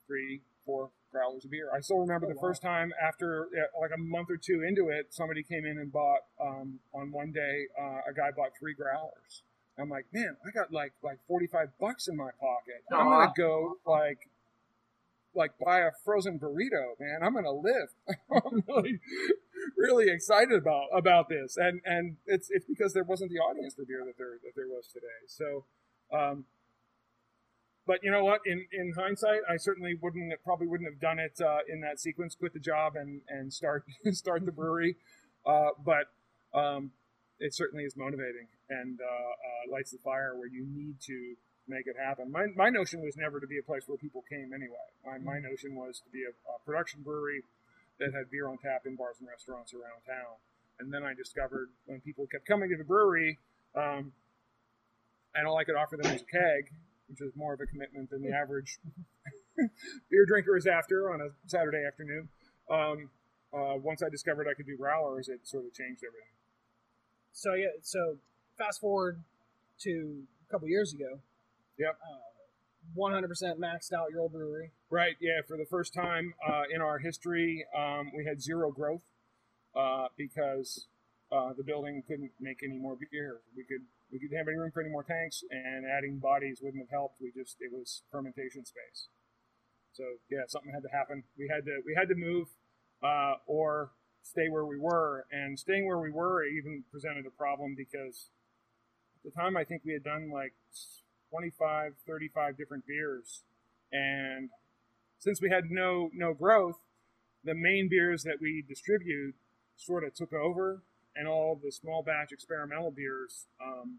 three, 0.07 0.43
four 0.67 0.91
growlers 1.13 1.45
of 1.45 1.51
beer. 1.51 1.71
I 1.75 1.81
still 1.81 1.99
remember 1.99 2.27
Oh, 2.27 2.31
the 2.31 2.35
wow. 2.37 2.41
first 2.49 2.63
time 2.63 2.93
after 3.01 3.45
uh, 3.47 3.81
like 3.81 3.91
a 3.95 3.99
month 4.01 4.29
or 4.31 4.37
two 4.37 4.63
into 4.67 4.89
it, 4.89 5.07
somebody 5.11 5.43
came 5.43 5.65
in 5.65 5.79
and 5.79 5.93
bought 5.93 6.21
um, 6.41 6.81
on 6.95 7.13
one 7.13 7.33
day. 7.33 7.67
Uh, 7.81 8.01
a 8.11 8.15
guy 8.15 8.31
bought 8.37 8.51
three 8.59 8.75
growlers. 8.75 9.43
I'm 9.79 9.89
like, 9.89 10.07
man, 10.13 10.37
I 10.47 10.51
got 10.53 10.73
like 10.73 10.93
like 11.03 11.19
45 11.27 11.69
bucks 11.81 12.09
in 12.09 12.17
my 12.17 12.31
pocket. 12.41 12.85
I'm 12.93 13.07
gonna 13.07 13.33
go 13.37 13.75
like 13.87 14.19
like 15.35 15.53
buy 15.65 15.81
a 15.81 15.91
frozen 16.05 16.39
burrito, 16.39 16.99
man. 16.99 17.21
I'm 17.23 17.35
gonna 17.35 17.53
live. 17.53 17.89
I'm 18.31 18.65
really 18.69 19.01
really 19.77 20.11
excited 20.11 20.53
about 20.53 20.87
about 20.93 21.29
this, 21.29 21.57
and 21.57 21.81
and 21.85 22.17
it's 22.27 22.49
it's 22.51 22.67
because 22.67 22.93
there 22.93 23.05
wasn't 23.05 23.31
the 23.31 23.39
audience 23.39 23.75
for 23.75 23.85
beer 23.85 24.03
that 24.05 24.19
there 24.19 24.39
that 24.43 24.53
there 24.55 24.69
was 24.69 24.89
today. 24.93 25.07
So, 25.27 25.65
um, 26.13 26.45
but 27.87 28.01
you 28.03 28.11
know 28.11 28.25
what? 28.25 28.41
In 28.47 28.67
in 28.73 28.93
hindsight, 28.97 29.41
I 29.49 29.57
certainly 29.57 29.95
wouldn't 30.01 30.33
probably 30.45 30.67
wouldn't 30.67 30.91
have 30.91 31.01
done 31.01 31.19
it 31.19 31.41
uh, 31.41 31.59
in 31.69 31.81
that 31.81 32.01
sequence. 32.01 32.35
Quit 32.35 32.53
the 32.53 32.61
job 32.61 32.95
and 32.97 33.23
and 33.29 33.53
start 33.53 33.85
start 34.13 34.45
the 34.45 34.53
brewery, 34.53 34.97
uh, 35.47 35.71
but 35.85 36.09
um, 36.59 36.93
it 37.39 37.55
certainly 37.55 37.85
is 37.85 37.97
motivating 37.97 38.49
and 38.69 39.01
uh, 39.01 39.05
uh, 39.05 39.73
lights 39.73 39.91
the 39.91 39.99
fire 39.99 40.35
where 40.37 40.49
you 40.49 40.67
need 40.67 41.01
to 41.03 41.35
make 41.69 41.87
it 41.87 41.97
happen. 41.97 42.31
My, 42.31 42.47
my 42.57 42.69
notion 42.69 43.01
was 43.01 43.17
never 43.17 43.41
to 43.41 43.47
be 43.47 43.59
a 43.59 43.63
place 43.63 43.85
where 43.87 43.97
people 43.97 44.23
came 44.29 44.53
anyway. 44.53 44.87
My, 45.05 45.19
my 45.19 45.39
notion 45.39 45.75
was 45.75 46.01
to 46.05 46.11
be 46.11 46.25
a, 46.25 46.33
a 46.51 46.59
production 46.65 47.03
brewery 47.03 47.43
that 47.99 48.13
had 48.13 48.31
beer 48.31 48.49
on 48.49 48.59
tap 48.59 48.83
in 48.87 48.97
bars 48.97 49.17
and 49.21 49.29
restaurants 49.29 49.73
around 49.73 50.05
town. 50.07 50.37
And 50.81 50.93
then 50.93 51.05
I 51.05 51.15
discovered 51.15 51.71
when 51.87 52.01
people 52.01 52.27
kept 52.27 52.47
coming 52.47 52.69
to 52.71 52.77
the 52.77 52.85
brewery, 52.85 53.39
um, 53.75 54.13
and 55.35 55.47
all 55.47 55.57
I 55.57 55.65
could 55.65 55.77
offer 55.77 55.97
them 55.97 56.13
was 56.13 56.23
a 56.23 56.27
keg, 56.27 56.71
which 57.09 57.21
is 57.21 57.33
more 57.37 57.55
of 57.55 57.61
a 57.61 57.67
commitment 57.67 58.11
than 58.11 58.23
the 58.23 58.33
average 58.35 58.79
beer 60.11 60.27
drinker 60.27 60.57
is 60.57 60.67
after 60.67 61.13
on 61.13 61.21
a 61.21 61.29
Saturday 61.47 61.85
afternoon. 61.87 62.29
Um, 62.71 63.11
uh, 63.53 63.77
once 63.79 64.03
I 64.03 64.09
discovered 64.09 64.49
I 64.51 64.55
could 64.55 64.67
do 64.67 64.77
growlers, 64.77 65.29
it 65.29 65.47
sort 65.47 65.65
of 65.65 65.73
changed 65.75 66.03
everything. 66.03 66.35
So 67.33 67.55
yeah, 67.55 67.79
so 67.83 68.17
fast 68.59 68.81
forward 68.81 69.23
to 69.81 70.23
a 70.49 70.53
couple 70.53 70.69
years 70.69 70.93
ago. 70.93 71.21
Yep. 71.79 71.99
Uh, 72.03 72.99
100% 72.99 73.59
maxed 73.59 73.93
out 73.93 74.11
your 74.11 74.21
old 74.21 74.33
brewery. 74.33 74.73
Right. 74.91 75.17
Yeah. 75.21 75.41
For 75.47 75.57
the 75.57 75.67
first 75.71 75.95
time 75.95 76.35
uh, 76.47 76.63
in 76.73 76.81
our 76.81 76.99
history, 76.99 77.65
um, 77.77 78.13
we 78.15 78.25
had 78.25 78.43
zero 78.43 78.71
growth 78.71 79.03
uh, 79.75 80.09
because 80.17 80.87
uh, 81.33 81.53
the 81.57 81.65
building 81.65 82.03
couldn't 82.07 82.33
make 82.41 82.59
any 82.63 82.79
more 82.79 82.97
beer. 83.11 83.41
We 83.57 83.65
could 83.65 83.87
we 84.13 84.19
didn't 84.19 84.37
have 84.39 84.47
any 84.47 84.57
room 84.57 84.71
for 84.71 84.81
any 84.81 84.91
more 84.91 85.03
tanks, 85.03 85.43
and 85.51 85.85
adding 85.87 86.19
bodies 86.19 86.61
wouldn't 86.63 86.83
have 86.85 86.91
helped. 86.91 87.21
We 87.21 87.33
just 87.35 87.57
it 87.61 87.73
was 87.73 88.03
fermentation 88.13 88.65
space. 88.65 89.09
So 89.93 90.05
yeah, 90.31 90.45
something 90.47 90.71
had 90.73 90.83
to 90.83 90.93
happen. 90.93 91.25
We 91.39 91.49
had 91.49 91.65
to 91.65 91.81
we 91.85 91.95
had 91.99 92.09
to 92.09 92.15
move 92.15 92.49
uh, 93.03 93.37
or 93.47 93.91
stay 94.23 94.49
where 94.49 94.65
we 94.65 94.79
were. 94.79 95.27
And 95.31 95.59
staying 95.59 95.87
where 95.87 95.99
we 95.99 96.11
were 96.11 96.45
even 96.45 96.85
presented 96.91 97.27
a 97.27 97.31
problem 97.31 97.75
because 97.77 98.31
at 99.19 99.33
the 99.33 99.41
time 99.41 99.57
I 99.57 99.65
think 99.65 99.83
we 99.85 99.93
had 99.93 100.05
done 100.05 100.31
like 100.33 100.55
25, 101.35 101.95
35 102.07 102.57
different 102.57 102.87
beers, 102.87 103.43
and 103.93 104.51
since 105.19 105.43
we 105.43 105.51
had 105.51 105.65
no 105.71 106.11
no 106.15 106.33
growth, 106.33 106.79
the 107.43 107.55
main 107.55 107.89
beers 107.91 108.23
that 108.23 108.39
we 108.41 108.63
distribute 108.69 109.35
sort 109.77 110.05
of 110.05 110.15
took 110.15 110.33
over, 110.33 110.83
and 111.17 111.27
all 111.27 111.59
the 111.61 111.73
small 111.73 112.05
batch 112.05 112.31
experimental 112.31 112.93
beers, 112.93 113.47
um, 113.61 113.99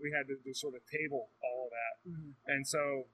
we 0.00 0.12
had 0.16 0.26
to 0.28 0.36
just 0.48 0.60
sort 0.62 0.74
of 0.74 0.80
table 0.88 1.28
all 1.44 1.66
of 1.66 1.70
that. 1.76 2.10
Mhm. 2.10 2.32
And 2.46 2.66
so 2.66 3.04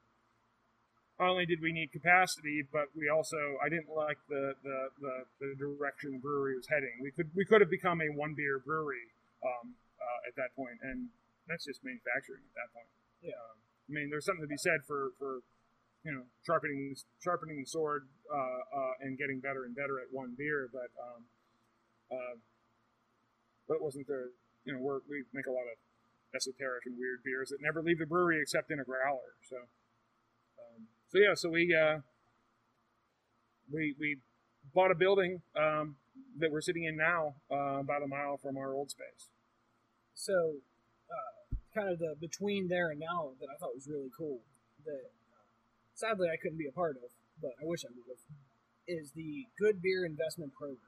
not 1.18 1.30
only 1.30 1.46
did 1.46 1.60
we 1.60 1.72
need 1.72 1.90
capacity, 1.90 2.62
but 2.62 2.94
we 2.94 3.08
also 3.08 3.58
I 3.60 3.68
didn't 3.68 3.90
like 3.90 4.18
the 4.28 4.54
the, 4.62 4.90
the, 5.00 5.14
the 5.40 5.54
direction 5.58 6.12
the 6.12 6.18
brewery 6.18 6.54
was 6.54 6.68
heading. 6.68 6.94
We 7.02 7.10
could 7.10 7.34
we 7.34 7.44
could 7.44 7.60
have 7.60 7.70
become 7.70 8.00
a 8.00 8.08
one 8.14 8.34
beer 8.34 8.60
brewery 8.60 9.10
um, 9.42 9.74
uh, 9.98 10.28
at 10.28 10.36
that 10.36 10.54
point, 10.54 10.78
and 10.82 11.08
that's 11.48 11.64
just 11.66 11.82
manufacturing 11.82 12.42
at 12.46 12.54
that 12.54 12.70
point. 12.72 12.86
Yeah. 13.22 13.32
I 13.32 13.90
mean, 13.92 14.10
there's 14.10 14.24
something 14.24 14.44
to 14.44 14.48
be 14.48 14.58
said 14.58 14.84
for 14.86 15.12
for 15.18 15.40
you 16.04 16.12
know 16.12 16.22
sharpening 16.46 16.94
sharpening 17.22 17.60
the 17.60 17.66
sword 17.66 18.08
uh, 18.32 18.60
uh, 18.72 18.94
and 19.00 19.18
getting 19.18 19.40
better 19.40 19.64
and 19.64 19.74
better 19.74 19.98
at 19.98 20.12
one 20.12 20.34
beer, 20.36 20.68
but 20.72 20.90
um, 21.00 21.24
uh, 22.12 22.36
but 23.66 23.74
it 23.76 23.82
wasn't 23.82 24.06
the 24.06 24.30
you 24.64 24.72
know 24.72 24.80
we're, 24.80 25.00
we 25.08 25.24
make 25.32 25.46
a 25.46 25.50
lot 25.50 25.64
of 25.66 25.78
esoteric 26.34 26.84
and 26.86 26.98
weird 26.98 27.24
beers 27.24 27.48
that 27.48 27.58
never 27.62 27.82
leave 27.82 27.98
the 27.98 28.06
brewery 28.06 28.40
except 28.40 28.70
in 28.70 28.78
a 28.78 28.84
growler. 28.84 29.40
So 29.48 29.56
um, 30.60 30.86
so 31.08 31.18
yeah, 31.18 31.34
so 31.34 31.48
we 31.48 31.74
uh, 31.74 32.00
we 33.72 33.94
we 33.98 34.18
bought 34.74 34.90
a 34.90 34.94
building 34.94 35.40
um, 35.56 35.96
that 36.38 36.52
we're 36.52 36.60
sitting 36.60 36.84
in 36.84 36.96
now, 36.96 37.34
uh, 37.50 37.80
about 37.80 38.02
a 38.02 38.06
mile 38.06 38.36
from 38.36 38.56
our 38.56 38.72
old 38.74 38.90
space. 38.90 39.30
So, 40.14 40.54
uh, 41.10 41.56
kind 41.74 41.88
of 41.88 41.98
the 41.98 42.14
between 42.20 42.68
there 42.68 42.90
and 42.90 43.00
now 43.00 43.30
that 43.40 43.46
I 43.52 43.56
thought 43.58 43.74
was 43.74 43.86
really 43.88 44.10
cool. 44.16 44.40
That 44.84 45.10
uh, 45.32 45.44
sadly 45.94 46.28
I 46.32 46.36
couldn't 46.40 46.58
be 46.58 46.66
a 46.66 46.72
part 46.72 46.96
of, 46.96 47.10
but 47.40 47.52
I 47.60 47.64
wish 47.64 47.84
I 47.84 47.88
would 47.94 48.06
have. 48.08 48.22
Is 48.88 49.12
the 49.12 49.46
Good 49.58 49.82
Beer 49.82 50.04
Investment 50.06 50.52
Program, 50.54 50.78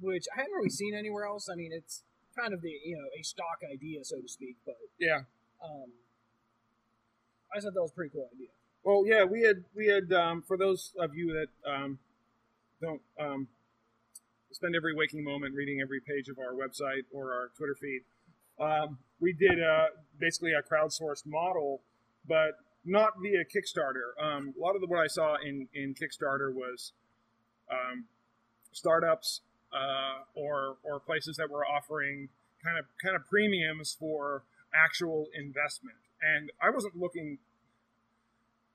which 0.00 0.24
I 0.34 0.40
haven't 0.40 0.54
really 0.54 0.70
seen 0.70 0.94
anywhere 0.94 1.26
else. 1.26 1.48
I 1.52 1.54
mean, 1.54 1.70
it's 1.72 2.02
kind 2.36 2.54
of 2.54 2.62
the 2.62 2.70
you 2.84 2.96
know 2.96 3.08
a 3.18 3.22
stock 3.22 3.60
idea, 3.70 4.04
so 4.04 4.20
to 4.20 4.28
speak, 4.28 4.56
but 4.64 4.76
Yeah. 4.98 5.22
um, 5.62 5.92
I 7.54 7.60
thought 7.60 7.74
that 7.74 7.82
was 7.82 7.90
a 7.90 7.94
pretty 7.94 8.10
cool 8.14 8.28
idea. 8.34 8.48
Well, 8.84 9.04
yeah, 9.06 9.24
we 9.24 9.42
had 9.42 9.64
we 9.74 9.86
had 9.86 10.12
um, 10.12 10.42
for 10.42 10.56
those 10.56 10.92
of 10.98 11.14
you 11.14 11.32
that 11.34 11.70
um, 11.70 11.98
don't 12.80 13.02
um, 13.20 13.48
spend 14.50 14.74
every 14.74 14.94
waking 14.94 15.22
moment 15.24 15.54
reading 15.54 15.80
every 15.80 16.00
page 16.00 16.28
of 16.28 16.38
our 16.38 16.52
website 16.54 17.04
or 17.12 17.32
our 17.32 17.50
Twitter 17.56 17.74
feed. 17.74 18.00
Um, 18.60 18.98
we 19.20 19.32
did 19.32 19.62
uh, 19.62 19.86
basically 20.18 20.52
a 20.52 20.62
crowdsourced 20.62 21.26
model, 21.26 21.80
but 22.26 22.58
not 22.84 23.14
via 23.22 23.44
Kickstarter. 23.44 24.12
Um, 24.22 24.54
a 24.56 24.60
lot 24.60 24.74
of 24.74 24.80
the, 24.80 24.86
what 24.86 25.00
I 25.00 25.06
saw 25.06 25.36
in, 25.36 25.68
in 25.74 25.94
Kickstarter 25.94 26.52
was 26.52 26.92
um, 27.70 28.04
startups 28.72 29.40
uh, 29.72 30.22
or 30.34 30.76
or 30.82 31.00
places 31.00 31.36
that 31.36 31.50
were 31.50 31.64
offering 31.64 32.28
kind 32.62 32.78
of 32.78 32.84
kind 33.02 33.16
of 33.16 33.26
premiums 33.26 33.96
for 33.98 34.44
actual 34.74 35.26
investment. 35.34 35.96
And 36.22 36.50
I 36.62 36.70
wasn't 36.70 36.96
looking. 36.96 37.38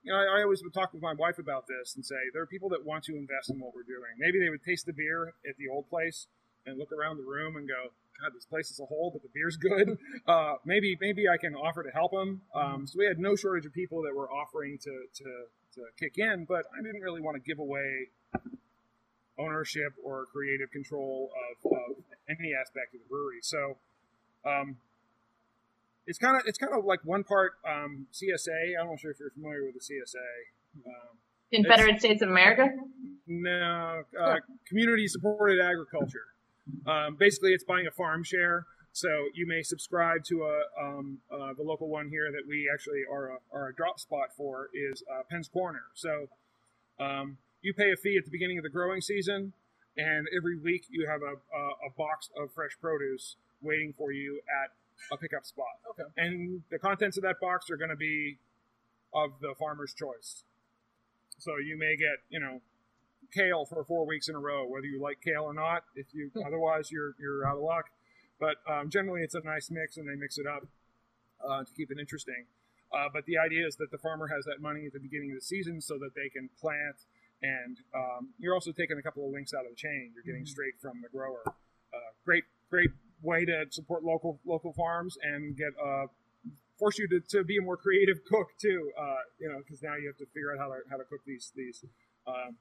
You 0.03 0.13
know, 0.13 0.17
I, 0.17 0.39
I 0.39 0.43
always 0.43 0.63
would 0.63 0.73
talk 0.73 0.93
with 0.93 1.01
my 1.01 1.13
wife 1.13 1.39
about 1.39 1.67
this 1.67 1.95
and 1.95 2.05
say 2.05 2.15
there 2.33 2.41
are 2.41 2.47
people 2.47 2.69
that 2.69 2.85
want 2.85 3.03
to 3.05 3.17
invest 3.17 3.49
in 3.49 3.59
what 3.59 3.75
we're 3.75 3.83
doing. 3.83 4.15
Maybe 4.17 4.39
they 4.39 4.49
would 4.49 4.63
taste 4.63 4.85
the 4.85 4.93
beer 4.93 5.33
at 5.47 5.57
the 5.57 5.67
old 5.67 5.89
place 5.89 6.27
and 6.65 6.79
look 6.79 6.91
around 6.91 7.17
the 7.17 7.27
room 7.27 7.57
and 7.57 7.67
go, 7.67 7.91
"God, 8.21 8.33
this 8.35 8.45
place 8.45 8.69
is 8.69 8.79
a 8.79 8.85
hole, 8.85 9.11
but 9.11 9.21
the 9.21 9.29
beer's 9.33 9.57
good." 9.57 9.97
Uh, 10.27 10.55
maybe 10.63 10.95
maybe 11.01 11.27
I 11.27 11.37
can 11.37 11.55
offer 11.55 11.81
to 11.81 11.89
help 11.89 12.11
them. 12.11 12.41
Um, 12.53 12.85
so 12.85 12.99
we 12.99 13.05
had 13.05 13.17
no 13.17 13.35
shortage 13.35 13.65
of 13.65 13.73
people 13.73 14.03
that 14.03 14.13
were 14.13 14.29
offering 14.29 14.77
to 14.77 15.05
to 15.15 15.45
to 15.75 15.81
kick 15.97 16.17
in, 16.17 16.45
but 16.47 16.65
I 16.77 16.83
didn't 16.83 17.01
really 17.01 17.21
want 17.21 17.35
to 17.35 17.41
give 17.41 17.57
away 17.57 18.09
ownership 19.39 19.93
or 20.03 20.25
creative 20.25 20.69
control 20.71 21.31
of, 21.63 21.71
of 21.71 21.95
any 22.29 22.53
aspect 22.53 22.93
of 22.93 22.99
the 23.01 23.07
brewery. 23.09 23.39
So 23.41 23.77
um, 24.45 24.77
it's 26.05 26.19
kind 26.19 26.35
of 26.35 26.43
it's 26.45 26.57
kind 26.57 26.73
of 26.77 26.85
like 26.85 26.99
one 27.03 27.23
part 27.23 27.53
um, 27.67 28.07
CSA. 28.13 28.79
I'm 28.79 28.87
not 28.87 28.99
sure 28.99 29.11
if 29.11 29.19
you're 29.19 29.31
familiar 29.31 29.63
with 29.63 29.75
the 29.75 29.81
CSA. 29.81 30.85
Um, 30.85 31.17
Confederate 31.51 31.99
States 31.99 32.21
of 32.21 32.29
America. 32.29 32.67
no, 33.25 34.03
uh, 34.19 34.35
community 34.67 35.07
supported 35.07 35.59
agriculture. 35.59 36.27
Um, 36.87 37.15
basically, 37.17 37.51
it's 37.51 37.63
buying 37.63 37.87
a 37.87 37.91
farm 37.91 38.23
share. 38.23 38.65
So 38.91 39.09
you 39.33 39.45
may 39.47 39.61
subscribe 39.61 40.23
to 40.25 40.43
a 40.43 40.83
um, 40.83 41.19
uh, 41.31 41.53
the 41.55 41.63
local 41.63 41.89
one 41.89 42.09
here 42.09 42.31
that 42.31 42.47
we 42.47 42.69
actually 42.73 43.03
are 43.09 43.33
a, 43.33 43.37
are 43.53 43.67
a 43.69 43.75
drop 43.75 43.99
spot 43.99 44.29
for 44.35 44.69
is 44.73 45.03
uh, 45.09 45.21
Penn's 45.29 45.47
Corner. 45.47 45.83
So 45.93 46.27
um, 46.99 47.37
you 47.61 47.73
pay 47.73 47.91
a 47.91 47.95
fee 47.95 48.17
at 48.17 48.25
the 48.25 48.31
beginning 48.31 48.57
of 48.57 48.63
the 48.63 48.69
growing 48.69 49.01
season, 49.01 49.53
and 49.95 50.27
every 50.35 50.57
week 50.57 50.85
you 50.89 51.07
have 51.07 51.21
a, 51.21 51.35
a, 51.35 51.63
a 51.87 51.91
box 51.97 52.29
of 52.35 52.51
fresh 52.53 52.71
produce 52.81 53.35
waiting 53.61 53.93
for 53.97 54.11
you 54.11 54.41
at 54.63 54.71
a 55.13 55.17
pickup 55.17 55.45
spot. 55.45 55.79
Okay. 55.91 56.09
And 56.17 56.63
the 56.71 56.79
contents 56.79 57.17
of 57.17 57.23
that 57.23 57.39
box 57.39 57.69
are 57.69 57.77
going 57.77 57.91
to 57.91 57.95
be 57.95 58.37
of 59.13 59.31
the 59.41 59.53
farmer's 59.59 59.93
choice. 59.93 60.43
So 61.37 61.51
you 61.57 61.77
may 61.77 61.95
get, 61.95 62.19
you 62.29 62.39
know, 62.39 62.59
kale 63.33 63.65
for 63.65 63.83
four 63.83 64.05
weeks 64.05 64.27
in 64.29 64.35
a 64.35 64.39
row, 64.39 64.65
whether 64.67 64.85
you 64.85 65.01
like 65.01 65.21
kale 65.21 65.43
or 65.43 65.53
not. 65.53 65.83
If 65.95 66.07
you 66.13 66.31
otherwise, 66.45 66.91
you're 66.91 67.15
you're 67.19 67.47
out 67.47 67.57
of 67.57 67.63
luck. 67.63 67.85
But 68.39 68.57
um, 68.69 68.89
generally, 68.89 69.21
it's 69.21 69.35
a 69.35 69.41
nice 69.41 69.69
mix, 69.69 69.97
and 69.97 70.07
they 70.07 70.15
mix 70.15 70.37
it 70.37 70.47
up 70.47 70.65
uh, 71.47 71.63
to 71.63 71.71
keep 71.75 71.91
it 71.91 71.99
interesting. 71.99 72.45
Uh, 72.91 73.07
but 73.13 73.25
the 73.25 73.37
idea 73.37 73.67
is 73.67 73.75
that 73.75 73.91
the 73.91 73.97
farmer 73.97 74.27
has 74.27 74.45
that 74.45 74.61
money 74.61 74.85
at 74.87 74.93
the 74.93 74.99
beginning 74.99 75.31
of 75.31 75.37
the 75.37 75.45
season 75.45 75.81
so 75.81 75.97
that 75.99 76.15
they 76.15 76.29
can 76.29 76.49
plant, 76.59 77.05
and 77.43 77.77
um, 77.93 78.29
you're 78.39 78.53
also 78.53 78.71
taking 78.71 78.97
a 78.97 79.01
couple 79.01 79.25
of 79.25 79.31
links 79.31 79.53
out 79.53 79.65
of 79.65 79.71
the 79.71 79.75
chain. 79.75 80.11
You're 80.15 80.23
getting 80.23 80.45
straight 80.45 80.79
from 80.81 81.01
the 81.01 81.09
grower. 81.09 81.43
Uh, 81.45 82.11
great, 82.25 82.45
great 82.69 82.89
way 83.21 83.45
to 83.45 83.65
support 83.69 84.03
local 84.03 84.39
local 84.45 84.73
farms 84.73 85.17
and 85.21 85.55
get 85.55 85.69
uh, 85.83 86.07
force 86.79 86.97
you 86.97 87.07
to, 87.09 87.19
to 87.19 87.43
be 87.43 87.57
a 87.57 87.61
more 87.61 87.77
creative 87.77 88.23
cook 88.25 88.47
too. 88.59 88.91
Uh, 88.97 89.21
you 89.39 89.49
know, 89.49 89.59
because 89.59 89.83
now 89.83 89.95
you 89.95 90.07
have 90.07 90.17
to 90.17 90.25
figure 90.33 90.53
out 90.53 90.59
how 90.59 90.67
to 90.67 90.79
how 90.89 90.97
to 90.97 91.03
cook 91.03 91.21
these 91.27 91.51
these. 91.55 91.83
Um, 92.25 92.55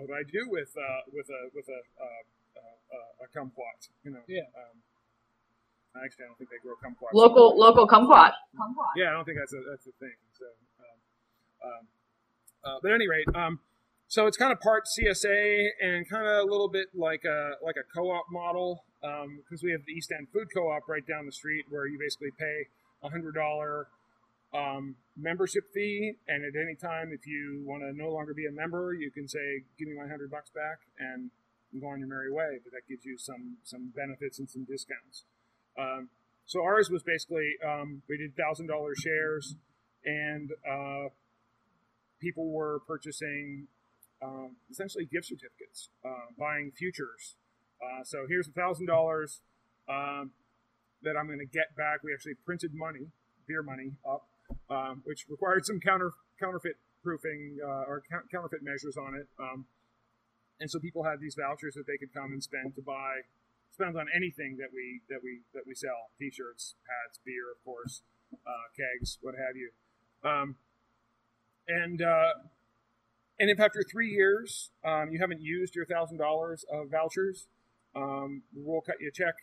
what 0.00 0.08
do 0.08 0.14
I 0.14 0.24
do 0.24 0.48
with 0.48 0.72
uh, 0.76 1.02
with 1.12 1.28
a 1.28 1.40
with 1.54 1.68
a 1.68 1.80
uh, 2.00 2.22
uh, 2.56 3.24
a 3.24 3.26
kumquat? 3.30 3.92
You 4.04 4.12
know. 4.12 4.24
Yeah. 4.28 4.48
Um, 4.56 4.80
actually, 6.02 6.24
I 6.24 6.28
don't 6.28 6.38
think 6.38 6.50
they 6.50 6.62
grow 6.62 6.74
kumquats. 6.80 7.12
Local 7.12 7.58
local 7.58 7.86
kumquat. 7.86 8.32
Kumquat. 8.56 8.92
Yeah, 8.96 9.10
I 9.10 9.12
don't 9.12 9.24
think 9.24 9.38
that's 9.38 9.52
a 9.52 9.60
that's 9.68 9.86
a 9.86 9.94
thing. 10.00 10.16
So, 10.38 10.46
um, 10.80 10.98
um, 11.64 11.82
uh, 12.64 12.78
but 12.82 12.90
at 12.92 12.94
any 12.94 13.08
rate, 13.08 13.28
um, 13.34 13.60
so 14.08 14.26
it's 14.26 14.36
kind 14.36 14.52
of 14.52 14.60
part 14.60 14.84
CSA 14.86 15.68
and 15.80 16.08
kind 16.08 16.26
of 16.26 16.48
a 16.48 16.50
little 16.50 16.68
bit 16.68 16.88
like 16.94 17.24
a 17.24 17.52
like 17.62 17.76
a 17.76 17.84
co-op 17.94 18.26
model 18.30 18.84
because 19.00 19.62
we 19.62 19.72
have 19.72 19.82
the 19.86 19.92
East 19.92 20.12
End 20.16 20.28
Food 20.32 20.48
Co-op 20.54 20.88
right 20.88 21.06
down 21.06 21.26
the 21.26 21.32
street 21.32 21.66
where 21.68 21.86
you 21.86 21.98
basically 21.98 22.30
pay 22.38 22.68
a 23.02 23.08
hundred 23.10 23.34
dollar 23.34 23.88
um, 24.54 24.96
membership 25.16 25.72
fee, 25.72 26.14
and 26.28 26.44
at 26.44 26.60
any 26.60 26.74
time 26.74 27.10
if 27.12 27.26
you 27.26 27.62
want 27.64 27.82
to 27.82 27.92
no 27.92 28.10
longer 28.10 28.34
be 28.34 28.46
a 28.46 28.52
member, 28.52 28.92
you 28.92 29.10
can 29.10 29.28
say, 29.28 29.64
"Give 29.78 29.88
me 29.88 29.94
my 29.94 30.08
hundred 30.08 30.30
bucks 30.30 30.50
back," 30.50 30.80
and 30.98 31.30
go 31.80 31.88
on 31.88 31.98
your 31.98 32.08
merry 32.08 32.30
way. 32.30 32.58
But 32.62 32.72
that 32.72 32.88
gives 32.88 33.04
you 33.04 33.16
some 33.18 33.58
some 33.62 33.92
benefits 33.94 34.38
and 34.38 34.48
some 34.48 34.64
discounts. 34.64 35.24
Um, 35.78 36.10
so 36.44 36.62
ours 36.62 36.90
was 36.90 37.02
basically 37.02 37.54
um, 37.66 38.02
we 38.08 38.18
did 38.18 38.36
thousand 38.36 38.66
dollar 38.66 38.94
shares, 38.94 39.56
and 40.04 40.50
uh, 40.68 41.08
people 42.20 42.50
were 42.50 42.80
purchasing 42.86 43.68
um, 44.22 44.56
essentially 44.70 45.04
gift 45.04 45.26
certificates, 45.26 45.88
uh, 46.04 46.30
buying 46.38 46.70
futures. 46.70 47.36
Uh, 47.82 48.04
so 48.04 48.26
here's 48.28 48.48
a 48.48 48.52
thousand 48.52 48.86
dollars 48.86 49.40
um, 49.88 50.30
that 51.02 51.16
I'm 51.16 51.26
going 51.26 51.40
to 51.40 51.46
get 51.46 51.74
back. 51.76 52.02
We 52.04 52.12
actually 52.12 52.34
printed 52.44 52.72
money, 52.74 53.10
beer 53.46 53.62
money, 53.62 53.92
up, 54.08 54.28
um, 54.72 55.02
which 55.04 55.26
required 55.28 55.66
some 55.66 55.80
counter 55.80 56.12
counterfeit 56.40 56.76
proofing 57.02 57.58
uh, 57.62 57.84
or 57.90 58.02
count, 58.10 58.24
counterfeit 58.30 58.62
measures 58.62 58.96
on 58.96 59.14
it. 59.14 59.28
Um, 59.38 59.66
and 60.60 60.70
so 60.70 60.78
people 60.78 61.04
had 61.04 61.20
these 61.20 61.36
vouchers 61.38 61.74
that 61.74 61.86
they 61.86 61.98
could 61.98 62.14
come 62.14 62.32
and 62.32 62.42
spend 62.42 62.74
to 62.76 62.82
buy 62.82 63.26
spend 63.72 63.96
on 63.96 64.06
anything 64.14 64.56
that 64.58 64.68
we 64.72 65.00
that 65.08 65.20
we 65.22 65.40
that 65.54 65.62
we 65.66 65.74
sell 65.74 66.12
t-shirts 66.18 66.74
hats 66.86 67.18
beer 67.24 67.50
of 67.50 67.62
course 67.64 68.02
uh, 68.46 68.68
kegs 68.76 69.18
what 69.22 69.34
have 69.34 69.56
you 69.56 69.70
um, 70.28 70.56
and 71.66 72.02
uh, 72.02 72.32
and 73.40 73.50
if 73.50 73.58
after 73.58 73.82
three 73.82 74.08
years 74.08 74.70
um, 74.84 75.08
you 75.10 75.18
haven't 75.18 75.40
used 75.40 75.74
your 75.74 75.86
thousand 75.86 76.18
dollars 76.18 76.64
of 76.70 76.90
vouchers 76.90 77.48
um, 77.96 78.42
we'll 78.54 78.82
cut 78.82 78.96
you 79.00 79.08
a 79.08 79.12
check 79.12 79.34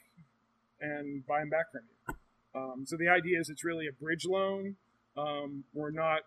and 0.80 1.26
buy 1.26 1.39
them 1.39 1.49
back 1.49 1.72
from 1.72 1.81
you 1.89 2.15
Um, 2.56 2.85
so 2.85 2.95
the 2.97 3.07
idea 3.07 3.39
is 3.39 3.49
it's 3.49 3.64
really 3.64 3.88
a 3.88 3.91
bridge 3.91 4.26
loan. 4.26 4.76
Um, 5.19 5.63
we're 5.73 5.91
not 5.91 6.21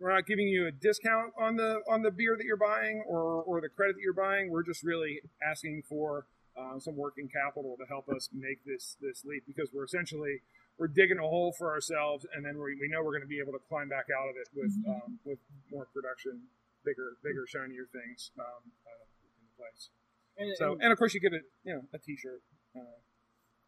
we're 0.00 0.12
not 0.12 0.26
giving 0.26 0.46
you 0.48 0.66
a 0.66 0.72
discount 0.72 1.32
on 1.38 1.56
the 1.56 1.80
on 1.88 2.02
the 2.02 2.10
beer 2.10 2.36
that 2.36 2.44
you're 2.44 2.56
buying 2.60 3.02
or 3.08 3.42
or 3.42 3.60
the 3.60 3.68
credit 3.68 3.94
that 3.96 4.02
you're 4.02 4.12
buying. 4.12 4.50
We're 4.50 4.62
just 4.64 4.82
really 4.82 5.20
asking 5.42 5.82
for 5.88 6.26
uh, 6.58 6.78
some 6.78 6.96
working 6.96 7.28
capital 7.28 7.76
to 7.78 7.86
help 7.86 8.08
us 8.08 8.28
make 8.32 8.64
this 8.64 8.96
this 9.00 9.24
leap 9.24 9.44
because 9.46 9.70
we're 9.72 9.84
essentially 9.84 10.42
we're 10.78 10.88
digging 10.88 11.18
a 11.18 11.22
hole 11.26 11.52
for 11.58 11.72
ourselves 11.74 12.24
and 12.34 12.44
then 12.44 12.54
we, 12.54 12.78
we 12.80 12.86
know 12.88 13.02
we're 13.02 13.10
going 13.16 13.26
to 13.26 13.34
be 13.36 13.40
able 13.40 13.52
to 13.52 13.62
climb 13.68 13.88
back 13.88 14.06
out 14.14 14.28
of 14.30 14.36
it 14.36 14.48
with 14.54 14.72
um, 14.86 15.18
with 15.24 15.38
more 15.72 15.86
production, 15.92 16.42
bigger 16.84 17.14
bigger 17.24 17.46
shinier 17.48 17.86
things 17.92 18.30
um, 18.38 18.62
uh, 18.86 19.04
in 19.42 19.50
place. 19.58 19.90
And, 20.38 20.54
So 20.56 20.72
and- 20.74 20.82
and 20.82 20.92
of 20.92 20.98
course 20.98 21.14
you 21.14 21.20
get 21.20 21.32
a 21.32 21.40
you 21.64 21.74
know 21.74 21.82
a 21.92 21.98
T-shirt. 21.98 22.42
Uh, 22.76 23.02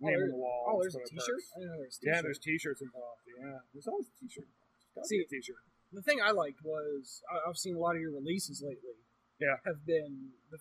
Oh, 0.02 0.06
name 0.08 0.22
on 0.22 0.28
the 0.30 0.36
wall. 0.36 0.64
oh, 0.72 0.80
there's 0.80 0.94
a 0.96 1.04
T-shirt. 1.04 1.40
I 1.56 1.60
know 1.60 1.76
there's 1.78 1.98
Yeah, 2.02 2.12
T-shirt. 2.12 2.24
there's 2.24 2.38
T-shirts 2.38 2.80
involved. 2.82 3.20
Yeah, 3.28 3.58
there's 3.72 3.86
always 3.86 4.06
a 4.08 4.16
T-shirt. 4.20 4.48
See- 5.04 5.20
a 5.20 5.26
T-shirt. 5.28 5.56
the 5.92 6.02
thing 6.02 6.20
I 6.22 6.30
liked 6.30 6.62
was 6.64 7.22
I- 7.30 7.48
I've 7.48 7.56
seen 7.58 7.74
a 7.74 7.78
lot 7.78 7.96
of 7.96 8.00
your 8.00 8.12
releases 8.12 8.62
lately. 8.62 8.94
Yeah. 9.40 9.56
Have 9.64 9.84
been 9.84 10.32
the 10.50 10.58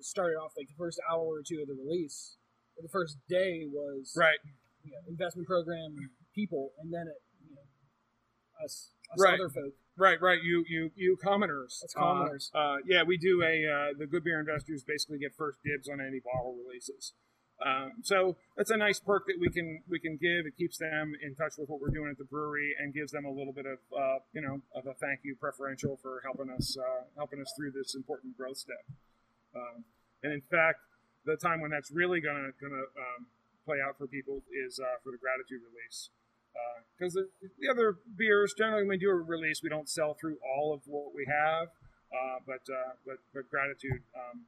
started 0.00 0.36
off 0.36 0.52
like 0.56 0.68
the 0.68 0.74
first 0.74 1.00
hour 1.10 1.24
or 1.26 1.42
two 1.42 1.60
of 1.62 1.68
the 1.68 1.74
release. 1.74 2.36
or 2.76 2.82
The 2.82 2.88
first 2.88 3.18
day 3.28 3.64
was 3.66 4.14
Right. 4.16 4.38
you 4.84 4.92
know, 4.92 4.98
investment 5.08 5.48
program 5.48 6.10
people, 6.34 6.72
and 6.78 6.92
then 6.92 7.08
it 7.08 7.22
you 7.48 7.54
know 7.54 7.62
us 8.64 8.92
us 9.12 9.20
Right. 9.20 9.34
other 9.40 9.48
folk. 9.48 9.74
Right, 9.96 10.20
right. 10.20 10.42
You, 10.42 10.62
you, 10.68 10.90
you 10.94 11.16
commoners. 11.16 11.78
That's 11.80 11.94
commoners. 11.94 12.50
Uh, 12.54 12.58
uh, 12.58 12.76
yeah, 12.84 13.02
we 13.02 13.16
do 13.16 13.42
a 13.42 13.64
uh, 13.66 13.92
the 13.96 14.06
good 14.06 14.24
beer 14.24 14.38
investors 14.40 14.84
basically 14.84 15.18
get 15.18 15.34
first 15.34 15.58
dibs 15.64 15.88
on 15.88 16.00
any 16.00 16.20
bottle 16.20 16.54
releases. 16.62 17.14
Um, 17.64 18.02
so 18.02 18.36
that's 18.56 18.70
a 18.70 18.76
nice 18.76 19.00
perk 19.00 19.24
that 19.26 19.36
we 19.40 19.48
can 19.48 19.82
we 19.88 19.98
can 19.98 20.18
give. 20.20 20.44
It 20.44 20.56
keeps 20.56 20.76
them 20.76 21.14
in 21.24 21.34
touch 21.34 21.54
with 21.56 21.68
what 21.68 21.80
we're 21.80 21.94
doing 21.94 22.10
at 22.10 22.18
the 22.18 22.24
brewery 22.24 22.74
and 22.78 22.92
gives 22.92 23.12
them 23.12 23.24
a 23.24 23.30
little 23.30 23.52
bit 23.52 23.64
of 23.64 23.78
uh, 23.96 24.18
you 24.32 24.42
know 24.42 24.60
of 24.74 24.86
a 24.86 24.94
thank 24.94 25.20
you 25.22 25.36
preferential 25.36 25.96
for 25.96 26.20
helping 26.22 26.50
us 26.50 26.76
uh, 26.76 27.04
helping 27.16 27.40
us 27.40 27.52
through 27.56 27.72
this 27.72 27.94
important 27.94 28.36
growth 28.36 28.58
step. 28.58 28.84
Um, 29.54 29.84
and 30.22 30.32
in 30.32 30.42
fact, 30.50 30.80
the 31.24 31.36
time 31.36 31.60
when 31.60 31.70
that's 31.70 31.90
really 31.90 32.20
gonna 32.20 32.52
gonna 32.60 32.84
um, 32.92 33.26
play 33.64 33.78
out 33.80 33.96
for 33.96 34.06
people 34.06 34.42
is 34.52 34.78
uh, 34.78 35.00
for 35.02 35.10
the 35.10 35.18
gratitude 35.18 35.60
release 35.64 36.10
because 36.98 37.14
the, 37.14 37.28
the 37.60 37.68
other 37.68 37.96
beers 38.16 38.54
generally 38.56 38.82
when 38.82 38.90
we 38.90 38.96
do 38.96 39.10
a 39.10 39.14
release 39.14 39.62
we 39.62 39.68
don't 39.68 39.88
sell 39.88 40.14
through 40.14 40.36
all 40.40 40.72
of 40.72 40.80
what 40.86 41.14
we 41.14 41.26
have 41.28 41.68
uh, 42.12 42.38
but, 42.46 42.64
uh, 42.72 42.92
but 43.04 43.16
but 43.34 43.48
gratitude 43.50 44.02
um, 44.16 44.44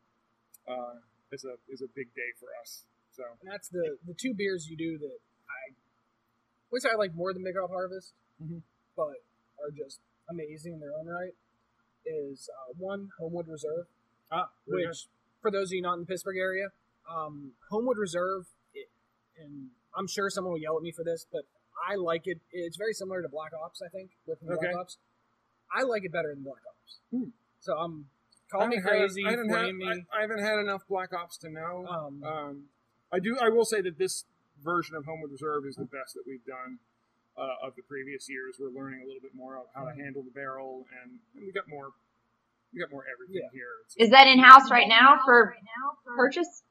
uh, 0.68 0.94
is 1.32 1.44
a 1.44 1.56
is 1.72 1.82
a 1.82 1.88
big 1.94 2.14
day 2.14 2.32
for 2.38 2.48
us 2.62 2.84
so 3.18 3.24
And 3.42 3.50
that's 3.50 3.68
the 3.68 3.98
the 4.06 4.14
two 4.14 4.32
beers 4.32 4.68
you 4.70 4.76
do 4.78 4.96
that 4.98 5.18
I 5.50 5.74
which 6.70 6.84
I 6.90 6.94
like 6.96 7.14
more 7.14 7.32
than 7.34 7.42
Big 7.42 7.54
Hop 7.60 7.70
Harvest, 7.70 8.14
Mhm. 8.40 8.62
but 8.96 9.18
are 9.60 9.70
just 9.74 10.00
amazing 10.30 10.74
in 10.74 10.80
their 10.80 10.92
own 10.98 11.06
right. 11.06 11.34
Is 12.06 12.48
uh, 12.54 12.72
one 12.78 13.10
Homewood 13.18 13.48
Reserve, 13.48 13.86
ah 14.30 14.48
which 14.66 15.08
for 15.42 15.50
those 15.50 15.68
of 15.70 15.72
you 15.74 15.82
not 15.82 15.94
in 15.94 16.00
the 16.00 16.06
Pittsburgh 16.06 16.38
area, 16.38 16.68
um, 17.10 17.52
Homewood 17.70 17.98
Reserve, 17.98 18.46
it, 18.72 18.88
and 19.38 19.70
I'm 19.96 20.06
sure 20.06 20.30
someone 20.30 20.52
will 20.52 20.60
yell 20.60 20.76
at 20.76 20.82
me 20.82 20.92
for 20.92 21.04
this, 21.04 21.26
but 21.30 21.42
I 21.88 21.96
like 21.96 22.22
it. 22.26 22.40
It's 22.50 22.76
very 22.76 22.92
similar 22.94 23.20
to 23.22 23.28
Black 23.28 23.52
Ops, 23.52 23.82
I 23.82 23.88
think, 23.88 24.10
with 24.26 24.38
Okay. 24.42 24.54
Black 24.72 24.76
Ops. 24.76 24.98
I 25.70 25.82
like 25.82 26.04
it 26.04 26.12
better 26.12 26.32
than 26.34 26.44
Black 26.44 26.62
Ops. 26.66 26.98
Hmm. 27.10 27.30
So 27.60 27.76
I'm 27.76 27.96
good. 27.96 28.50
call 28.50 28.66
me 28.68 28.76
haven't 28.76 28.90
had- 28.90 28.98
crazy, 29.00 29.24
I 29.26 29.30
haven't, 29.30 29.48
had. 29.50 29.64
I, 29.66 30.18
I 30.18 30.20
haven't 30.22 30.38
had 30.40 30.58
enough 30.60 30.86
black 30.88 31.12
ops 31.12 31.36
to 31.38 31.50
know 31.50 31.86
um, 31.86 32.22
um, 32.24 32.68
I 33.12 33.18
do 33.18 33.36
I 33.40 33.48
will 33.48 33.64
say 33.64 33.80
that 33.82 33.98
this 33.98 34.24
version 34.62 34.96
of 34.96 35.04
Homewood 35.04 35.30
Reserve 35.30 35.64
is 35.66 35.76
the 35.76 35.84
best 35.84 36.14
that 36.14 36.24
we've 36.26 36.44
done 36.44 36.78
uh, 37.36 37.66
of 37.66 37.76
the 37.76 37.82
previous 37.82 38.28
years 38.28 38.56
we're 38.60 38.70
learning 38.70 39.00
a 39.02 39.06
little 39.06 39.22
bit 39.22 39.34
more 39.34 39.56
of 39.56 39.66
how 39.74 39.84
to 39.84 39.94
handle 39.94 40.22
the 40.22 40.30
barrel 40.32 40.84
and, 41.02 41.18
and 41.36 41.46
we 41.46 41.52
got 41.52 41.68
more 41.68 41.90
we 42.74 42.80
got 42.80 42.90
more 42.90 43.04
everything 43.12 43.40
Yeah. 43.42 43.48
here 43.52 43.70
It's- 43.86 44.06
Is 44.06 44.10
that 44.10 44.26
in 44.26 44.38
house 44.40 44.70
right 44.70 44.88
now 44.88 45.18
for 45.24 45.54
purchase? 46.16 46.62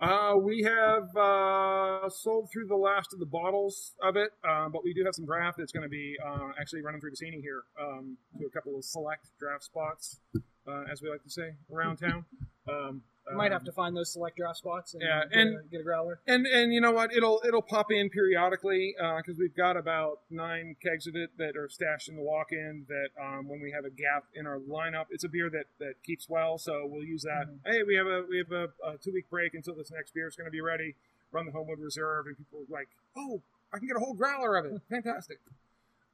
Uh, 0.00 0.34
we 0.36 0.62
have 0.62 1.16
uh, 1.16 2.08
sold 2.10 2.50
through 2.52 2.66
the 2.66 2.74
last 2.74 3.12
of 3.12 3.20
the 3.20 3.26
bottles 3.26 3.92
of 4.02 4.16
it, 4.16 4.30
um, 4.42 4.72
but 4.72 4.82
we 4.82 4.92
do 4.92 5.04
have 5.04 5.14
some 5.14 5.24
draft 5.24 5.58
that's 5.58 5.70
going 5.70 5.84
to 5.84 5.88
be 5.88 6.16
uh, 6.26 6.48
actually 6.60 6.82
running 6.82 7.00
through 7.00 7.10
the 7.10 7.16
scene 7.16 7.40
here 7.40 7.62
um, 7.80 8.16
to 8.36 8.44
a 8.44 8.50
couple 8.50 8.74
of 8.76 8.84
select 8.84 9.26
draft 9.38 9.62
spots, 9.62 10.18
uh, 10.66 10.82
as 10.90 11.00
we 11.02 11.08
like 11.08 11.22
to 11.22 11.30
say, 11.30 11.52
around 11.72 11.98
town. 11.98 12.24
Um, 12.68 13.02
I 13.30 13.34
might 13.34 13.52
have 13.52 13.64
to 13.64 13.72
find 13.72 13.96
those 13.96 14.12
select 14.12 14.36
draft 14.36 14.58
spots 14.58 14.94
and, 14.94 15.02
Yeah, 15.02 15.22
get, 15.32 15.46
a, 15.46 15.62
get 15.70 15.80
a 15.80 15.84
growler. 15.84 16.18
and 16.26 16.46
and 16.46 16.72
you 16.74 16.80
know 16.80 16.90
what? 16.92 17.14
It'll 17.14 17.40
it'll 17.46 17.62
pop 17.62 17.92
in 17.92 18.10
periodically 18.10 18.94
because 19.18 19.38
we've 19.38 19.54
got 19.54 19.76
about 19.76 20.20
nine 20.30 20.76
kegs 20.82 21.06
of 21.06 21.14
it 21.14 21.30
that 21.38 21.56
are 21.56 21.68
stashed 21.68 22.08
in 22.08 22.16
the 22.16 22.22
walk-in. 22.22 22.86
That 22.88 23.08
um, 23.22 23.48
when 23.48 23.60
we 23.60 23.70
have 23.72 23.84
a 23.84 23.90
gap 23.90 24.24
in 24.34 24.46
our 24.46 24.58
lineup, 24.58 25.06
it's 25.10 25.24
a 25.24 25.28
beer 25.28 25.48
that 25.50 25.66
that 25.78 26.02
keeps 26.04 26.28
well, 26.28 26.58
so 26.58 26.84
we'll 26.84 27.04
use 27.04 27.22
that. 27.22 27.46
Hey, 27.64 27.82
we 27.84 27.94
have 27.94 28.06
a 28.06 28.24
we 28.28 28.38
have 28.38 28.50
a, 28.52 28.68
a 28.84 28.98
two-week 28.98 29.30
break 29.30 29.54
until 29.54 29.74
this 29.74 29.90
next 29.92 30.12
beer 30.14 30.26
is 30.26 30.34
going 30.36 30.46
to 30.46 30.50
be 30.52 30.60
ready. 30.60 30.96
Run 31.30 31.46
the 31.46 31.52
Homewood 31.52 31.78
Reserve, 31.78 32.26
and 32.26 32.36
people 32.36 32.58
are 32.58 32.72
like, 32.74 32.88
"Oh, 33.16 33.40
I 33.72 33.78
can 33.78 33.86
get 33.86 33.96
a 33.96 34.00
whole 34.00 34.14
growler 34.14 34.56
of 34.56 34.66
it! 34.66 34.80
Fantastic!" 34.90 35.38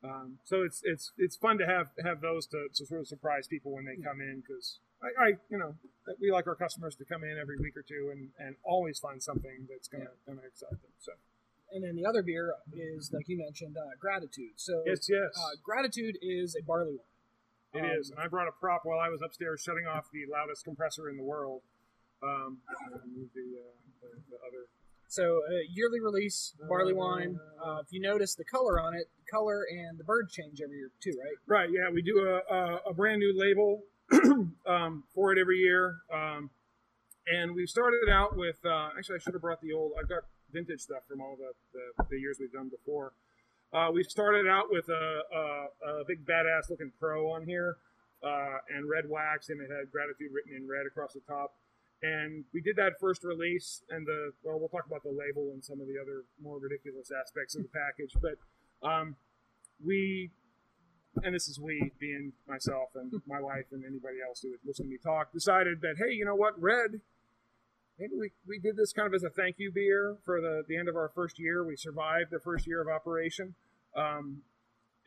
Um, 0.05 0.39
so 0.45 0.63
it's 0.63 0.83
it's 0.85 1.13
it's 1.19 1.37
fun 1.37 1.59
to 1.59 1.67
have 1.67 1.89
have 2.05 2.21
those 2.21 2.47
to, 2.49 2.69
to 2.75 2.87
sort 2.87 3.01
of 3.01 3.09
surprise 3.09 3.49
people 3.49 3.73
when 3.73 3.85
they 3.85 3.97
come 3.97 4.21
in 4.21 4.43
because 4.47 4.79
I, 5.03 5.09
I 5.25 5.29
you 5.51 5.59
know 5.59 5.75
we 6.21 6.31
like 6.31 6.47
our 6.47 6.55
customers 6.55 6.97
to 6.97 7.05
come 7.05 7.23
in 7.25 7.37
every 7.39 7.57
week 7.59 7.77
or 7.77 7.83
two 7.83 8.11
and, 8.13 8.31
and 8.39 8.57
always 8.65 8.99
find 8.99 9.23
something 9.23 9.67
that's 9.69 9.89
gonna 9.89 10.11
gonna 10.27 10.47
excite 10.47 10.71
them. 10.71 10.93
So 10.99 11.13
And 11.73 11.85
then 11.85 11.97
the 11.97 12.07
other 12.07 12.23
beer 12.23 12.55
is, 12.73 13.13
like 13.13 13.29
you 13.29 13.37
mentioned, 13.39 13.77
uh, 13.77 13.97
Gratitude. 14.01 14.57
So 14.57 14.83
yes, 14.87 15.09
yes, 15.09 15.37
uh, 15.37 15.57
Gratitude 15.63 16.17
is 16.23 16.57
a 16.57 16.65
barley 16.65 16.97
wine. 16.97 17.85
it 17.85 17.87
um, 17.87 18.01
is. 18.01 18.11
And 18.11 18.19
I 18.19 18.29
brought 18.29 18.49
a 18.49 18.57
prop 18.59 18.83
while 18.85 18.99
I 18.99 19.09
was 19.09 19.21
upstairs 19.23 19.61
shutting 19.61 19.87
off 19.87 20.07
the 20.13 20.25
loudest 20.31 20.65
compressor 20.65 21.09
in 21.11 21.17
the 21.17 21.25
world. 21.25 21.63
Um, 22.23 22.59
move 23.15 23.29
the, 23.35 23.63
uh, 23.63 23.79
the, 24.03 24.09
the 24.31 24.37
other. 24.43 24.67
So 25.07 25.23
a 25.23 25.63
yearly 25.73 26.01
release 26.01 26.53
barley 26.69 26.93
wine. 26.93 27.39
Uh, 27.65 27.79
if 27.79 27.93
you 27.93 28.01
notice 28.01 28.35
the 28.35 28.45
color 28.45 28.81
on 28.81 28.95
it, 28.95 29.09
the 29.17 29.31
color 29.31 29.65
and 29.71 29.99
the 29.99 30.05
bird 30.05 30.29
change 30.29 30.61
every 30.61 30.79
year 30.79 30.91
too, 31.01 31.17
right? 31.17 31.39
Right. 31.47 31.71
Yeah, 31.71 31.91
we 31.93 32.03
do 32.03 32.19
a, 32.19 32.55
a, 32.55 32.81
a 32.91 32.95
brand 32.95 33.21
new 33.21 33.33
label 33.39 33.85
um, 34.67 35.05
for 35.15 35.33
it 35.33 35.39
every 35.39 35.59
year. 35.59 35.99
Um, 36.13 36.51
and 37.27 37.55
we've 37.55 37.69
started 37.69 38.09
out 38.11 38.37
with. 38.37 38.57
Uh, 38.65 38.89
actually, 38.97 39.17
I 39.17 39.19
should 39.19 39.35
have 39.35 39.43
brought 39.43 39.61
the 39.61 39.73
old. 39.73 39.93
I've 40.01 40.09
got 40.09 40.23
vintage 40.53 40.81
stuff 40.81 41.03
from 41.09 41.21
all 41.21 41.37
the, 41.37 41.53
the, 41.73 42.05
the 42.11 42.19
years 42.19 42.39
we've 42.41 42.53
done 42.53 42.71
before. 42.71 43.13
Uh, 43.73 43.91
we 43.93 44.03
started 44.03 44.47
out 44.47 44.71
with 44.71 44.89
a, 44.89 45.21
a, 45.35 46.01
a 46.01 46.05
big 46.07 46.25
badass 46.25 46.71
looking 46.71 46.91
pro 46.99 47.31
on 47.33 47.45
here 47.45 47.77
uh, 48.25 48.59
and 48.75 48.89
red 48.89 49.05
wax, 49.09 49.51
and 49.51 49.61
it 49.61 49.69
had 49.71 49.91
gratitude 49.93 50.31
written 50.33 50.57
in 50.57 50.67
red 50.67 50.87
across 50.87 51.13
the 51.13 51.21
top. 51.29 51.55
And 52.03 52.45
we 52.55 52.61
did 52.61 52.77
that 52.77 52.93
first 53.01 53.25
release, 53.25 53.83
and 53.91 54.07
the 54.07 54.33
well, 54.43 54.59
we'll 54.59 54.69
talk 54.69 54.87
about 54.87 55.03
the 55.03 55.11
label 55.11 55.51
and 55.53 55.63
some 55.63 55.81
of 55.81 55.87
the 55.87 55.99
other 56.01 56.25
more 56.43 56.59
ridiculous 56.59 57.11
aspects 57.11 57.57
of 57.57 57.63
the 57.63 57.69
package. 57.69 58.15
But 58.23 58.39
um, 58.89 59.17
we, 59.85 60.31
and 61.25 61.35
this 61.35 61.49
is 61.49 61.59
we 61.59 61.93
being 61.99 62.33
myself 62.47 62.91
and 62.95 63.21
my 63.27 63.41
wife 63.41 63.67
and 63.73 63.85
anybody 63.85 64.17
else 64.27 64.41
who 64.41 64.51
would 64.51 64.61
listen 64.65 64.87
to 64.87 64.91
me 64.91 64.99
talk, 65.03 65.33
decided 65.33 65.81
that 65.83 65.97
hey, 65.99 66.13
you 66.13 66.25
know 66.25 66.35
what, 66.35 66.61
red. 66.61 67.01
Maybe 67.99 68.13
we, 68.17 68.31
we 68.47 68.59
did 68.61 68.77
this 68.77 68.93
kind 68.93 69.09
of 69.09 69.15
as 69.15 69.25
a 69.25 69.31
thank 69.31 69.57
you 69.59 69.73
beer 69.73 70.17
for 70.25 70.41
the, 70.41 70.63
the 70.69 70.77
end 70.77 70.89
of 70.89 70.95
our 70.95 71.11
first 71.15 71.39
year. 71.39 71.65
We 71.65 71.75
survived 71.75 72.31
the 72.31 72.39
first 72.39 72.65
year 72.65 72.81
of 72.81 72.87
operation. 72.87 73.55
Um, 73.97 74.43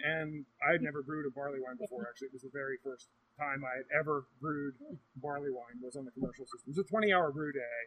and 0.03 0.45
I 0.67 0.73
had 0.73 0.81
never 0.81 1.01
brewed 1.01 1.25
a 1.25 1.31
barley 1.31 1.59
wine 1.59 1.77
before. 1.79 2.05
Actually, 2.09 2.27
it 2.27 2.33
was 2.33 2.41
the 2.41 2.51
very 2.51 2.77
first 2.83 3.07
time 3.39 3.63
I 3.63 3.77
had 3.77 3.85
ever 3.97 4.25
brewed 4.41 4.75
barley 5.15 5.51
wine 5.51 5.79
was 5.81 5.95
on 5.95 6.05
the 6.05 6.11
commercial 6.11 6.45
system. 6.45 6.67
It 6.67 6.77
was 6.77 6.85
a 6.85 6.89
20 6.89 7.13
hour 7.13 7.31
brew 7.31 7.51
day. 7.53 7.79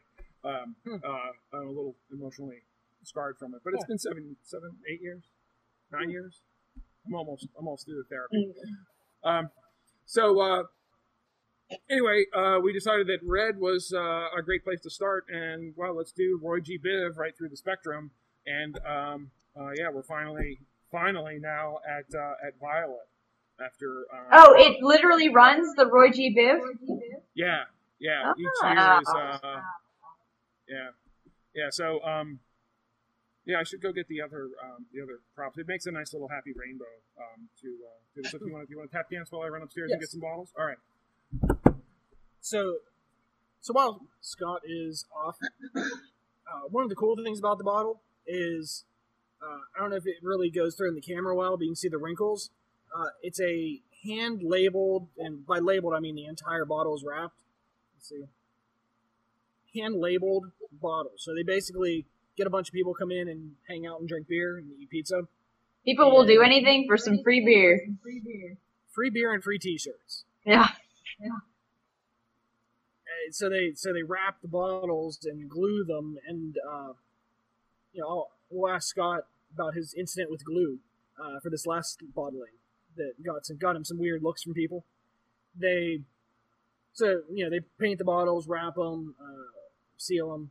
Um, 0.45 0.77
uh, 0.87 1.33
I'm 1.53 1.67
a 1.67 1.69
little 1.69 1.97
emotionally 2.13 2.63
scarred 3.03 3.37
from 3.39 3.55
it, 3.55 3.61
but 3.65 3.75
it's 3.75 3.85
been 3.85 3.99
seven, 3.99 4.37
seven, 4.43 4.77
eight 4.89 5.03
years, 5.03 5.25
nine 5.93 6.11
years. 6.11 6.41
I'm 7.07 7.15
almost, 7.15 7.49
almost 7.57 7.87
through 7.87 8.03
the 8.03 8.09
therapy. 8.09 8.53
Um, 9.23 9.51
so, 10.07 10.41
uh, 10.41 10.63
anyway, 11.91 12.25
uh, 12.35 12.59
we 12.63 12.73
decided 12.73 13.07
that 13.09 13.19
red 13.23 13.59
was 13.59 13.93
uh, 13.95 14.29
a 14.37 14.43
great 14.43 14.65
place 14.65 14.81
to 14.83 14.91
start, 14.91 15.25
and 15.29 15.75
well, 15.77 15.97
let's 15.97 16.13
do 16.13 16.39
Roy 16.43 16.61
G. 16.61 16.79
Biv 16.79 17.17
right 17.17 17.37
through 17.37 17.49
the 17.51 17.57
spectrum. 17.57 18.11
And 18.47 18.79
um, 18.87 19.31
uh, 19.59 19.71
yeah, 19.77 19.89
we're 19.93 20.03
finally, 20.03 20.61
finally 20.93 21.39
now 21.41 21.79
at 21.89 22.15
uh, 22.15 22.35
at 22.47 22.59
Violet 22.61 23.09
after. 23.65 24.05
Oh, 24.33 24.55
it 24.59 24.83
literally 24.83 25.31
runs 25.31 25.75
the 25.77 25.87
Roy 25.87 26.11
G. 26.11 26.35
Biv. 26.37 26.61
yeah, 27.35 27.63
yeah. 27.99 28.33
Each 28.39 28.47
Ah. 28.63 28.93
year 28.95 29.01
is 29.01 29.09
uh, 29.09 29.61
yeah, 30.69 30.89
yeah. 31.55 31.69
So 31.71 32.03
um, 32.05 32.41
yeah, 33.47 33.61
I 33.61 33.65
should 33.65 33.83
go 33.83 33.93
get 33.93 34.09
the 34.09 34.21
other 34.21 34.49
um, 34.63 34.87
the 34.93 35.03
other 35.03 35.21
props. 35.35 35.59
It 35.59 35.69
makes 35.69 35.87
a 35.87 35.91
nice 35.91 36.13
little 36.13 36.29
happy 36.29 36.53
rainbow. 36.57 36.85
Um, 37.19 37.49
to 37.63 37.69
uh, 37.69 38.23
to 38.23 38.29
so 38.29 38.37
if 38.39 38.43
you 38.47 38.53
want 38.53 38.65
if 38.65 38.71
you 38.71 38.79
want 38.79 38.91
to 38.91 38.97
tap 38.97 39.11
dance 39.11 39.31
while 39.31 39.43
I 39.43 39.49
run 39.49 39.63
upstairs 39.63 39.91
and 39.91 40.01
get 40.01 40.11
some 40.11 40.21
bottles. 40.21 40.51
All 40.59 40.67
right. 40.67 40.79
So, 42.41 42.77
so 43.61 43.73
while 43.73 44.03
Scott 44.21 44.63
is 44.67 45.07
off, 45.15 45.39
uh, 45.77 46.69
one 46.71 46.85
of 46.85 46.91
the 46.91 46.97
cool 46.97 47.17
things 47.17 47.39
about 47.39 47.59
the 47.59 47.65
bottle 47.65 48.03
is 48.27 48.85
Uh, 49.43 49.61
I 49.77 49.81
don't 49.81 49.91
know 49.91 49.97
if 49.97 50.07
it 50.07 50.17
really 50.23 50.51
goes 50.51 50.75
through 50.75 50.89
in 50.89 50.95
the 50.95 51.01
camera 51.01 51.35
well, 51.37 51.57
but 51.57 51.65
you 51.65 51.71
can 51.71 51.77
see 51.77 51.89
the 51.89 51.99
wrinkles. 51.99 52.51
Uh, 52.97 53.09
it's 53.23 53.41
a 53.41 53.81
hand 54.05 54.43
labeled, 54.43 55.09
and 55.19 55.45
by 55.47 55.59
labeled 55.59 55.95
I 55.95 56.01
mean 56.01 56.15
the 56.15 56.27
entire 56.27 56.65
bottle 56.65 56.95
is 56.95 57.05
wrapped. 57.05 57.43
Let's 57.95 58.09
see, 58.09 58.25
hand 59.75 59.97
labeled 59.97 60.53
bottle. 60.73 61.13
So 61.17 61.35
they 61.35 61.43
basically 61.43 62.07
get 62.37 62.47
a 62.47 62.51
bunch 62.51 62.69
of 62.69 62.75
people 62.75 62.95
come 62.95 63.11
in 63.11 63.29
and 63.29 63.53
hang 63.69 63.87
out 63.87 64.01
and 64.01 64.09
drink 64.09 64.29
beer 64.29 64.59
and 64.59 64.71
eat 64.81 64.91
pizza. 64.91 65.23
People 65.85 66.11
will 66.11 66.27
do 66.27 66.43
anything 66.43 66.87
for 66.89 66.97
some 66.97 67.23
free 67.23 67.45
beer. 67.45 67.87
Free 68.93 69.11
beer 69.11 69.33
and 69.33 69.43
free 69.43 69.59
T-shirts. 69.59 70.25
Yeah. 70.47 70.65
Uh, 70.65 71.39
so 73.31 73.49
they 73.49 73.73
so 73.75 73.93
they 73.93 74.03
wrap 74.03 74.41
the 74.43 74.49
bottles 74.49 75.19
and 75.25 75.49
glue 75.49 75.85
them, 75.85 76.19
and 76.27 76.57
uh, 76.69 76.93
you 77.93 78.03
know 78.03 78.09
I'll, 78.09 78.31
we'll 78.51 78.73
ask 78.73 78.89
Scott 78.89 79.27
about 79.53 79.75
his 79.75 79.95
incident 79.95 80.31
with 80.31 80.45
glue 80.45 80.79
uh, 81.23 81.41
for 81.41 81.51
this 81.51 81.67
last 81.67 82.03
bottling 82.15 82.53
that 82.97 83.13
got 83.25 83.47
some 83.47 83.57
got 83.57 83.77
him 83.77 83.85
some 83.85 83.99
weird 83.99 84.23
looks 84.23 84.43
from 84.43 84.55
people. 84.55 84.85
They 85.59 86.01
so 86.93 87.23
you 87.33 87.45
know 87.45 87.51
they 87.51 87.61
paint 87.79 87.99
the 87.99 88.05
bottles, 88.05 88.47
wrap 88.47 88.77
them, 88.77 89.15
uh, 89.21 89.51
seal 89.97 90.33
them, 90.33 90.51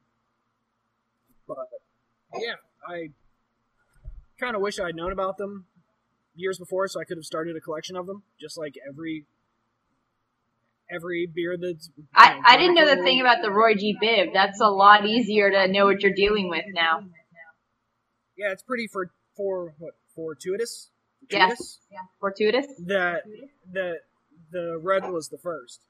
yeah, 2.39 2.55
I 2.87 3.09
kind 4.39 4.55
of 4.55 4.61
wish 4.61 4.79
I'd 4.79 4.95
known 4.95 5.11
about 5.11 5.37
them 5.37 5.65
years 6.35 6.57
before, 6.57 6.87
so 6.87 6.99
I 6.99 7.03
could 7.03 7.17
have 7.17 7.25
started 7.25 7.55
a 7.55 7.61
collection 7.61 7.95
of 7.95 8.07
them, 8.07 8.23
just 8.39 8.57
like 8.57 8.75
every 8.87 9.25
every 10.89 11.25
beer 11.25 11.57
that's. 11.57 11.89
you 11.95 12.03
I, 12.15 12.33
know, 12.33 12.41
I 12.45 12.57
didn't 12.57 12.75
know 12.75 12.95
the 12.95 13.03
thing 13.03 13.21
about 13.21 13.41
the 13.41 13.51
Roy 13.51 13.75
G. 13.75 13.97
Biv. 14.01 14.33
That's 14.33 14.59
a 14.59 14.69
lot 14.69 15.05
easier 15.05 15.49
to 15.49 15.67
know 15.67 15.85
what 15.85 16.01
you're 16.01 16.13
dealing 16.13 16.49
with 16.49 16.65
now. 16.73 17.05
Yeah, 18.37 18.51
it's 18.51 18.63
pretty 18.63 18.87
for 18.87 19.11
for 19.35 19.73
what 19.79 19.93
fortuitous. 20.15 20.89
Yes. 21.29 21.79
yeah, 21.91 21.99
Fortuitous? 22.19 22.67
That 22.79 23.23
that 23.71 23.99
the 24.51 24.77
red 24.81 25.09
was 25.09 25.29
the 25.29 25.37
first. 25.37 25.81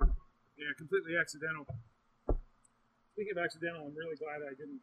Yeah, 0.00 0.72
completely 0.76 1.12
accidental. 1.20 1.66
Speaking 3.12 3.32
of 3.36 3.44
accidental, 3.44 3.86
I'm 3.86 3.94
really 3.94 4.16
glad 4.16 4.40
I 4.46 4.54
didn't 4.54 4.80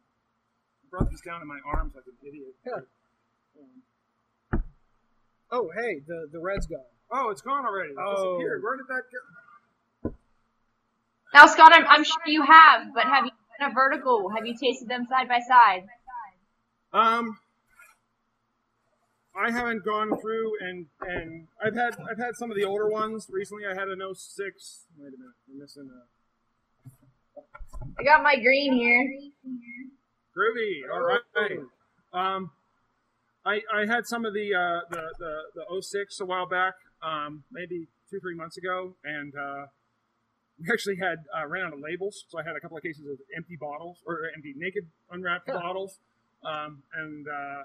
brought 0.96 1.10
these 1.10 1.20
down 1.20 1.42
in 1.42 1.48
my 1.48 1.58
arms 1.66 1.92
like 1.94 2.04
an 2.06 2.14
idiot. 2.26 2.54
Yeah. 2.66 2.72
Um, 4.52 4.62
Oh, 5.50 5.70
hey, 5.76 6.00
the 6.06 6.28
the 6.32 6.40
red's 6.40 6.66
gone. 6.66 6.80
oh, 7.12 7.30
it's 7.30 7.42
gone 7.42 7.64
already. 7.66 7.90
It 7.92 7.96
Oh. 7.98 8.38
disappeared. 8.38 8.62
Where 8.62 8.76
did 8.76 8.86
that 8.88 9.02
go? 10.02 10.14
Now, 11.32 11.46
Scott, 11.46 11.72
I'm, 11.74 11.84
I'm 11.86 12.04
sure 12.04 12.22
you 12.26 12.42
have, 12.42 12.92
but 12.94 13.04
have 13.04 13.24
you 13.24 13.30
done 13.60 13.70
a 13.70 13.74
vertical? 13.74 14.30
Have 14.30 14.46
you 14.46 14.56
tasted 14.56 14.88
them 14.88 15.06
side 15.08 15.28
by 15.28 15.40
side? 15.40 15.84
Um, 16.92 17.38
I 19.36 19.50
haven't 19.50 19.84
gone 19.84 20.16
through 20.20 20.52
and 20.60 20.86
and 21.00 21.48
I've 21.64 21.74
had 21.74 21.96
I've 22.08 22.18
had 22.18 22.36
some 22.36 22.50
of 22.52 22.56
the 22.56 22.64
older 22.64 22.88
ones 22.88 23.26
recently. 23.30 23.64
I 23.66 23.74
had 23.74 23.88
an 23.88 24.00
06. 24.14 24.84
Wait 24.96 25.08
a 25.08 25.10
minute, 25.10 25.34
I'm 25.50 25.58
missing 25.58 25.90
a 25.90 27.40
I 27.98 28.02
got 28.04 28.22
my 28.22 28.36
green 28.36 28.72
here. 28.72 29.20
Groovy. 30.36 30.82
All 30.92 31.00
right. 31.02 31.20
Um, 32.12 32.50
I 33.44 33.60
I 33.72 33.86
had 33.86 34.06
some 34.06 34.24
of 34.24 34.32
the 34.34 34.54
uh, 34.54 34.80
the 34.90 35.02
the 35.18 35.64
the 35.68 35.82
06 35.82 36.20
a 36.20 36.24
while 36.24 36.46
back, 36.46 36.74
um, 37.02 37.44
maybe 37.52 37.86
two 38.10 38.20
three 38.20 38.34
months 38.34 38.56
ago, 38.56 38.94
and 39.04 39.34
uh, 39.34 39.66
we 40.60 40.66
actually 40.72 40.96
had 40.96 41.18
uh, 41.36 41.46
ran 41.46 41.64
out 41.66 41.72
of 41.74 41.80
labels, 41.80 42.24
so 42.28 42.38
I 42.38 42.42
had 42.42 42.56
a 42.56 42.60
couple 42.60 42.76
of 42.76 42.82
cases 42.82 43.04
of 43.06 43.18
empty 43.36 43.56
bottles 43.60 43.98
or 44.06 44.20
empty 44.34 44.54
naked 44.56 44.86
unwrapped 45.10 45.50
Huh. 45.50 45.58
bottles, 45.60 45.98
um, 46.44 46.82
and 46.94 47.26
uh, 47.28 47.62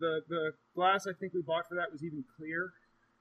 the 0.00 0.20
the 0.28 0.52
glass 0.74 1.06
I 1.06 1.12
think 1.12 1.34
we 1.34 1.42
bought 1.42 1.68
for 1.68 1.74
that 1.74 1.90
was 1.92 2.02
even 2.04 2.24
clear 2.36 2.72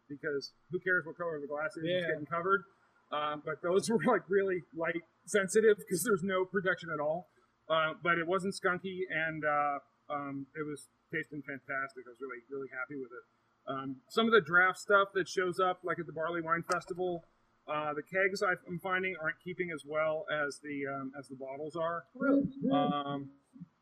because 0.07 0.51
who 0.71 0.79
cares 0.79 1.05
what 1.05 1.17
color 1.17 1.39
the 1.41 1.47
glass 1.47 1.75
is? 1.77 1.83
It's 1.83 2.07
getting 2.07 2.25
covered. 2.27 2.63
Um, 3.11 3.41
but 3.45 3.61
those 3.61 3.89
were 3.89 3.99
like 4.05 4.21
really 4.29 4.63
light 4.75 5.01
sensitive 5.25 5.77
because 5.77 6.03
there's 6.03 6.23
no 6.23 6.45
protection 6.45 6.89
at 6.93 6.99
all. 6.99 7.27
Uh, 7.69 7.93
but 8.03 8.17
it 8.19 8.27
wasn't 8.27 8.53
skunky 8.53 9.09
and 9.09 9.43
uh, 9.43 9.79
um, 10.09 10.45
it 10.55 10.65
was 10.65 10.89
tasting 11.11 11.41
fantastic. 11.41 12.05
I 12.05 12.13
was 12.13 12.21
really 12.21 12.43
really 12.49 12.69
happy 12.69 12.95
with 12.95 13.09
it. 13.09 13.25
Um, 13.67 13.97
some 14.09 14.27
of 14.27 14.31
the 14.31 14.41
draft 14.41 14.77
stuff 14.77 15.09
that 15.15 15.27
shows 15.27 15.59
up, 15.59 15.79
like 15.83 15.97
at 15.97 16.05
the 16.05 16.13
Barley 16.13 16.41
Wine 16.41 16.63
Festival, 16.71 17.25
uh, 17.67 17.93
the 17.93 18.03
kegs 18.03 18.43
I'm 18.43 18.79
finding 18.79 19.15
aren't 19.19 19.41
keeping 19.43 19.71
as 19.73 19.83
well 19.85 20.25
as 20.31 20.59
the 20.61 20.85
um, 20.85 21.11
as 21.17 21.27
the 21.27 21.35
bottles 21.35 21.75
are. 21.75 22.03
Um, 22.71 23.29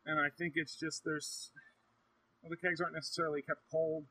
and 0.06 0.18
I 0.20 0.28
think 0.36 0.54
it's 0.56 0.76
just 0.76 1.04
there's 1.04 1.50
well, 2.42 2.50
the 2.50 2.56
kegs 2.56 2.80
aren't 2.80 2.94
necessarily 2.94 3.42
kept 3.42 3.60
cold 3.70 4.04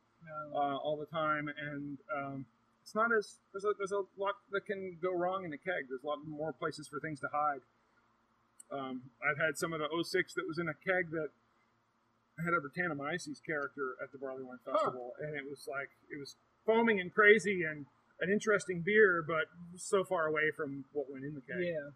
uh, 0.54 0.78
all 0.78 0.98
the 0.98 1.06
time, 1.08 1.50
and 1.50 1.98
um, 2.16 2.45
it's 2.84 2.94
not 2.94 3.10
as 3.18 3.38
there's 3.52 3.66
a, 3.66 3.74
there's 3.78 3.91
a 3.91 4.04
lot 4.18 4.36
that 4.52 4.66
can 4.66 4.98
go 5.02 5.16
wrong 5.16 5.45
in 5.45 5.54
a 5.54 5.58
keg. 5.58 5.90
There's 5.90 6.04
a 6.04 6.08
lot 6.08 6.20
more 6.28 6.54
places 6.54 6.88
for 6.88 7.00
things 7.00 7.20
to 7.22 7.28
hide. 7.34 7.62
Um, 8.72 9.03
I've 9.22 9.38
had 9.38 9.57
some 9.57 9.73
of 9.73 9.80
the 9.80 9.88
06 9.91 10.34
that 10.34 10.48
was 10.48 10.57
in 10.57 10.68
a 10.68 10.73
keg 10.73 11.11
that 11.11 11.30
I 12.40 12.44
had 12.44 12.53
a 12.53 12.61
Brettanomyces 12.61 13.38
character 13.45 13.94
at 14.02 14.11
the 14.11 14.18
Barley 14.18 14.44
Wine 14.44 14.57
Festival, 14.65 15.14
and 15.22 15.35
it 15.35 15.45
was 15.48 15.68
like 15.69 15.90
it 16.10 16.18
was 16.19 16.35
foaming 16.65 16.99
and 16.99 17.14
crazy 17.14 17.64
and 17.64 17.85
an 18.22 18.31
interesting 18.31 18.81
beer, 18.81 19.23
but 19.26 19.45
so 19.76 20.03
far 20.03 20.26
away 20.26 20.49
from 20.56 20.85
what 20.94 21.11
went 21.11 21.26
in 21.26 21.35
the 21.35 21.41
keg 21.41 21.60
Yeah. 21.61 21.91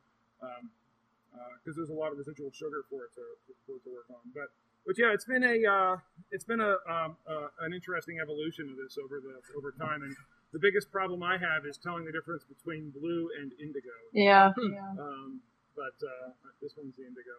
because 1.63 1.75
there's 1.75 1.89
a 1.89 1.93
lot 1.97 2.11
of 2.11 2.17
residual 2.17 2.51
sugar 2.51 2.83
for 2.89 3.05
it 3.05 3.13
to 3.15 3.23
for 3.65 3.77
it 3.77 3.83
to 3.83 3.89
work 3.93 4.05
on. 4.09 4.21
But 4.33 4.49
but 4.85 4.95
yeah, 4.97 5.11
it's 5.13 5.25
been 5.25 5.43
a 5.43 5.57
uh, 5.65 5.97
it's 6.31 6.45
been 6.45 6.61
a 6.61 6.77
um, 6.87 7.17
uh, 7.27 7.47
an 7.61 7.73
interesting 7.73 8.19
evolution 8.21 8.69
of 8.69 8.77
this 8.77 8.97
over 8.97 9.19
the 9.19 9.35
over 9.57 9.71
time. 9.71 10.01
And 10.03 10.15
the 10.53 10.59
biggest 10.59 10.91
problem 10.91 11.23
I 11.23 11.37
have 11.37 11.65
is 11.65 11.77
telling 11.77 12.05
the 12.05 12.11
difference 12.11 12.43
between 12.43 12.91
blue 12.91 13.29
and 13.39 13.51
indigo. 13.59 13.91
Yeah. 14.13 14.53
Um, 14.99 15.41
but 15.77 15.93
uh, 16.01 16.33
this 16.59 16.73
one's 16.75 16.97
the 16.97 17.05
indigo. 17.05 17.37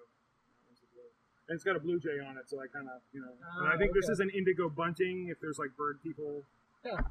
One's 0.70 0.78
the. 0.81 1.02
And 1.51 1.56
it's 1.59 1.65
got 1.66 1.74
a 1.74 1.81
blue 1.82 1.98
jay 1.98 2.23
on 2.23 2.39
it, 2.39 2.47
so 2.47 2.62
I 2.62 2.70
kind 2.70 2.86
of 2.86 3.02
you 3.12 3.20
know. 3.20 3.35
and 3.59 3.66
I 3.69 3.74
Ah, 3.74 3.78
think 3.78 3.93
this 3.93 4.09
is 4.09 4.20
an 4.20 4.31
indigo 4.31 4.70
bunting. 4.70 5.27
If 5.28 5.40
there's 5.43 5.59
like 5.59 5.74
bird 5.77 5.98
people. 6.02 6.47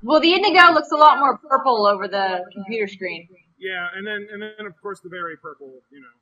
Well, 0.02 0.22
the 0.24 0.32
indigo 0.34 0.72
looks 0.72 0.90
a 0.92 0.96
lot 0.96 1.20
more 1.20 1.38
purple 1.38 1.86
over 1.86 2.08
the 2.08 2.42
computer 2.56 2.88
screen. 2.88 3.28
Yeah, 3.60 3.90
and 3.94 4.08
then 4.08 4.26
and 4.32 4.42
then 4.42 4.66
of 4.66 4.80
course 4.82 5.02
the 5.04 5.10
very 5.12 5.36
purple, 5.36 5.84
you 5.92 6.00
know. 6.00 6.16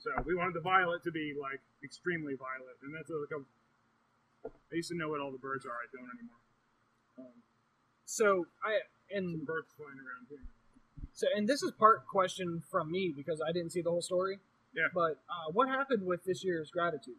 So 0.00 0.10
we 0.24 0.34
wanted 0.34 0.54
the 0.54 0.60
violet 0.64 1.02
to 1.04 1.12
be 1.12 1.32
like 1.40 1.60
extremely 1.82 2.34
violet, 2.36 2.76
and 2.84 2.92
that's 2.94 3.08
like 3.10 3.32
a. 3.32 3.40
I 4.44 4.76
used 4.76 4.90
to 4.92 4.96
know 4.96 5.08
what 5.08 5.20
all 5.20 5.32
the 5.32 5.38
birds 5.40 5.64
are. 5.64 5.72
I 5.72 5.88
don't 5.92 6.08
anymore. 6.12 6.40
Um, 7.18 7.36
So 8.04 8.46
I 8.64 8.80
some 9.08 9.16
and 9.24 9.46
birds 9.46 9.72
flying 9.76 9.96
around 9.96 10.26
here. 10.28 10.44
So 11.14 11.26
and 11.34 11.48
this 11.48 11.62
is 11.62 11.70
part 11.72 12.06
question 12.06 12.62
from 12.70 12.90
me 12.90 13.12
because 13.14 13.40
I 13.46 13.52
didn't 13.52 13.70
see 13.70 13.80
the 13.80 13.90
whole 13.90 14.02
story. 14.02 14.38
Yeah. 14.74 14.88
But 14.92 15.18
uh, 15.30 15.52
what 15.52 15.68
happened 15.68 16.04
with 16.04 16.24
this 16.24 16.44
year's 16.44 16.70
gratitude? 16.70 17.14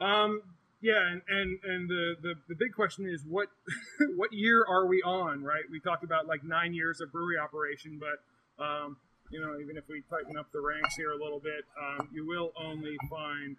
Um, 0.00 0.42
yeah, 0.80 0.96
and, 1.12 1.20
and, 1.28 1.58
and 1.62 1.90
the, 1.90 2.14
the, 2.22 2.34
the 2.48 2.54
big 2.54 2.72
question 2.74 3.06
is 3.06 3.22
what 3.28 3.48
what 4.16 4.32
year 4.32 4.64
are 4.66 4.86
we 4.86 5.02
on, 5.02 5.44
right? 5.44 5.64
We 5.70 5.78
talked 5.78 6.04
about 6.04 6.26
like 6.26 6.42
nine 6.42 6.72
years 6.72 7.00
of 7.02 7.12
brewery 7.12 7.36
operation, 7.36 8.00
but 8.00 8.64
um, 8.64 8.96
you 9.30 9.40
know, 9.40 9.58
even 9.60 9.76
if 9.76 9.84
we 9.88 10.02
tighten 10.08 10.36
up 10.38 10.50
the 10.52 10.60
ranks 10.60 10.96
here 10.96 11.12
a 11.12 11.22
little 11.22 11.38
bit, 11.38 11.64
um, 11.80 12.08
you 12.12 12.26
will 12.26 12.52
only 12.58 12.96
find 13.10 13.56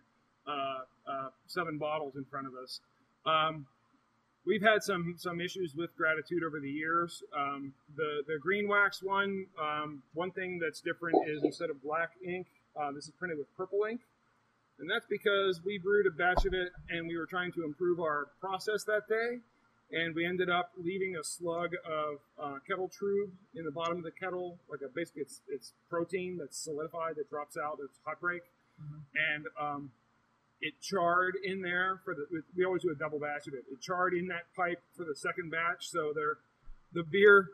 uh, 0.48 0.80
uh, 1.08 1.30
seven 1.48 1.78
bottles 1.78 2.16
in 2.16 2.26
front 2.26 2.48
of 2.48 2.54
us. 2.56 2.80
Um, 3.26 3.68
we've 4.46 4.62
had 4.62 4.84
some 4.84 5.16
some 5.18 5.40
issues 5.42 5.76
with 5.76 5.96
gratitude 5.98 6.44
over 6.44 6.60
the 6.60 6.70
years. 6.70 7.24
Um, 7.38 7.74
the 7.96 8.24
the 8.28 8.38
green 8.40 8.68
wax 8.68 9.02
one, 9.04 9.46
um, 9.62 10.04
one 10.14 10.32
thing 10.32 10.60
that's 10.60 10.82
different 10.82 11.28
is 11.28 11.44
instead 11.44 11.70
of 11.70 11.82
black 11.84 12.12
ink, 12.26 12.48
uh, 12.80 12.92
this 12.92 13.06
is 13.06 13.12
printed 13.12 13.38
with 13.38 13.48
purple 13.56 13.86
ink. 13.90 14.02
And 14.80 14.90
that's 14.90 15.06
because 15.06 15.62
we 15.64 15.78
brewed 15.78 16.08
a 16.08 16.10
batch 16.10 16.46
of 16.46 16.54
it 16.54 16.72
and 16.90 17.08
we 17.08 17.16
were 17.16 17.28
trying 17.28 17.52
to 17.52 17.64
improve 17.64 18.00
our 18.00 18.30
process 18.40 18.84
that 18.86 19.08
day. 19.08 19.38
And 19.92 20.16
we 20.16 20.26
ended 20.26 20.50
up 20.50 20.72
leaving 20.82 21.18
a 21.18 21.24
slug 21.24 21.72
of 21.86 22.18
uh, 22.42 22.58
kettle 22.66 22.90
trub 22.90 23.30
in 23.54 23.66
the 23.66 23.72
bottom 23.72 23.98
of 23.98 24.04
the 24.04 24.12
kettle, 24.12 24.58
like 24.72 24.80
a 24.82 24.88
basically 24.88 25.24
it's, 25.24 25.42
it's 25.50 25.74
protein 25.90 26.38
that's 26.40 26.58
solidified 26.58 27.16
that 27.18 27.30
drops 27.30 27.58
out. 27.58 27.78
It's 27.84 28.00
hot 28.06 28.22
break, 28.22 28.42
and 29.34 29.46
um, 29.60 29.92
it 30.62 30.74
charred 30.82 31.36
in 31.44 31.62
there 31.62 32.02
for 32.06 32.14
the. 32.14 32.26
We 32.56 32.66
always 32.66 32.84
do 32.84 32.92
a 32.92 32.96
double 32.96 33.20
batch 33.20 33.48
of 33.48 33.54
it. 33.54 33.66
It 33.72 33.82
charred 33.82 34.14
in 34.14 34.28
that 34.28 34.54
pipe 34.56 34.82
for 34.96 35.04
the 35.06 35.16
second 35.16 35.52
batch, 35.52 35.90
so 35.90 36.14
there, 36.16 36.38
the 36.94 37.04
beer. 37.04 37.48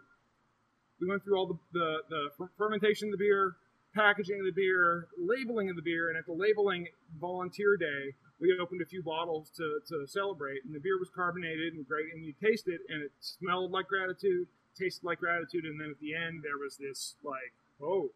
We 1.00 1.08
went 1.08 1.24
through 1.24 1.38
all 1.38 1.48
the 1.48 1.60
the, 1.74 1.98
the 2.10 2.48
fermentation 2.58 3.10
of 3.10 3.12
the 3.14 3.24
beer, 3.24 3.56
packaging 3.96 4.40
of 4.40 4.46
the 4.46 4.52
beer, 4.52 5.08
labeling 5.18 5.70
of 5.70 5.76
the 5.76 5.82
beer, 5.82 6.10
and 6.10 6.18
at 6.18 6.26
the 6.26 6.34
labeling 6.34 6.88
volunteer 7.20 7.78
day, 7.78 8.14
we 8.40 8.58
opened 8.60 8.82
a 8.82 8.86
few 8.86 9.04
bottles 9.04 9.50
to, 9.58 9.80
to 9.88 10.08
celebrate, 10.08 10.66
and 10.66 10.74
the 10.74 10.80
beer 10.80 10.98
was 11.00 11.10
carbonated 11.14 11.74
and 11.74 11.88
great, 11.88 12.06
and 12.14 12.26
you 12.26 12.34
taste 12.42 12.68
it, 12.68 12.82
and 12.90 13.02
it 13.04 13.12
smelled 13.22 13.72
like 13.72 13.88
gratitude, 13.88 14.48
tasted 14.78 15.06
like 15.06 15.20
gratitude, 15.20 15.66
and 15.66 15.80
then 15.80 15.90
at 15.90 16.00
the 16.00 16.14
end 16.14 16.42
there 16.44 16.58
was 16.58 16.78
this 16.78 17.16
like 17.24 17.54
oh, 17.82 18.10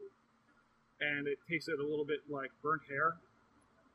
and 1.00 1.28
it 1.28 1.38
tasted 1.50 1.80
a 1.80 1.84
little 1.84 2.06
bit 2.06 2.20
like 2.30 2.52
burnt 2.62 2.82
hair. 2.90 3.18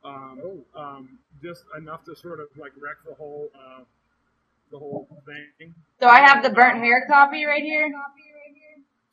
Um, 0.07 0.41
Oh. 0.43 0.79
um, 0.81 1.19
just 1.41 1.63
enough 1.77 2.03
to 2.05 2.15
sort 2.15 2.39
of 2.39 2.47
like 2.57 2.71
wreck 2.79 2.97
the 3.07 3.15
whole 3.15 3.49
uh, 3.55 3.83
the 4.71 4.77
whole 4.79 5.07
thing. 5.25 5.73
So 5.99 6.07
I 6.07 6.21
have 6.21 6.43
the 6.43 6.49
burnt 6.49 6.77
hair 6.79 7.05
copy 7.07 7.45
right 7.45 7.63
here. 7.63 7.89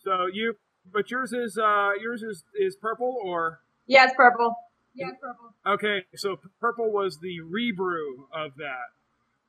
So 0.03 0.27
you, 0.33 0.57
but 0.93 1.11
yours 1.11 1.33
is 1.33 1.59
uh, 1.59 1.93
yours 2.01 2.23
is 2.23 2.45
is 2.59 2.77
purple 2.77 3.16
or 3.25 3.61
Yeah, 3.87 4.05
it's 4.05 4.15
purple. 4.15 4.55
Yeah, 4.95 5.09
purple. 5.21 5.53
okay. 5.66 6.05
So 6.16 6.39
purple 6.61 6.93
was 6.93 7.19
the 7.19 7.41
rebrew 7.41 8.27
of 8.33 8.53
that. 8.57 8.91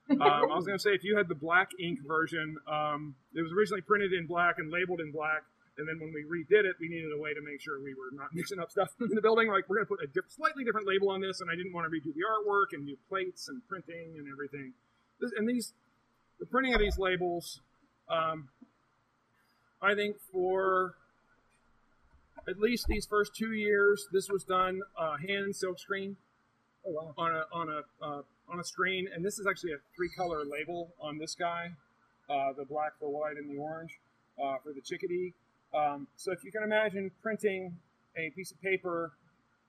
Um, 0.11 0.21
I 0.21 0.55
was 0.55 0.67
going 0.67 0.77
to 0.77 0.81
say 0.81 0.91
if 0.91 1.03
you 1.03 1.17
had 1.17 1.27
the 1.27 1.33
black 1.35 1.69
ink 1.79 1.97
version, 2.07 2.57
um, 2.71 3.15
it 3.33 3.41
was 3.41 3.51
originally 3.51 3.81
printed 3.81 4.13
in 4.13 4.27
black 4.27 4.59
and 4.59 4.69
labeled 4.71 4.99
in 5.01 5.11
black. 5.11 5.41
And 5.77 5.87
then 5.87 5.99
when 5.99 6.13
we 6.13 6.23
redid 6.23 6.63
it, 6.63 6.75
we 6.79 6.87
needed 6.87 7.11
a 7.11 7.17
way 7.17 7.33
to 7.33 7.41
make 7.41 7.59
sure 7.59 7.81
we 7.83 7.93
were 7.93 8.11
not 8.13 8.33
mixing 8.33 8.59
up 8.59 8.71
stuff 8.71 8.89
in 9.01 9.13
the 9.13 9.21
building. 9.21 9.49
Like 9.49 9.67
we're 9.67 9.77
going 9.77 9.87
to 9.87 9.93
put 9.95 10.03
a 10.03 10.07
diff- 10.07 10.31
slightly 10.31 10.63
different 10.63 10.87
label 10.87 11.09
on 11.09 11.19
this, 11.21 11.41
and 11.41 11.49
I 11.51 11.55
didn't 11.55 11.73
want 11.73 11.85
to 11.85 11.91
redo 11.91 12.13
the 12.13 12.21
artwork 12.23 12.71
and 12.73 12.85
new 12.85 12.97
plates 13.09 13.49
and 13.49 13.61
printing 13.67 14.15
and 14.17 14.27
everything. 14.31 14.73
This, 15.19 15.31
and 15.35 15.47
these, 15.47 15.73
the 16.39 16.45
printing 16.45 16.73
of 16.73 16.79
these 16.79 16.97
labels, 16.97 17.59
um, 18.09 18.49
I 19.81 19.95
think 19.95 20.17
for 20.31 20.95
at 22.47 22.59
least 22.59 22.85
these 22.87 23.05
first 23.05 23.35
two 23.35 23.51
years, 23.53 24.07
this 24.11 24.29
was 24.29 24.43
done 24.43 24.81
uh, 24.97 25.17
hand 25.17 25.53
silkscreen 25.53 26.15
Oh 26.87 26.91
wow. 26.91 27.13
on 27.17 27.31
a 27.33 27.43
on 27.51 27.69
a 27.69 28.05
uh, 28.05 28.21
on 28.47 28.59
a 28.59 28.63
screen, 28.63 29.07
and 29.13 29.25
this 29.25 29.39
is 29.39 29.47
actually 29.47 29.71
a 29.71 29.77
three 29.95 30.09
color 30.15 30.43
label 30.45 30.93
on 31.01 31.17
this 31.17 31.33
guy, 31.33 31.71
uh, 32.29 32.53
the 32.55 32.63
black, 32.63 32.91
the 33.01 33.09
white, 33.09 33.37
and 33.37 33.49
the 33.49 33.57
orange 33.59 33.97
uh, 34.41 34.57
for 34.63 34.71
the 34.71 34.81
chickadee. 34.81 35.33
Um, 35.75 36.07
so 36.15 36.31
if 36.31 36.43
you 36.43 36.51
can 36.51 36.63
imagine 36.63 37.11
printing 37.21 37.75
a 38.17 38.29
piece 38.31 38.51
of 38.51 38.61
paper 38.61 39.11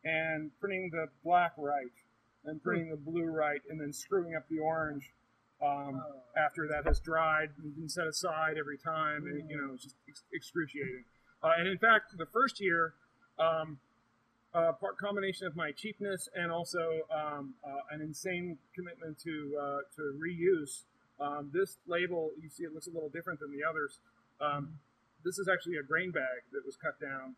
and 0.05 0.51
printing 0.61 0.91
the 0.91 1.07
black 1.25 1.53
right, 1.59 1.93
and 2.45 2.63
printing 2.63 2.91
the 2.91 2.97
blue 2.97 3.25
right, 3.25 3.61
and 3.69 3.81
then 3.81 3.93
screwing 3.93 4.37
up 4.37 4.45
the 4.49 4.59
orange 4.61 5.11
um, 5.61 6.01
after 6.37 6.69
that 6.69 6.87
has 6.87 7.01
dried 7.01 7.49
and 7.61 7.75
been 7.75 7.89
set 7.89 8.07
aside 8.07 8.57
every 8.57 8.79
time, 8.79 9.27
and, 9.27 9.51
you 9.51 9.57
know, 9.57 9.75
it's 9.75 9.83
just 9.83 9.97
ex- 10.09 10.23
excruciating. 10.33 11.03
Uh, 11.43 11.53
and 11.59 11.67
in 11.67 11.79
fact, 11.79 12.17
the 12.17 12.27
first 12.27 12.61
year. 12.61 12.95
Um, 13.39 13.79
uh, 14.55 14.73
part 14.73 14.97
combination 14.97 15.47
of 15.47 15.55
my 15.55 15.71
cheapness 15.71 16.31
and 16.35 16.51
also 16.51 17.01
um, 17.15 17.53
uh, 17.63 17.95
an 17.95 18.01
insane 18.01 18.57
commitment 18.75 19.19
to 19.19 19.55
uh, 19.61 19.79
to 19.95 20.19
reuse. 20.19 20.85
Um, 21.21 21.51
this 21.53 21.77
label, 21.87 22.31
you 22.43 22.49
see, 22.49 22.65
it 22.65 22.73
looks 22.73 22.87
a 22.87 22.91
little 22.91 23.11
different 23.11 23.41
than 23.41 23.51
the 23.51 23.63
others. 23.69 23.99
This 25.27 25.39
is 25.43 25.49
actually 25.51 25.75
a 25.77 25.83
grain 25.83 26.13
bag 26.15 26.47
that 26.55 26.63
was 26.65 26.79
cut 26.79 27.01
down. 27.03 27.35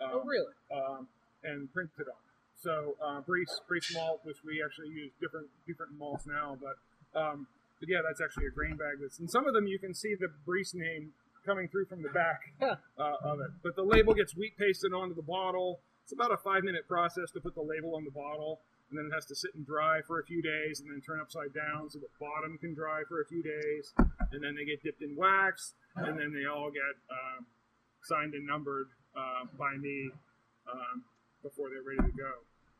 Um, 0.00 0.10
Oh 0.16 0.22
really? 0.24 0.54
um, 0.72 1.08
and 1.44 1.70
printed 1.72 2.08
on. 2.08 2.22
So 2.56 2.96
uh, 3.04 3.20
Briess 3.20 3.52
Briess 3.68 3.92
malt, 3.94 4.20
which 4.24 4.38
we 4.44 4.64
actually 4.64 4.88
use 4.88 5.12
different 5.20 5.46
different 5.66 5.92
malts 5.98 6.24
now, 6.26 6.56
but 6.56 6.80
um, 7.18 7.46
but 7.78 7.88
yeah, 7.88 7.98
that's 8.02 8.20
actually 8.24 8.46
a 8.46 8.50
grain 8.50 8.76
bag. 8.76 8.96
That's 9.00 9.18
and 9.20 9.30
some 9.30 9.46
of 9.46 9.52
them 9.52 9.66
you 9.66 9.78
can 9.78 9.92
see 9.94 10.14
the 10.18 10.32
Briess 10.48 10.74
name 10.74 11.12
coming 11.44 11.68
through 11.68 11.86
from 11.86 12.02
the 12.02 12.08
back 12.08 12.40
uh, 12.62 12.74
of 13.22 13.40
it. 13.40 13.50
But 13.62 13.76
the 13.76 13.84
label 13.84 14.14
gets 14.14 14.34
wheat 14.34 14.56
pasted 14.58 14.92
onto 14.92 15.14
the 15.14 15.22
bottle. 15.22 15.80
It's 16.02 16.12
about 16.12 16.32
a 16.32 16.38
five 16.38 16.64
minute 16.64 16.88
process 16.88 17.30
to 17.34 17.40
put 17.40 17.54
the 17.54 17.62
label 17.62 17.94
on 17.94 18.04
the 18.04 18.10
bottle, 18.10 18.60
and 18.90 18.98
then 18.98 19.06
it 19.06 19.14
has 19.14 19.26
to 19.26 19.34
sit 19.34 19.54
and 19.54 19.66
dry 19.66 20.00
for 20.06 20.20
a 20.20 20.24
few 20.24 20.40
days, 20.42 20.80
and 20.80 20.90
then 20.90 21.00
turn 21.00 21.20
upside 21.20 21.52
down 21.52 21.90
so 21.90 21.98
the 21.98 22.08
bottom 22.18 22.56
can 22.58 22.74
dry 22.74 23.02
for 23.08 23.20
a 23.20 23.26
few 23.26 23.42
days, 23.42 23.92
and 24.32 24.42
then 24.42 24.54
they 24.54 24.64
get 24.64 24.82
dipped 24.82 25.02
in 25.02 25.16
wax, 25.16 25.74
and 25.96 26.18
then 26.18 26.32
they 26.32 26.48
all 26.48 26.70
get 26.70 26.96
um, 27.10 27.46
signed 28.04 28.34
and 28.34 28.46
numbered 28.46 28.88
uh, 29.16 29.44
by 29.58 29.76
me 29.76 30.10
um, 30.72 31.04
before 31.42 31.68
they're 31.70 31.84
ready 31.84 32.10
to 32.10 32.16
go. 32.16 32.32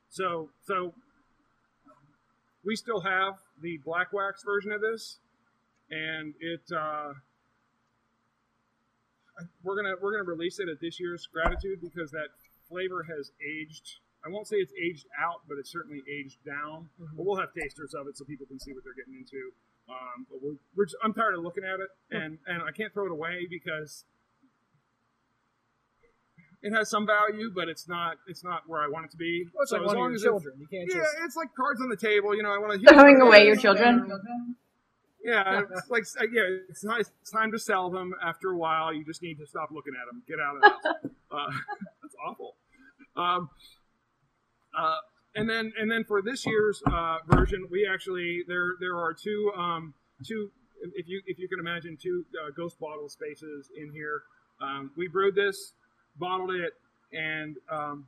So, 0.09 0.51
so 0.65 0.95
we 2.65 2.77
still 2.77 3.01
have 3.01 3.35
the 3.61 3.79
black 3.85 4.13
wax 4.13 4.43
version 4.45 4.73
of 4.73 4.81
this, 4.81 5.19
and 5.91 6.35
it 6.41 6.63
uh, 6.75 7.13
we're 9.63 9.77
gonna 9.77 9.95
we're 10.01 10.13
gonna 10.13 10.29
release 10.29 10.59
it 10.59 10.69
at 10.69 10.81
this 10.81 10.99
year's 10.99 11.27
gratitude 11.27 11.81
because 11.81 12.11
that 12.11 12.29
flavor 12.69 13.07
has 13.09 13.31
aged. 13.43 13.99
I 14.25 14.29
won't 14.29 14.47
say 14.49 14.57
it's 14.57 14.73
aged 14.83 15.07
out, 15.19 15.43
but 15.49 15.59
it's 15.59 15.71
certainly 15.71 16.03
aged 16.11 16.39
down. 16.45 16.89
But 16.99 17.25
we'll 17.25 17.37
have 17.39 17.51
tasters 17.55 17.95
of 17.95 18.07
it 18.09 18.17
so 18.17 18.25
people 18.25 18.47
can 18.47 18.59
see 18.59 18.73
what 18.73 18.85
they're 18.85 18.95
getting 18.99 19.15
into. 19.15 19.53
Um, 19.89 20.27
but 20.31 20.43
we're, 20.43 20.57
we're 20.77 20.85
just, 20.85 20.97
I'm 21.03 21.15
tired 21.15 21.35
of 21.35 21.43
looking 21.45 21.65
at 21.65 21.81
it, 21.81 21.89
and 22.11 22.39
and 22.47 22.63
I 22.63 22.73
can't 22.73 22.93
throw 22.93 23.07
it 23.07 23.13
away 23.13 23.47
because 23.49 24.05
it 26.63 26.73
has 26.73 26.91
some 26.91 27.07
value, 27.07 27.51
but 27.55 27.69
it's 27.69 27.89
not 27.89 28.17
it's 28.27 28.43
not 28.45 28.63
where 28.67 28.83
I 28.83 28.89
want 28.89 29.07
it 29.07 29.11
to 29.13 29.17
be. 29.17 29.47
Well, 29.55 29.63
it's 29.63 29.71
So 29.71 29.77
like 29.77 29.85
as 29.85 29.87
one 29.87 29.97
of 29.97 30.01
long 30.01 30.11
your 30.11 30.17
as 30.17 30.23
children. 30.23 30.55
You 30.61 30.67
can't 30.67 30.89
Yeah, 30.93 31.01
just. 31.01 31.17
it's 31.25 31.37
like 31.37 31.55
cards 31.55 31.81
on 31.81 31.89
the 31.89 31.97
table. 31.97 32.35
You 32.37 32.43
know, 32.43 32.51
I 32.53 32.59
want 32.59 32.81
to 32.83 32.89
Throwing 32.93 33.21
away 33.21 33.47
your 33.47 33.57
children. 33.57 34.11
Yeah, 35.25 35.63
it's 35.71 35.91
like 35.91 36.05
yeah, 36.33 36.43
it's 36.69 36.85
nice. 36.85 37.11
It's 37.23 37.31
time 37.31 37.53
to 37.53 37.59
sell 37.59 37.91
them. 37.91 38.13
After 38.23 38.51
a 38.51 38.57
while, 38.59 38.93
you 38.93 39.05
just 39.05 39.23
need 39.23 39.39
to 39.39 39.47
stop 39.47 39.71
looking 39.71 39.93
at 40.01 40.07
them. 40.11 40.23
Get 40.29 40.39
out 40.41 40.57
of 40.57 40.63
the 40.63 40.69
house. 40.69 41.13
uh, 41.31 41.59
that's 42.03 42.15
awful. 42.27 42.57
Um, 43.17 43.51
uh, 44.79 44.97
and 45.35 45.49
then 45.49 45.73
and 45.79 45.91
then 45.91 46.05
for 46.05 46.23
this 46.23 46.47
year's 46.47 46.83
uh, 46.91 47.19
version, 47.27 47.67
we 47.71 47.87
actually 47.87 48.45
there 48.47 48.75
there 48.81 48.97
are 48.97 49.13
two 49.13 49.53
um, 49.57 49.95
two 50.25 50.51
if 50.95 51.09
you 51.09 51.21
if 51.27 51.39
you 51.39 51.49
can 51.49 51.59
imagine 51.59 51.97
two 52.01 52.25
uh, 52.43 52.51
ghost 52.57 52.79
bottle 52.81 53.09
spaces 53.09 53.71
in 53.77 53.93
here. 53.93 54.23
Um, 54.61 54.91
we 54.97 55.07
brewed 55.09 55.35
this, 55.35 55.73
bottled 56.19 56.53
it, 56.53 56.75
and 57.13 57.57
um, 57.71 58.07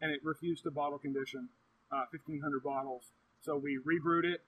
and 0.00 0.10
it 0.12 0.20
refused 0.22 0.64
to 0.64 0.70
bottle 0.70 0.98
condition. 0.98 1.48
Uh, 1.92 2.04
Fifteen 2.10 2.40
hundred 2.40 2.62
bottles. 2.62 3.12
So 3.42 3.56
we 3.56 3.78
rebrewed 3.84 4.24
it, 4.24 4.40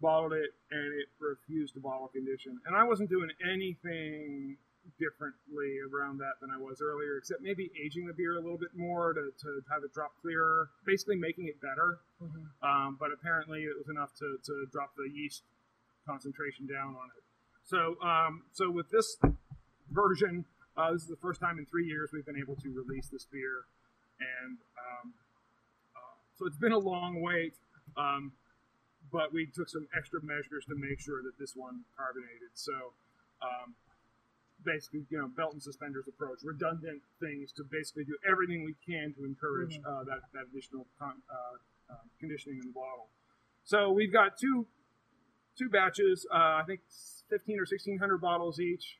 bottled 0.00 0.32
it, 0.32 0.50
and 0.70 0.94
it 0.94 1.08
refused 1.20 1.74
to 1.74 1.80
bottle 1.80 2.08
condition. 2.08 2.58
And 2.66 2.74
I 2.74 2.84
wasn't 2.84 3.10
doing 3.10 3.28
anything 3.44 4.56
differently 4.98 5.78
around 5.80 6.18
that 6.18 6.40
than 6.40 6.50
I 6.50 6.58
was 6.58 6.80
earlier, 6.80 7.16
except 7.18 7.42
maybe 7.42 7.70
aging 7.74 8.06
the 8.06 8.12
beer 8.12 8.36
a 8.36 8.40
little 8.40 8.58
bit 8.58 8.76
more 8.76 9.12
to, 9.12 9.30
to 9.30 9.48
have 9.70 9.82
it 9.84 9.92
drop 9.92 10.12
clearer, 10.20 10.70
basically 10.86 11.16
making 11.16 11.48
it 11.48 11.60
better. 11.60 11.98
Mhm. 12.22 12.46
Um, 12.62 12.96
but 12.98 13.10
apparently 13.12 13.64
it 13.64 13.76
was 13.76 13.88
enough 13.88 14.14
to, 14.18 14.38
to 14.44 14.66
drop 14.72 14.94
the 14.96 15.08
yeast 15.10 15.42
concentration 16.06 16.66
down 16.66 16.94
on 16.94 17.08
it. 17.16 17.22
So, 17.64 17.96
um, 18.02 18.44
so 18.52 18.70
with 18.70 18.90
this 18.90 19.16
version, 19.90 20.44
uh, 20.76 20.92
this 20.92 21.02
is 21.02 21.08
the 21.08 21.16
first 21.16 21.40
time 21.40 21.58
in 21.58 21.66
three 21.66 21.86
years 21.86 22.10
we've 22.12 22.26
been 22.26 22.38
able 22.38 22.56
to 22.56 22.68
release 22.70 23.08
this 23.08 23.24
beer, 23.24 23.64
and 24.20 24.58
um, 24.76 25.14
uh, 25.96 26.16
so 26.36 26.46
it's 26.46 26.58
been 26.58 26.72
a 26.72 26.78
long 26.78 27.22
wait. 27.22 27.54
Um, 27.96 28.32
but 29.12 29.32
we 29.32 29.46
took 29.46 29.68
some 29.68 29.86
extra 29.96 30.20
measures 30.22 30.64
to 30.66 30.74
make 30.74 30.98
sure 30.98 31.22
that 31.22 31.38
this 31.38 31.54
one 31.54 31.84
carbonated. 31.96 32.50
So, 32.54 32.72
um, 33.42 33.74
basically, 34.64 35.04
you 35.10 35.18
know, 35.18 35.28
belt 35.28 35.52
and 35.52 35.62
suspenders 35.62 36.06
approach, 36.08 36.38
redundant 36.42 37.02
things 37.20 37.52
to 37.52 37.64
basically 37.70 38.04
do 38.04 38.16
everything 38.28 38.64
we 38.64 38.74
can 38.84 39.14
to 39.14 39.24
encourage 39.24 39.78
uh, 39.86 40.04
that, 40.04 40.20
that 40.32 40.44
additional 40.50 40.86
con- 40.98 41.22
uh, 41.30 41.92
uh, 41.92 41.96
conditioning 42.18 42.58
in 42.60 42.66
the 42.68 42.72
bottle. 42.72 43.08
So 43.64 43.92
we've 43.92 44.12
got 44.12 44.38
two 44.38 44.66
two 45.58 45.68
batches. 45.68 46.26
Uh, 46.32 46.60
I 46.60 46.62
think 46.66 46.80
fifteen 47.30 47.58
or 47.60 47.66
sixteen 47.66 47.98
hundred 47.98 48.18
bottles 48.18 48.60
each. 48.60 48.98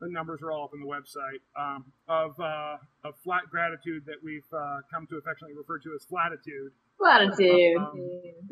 The 0.00 0.08
numbers 0.08 0.42
are 0.42 0.50
all 0.50 0.64
up 0.64 0.72
on 0.74 0.80
the 0.80 0.86
website 0.86 1.42
um, 1.56 1.84
of 2.08 2.38
uh, 2.40 2.76
of 3.04 3.14
flat 3.22 3.42
gratitude 3.50 4.04
that 4.06 4.16
we've 4.22 4.46
uh, 4.52 4.80
come 4.92 5.06
to 5.08 5.16
affectionately 5.16 5.56
refer 5.56 5.78
to 5.78 5.94
as 5.94 6.04
flatitude 6.04 6.72
Flatitude, 6.98 7.76
Um, 7.78 8.00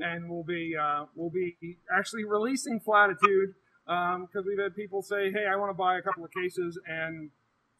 and 0.01 0.29
we'll 0.29 0.43
be 0.43 0.75
uh, 0.77 1.05
we'll 1.15 1.31
be 1.31 1.57
actually 1.97 2.25
releasing 2.25 2.81
Flatitude 2.81 3.55
because 3.91 4.47
we've 4.47 4.59
had 4.59 4.75
people 4.77 5.03
say, 5.03 5.33
"Hey, 5.33 5.47
I 5.47 5.57
want 5.57 5.71
to 5.71 5.75
buy 5.75 5.99
a 5.99 6.03
couple 6.03 6.25
of 6.25 6.31
cases 6.31 6.79
and 6.87 7.31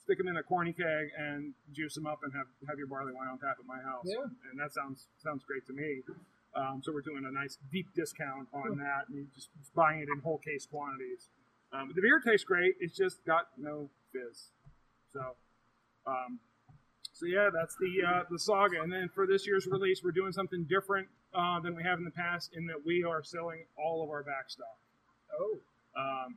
stick 0.03 0.19
them 0.19 0.27
in 0.27 0.37
a 0.37 0.43
corny 0.43 0.73
keg 0.73 1.09
and 1.17 1.55
juice 1.73 1.95
them 1.95 2.07
up 2.07 2.21
and 2.25 2.33
have 2.35 2.47
have 2.69 2.79
your 2.79 2.89
barley 2.89 3.13
wine 3.13 3.29
on 3.29 3.39
tap 3.39 3.57
at 3.61 3.67
my 3.67 3.79
house." 3.81 4.07
Yeah. 4.07 4.27
and 4.51 4.59
that 4.59 4.73
sounds 4.73 5.07
sounds 5.23 5.45
great 5.45 5.67
to 5.67 5.73
me. 5.73 6.03
Um, 6.57 6.83
so 6.83 6.93
we're 6.93 7.07
doing 7.07 7.25
a 7.25 7.31
nice 7.31 7.59
deep 7.71 7.87
discount 7.95 8.49
on 8.53 8.77
that, 8.79 9.07
and 9.07 9.17
you 9.17 9.27
just, 9.33 9.51
just 9.57 9.73
buying 9.73 10.01
it 10.01 10.09
in 10.13 10.21
whole 10.21 10.39
case 10.39 10.67
quantities. 10.67 11.29
Um, 11.73 11.93
the 11.95 12.03
beer 12.03 12.19
tastes 12.19 12.45
great; 12.45 12.75
it's 12.81 12.97
just 12.97 13.25
got 13.25 13.49
no 13.57 13.91
fizz. 14.13 14.51
So. 15.13 15.37
Um, 16.07 16.41
so 17.13 17.27
yeah, 17.27 17.51
that's 17.53 17.77
the 17.77 18.03
uh, 18.03 18.23
the 18.31 18.39
saga. 18.39 18.81
And 18.83 18.91
then 18.91 19.11
for 19.15 19.27
this 19.27 19.47
year's 19.47 19.67
release, 19.67 20.01
we're 20.03 20.11
doing 20.11 20.33
something 20.33 20.65
different 20.65 21.07
uh, 21.35 21.61
than 21.61 21.77
we 21.77 21.83
have 21.83 21.99
in 21.99 22.05
the 22.05 22.11
past 22.11 22.51
in 22.57 22.67
that 22.67 22.85
we 22.85 23.05
are 23.05 23.23
selling 23.23 23.67
all 23.77 24.03
of 24.03 24.09
our 24.09 24.23
back 24.23 24.49
stock. 24.49 24.79
Oh. 25.39 25.59
Um, 25.97 26.37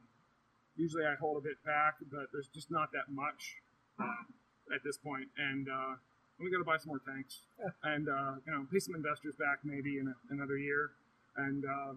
usually 0.75 1.05
I 1.05 1.15
hold 1.15 1.37
a 1.37 1.41
bit 1.41 1.63
back, 1.65 1.95
but 2.11 2.27
there's 2.31 2.47
just 2.47 2.71
not 2.71 2.91
that 2.93 3.11
much 3.11 3.57
uh, 3.99 4.73
at 4.73 4.83
this 4.83 4.97
point. 4.97 5.27
And 5.37 5.67
uh, 5.69 5.95
we 6.39 6.51
got 6.51 6.57
to 6.57 6.63
buy 6.63 6.77
some 6.77 6.89
more 6.89 7.01
tanks 7.05 7.41
and 7.83 8.09
uh, 8.09 8.35
you 8.45 8.51
know 8.51 8.65
pay 8.71 8.79
some 8.79 8.95
investors 8.95 9.35
back 9.35 9.59
maybe 9.63 9.99
in 9.99 10.07
a, 10.07 10.15
another 10.33 10.57
year. 10.57 10.91
And 11.37 11.65
uh, 11.65 11.93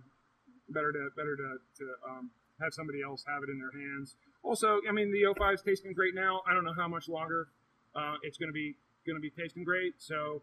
better 0.69 0.93
to 0.93 1.09
better 1.17 1.37
to, 1.37 1.59
to 1.79 1.85
um, 2.09 2.31
have 2.61 2.73
somebody 2.73 3.03
else 3.03 3.25
have 3.27 3.43
it 3.43 3.51
in 3.51 3.59
their 3.59 3.73
hands. 3.73 4.17
Also, 4.43 4.81
I 4.89 4.93
mean 4.93 5.13
the 5.13 5.23
O5 5.23 5.55
is 5.55 5.63
tasting 5.63 5.93
great 5.93 6.15
now. 6.15 6.43
I 6.49 6.55
don't 6.55 6.65
know 6.65 6.75
how 6.75 6.89
much 6.89 7.09
longer 7.09 7.49
uh, 7.95 8.17
it's 8.23 8.39
going 8.39 8.49
to 8.49 8.55
be 8.55 8.77
going 9.07 9.17
to 9.17 9.23
be 9.23 9.31
tasting 9.31 9.65
great. 9.65 9.95
So 9.99 10.43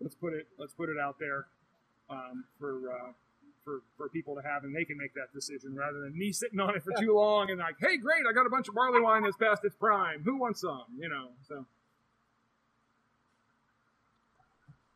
let's 0.00 0.14
put 0.14 0.32
it 0.32 0.46
let's 0.58 0.72
put 0.72 0.88
it 0.88 0.98
out 0.98 1.16
there 1.18 1.46
um, 2.10 2.44
for 2.58 2.90
uh, 2.90 3.12
for 3.68 3.82
for 3.98 4.08
people 4.08 4.34
to 4.34 4.40
have, 4.40 4.64
and 4.64 4.74
they 4.74 4.84
can 4.84 4.96
make 4.96 5.12
that 5.12 5.32
decision 5.34 5.74
rather 5.74 6.00
than 6.00 6.16
me 6.16 6.32
sitting 6.32 6.58
on 6.58 6.74
it 6.74 6.82
for 6.82 6.92
too 6.98 7.14
long 7.14 7.50
and 7.50 7.58
like, 7.58 7.76
hey, 7.80 7.98
great, 7.98 8.22
I 8.28 8.32
got 8.32 8.46
a 8.46 8.50
bunch 8.50 8.68
of 8.68 8.74
barley 8.74 9.00
wine 9.00 9.22
that's 9.22 9.36
past 9.36 9.62
its 9.64 9.76
prime. 9.76 10.22
Who 10.24 10.38
wants 10.38 10.62
some? 10.62 10.84
You 10.98 11.08
know, 11.10 11.28
so 11.46 11.66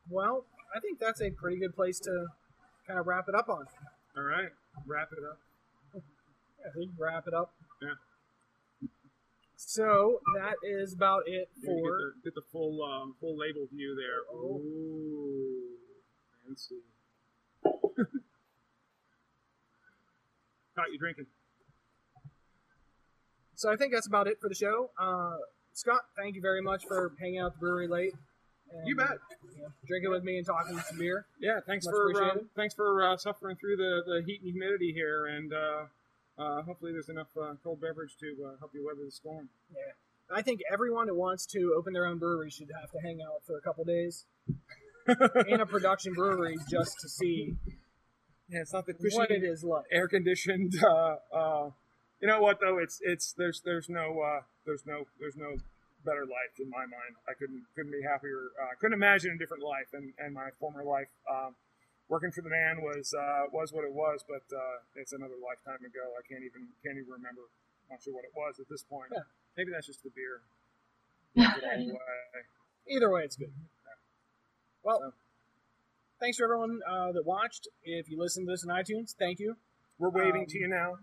Well, 0.09 0.47
I 0.75 0.81
think 0.81 0.99
that's 0.99 1.21
a 1.21 1.31
pretty 1.31 1.59
good 1.59 1.75
place 1.75 1.99
to 2.01 2.27
kind 2.87 2.99
of 2.99 3.07
wrap 3.07 3.29
it 3.29 3.35
up 3.35 3.49
on. 3.51 3.67
all 4.17 4.23
right, 4.23 4.49
wrap 4.87 5.09
it 5.13 5.25
up. 5.25 5.39
I 6.65 6.71
think 6.75 6.93
wrap 6.99 7.27
it 7.27 7.35
up. 7.35 7.53
Yeah. 7.83 8.87
So 9.57 10.21
that 10.35 10.57
is 10.63 10.95
about 10.95 11.25
it 11.27 11.51
for. 11.65 11.75
get, 12.25 12.25
the, 12.25 12.31
get 12.31 12.35
the 12.35 12.43
full 12.51 12.83
um, 12.83 13.15
full 13.21 13.37
label 13.39 13.67
view 13.71 13.95
there. 13.95 14.23
Oh. 14.33 14.57
Ooh, 14.57 15.77
fancy. 16.47 16.83
Caught 20.77 20.93
you 20.93 20.99
drinking. 20.99 21.27
So 23.55 23.71
I 23.71 23.77
think 23.77 23.93
that's 23.93 24.07
about 24.07 24.27
it 24.27 24.41
for 24.41 24.49
the 24.49 24.55
show. 24.55 24.91
Uh, 24.99 25.37
Scott, 25.75 26.01
thank 26.17 26.35
you 26.35 26.43
very 26.43 26.63
much 26.63 26.85
for 26.87 27.13
hanging 27.21 27.39
out 27.39 27.47
at 27.47 27.53
the 27.55 27.59
brewery 27.61 27.89
late. 27.89 28.13
And, 28.73 28.89
You 28.89 28.97
bet. 28.97 29.19
you 29.55 29.63
know, 29.63 29.69
drinking 29.87 30.11
with 30.11 30.25
me 30.25 30.39
and 30.39 30.47
talking 30.47 30.79
some 30.79 30.99
beer. 30.99 31.27
Yeah, 31.39 31.61
thanks 31.67 31.85
Much 31.87 31.95
for 31.95 32.25
um, 32.25 32.49
thanks 32.57 32.75
for 32.75 33.03
uh, 33.03 33.17
suffering 33.17 33.57
through 33.57 33.77
the, 33.77 34.03
the 34.07 34.23
heat 34.27 34.41
and 34.43 34.51
humidity 34.51 34.93
here, 34.93 35.27
and 35.27 35.53
uh, 35.53 35.85
uh, 36.39 36.63
hopefully 36.63 36.93
there's 36.93 37.11
enough 37.11 37.29
uh, 37.41 37.55
cold 37.63 37.81
beverage 37.81 38.17
to 38.21 38.35
uh, 38.47 38.59
help 38.59 38.73
you 38.75 38.85
weather 38.87 39.05
the 39.05 39.11
storm. 39.11 39.51
Yeah, 39.71 40.37
I 40.37 40.41
think 40.43 40.61
everyone 40.73 41.09
who 41.09 41.15
wants 41.15 41.45
to 41.47 41.75
open 41.77 41.93
their 41.93 42.07
own 42.07 42.19
brewery 42.19 42.51
should 42.51 42.71
have 42.81 42.91
to 42.93 42.99
hang 42.99 43.21
out 43.21 43.45
for 43.47 43.59
a 43.59 43.61
couple 43.61 43.85
days 43.85 44.25
in 45.47 45.61
a 45.61 45.67
production 45.67 46.15
brewery 46.15 46.57
just 46.71 46.99
to 47.01 47.09
see 47.09 47.57
Yeah, 48.53 48.61
it's 48.61 48.73
not 48.73 48.85
the 48.85 48.93
what 49.17 49.31
it 49.31 49.43
is 49.43 49.65
like. 49.65 49.85
air 49.91 50.07
conditioned. 50.09 50.77
Uh, 50.85 51.17
uh, 51.33 51.71
you 52.21 52.29
know 52.29 52.41
what 52.41 52.61
though? 52.61 52.79
It's 52.79 53.01
it's 53.01 53.33
there's 53.33 53.63
there's 53.65 53.89
no 53.89 54.21
uh, 54.21 54.43
there's 54.67 54.85
no 54.87 55.09
there's 55.19 55.37
no 55.37 55.57
better 56.05 56.23
life 56.29 56.55
in 56.61 56.69
my 56.69 56.85
mind. 56.85 57.17
I 57.27 57.33
couldn't 57.33 57.65
couldn't 57.75 57.91
be 57.91 58.03
happier. 58.03 58.53
Uh, 58.61 58.77
couldn't 58.79 58.95
imagine 58.95 59.33
a 59.33 59.39
different 59.39 59.65
life 59.65 59.91
and, 59.95 60.13
and 60.19 60.35
my 60.35 60.51
former 60.61 60.85
life. 60.85 61.09
Um, 61.27 61.57
working 62.09 62.31
for 62.31 62.43
the 62.43 62.51
man 62.51 62.83
was 62.83 63.15
uh, 63.17 63.49
was 63.53 63.73
what 63.73 63.85
it 63.89 63.93
was, 63.93 64.23
but 64.29 64.45
uh, 64.55 64.85
it's 65.01 65.13
another 65.13 65.41
lifetime 65.41 65.81
ago. 65.81 66.05
I 66.15 66.23
can't 66.29 66.45
even 66.45 66.69
can't 66.85 66.99
even 67.01 67.11
remember. 67.11 67.49
Not 67.91 68.03
sure 68.05 68.15
what 68.15 68.25
it 68.25 68.37
was 68.37 68.61
at 68.61 68.69
this 68.69 68.85
point. 68.85 69.11
Yeah. 69.13 69.25
Maybe 69.57 69.73
that's 69.73 69.87
just 69.87 70.03
the 70.05 70.13
beer. 70.13 70.45
Gives 71.37 71.57
it. 71.57 71.97
Either 72.89 73.11
way, 73.11 73.23
it's 73.25 73.37
good. 73.37 73.53
Well, 74.85 74.99
So. 75.01 75.22
Thanks 76.23 76.37
for 76.39 76.45
everyone 76.45 76.81
uh, 76.89 77.11
that 77.13 77.27
watched. 77.27 77.67
If 77.83 78.09
you 78.09 78.19
listen 78.19 78.47
to 78.47 78.53
this 78.53 78.65
on 78.65 78.71
iTunes, 78.71 79.15
thank 79.19 79.41
you. 79.41 79.57
We're 79.99 80.11
waving 80.11 80.43
Um, 80.43 80.47
to 80.47 80.59
you 80.59 80.69
now. 80.69 80.99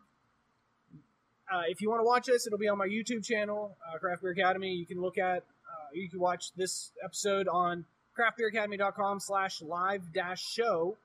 Uh, 1.51 1.63
if 1.67 1.81
you 1.81 1.89
want 1.89 1.99
to 1.99 2.05
watch 2.05 2.27
this, 2.27 2.47
it'll 2.47 2.57
be 2.59 2.69
on 2.69 2.77
my 2.77 2.87
YouTube 2.87 3.25
channel, 3.25 3.75
uh, 3.85 3.97
Craft 3.97 4.21
Beer 4.21 4.31
Academy. 4.31 4.71
You 4.71 4.85
can 4.85 5.01
look 5.01 5.17
at, 5.17 5.39
uh, 5.39 5.89
you 5.93 6.07
can 6.09 6.19
watch 6.19 6.53
this 6.55 6.91
episode 7.03 7.47
on 7.47 7.85
craftbeeracademy.com 8.17 9.19
slash 9.19 9.61
live 9.61 10.13
dash 10.13 10.41
show. 10.41 10.95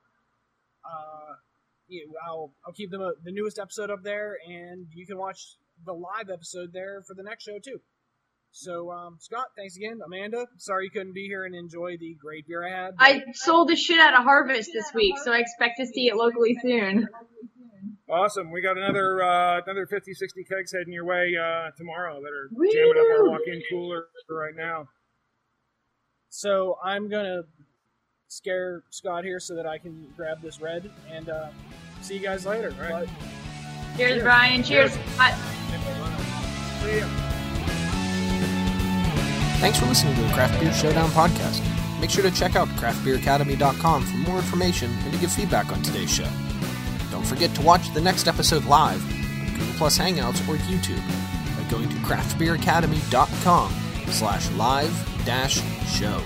Uh, 0.85 1.33
I'll, 2.25 2.51
I'll 2.65 2.73
keep 2.73 2.91
them, 2.91 3.01
uh, 3.01 3.11
the 3.23 3.31
newest 3.31 3.59
episode 3.59 3.89
up 3.89 4.03
there, 4.03 4.37
and 4.47 4.87
you 4.93 5.05
can 5.05 5.17
watch 5.17 5.55
the 5.85 5.93
live 5.93 6.29
episode 6.31 6.71
there 6.71 7.01
for 7.01 7.15
the 7.15 7.23
next 7.23 7.43
show, 7.43 7.59
too. 7.59 7.81
So, 8.57 8.89
um, 8.89 9.17
Scott, 9.19 9.47
thanks 9.57 9.75
again. 9.75 9.99
Amanda, 10.05 10.47
sorry 10.55 10.85
you 10.85 10.89
couldn't 10.89 11.11
be 11.13 11.27
here 11.27 11.43
and 11.43 11.53
enjoy 11.53 11.97
the 11.97 12.15
great 12.17 12.47
beer 12.47 12.65
I 12.65 12.69
had. 12.85 12.93
I 12.97 13.23
sold 13.33 13.67
the 13.67 13.75
shit 13.75 13.99
out 13.99 14.13
of 14.13 14.23
Harvest 14.23 14.69
this 14.73 14.93
week, 14.93 15.15
so 15.21 15.33
I 15.33 15.39
expect 15.39 15.73
to 15.79 15.85
see 15.85 16.07
it 16.07 16.15
locally 16.15 16.55
soon. 16.61 17.05
Awesome. 18.09 18.51
We 18.51 18.61
got 18.61 18.77
another 18.77 19.21
uh, 19.21 19.59
another 19.65 19.85
50, 19.87 20.13
60 20.13 20.45
kegs 20.45 20.71
heading 20.71 20.93
your 20.93 21.03
way 21.03 21.33
uh, 21.35 21.71
tomorrow 21.75 22.21
that 22.21 22.31
are 22.31 22.49
jamming 22.71 22.93
up 22.97 23.19
our 23.19 23.29
walk-in 23.29 23.61
cooler 23.69 24.05
right 24.29 24.55
now. 24.55 24.87
So 26.29 26.77
I'm 26.81 27.09
gonna 27.09 27.41
scare 28.29 28.83
Scott 28.89 29.25
here 29.25 29.41
so 29.41 29.55
that 29.55 29.65
I 29.65 29.79
can 29.79 30.07
grab 30.15 30.41
this 30.41 30.61
red 30.61 30.89
and 31.11 31.27
uh, 31.27 31.47
see 32.01 32.13
you 32.15 32.21
guys 32.21 32.45
later. 32.45 32.73
All 32.81 32.89
right. 32.89 33.05
But- 33.19 33.97
Cheers, 33.97 34.23
Brian. 34.23 34.63
Cheers. 34.63 34.93
Scott. 34.93 35.33
See 36.83 36.99
ya. 36.99 37.24
Thanks 39.65 39.79
for 39.79 39.87
listening 39.87 40.13
to 40.13 40.21
the 40.21 40.31
Craft 40.35 40.59
Beer 40.59 40.71
Showdown 40.71 41.09
podcast. 41.09 41.59
Make 41.99 42.11
sure 42.11 42.21
to 42.21 42.29
check 42.29 42.55
out 42.55 42.67
craftbeeracademy.com 42.77 44.05
for 44.05 44.17
more 44.17 44.37
information 44.37 44.91
and 44.91 45.11
to 45.11 45.19
give 45.19 45.31
feedback 45.31 45.71
on 45.71 45.81
today's 45.81 46.13
show. 46.13 46.29
Don't 47.09 47.25
forget 47.25 47.49
to 47.55 47.63
watch 47.63 47.91
the 47.95 47.99
next 47.99 48.27
episode 48.27 48.65
live 48.65 49.03
on 49.41 49.47
Google 49.57 49.73
Plus 49.77 49.97
Hangouts 49.97 50.47
or 50.47 50.57
YouTube 50.57 51.01
by 51.57 51.67
going 51.71 51.89
to 51.89 51.95
craftbeeracademy.com 51.95 53.73
slash 54.11 54.51
live 54.51 55.25
dash 55.25 55.63
show. 55.87 56.21